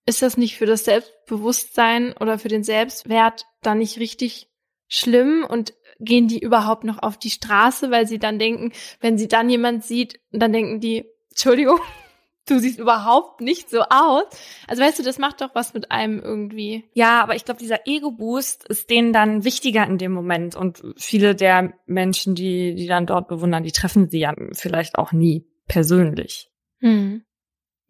ist 0.07 0.23
das 0.23 0.37
nicht 0.37 0.57
für 0.57 0.67
das 0.67 0.85
Selbstbewusstsein 0.85 2.15
oder 2.19 2.39
für 2.39 2.49
den 2.49 2.63
Selbstwert 2.63 3.45
dann 3.63 3.79
nicht 3.79 3.99
richtig 3.99 4.49
schlimm 4.89 5.45
und 5.49 5.75
gehen 5.99 6.29
die 6.29 6.39
überhaupt 6.39 6.85
noch 6.85 7.03
auf 7.03 7.19
die 7.19 7.31
Straße, 7.31 7.91
weil 7.91 8.07
sie 8.07 8.19
dann 8.19 8.39
denken, 8.39 8.73
wenn 9.01 9.19
sie 9.19 9.29
dann 9.29 9.51
jemand 9.51 9.85
sieht, 9.85 10.21
dann 10.31 10.53
denken 10.53 10.81
die, 10.81 11.05
Entschuldigung, 11.31 11.81
du 12.49 12.61
siehst 12.61 12.79
überhaupt 12.79 13.41
nicht 13.41 13.69
so 13.69 13.81
aus. 13.83 14.25
Also 14.69 14.83
weißt 14.83 15.01
du, 15.01 15.03
das 15.03 15.19
macht 15.19 15.41
doch 15.41 15.55
was 15.55 15.75
mit 15.75 15.91
einem 15.91 16.21
irgendwie. 16.21 16.85
Ja, 16.95 17.21
aber 17.21 17.35
ich 17.35 17.45
glaube, 17.45 17.59
dieser 17.59 17.87
Ego-Boost 17.87 18.69
ist 18.69 18.89
denen 18.91 19.13
dann 19.13 19.43
wichtiger 19.43 19.85
in 19.85 19.99
dem 19.99 20.13
Moment. 20.13 20.55
Und 20.55 20.83
viele 20.97 21.35
der 21.35 21.75
Menschen, 21.87 22.37
die, 22.37 22.77
die 22.77 22.87
dann 22.87 23.07
dort 23.07 23.27
bewundern, 23.27 23.65
die 23.65 23.73
treffen 23.73 24.09
sie 24.09 24.21
ja 24.21 24.35
vielleicht 24.53 24.97
auch 24.97 25.11
nie 25.11 25.47
persönlich. 25.67 26.53
Hm. 26.79 27.25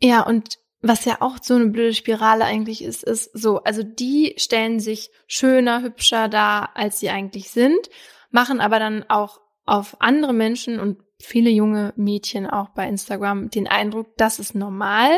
Ja, 0.01 0.22
und 0.22 0.59
was 0.82 1.05
ja 1.05 1.16
auch 1.20 1.39
so 1.43 1.55
eine 1.55 1.66
blöde 1.66 1.94
Spirale 1.94 2.44
eigentlich 2.44 2.82
ist, 2.85 3.03
ist 3.03 3.31
so, 3.32 3.62
also 3.62 3.82
die 3.82 4.35
stellen 4.36 4.81
sich 4.81 5.11
schöner, 5.27 5.82
hübscher 5.82 6.28
dar, 6.28 6.70
als 6.74 7.01
sie 7.01 7.11
eigentlich 7.11 7.51
sind, 7.51 7.90
machen 8.31 8.61
aber 8.61 8.78
dann 8.78 9.05
auch 9.09 9.40
auf 9.65 9.97
andere 10.01 10.32
Menschen 10.32 10.78
und 10.78 10.98
viele 11.19 11.51
junge 11.51 11.93
Mädchen 11.97 12.47
auch 12.47 12.70
bei 12.70 12.89
Instagram 12.89 13.51
den 13.51 13.66
Eindruck, 13.66 14.16
das 14.16 14.39
ist 14.39 14.55
normal. 14.55 15.11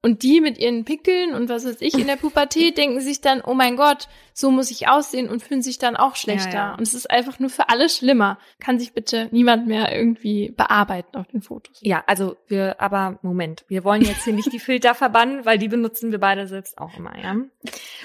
Und 0.00 0.22
die 0.22 0.40
mit 0.40 0.58
ihren 0.58 0.84
Pickeln 0.84 1.34
und 1.34 1.48
was 1.48 1.64
weiß 1.64 1.80
ich 1.80 1.98
in 1.98 2.06
der 2.06 2.16
Pubertät 2.16 2.78
denken 2.78 3.00
sich 3.00 3.20
dann, 3.20 3.40
oh 3.40 3.54
mein 3.54 3.76
Gott, 3.76 4.08
so 4.32 4.52
muss 4.52 4.70
ich 4.70 4.86
aussehen 4.86 5.28
und 5.28 5.42
fühlen 5.42 5.60
sich 5.60 5.78
dann 5.78 5.96
auch 5.96 6.14
schlechter. 6.14 6.50
Ja, 6.50 6.70
ja. 6.70 6.74
Und 6.74 6.82
es 6.82 6.94
ist 6.94 7.10
einfach 7.10 7.40
nur 7.40 7.50
für 7.50 7.68
alle 7.68 7.88
schlimmer. 7.88 8.38
Kann 8.60 8.78
sich 8.78 8.92
bitte 8.92 9.28
niemand 9.32 9.66
mehr 9.66 9.92
irgendwie 9.92 10.54
bearbeiten 10.56 11.16
auf 11.16 11.26
den 11.26 11.42
Fotos. 11.42 11.80
Ja, 11.82 12.04
also 12.06 12.36
wir, 12.46 12.80
aber 12.80 13.18
Moment, 13.22 13.64
wir 13.66 13.82
wollen 13.82 14.02
jetzt 14.02 14.22
hier 14.22 14.34
nicht 14.34 14.52
die 14.52 14.58
Filter 14.60 14.94
verbannen, 14.94 15.44
weil 15.44 15.58
die 15.58 15.68
benutzen 15.68 16.12
wir 16.12 16.20
beide 16.20 16.46
selbst 16.46 16.78
auch 16.78 16.96
immer, 16.96 17.18
ja. 17.18 17.36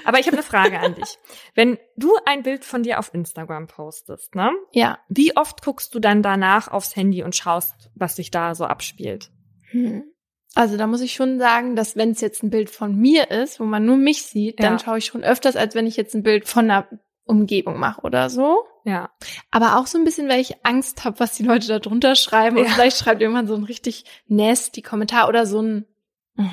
Aber 0.03 0.19
ich 0.19 0.25
habe 0.25 0.37
eine 0.37 0.43
Frage 0.43 0.79
an 0.79 0.95
dich. 0.95 1.19
Wenn 1.53 1.77
du 1.95 2.15
ein 2.25 2.41
Bild 2.41 2.65
von 2.65 2.81
dir 2.81 2.97
auf 2.97 3.13
Instagram 3.13 3.67
postest, 3.67 4.33
ne? 4.33 4.51
Ja. 4.71 4.97
Wie 5.09 5.37
oft 5.37 5.63
guckst 5.63 5.93
du 5.93 5.99
dann 5.99 6.23
danach 6.23 6.69
aufs 6.69 6.95
Handy 6.95 7.21
und 7.21 7.35
schaust, 7.35 7.91
was 7.93 8.15
sich 8.15 8.31
da 8.31 8.55
so 8.55 8.65
abspielt? 8.65 9.29
Hm. 9.69 10.05
Also 10.55 10.77
da 10.77 10.85
muss 10.87 11.01
ich 11.01 11.13
schon 11.13 11.39
sagen, 11.39 11.75
dass 11.75 11.95
wenn 11.95 12.11
es 12.11 12.21
jetzt 12.21 12.43
ein 12.43 12.49
Bild 12.49 12.69
von 12.69 12.95
mir 12.95 13.31
ist, 13.31 13.59
wo 13.59 13.63
man 13.63 13.85
nur 13.85 13.97
mich 13.97 14.23
sieht, 14.23 14.59
dann 14.61 14.73
Ja. 14.73 14.79
schaue 14.79 14.97
ich 14.99 15.05
schon 15.05 15.23
öfters, 15.23 15.55
als 15.55 15.73
wenn 15.75 15.87
ich 15.87 15.97
jetzt 15.97 16.13
ein 16.15 16.23
Bild 16.23 16.47
von 16.47 16.65
einer 16.69 16.87
Umgebung 17.25 17.79
mache 17.79 18.01
oder 18.01 18.29
so. 18.29 18.63
Ja. 18.85 19.09
Aber 19.49 19.77
auch 19.77 19.87
so 19.87 19.97
ein 19.97 20.03
bisschen, 20.03 20.27
weil 20.29 20.41
ich 20.41 20.65
Angst 20.65 21.05
habe, 21.05 21.19
was 21.19 21.33
die 21.35 21.43
Leute 21.43 21.67
da 21.67 21.79
drunter 21.79 22.15
schreiben. 22.15 22.57
Und 22.57 22.65
Ja. 22.65 22.69
vielleicht 22.71 22.97
schreibt 22.97 23.21
jemand 23.21 23.47
so 23.47 23.55
ein 23.55 23.63
richtig 23.63 24.05
nasty 24.27 24.81
Kommentar 24.81 25.27
oder 25.29 25.45
so 25.45 25.61
ein 25.61 25.85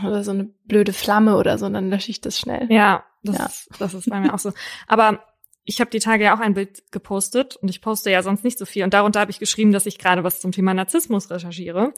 oder 0.07 0.23
so 0.23 0.31
eine 0.31 0.45
blöde 0.45 0.93
Flamme 0.93 1.39
oder 1.39 1.57
so, 1.57 1.65
und 1.67 1.73
dann 1.73 1.89
lösche 1.91 2.11
ich 2.11 2.21
das 2.21 2.39
schnell. 2.39 2.67
Ja, 2.71 3.03
das, 3.23 3.39
Ja. 3.39 3.47
Ist, 3.47 3.69
das 3.79 3.95
ist 3.95 4.11
bei 4.11 4.21
mir 4.21 4.35
auch 4.35 4.39
so. 4.39 4.53
Aber 4.87 5.25
ich 5.65 5.81
habe 5.81 5.91
die 5.91 6.01
Tage 6.01 6.25
ja 6.25 6.35
auch 6.37 6.41
ein 6.41 6.53
Bild 6.55 6.91
gepostet 6.93 7.57
und 7.57 7.69
ich 7.69 7.81
poste 7.81 8.11
ja 8.11 8.23
sonst 8.23 8.45
nicht 8.45 8.59
so 8.59 8.67
viel. 8.67 8.85
Und 8.85 8.93
darunter 8.95 9.21
habe 9.21 9.31
ich 9.31 9.39
geschrieben, 9.39 9.73
dass 9.73 9.87
ich 9.87 9.99
gerade 9.99 10.23
was 10.23 10.41
zum 10.41 10.53
Thema 10.53 10.75
Narzissmus 10.75 11.31
recherchiere. 11.31 11.95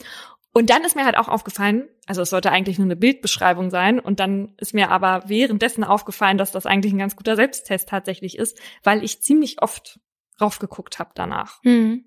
Und 0.52 0.68
dann 0.68 0.84
ist 0.84 0.96
mir 0.96 1.04
halt 1.04 1.16
auch 1.16 1.28
aufgefallen, 1.28 1.88
also 2.06 2.20
es 2.22 2.30
sollte 2.30 2.50
eigentlich 2.50 2.78
nur 2.78 2.86
eine 2.86 2.96
Bildbeschreibung 2.96 3.70
sein. 3.70 3.98
Und 3.98 4.20
dann 4.20 4.54
ist 4.58 4.74
mir 4.74 4.90
aber 4.90 5.24
währenddessen 5.26 5.82
aufgefallen, 5.82 6.36
dass 6.36 6.52
das 6.52 6.66
eigentlich 6.66 6.92
ein 6.92 6.98
ganz 6.98 7.16
guter 7.16 7.36
Selbsttest 7.36 7.88
tatsächlich 7.88 8.36
ist, 8.36 8.58
weil 8.82 9.02
ich 9.02 9.22
ziemlich 9.22 9.62
oft 9.62 9.98
raufgeguckt 10.40 10.98
habe 10.98 11.10
danach. 11.14 11.62
Hm. 11.62 12.04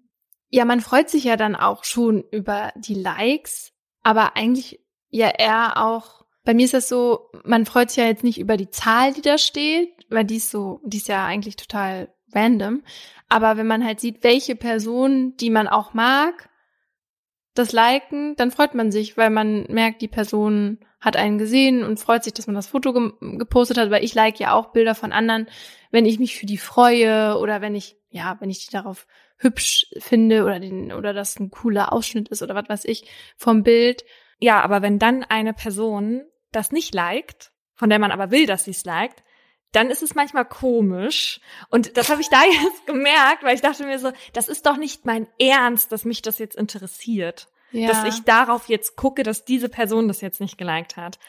Ja, 0.49 0.65
man 0.65 0.81
freut 0.81 1.09
sich 1.09 1.23
ja 1.23 1.37
dann 1.37 1.55
auch 1.55 1.83
schon 1.83 2.23
über 2.31 2.71
die 2.75 2.93
Likes, 2.93 3.73
aber 4.03 4.35
eigentlich 4.35 4.79
ja 5.09 5.29
eher 5.29 5.83
auch, 5.83 6.25
bei 6.43 6.53
mir 6.53 6.65
ist 6.65 6.75
das 6.75 6.87
so, 6.87 7.31
man 7.43 7.65
freut 7.65 7.89
sich 7.89 7.97
ja 7.97 8.05
jetzt 8.05 8.23
nicht 8.23 8.39
über 8.39 8.57
die 8.57 8.69
Zahl, 8.69 9.13
die 9.13 9.21
da 9.21 9.39
steht, 9.39 9.89
weil 10.09 10.25
die 10.25 10.37
ist 10.37 10.51
so, 10.51 10.81
die 10.85 10.97
ist 10.97 11.07
ja 11.07 11.25
eigentlich 11.25 11.55
total 11.55 12.13
random. 12.33 12.83
Aber 13.27 13.57
wenn 13.57 13.65
man 13.65 13.83
halt 13.83 13.99
sieht, 13.99 14.23
welche 14.23 14.55
Personen, 14.55 15.35
die 15.37 15.49
man 15.49 15.67
auch 15.67 15.93
mag, 15.95 16.49
das 17.55 17.71
liken, 17.71 18.35
dann 18.35 18.51
freut 18.51 18.75
man 18.75 18.91
sich, 18.91 19.17
weil 19.17 19.29
man 19.29 19.65
merkt, 19.69 20.01
die 20.01 20.07
Person 20.07 20.79
hat 20.99 21.15
einen 21.15 21.37
gesehen 21.37 21.83
und 21.83 21.99
freut 21.99 22.23
sich, 22.23 22.33
dass 22.33 22.47
man 22.47 22.55
das 22.55 22.67
Foto 22.67 22.93
ge 22.93 23.11
gepostet 23.37 23.77
hat, 23.77 23.89
weil 23.91 24.03
ich 24.03 24.13
like 24.13 24.39
ja 24.39 24.53
auch 24.53 24.71
Bilder 24.71 24.95
von 24.95 25.11
anderen, 25.11 25.47
wenn 25.91 26.05
ich 26.05 26.19
mich 26.19 26.37
für 26.37 26.45
die 26.45 26.57
freue 26.57 27.37
oder 27.37 27.61
wenn 27.61 27.75
ich, 27.75 27.97
ja, 28.09 28.37
wenn 28.39 28.49
ich 28.49 28.65
die 28.65 28.71
darauf 28.71 29.07
hübsch 29.37 29.87
finde 29.97 30.43
oder 30.43 30.59
den, 30.59 30.91
oder 30.91 31.13
das 31.13 31.39
ein 31.39 31.51
cooler 31.51 31.93
Ausschnitt 31.93 32.29
ist 32.29 32.41
oder 32.41 32.55
was 32.55 32.69
weiß 32.69 32.85
ich 32.85 33.09
vom 33.37 33.63
Bild. 33.63 34.03
Ja, 34.39 34.61
aber 34.61 34.81
wenn 34.81 34.99
dann 34.99 35.23
eine 35.23 35.53
Person 35.53 36.25
das 36.51 36.71
nicht 36.71 36.93
liked, 36.93 37.51
von 37.73 37.89
der 37.89 37.99
man 37.99 38.11
aber 38.11 38.31
will, 38.31 38.45
dass 38.45 38.65
sie 38.65 38.71
es 38.71 38.85
liked, 38.85 39.23
dann 39.75 39.89
ist 39.89 40.01
es 40.01 40.15
manchmal 40.15 40.45
komisch. 40.45 41.41
Und 41.69 41.97
das 41.97 42.09
habe 42.09 42.21
ich 42.21 42.29
da 42.29 42.43
jetzt 42.63 42.87
gemerkt, 42.87 43.43
weil 43.43 43.55
ich 43.55 43.61
dachte 43.61 43.85
mir 43.85 43.99
so, 43.99 44.11
das 44.33 44.47
ist 44.47 44.65
doch 44.65 44.77
nicht 44.77 45.05
mein 45.05 45.27
Ernst, 45.39 45.91
dass 45.91 46.05
mich 46.05 46.21
das 46.21 46.39
jetzt 46.39 46.55
interessiert. 46.55 47.49
Ja. 47.71 47.89
Dass 47.89 48.05
ich 48.05 48.23
darauf 48.23 48.69
jetzt 48.69 48.95
gucke, 48.95 49.23
dass 49.23 49.43
diese 49.43 49.67
Person 49.67 50.07
das 50.07 50.21
jetzt 50.21 50.39
nicht 50.39 50.57
geliked 50.57 50.95
hat. 50.95 51.19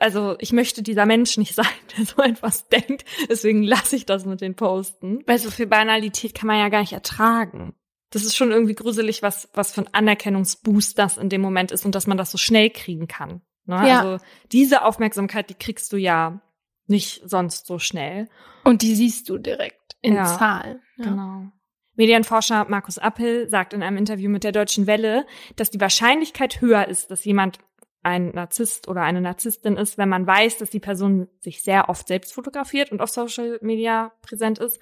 Also 0.00 0.36
ich 0.38 0.52
möchte 0.52 0.82
dieser 0.82 1.06
Mensch 1.06 1.38
nicht 1.38 1.54
sein, 1.54 1.66
der 1.96 2.04
so 2.04 2.22
etwas 2.22 2.68
denkt. 2.68 3.04
Deswegen 3.28 3.62
lasse 3.62 3.96
ich 3.96 4.04
das 4.04 4.26
mit 4.26 4.40
den 4.42 4.54
Posten. 4.54 5.22
Weil 5.26 5.38
so 5.38 5.50
viel 5.50 5.66
Banalität 5.66 6.34
kann 6.34 6.48
man 6.48 6.58
ja 6.58 6.68
gar 6.68 6.80
nicht 6.80 6.92
ertragen. 6.92 7.74
Das 8.10 8.24
ist 8.24 8.36
schon 8.36 8.50
irgendwie 8.50 8.74
gruselig, 8.74 9.22
was, 9.22 9.48
was 9.54 9.72
für 9.72 9.80
ein 9.80 9.94
Anerkennungsboost 9.94 10.98
das 10.98 11.16
in 11.16 11.30
dem 11.30 11.40
Moment 11.40 11.72
ist 11.72 11.86
und 11.86 11.94
dass 11.94 12.06
man 12.06 12.18
das 12.18 12.30
so 12.30 12.36
schnell 12.36 12.68
kriegen 12.68 13.08
kann. 13.08 13.40
Ne? 13.64 13.88
Ja. 13.88 14.00
Also 14.00 14.24
diese 14.50 14.84
Aufmerksamkeit, 14.84 15.48
die 15.48 15.54
kriegst 15.54 15.90
du 15.94 15.96
ja 15.96 16.42
nicht 16.86 17.22
sonst 17.24 17.66
so 17.66 17.78
schnell. 17.78 18.28
und 18.64 18.82
die 18.82 18.94
siehst 18.94 19.28
du 19.28 19.38
direkt 19.38 19.96
in 20.00 20.14
Ja. 20.14 20.24
Zahlen. 20.38 20.80
Ja. 20.96 21.04
Genau. 21.04 21.46
Medienforscher 21.94 22.64
Markus 22.68 22.98
Appel 22.98 23.48
sagt 23.48 23.74
in 23.74 23.82
einem 23.82 23.96
Interview 23.98 24.30
mit 24.30 24.44
der 24.44 24.52
Deutschen 24.52 24.86
Welle, 24.86 25.26
dass 25.56 25.70
die 25.70 25.80
Wahrscheinlichkeit 25.80 26.60
höher 26.60 26.88
ist, 26.88 27.10
dass 27.10 27.24
jemand 27.24 27.58
ein 28.02 28.30
Narzisst 28.30 28.88
oder 28.88 29.02
eine 29.02 29.20
Narzisstin 29.20 29.76
ist, 29.76 29.98
wenn 29.98 30.08
man 30.08 30.26
weiß, 30.26 30.58
dass 30.58 30.70
die 30.70 30.80
Person 30.80 31.28
sich 31.40 31.62
sehr 31.62 31.88
oft 31.88 32.08
selbst 32.08 32.32
fotografiert 32.32 32.90
und 32.90 33.00
auf 33.00 33.10
Social 33.10 33.58
Media 33.62 34.12
präsent 34.22 34.58
ist. 34.58 34.80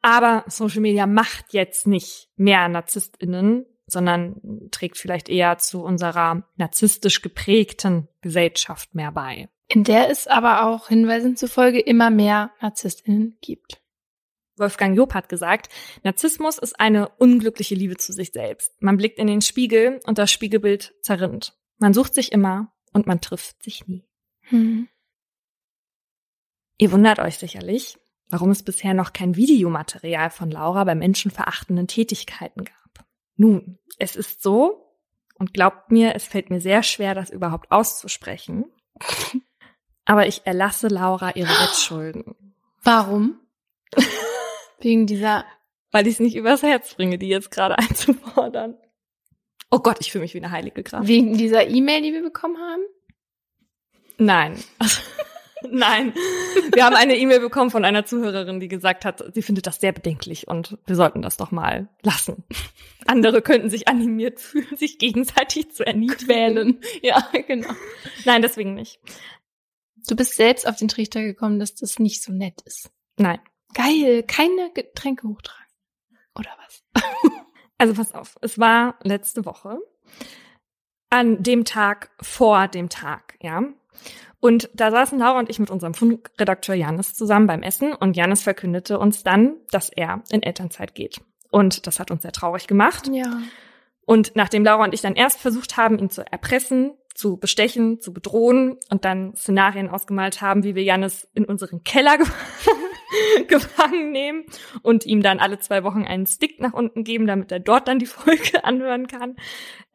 Aber 0.00 0.44
Social 0.48 0.80
Media 0.80 1.06
macht 1.06 1.52
jetzt 1.52 1.86
nicht 1.86 2.28
mehr 2.36 2.68
NarzisstInnen, 2.68 3.66
sondern 3.86 4.68
trägt 4.70 4.96
vielleicht 4.96 5.28
eher 5.28 5.58
zu 5.58 5.82
unserer 5.82 6.44
narzisstisch 6.56 7.22
geprägten 7.22 8.08
Gesellschaft 8.22 8.94
mehr 8.94 9.12
bei. 9.12 9.48
In 9.68 9.84
der 9.84 10.10
es 10.10 10.26
aber 10.26 10.66
auch 10.66 10.88
Hinweisen 10.88 11.36
zufolge 11.36 11.80
immer 11.80 12.10
mehr 12.10 12.52
NarzisstInnen 12.60 13.36
gibt. 13.42 13.82
Wolfgang 14.56 14.96
Job 14.96 15.14
hat 15.14 15.28
gesagt, 15.28 15.68
Narzissmus 16.02 16.58
ist 16.58 16.80
eine 16.80 17.08
unglückliche 17.10 17.74
Liebe 17.74 17.96
zu 17.96 18.12
sich 18.12 18.32
selbst. 18.32 18.72
Man 18.80 18.96
blickt 18.96 19.18
in 19.18 19.26
den 19.26 19.42
Spiegel 19.42 20.00
und 20.04 20.18
das 20.18 20.32
Spiegelbild 20.32 20.94
zerrinnt. 21.02 21.56
Man 21.78 21.94
sucht 21.94 22.14
sich 22.14 22.32
immer 22.32 22.72
und 22.92 23.06
man 23.06 23.20
trifft 23.20 23.62
sich 23.62 23.86
nie. 23.86 24.08
Hm. 24.48 24.88
Ihr 26.78 26.92
wundert 26.92 27.18
euch 27.18 27.38
sicherlich, 27.38 27.98
warum 28.30 28.50
es 28.50 28.62
bisher 28.62 28.94
noch 28.94 29.12
kein 29.12 29.36
Videomaterial 29.36 30.30
von 30.30 30.50
Laura 30.50 30.84
bei 30.84 30.94
menschenverachtenden 30.94 31.86
Tätigkeiten 31.86 32.64
gab. 32.64 33.06
Nun, 33.36 33.78
es 33.98 34.16
ist 34.16 34.42
so, 34.42 34.88
und 35.38 35.54
glaubt 35.54 35.90
mir, 35.90 36.14
es 36.14 36.24
fällt 36.24 36.50
mir 36.50 36.60
sehr 36.60 36.82
schwer, 36.82 37.14
das 37.14 37.30
überhaupt 37.30 37.70
auszusprechen, 37.70 38.64
aber 40.08 40.26
ich 40.26 40.42
erlasse 40.44 40.88
Laura 40.88 41.30
ihre 41.36 41.48
Wettschulden. 41.48 42.34
Warum? 42.82 43.38
Wegen 44.80 45.06
dieser 45.06 45.44
weil 45.90 46.06
ich 46.06 46.14
es 46.14 46.20
nicht 46.20 46.36
übers 46.36 46.62
Herz 46.62 46.94
bringe, 46.94 47.18
die 47.18 47.28
jetzt 47.28 47.50
gerade 47.50 47.78
einzufordern. 47.78 48.76
Oh 49.70 49.80
Gott, 49.80 49.98
ich 50.00 50.12
fühle 50.12 50.22
mich 50.22 50.34
wie 50.34 50.38
eine 50.38 50.50
heilige 50.50 50.82
Kraft. 50.82 51.06
Wegen 51.06 51.36
dieser 51.36 51.68
E-Mail, 51.68 52.02
die 52.02 52.12
wir 52.12 52.22
bekommen 52.22 52.56
haben? 52.58 52.82
Nein. 54.16 54.56
Also, 54.78 55.00
nein. 55.70 56.14
Wir 56.72 56.84
haben 56.84 56.96
eine 56.96 57.16
E-Mail 57.16 57.40
bekommen 57.40 57.70
von 57.70 57.84
einer 57.84 58.06
Zuhörerin, 58.06 58.60
die 58.60 58.68
gesagt 58.68 59.04
hat, 59.04 59.22
sie 59.34 59.42
findet 59.42 59.66
das 59.66 59.80
sehr 59.80 59.92
bedenklich 59.92 60.48
und 60.48 60.78
wir 60.86 60.96
sollten 60.96 61.20
das 61.20 61.36
doch 61.36 61.50
mal 61.50 61.88
lassen. 62.02 62.44
Andere 63.06 63.42
könnten 63.42 63.68
sich 63.68 63.88
animiert 63.88 64.40
fühlen, 64.40 64.76
sich 64.76 64.98
gegenseitig 64.98 65.70
zu 65.72 65.86
erniedrigen. 65.86 66.80
Ja, 67.02 67.28
genau. 67.46 67.70
Nein, 68.24 68.42
deswegen 68.42 68.74
nicht. 68.74 69.00
Du 70.06 70.16
bist 70.16 70.36
selbst 70.36 70.66
auf 70.66 70.76
den 70.76 70.88
Trichter 70.88 71.22
gekommen, 71.22 71.58
dass 71.58 71.74
das 71.74 71.98
nicht 71.98 72.22
so 72.22 72.32
nett 72.32 72.60
ist. 72.62 72.90
Nein. 73.16 73.40
Geil, 73.74 74.22
keine 74.22 74.70
Getränke 74.72 75.28
hochtragen. 75.28 75.66
Oder 76.38 76.50
was? 76.64 77.02
Also 77.80 77.94
pass 77.94 78.12
auf, 78.12 78.36
es 78.42 78.58
war 78.58 78.98
letzte 79.04 79.44
Woche 79.44 79.78
an 81.10 81.42
dem 81.42 81.64
Tag 81.64 82.10
vor 82.20 82.66
dem 82.66 82.88
Tag, 82.88 83.38
ja. 83.40 83.62
Und 84.40 84.70
da 84.74 84.90
saßen 84.90 85.18
Laura 85.18 85.38
und 85.38 85.48
ich 85.48 85.58
mit 85.58 85.70
unserem 85.70 85.94
Fundredakteur 85.94 86.74
Janis 86.74 87.14
zusammen 87.14 87.46
beim 87.46 87.62
Essen 87.62 87.94
und 87.94 88.16
Janis 88.16 88.42
verkündete 88.42 88.98
uns 88.98 89.24
dann, 89.24 89.56
dass 89.70 89.90
er 89.90 90.22
in 90.30 90.42
Elternzeit 90.42 90.94
geht. 90.94 91.20
Und 91.50 91.86
das 91.86 91.98
hat 91.98 92.10
uns 92.10 92.22
sehr 92.22 92.32
traurig 92.32 92.66
gemacht. 92.66 93.08
Ja. 93.12 93.40
Und 94.04 94.32
nachdem 94.36 94.64
Laura 94.64 94.84
und 94.84 94.94
ich 94.94 95.00
dann 95.00 95.16
erst 95.16 95.40
versucht 95.40 95.76
haben, 95.76 95.98
ihn 95.98 96.10
zu 96.10 96.24
erpressen, 96.30 96.92
zu 97.18 97.36
bestechen, 97.36 98.00
zu 98.00 98.12
bedrohen 98.12 98.76
und 98.90 99.04
dann 99.04 99.34
Szenarien 99.34 99.88
ausgemalt 99.88 100.40
haben, 100.40 100.62
wie 100.62 100.76
wir 100.76 100.84
Janis 100.84 101.28
in 101.34 101.44
unseren 101.44 101.82
Keller 101.82 102.16
ge 102.16 102.26
gefangen 103.48 104.12
nehmen 104.12 104.44
und 104.82 105.04
ihm 105.04 105.20
dann 105.20 105.40
alle 105.40 105.58
zwei 105.58 105.82
Wochen 105.82 106.04
einen 106.04 106.26
Stick 106.26 106.60
nach 106.60 106.74
unten 106.74 107.02
geben, 107.02 107.26
damit 107.26 107.50
er 107.50 107.58
dort 107.58 107.88
dann 107.88 107.98
die 107.98 108.06
Folge 108.06 108.62
anhören 108.62 109.08
kann, 109.08 109.34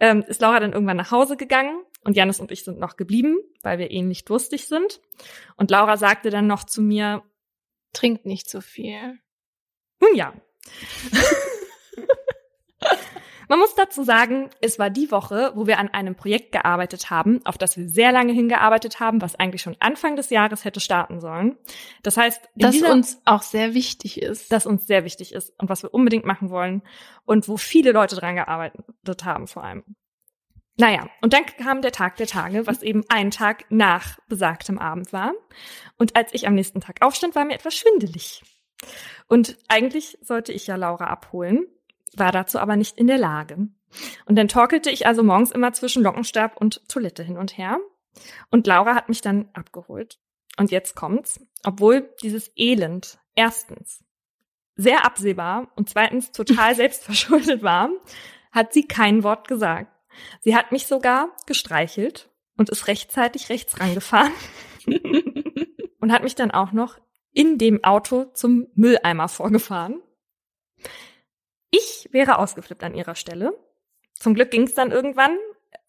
ähm, 0.02 0.26
ist 0.28 0.42
Laura 0.42 0.60
dann 0.60 0.74
irgendwann 0.74 0.98
nach 0.98 1.12
Hause 1.12 1.38
gegangen 1.38 1.82
und 2.04 2.18
Janis 2.18 2.42
und 2.42 2.52
ich 2.52 2.66
sind 2.66 2.78
noch 2.78 2.98
geblieben, 2.98 3.38
weil 3.62 3.80
wir 3.80 3.90
ähnlich 3.90 4.26
durstig 4.26 4.68
sind. 4.68 5.00
Und 5.56 5.72
Laura 5.72 5.96
sagte 5.96 6.30
dann 6.30 6.48
noch 6.48 6.66
zu 6.66 6.82
mir, 6.82 7.24
Trinkt 7.94 8.26
nicht 8.26 8.50
so 8.50 8.60
viel. 8.60 9.20
nun 10.02 10.16
ja. 10.16 10.34
Man 13.54 13.60
muss 13.60 13.76
dazu 13.76 14.04
sagen, 14.04 14.50
es 14.62 14.80
war 14.80 14.90
die 14.90 15.12
Woche, 15.12 15.52
wo 15.54 15.68
wir 15.68 15.78
an 15.78 15.90
einem 15.90 16.16
Projekt 16.16 16.54
gearbeitet 16.54 17.12
haben, 17.12 17.40
auf 17.46 17.56
das 17.56 17.78
wir 17.78 17.88
sehr 17.88 18.12
lange 18.12 18.34
hingearbeitet 18.34 19.00
haben, 19.00 19.22
was 19.22 19.36
eigentlich 19.36 19.62
schon 19.62 19.76
Anfang 19.80 20.16
des 20.16 20.32
Jahres 20.32 20.66
hätte 20.66 20.80
starten 20.80 21.20
sollen. 21.20 21.56
Das 22.02 22.18
heißt, 22.18 22.44
in 22.56 22.62
Das 22.62 22.72
dieser, 22.72 22.92
uns 22.92 23.22
auch 23.26 23.44
sehr 23.44 23.76
wichtig 23.76 24.20
ist. 24.20 24.52
das 24.52 24.66
uns 24.66 24.88
sehr 24.88 25.06
wichtig 25.06 25.34
ist 25.34 25.54
und 25.60 25.70
was 25.70 25.84
wir 25.84 25.94
unbedingt 25.94 26.26
machen 26.26 26.50
wollen 26.50 26.82
und 27.26 27.48
wo 27.48 27.56
viele 27.56 27.92
Leute 27.92 28.16
dran 28.16 28.38
gearbeitet 28.38 29.24
haben 29.24 29.46
vor 29.46 29.64
allem. 29.64 29.84
Naja, 30.80 31.08
und 31.22 31.34
dann 31.34 31.46
kam 31.46 31.84
der 31.84 31.92
Tag 31.92 32.16
der 32.16 32.26
Tage, 32.26 32.66
was 32.66 32.82
eben 32.82 33.04
ein 33.10 33.30
Tag 33.30 33.66
nach 33.70 34.18
besagtem 34.28 34.80
Abend 34.80 35.14
war. 35.14 35.32
Und 36.00 36.16
als 36.16 36.34
ich 36.34 36.48
am 36.48 36.56
nächsten 36.56 36.82
Tag 36.82 37.04
aufstand, 37.04 37.36
war 37.36 37.46
mir 37.46 37.54
etwas 37.54 37.76
schwindelig. 37.76 38.42
Und 39.28 39.60
eigentlich 39.68 40.18
sollte 40.24 40.54
ich 40.54 40.66
ja 40.66 40.76
Laura 40.76 41.06
abholen, 41.06 41.68
war 42.20 42.32
dazu 42.32 42.60
aber 42.60 42.76
nicht 42.76 42.98
in 42.98 43.08
der 43.08 43.18
Lage. 43.18 43.68
Und 44.26 44.36
dann 44.36 44.48
torkelte 44.48 44.90
ich 44.90 45.06
also 45.06 45.24
morgens 45.24 45.52
immer 45.52 45.74
zwischen 45.74 46.04
Lockenstab 46.04 46.58
und 46.58 46.88
Toilette 46.90 47.24
hin 47.24 47.38
und 47.38 47.58
her. 47.58 47.78
Und 48.50 48.68
Laura 48.68 48.96
hat 48.96 49.10
mich 49.10 49.22
dann 49.22 49.50
abgeholt. 49.54 50.20
Und 50.58 50.72
jetzt 50.72 50.96
kommt's. 50.96 51.40
Obwohl 51.64 52.10
dieses 52.22 52.52
Elend 52.56 53.20
erstens 53.36 54.04
sehr 54.76 55.06
absehbar 55.06 55.72
und 55.76 55.90
zweitens 55.90 56.32
total 56.32 56.76
selbstverschuldet 56.76 57.64
war, 57.64 57.90
hat 58.52 58.74
sie 58.74 58.88
kein 58.88 59.24
Wort 59.24 59.48
gesagt. 59.48 59.92
Sie 60.42 60.56
hat 60.56 60.72
mich 60.72 60.86
sogar 60.86 61.36
gestreichelt 61.48 62.30
und 62.58 62.70
ist 62.70 62.88
rechtzeitig 62.88 63.50
rechts 63.50 63.80
rangefahren 63.80 64.32
und 66.00 66.12
hat 66.12 66.24
mich 66.24 66.36
dann 66.36 66.52
auch 66.52 66.72
noch 66.72 67.00
in 67.32 67.58
dem 67.58 67.84
Auto 67.84 68.26
zum 68.34 68.68
Mülleimer 68.76 69.28
vorgefahren. 69.28 70.02
Ich 71.76 72.08
wäre 72.12 72.38
ausgeflippt 72.38 72.84
an 72.84 72.94
ihrer 72.94 73.16
Stelle. 73.16 73.58
Zum 74.14 74.36
Glück 74.36 74.52
ging 74.52 74.62
es 74.62 74.76
dann 74.76 74.92
irgendwann, 74.92 75.36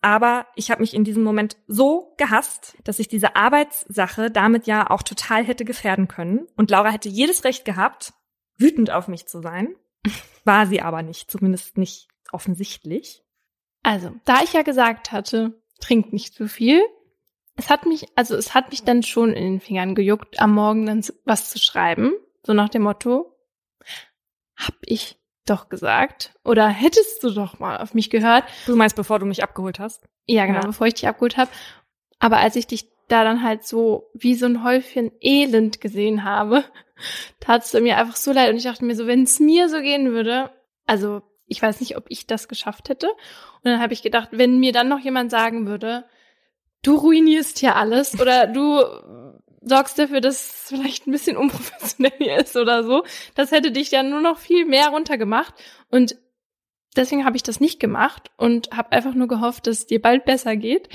aber 0.01 0.47
ich 0.57 0.71
habe 0.71 0.81
mich 0.81 0.95
in 0.95 1.05
diesem 1.05 1.23
Moment 1.23 1.59
so 1.67 2.15
gehasst, 2.17 2.79
dass 2.85 2.99
ich 2.99 3.07
diese 3.07 3.37
Arbeitssache 3.37 4.31
damit 4.31 4.67
ja 4.67 4.89
auch 4.89 5.03
total 5.03 5.45
hätte 5.45 5.67
gefährden 5.67 6.09
können. 6.09 6.47
Und 6.57 6.71
Laura 6.71 6.91
hätte 6.91 7.11
jedes 7.11 7.45
Recht 7.45 7.67
gehabt, 7.67 8.15
wütend 8.57 8.91
auf 8.91 9.09
mich 9.09 9.27
zu 9.27 9.43
sein. 9.43 9.77
War 10.45 10.67
sie 10.67 10.81
aber 10.81 11.03
nicht, 11.03 11.31
zumindest 11.31 11.77
nicht 11.77 12.09
offensichtlich. 12.33 13.23
Also, 13.83 14.11
da 14.25 14.43
ich 14.43 14.55
ja 14.55 14.63
gesagt 14.63 15.13
hatte, 15.13 15.61
trink 15.81 16.15
nicht 16.15 16.33
zu 16.33 16.49
viel, 16.49 16.81
es 17.57 17.69
hat 17.69 17.85
mich, 17.85 18.07
also 18.17 18.37
es 18.37 18.55
hat 18.55 18.71
mich 18.71 18.85
dann 18.85 19.03
schon 19.03 19.35
in 19.35 19.45
den 19.45 19.61
Fingern 19.61 19.95
gejuckt, 19.95 20.41
am 20.41 20.55
Morgen 20.55 20.87
dann 20.87 21.05
was 21.27 21.51
zu 21.51 21.59
schreiben, 21.59 22.15
so 22.43 22.55
nach 22.55 22.71
dem 22.71 22.83
Motto, 22.85 23.37
hab 24.57 24.75
ich 24.87 25.19
doch 25.47 25.69
gesagt. 25.69 26.35
Oder 26.45 26.69
hättest 26.69 27.23
du 27.23 27.31
doch 27.31 27.59
mal 27.59 27.79
auf 27.79 27.95
mich 27.95 28.11
gehört. 28.11 28.45
Du 28.67 28.77
meinst, 28.77 28.97
bevor 28.97 29.19
du 29.19 29.27
mich 29.27 29.43
abgeholt 29.43 29.79
hast? 29.79 30.05
Ja, 30.27 30.47
genau, 30.47 30.61
ja. 30.61 30.67
bevor 30.67 30.87
ich 30.87 30.95
dich 30.95 31.09
abgeholt 31.09 31.37
habe. 31.37 31.51
Aber 32.19 32.39
als 32.39 32.57
ich 32.57 32.67
dich 32.67 32.89
da 33.09 33.25
dann 33.25 33.43
halt 33.43 33.65
so 33.65 34.11
wie 34.15 34.35
so 34.35 34.47
ein 34.47 34.65
Häufchen 34.65 35.13
Elend 35.21 35.81
gesehen 35.81 36.25
habe, 36.25 36.65
tat 37.41 37.65
es 37.65 37.73
mir 37.75 37.99
einfach 37.99 38.17
so 38.17 38.33
leid. 38.33 38.51
Und 38.51 38.57
ich 38.57 38.65
dachte 38.65 38.85
mir 38.85 38.97
so, 38.97 39.07
wenn 39.07 39.25
es 39.25 39.41
mir 39.41 39.69
so 39.69 39.81
gehen 39.81 40.13
würde, 40.13 40.51
also 40.87 41.23
ich 41.47 41.61
weiß 41.61 41.81
nicht, 41.81 41.97
ob 41.97 42.07
ich 42.09 42.27
das 42.27 42.49
geschafft 42.49 42.89
hätte. 42.89 43.09
Und 43.09 43.65
dann 43.65 43.81
habe 43.81 43.93
ich 43.93 44.03
gedacht, 44.03 44.31
wenn 44.33 44.59
mir 44.59 44.73
dann 44.73 44.89
noch 44.89 45.01
jemand 45.01 45.31
sagen 45.31 45.67
würde, 45.67 46.05
du 46.83 46.97
ruinierst 46.97 47.59
hier 47.59 47.77
alles 47.77 48.19
oder 48.21 48.47
du 48.47 48.81
sorgst 49.65 49.99
dafür, 49.99 50.21
dass 50.21 50.35
es 50.35 50.69
vielleicht 50.69 51.07
ein 51.07 51.13
bisschen 51.13 51.37
unprofessionell 51.37 52.41
ist 52.41 52.57
oder 52.57 52.85
so. 52.85 53.05
Das 53.35 53.51
hätte 53.51 53.73
dich 53.73 53.91
ja 53.91 54.03
nur 54.03 54.21
noch 54.21 54.39
viel 54.39 54.65
mehr 54.67 54.89
runtergemacht. 54.89 55.55
Und 55.91 56.17
deswegen 56.97 57.25
habe 57.25 57.37
ich 57.37 57.43
das 57.43 57.61
nicht 57.61 57.81
gemacht 57.81 58.31
und 58.37 58.71
habe 58.77 58.93
einfach 58.93 59.15
nur 59.15 59.29
gehofft, 59.29 59.67
dass 59.67 59.79
es 59.79 59.87
dir 59.87 60.01
bald 60.01 60.25
besser 60.25 60.57
geht. 60.57 60.89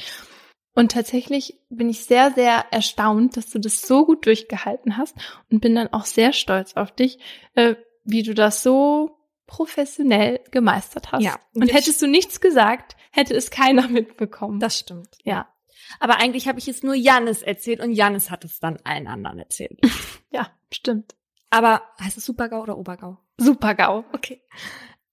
Und 0.76 0.92
tatsächlich 0.92 1.60
bin 1.70 1.90
ich 1.90 2.06
sehr, 2.06 2.32
sehr 2.32 2.66
erstaunt, 2.72 3.36
dass 3.36 3.50
du 3.50 3.60
das 3.60 3.82
so 3.82 4.06
gut 4.06 4.26
durchgehalten 4.26 4.98
hast 4.98 5.16
und 5.52 5.60
bin 5.60 5.76
dann 5.76 5.92
auch 5.92 6.06
sehr 6.06 6.32
stolz 6.32 6.74
auf 6.76 6.92
dich, 6.92 7.20
äh, 7.56 7.76
wie 8.06 8.24
du 8.24 8.34
das 8.34 8.64
so 8.64 9.18
professionell 9.46 10.40
gemeistert 10.52 11.12
hast. 11.12 11.24
Ja. 11.24 11.40
Und 11.54 11.74
hättest 11.74 12.02
du 12.02 12.08
nichts 12.08 12.40
gesagt, 12.40 12.96
hätte 13.12 13.36
es 13.36 13.50
keiner 13.50 13.88
mitbekommen. 13.90 14.60
Das 14.60 14.78
stimmt. 14.78 15.18
Ja. 15.24 15.50
Aber 16.00 16.18
eigentlich 16.18 16.48
habe 16.48 16.60
ich 16.60 16.68
es 16.68 16.84
nur 16.84 16.96
Jannis 16.96 17.42
erzählt 17.42 17.80
und 17.80 17.92
Jannis 17.92 18.30
hat 18.30 18.46
es 18.46 18.60
dann 18.60 18.78
allen 18.84 19.08
anderen 19.08 19.40
erzählt. 19.40 19.80
ja, 20.32 20.48
stimmt. 20.72 21.16
Aber 21.50 21.82
heißt 22.00 22.18
es 22.18 22.26
Supergau 22.26 22.62
oder 22.62 22.78
Obergau? 22.78 23.18
Supergau, 23.38 24.06
okay. 24.14 24.42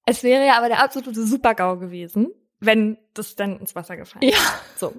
Es 0.05 0.23
wäre 0.23 0.47
ja 0.47 0.59
aber 0.59 0.69
der 0.69 0.83
absolute 0.83 1.27
Supergau 1.27 1.79
gewesen, 1.79 2.29
wenn 2.61 2.99
das 3.15 3.35
dann 3.35 3.59
ins 3.59 3.75
Wasser 3.75 3.97
gefallen 3.97 4.23
wäre. 4.23 4.33
Ja. 4.33 4.61
So. 4.77 4.95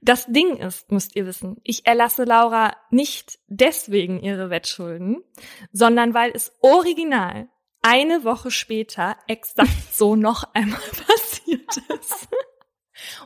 Das 0.00 0.26
Ding 0.26 0.56
ist, 0.56 0.92
müsst 0.92 1.16
ihr 1.16 1.26
wissen, 1.26 1.56
ich 1.64 1.86
erlasse 1.86 2.24
Laura 2.24 2.76
nicht 2.90 3.38
deswegen 3.48 4.20
ihre 4.20 4.48
Wettschulden, 4.48 5.24
sondern 5.72 6.14
weil 6.14 6.30
es 6.32 6.52
original 6.60 7.48
eine 7.82 8.24
Woche 8.24 8.50
später 8.50 9.16
exakt 9.26 9.92
so 9.92 10.14
noch 10.14 10.54
einmal 10.54 10.80
passiert 11.06 11.76
ist. 11.98 12.28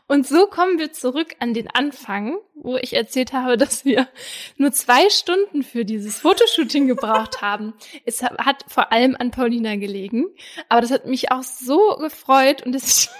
Und 0.07 0.27
so 0.27 0.47
kommen 0.47 0.79
wir 0.79 0.93
zurück 0.93 1.35
an 1.39 1.55
den 1.55 1.69
Anfang, 1.69 2.39
wo 2.55 2.77
ich 2.77 2.95
erzählt 2.95 3.33
habe, 3.33 3.57
dass 3.59 3.85
wir 3.85 4.09
nur 4.57 4.73
zwei 4.73 5.09
Stunden 5.11 5.63
für 5.63 5.85
dieses 5.85 6.21
Fotoshooting 6.21 6.87
gebraucht 6.87 7.43
haben. 7.43 7.75
Es 8.05 8.23
hat 8.23 8.65
vor 8.69 8.93
allem 8.93 9.17
an 9.19 9.31
Paulina 9.31 9.77
gelegen, 9.77 10.27
aber 10.69 10.81
das 10.81 10.91
hat 10.91 11.07
mich 11.07 11.31
auch 11.33 11.43
so 11.43 11.97
gefreut 11.97 12.63
und 12.65 12.73
das 12.73 13.11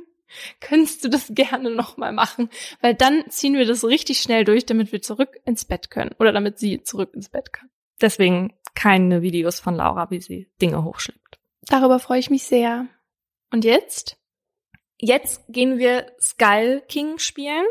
könntest 0.60 1.04
du 1.04 1.08
das 1.08 1.26
gerne 1.30 1.70
nochmal 1.70 2.12
machen, 2.12 2.50
weil 2.80 2.94
dann 2.94 3.24
ziehen 3.28 3.54
wir 3.54 3.66
das 3.66 3.84
richtig 3.84 4.20
schnell 4.20 4.44
durch, 4.44 4.66
damit 4.66 4.92
wir 4.92 5.02
zurück 5.02 5.36
ins 5.44 5.64
Bett 5.64 5.90
können 5.90 6.14
oder 6.18 6.32
damit 6.32 6.58
sie 6.58 6.82
zurück 6.82 7.14
ins 7.14 7.28
Bett 7.28 7.52
kann. 7.52 7.70
Deswegen 8.00 8.52
keine 8.74 9.22
Videos 9.22 9.58
von 9.58 9.74
Laura, 9.74 10.10
wie 10.10 10.20
sie 10.20 10.50
Dinge 10.60 10.84
hochschleppt. 10.84 11.38
Darüber 11.62 11.98
freue 11.98 12.20
ich 12.20 12.30
mich 12.30 12.44
sehr. 12.44 12.86
Und 13.50 13.64
jetzt? 13.64 14.15
Jetzt 14.98 15.42
gehen 15.48 15.78
wir 15.78 16.10
Skull 16.20 16.82
King 16.88 17.18
spielen. 17.18 17.66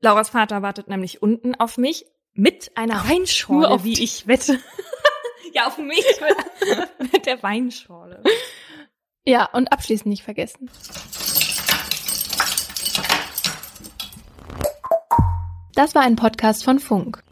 Lauras 0.00 0.30
Vater 0.30 0.60
wartet 0.60 0.88
nämlich 0.88 1.22
unten 1.22 1.54
auf 1.54 1.78
mich 1.78 2.04
mit 2.32 2.76
einer 2.76 3.08
Weinschorle, 3.08 3.84
wie 3.84 4.02
ich 4.02 4.26
wette. 4.26 4.58
ja, 5.54 5.68
auf 5.68 5.78
mich 5.78 6.04
mit, 6.20 7.12
mit 7.12 7.26
der 7.26 7.42
Weinschorle. 7.44 8.22
Ja, 9.24 9.44
und 9.52 9.72
abschließend 9.72 10.08
nicht 10.08 10.24
vergessen. 10.24 10.68
Das 15.74 15.94
war 15.94 16.02
ein 16.02 16.16
Podcast 16.16 16.64
von 16.64 16.80
Funk. 16.80 17.22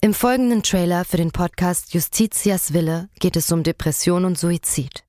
Im 0.00 0.12
folgenden 0.12 0.64
Trailer 0.64 1.04
für 1.04 1.18
den 1.18 1.30
Podcast 1.30 1.94
Justitias 1.94 2.72
Wille 2.72 3.08
geht 3.20 3.36
es 3.36 3.50
um 3.52 3.62
Depression 3.62 4.24
und 4.24 4.36
Suizid. 4.36 5.03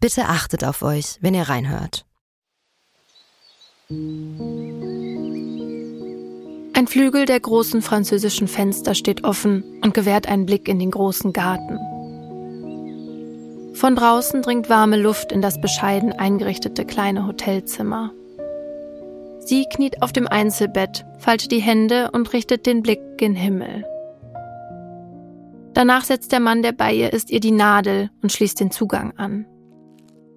Bitte 0.00 0.26
achtet 0.26 0.64
auf 0.64 0.82
euch, 0.82 1.18
wenn 1.20 1.34
ihr 1.34 1.48
reinhört. 1.48 2.04
Ein 6.78 6.86
Flügel 6.88 7.24
der 7.24 7.40
großen 7.40 7.80
französischen 7.82 8.48
Fenster 8.48 8.94
steht 8.94 9.24
offen 9.24 9.80
und 9.82 9.94
gewährt 9.94 10.26
einen 10.28 10.44
Blick 10.44 10.68
in 10.68 10.78
den 10.78 10.90
großen 10.90 11.32
Garten. 11.32 11.78
Von 13.74 13.94
draußen 13.94 14.42
dringt 14.42 14.68
warme 14.68 14.96
Luft 14.96 15.32
in 15.32 15.40
das 15.40 15.60
bescheiden 15.60 16.12
eingerichtete 16.12 16.84
kleine 16.84 17.26
Hotelzimmer. 17.26 18.12
Sie 19.40 19.66
kniet 19.72 20.02
auf 20.02 20.12
dem 20.12 20.26
Einzelbett, 20.26 21.04
faltet 21.18 21.52
die 21.52 21.60
Hände 21.60 22.10
und 22.10 22.32
richtet 22.32 22.66
den 22.66 22.82
Blick 22.82 23.00
gen 23.16 23.34
Himmel. 23.34 23.84
Danach 25.74 26.04
setzt 26.04 26.32
der 26.32 26.40
Mann, 26.40 26.62
der 26.62 26.72
bei 26.72 26.92
ihr 26.92 27.12
ist, 27.12 27.30
ihr 27.30 27.40
die 27.40 27.52
Nadel 27.52 28.10
und 28.22 28.32
schließt 28.32 28.58
den 28.58 28.70
Zugang 28.70 29.12
an. 29.16 29.46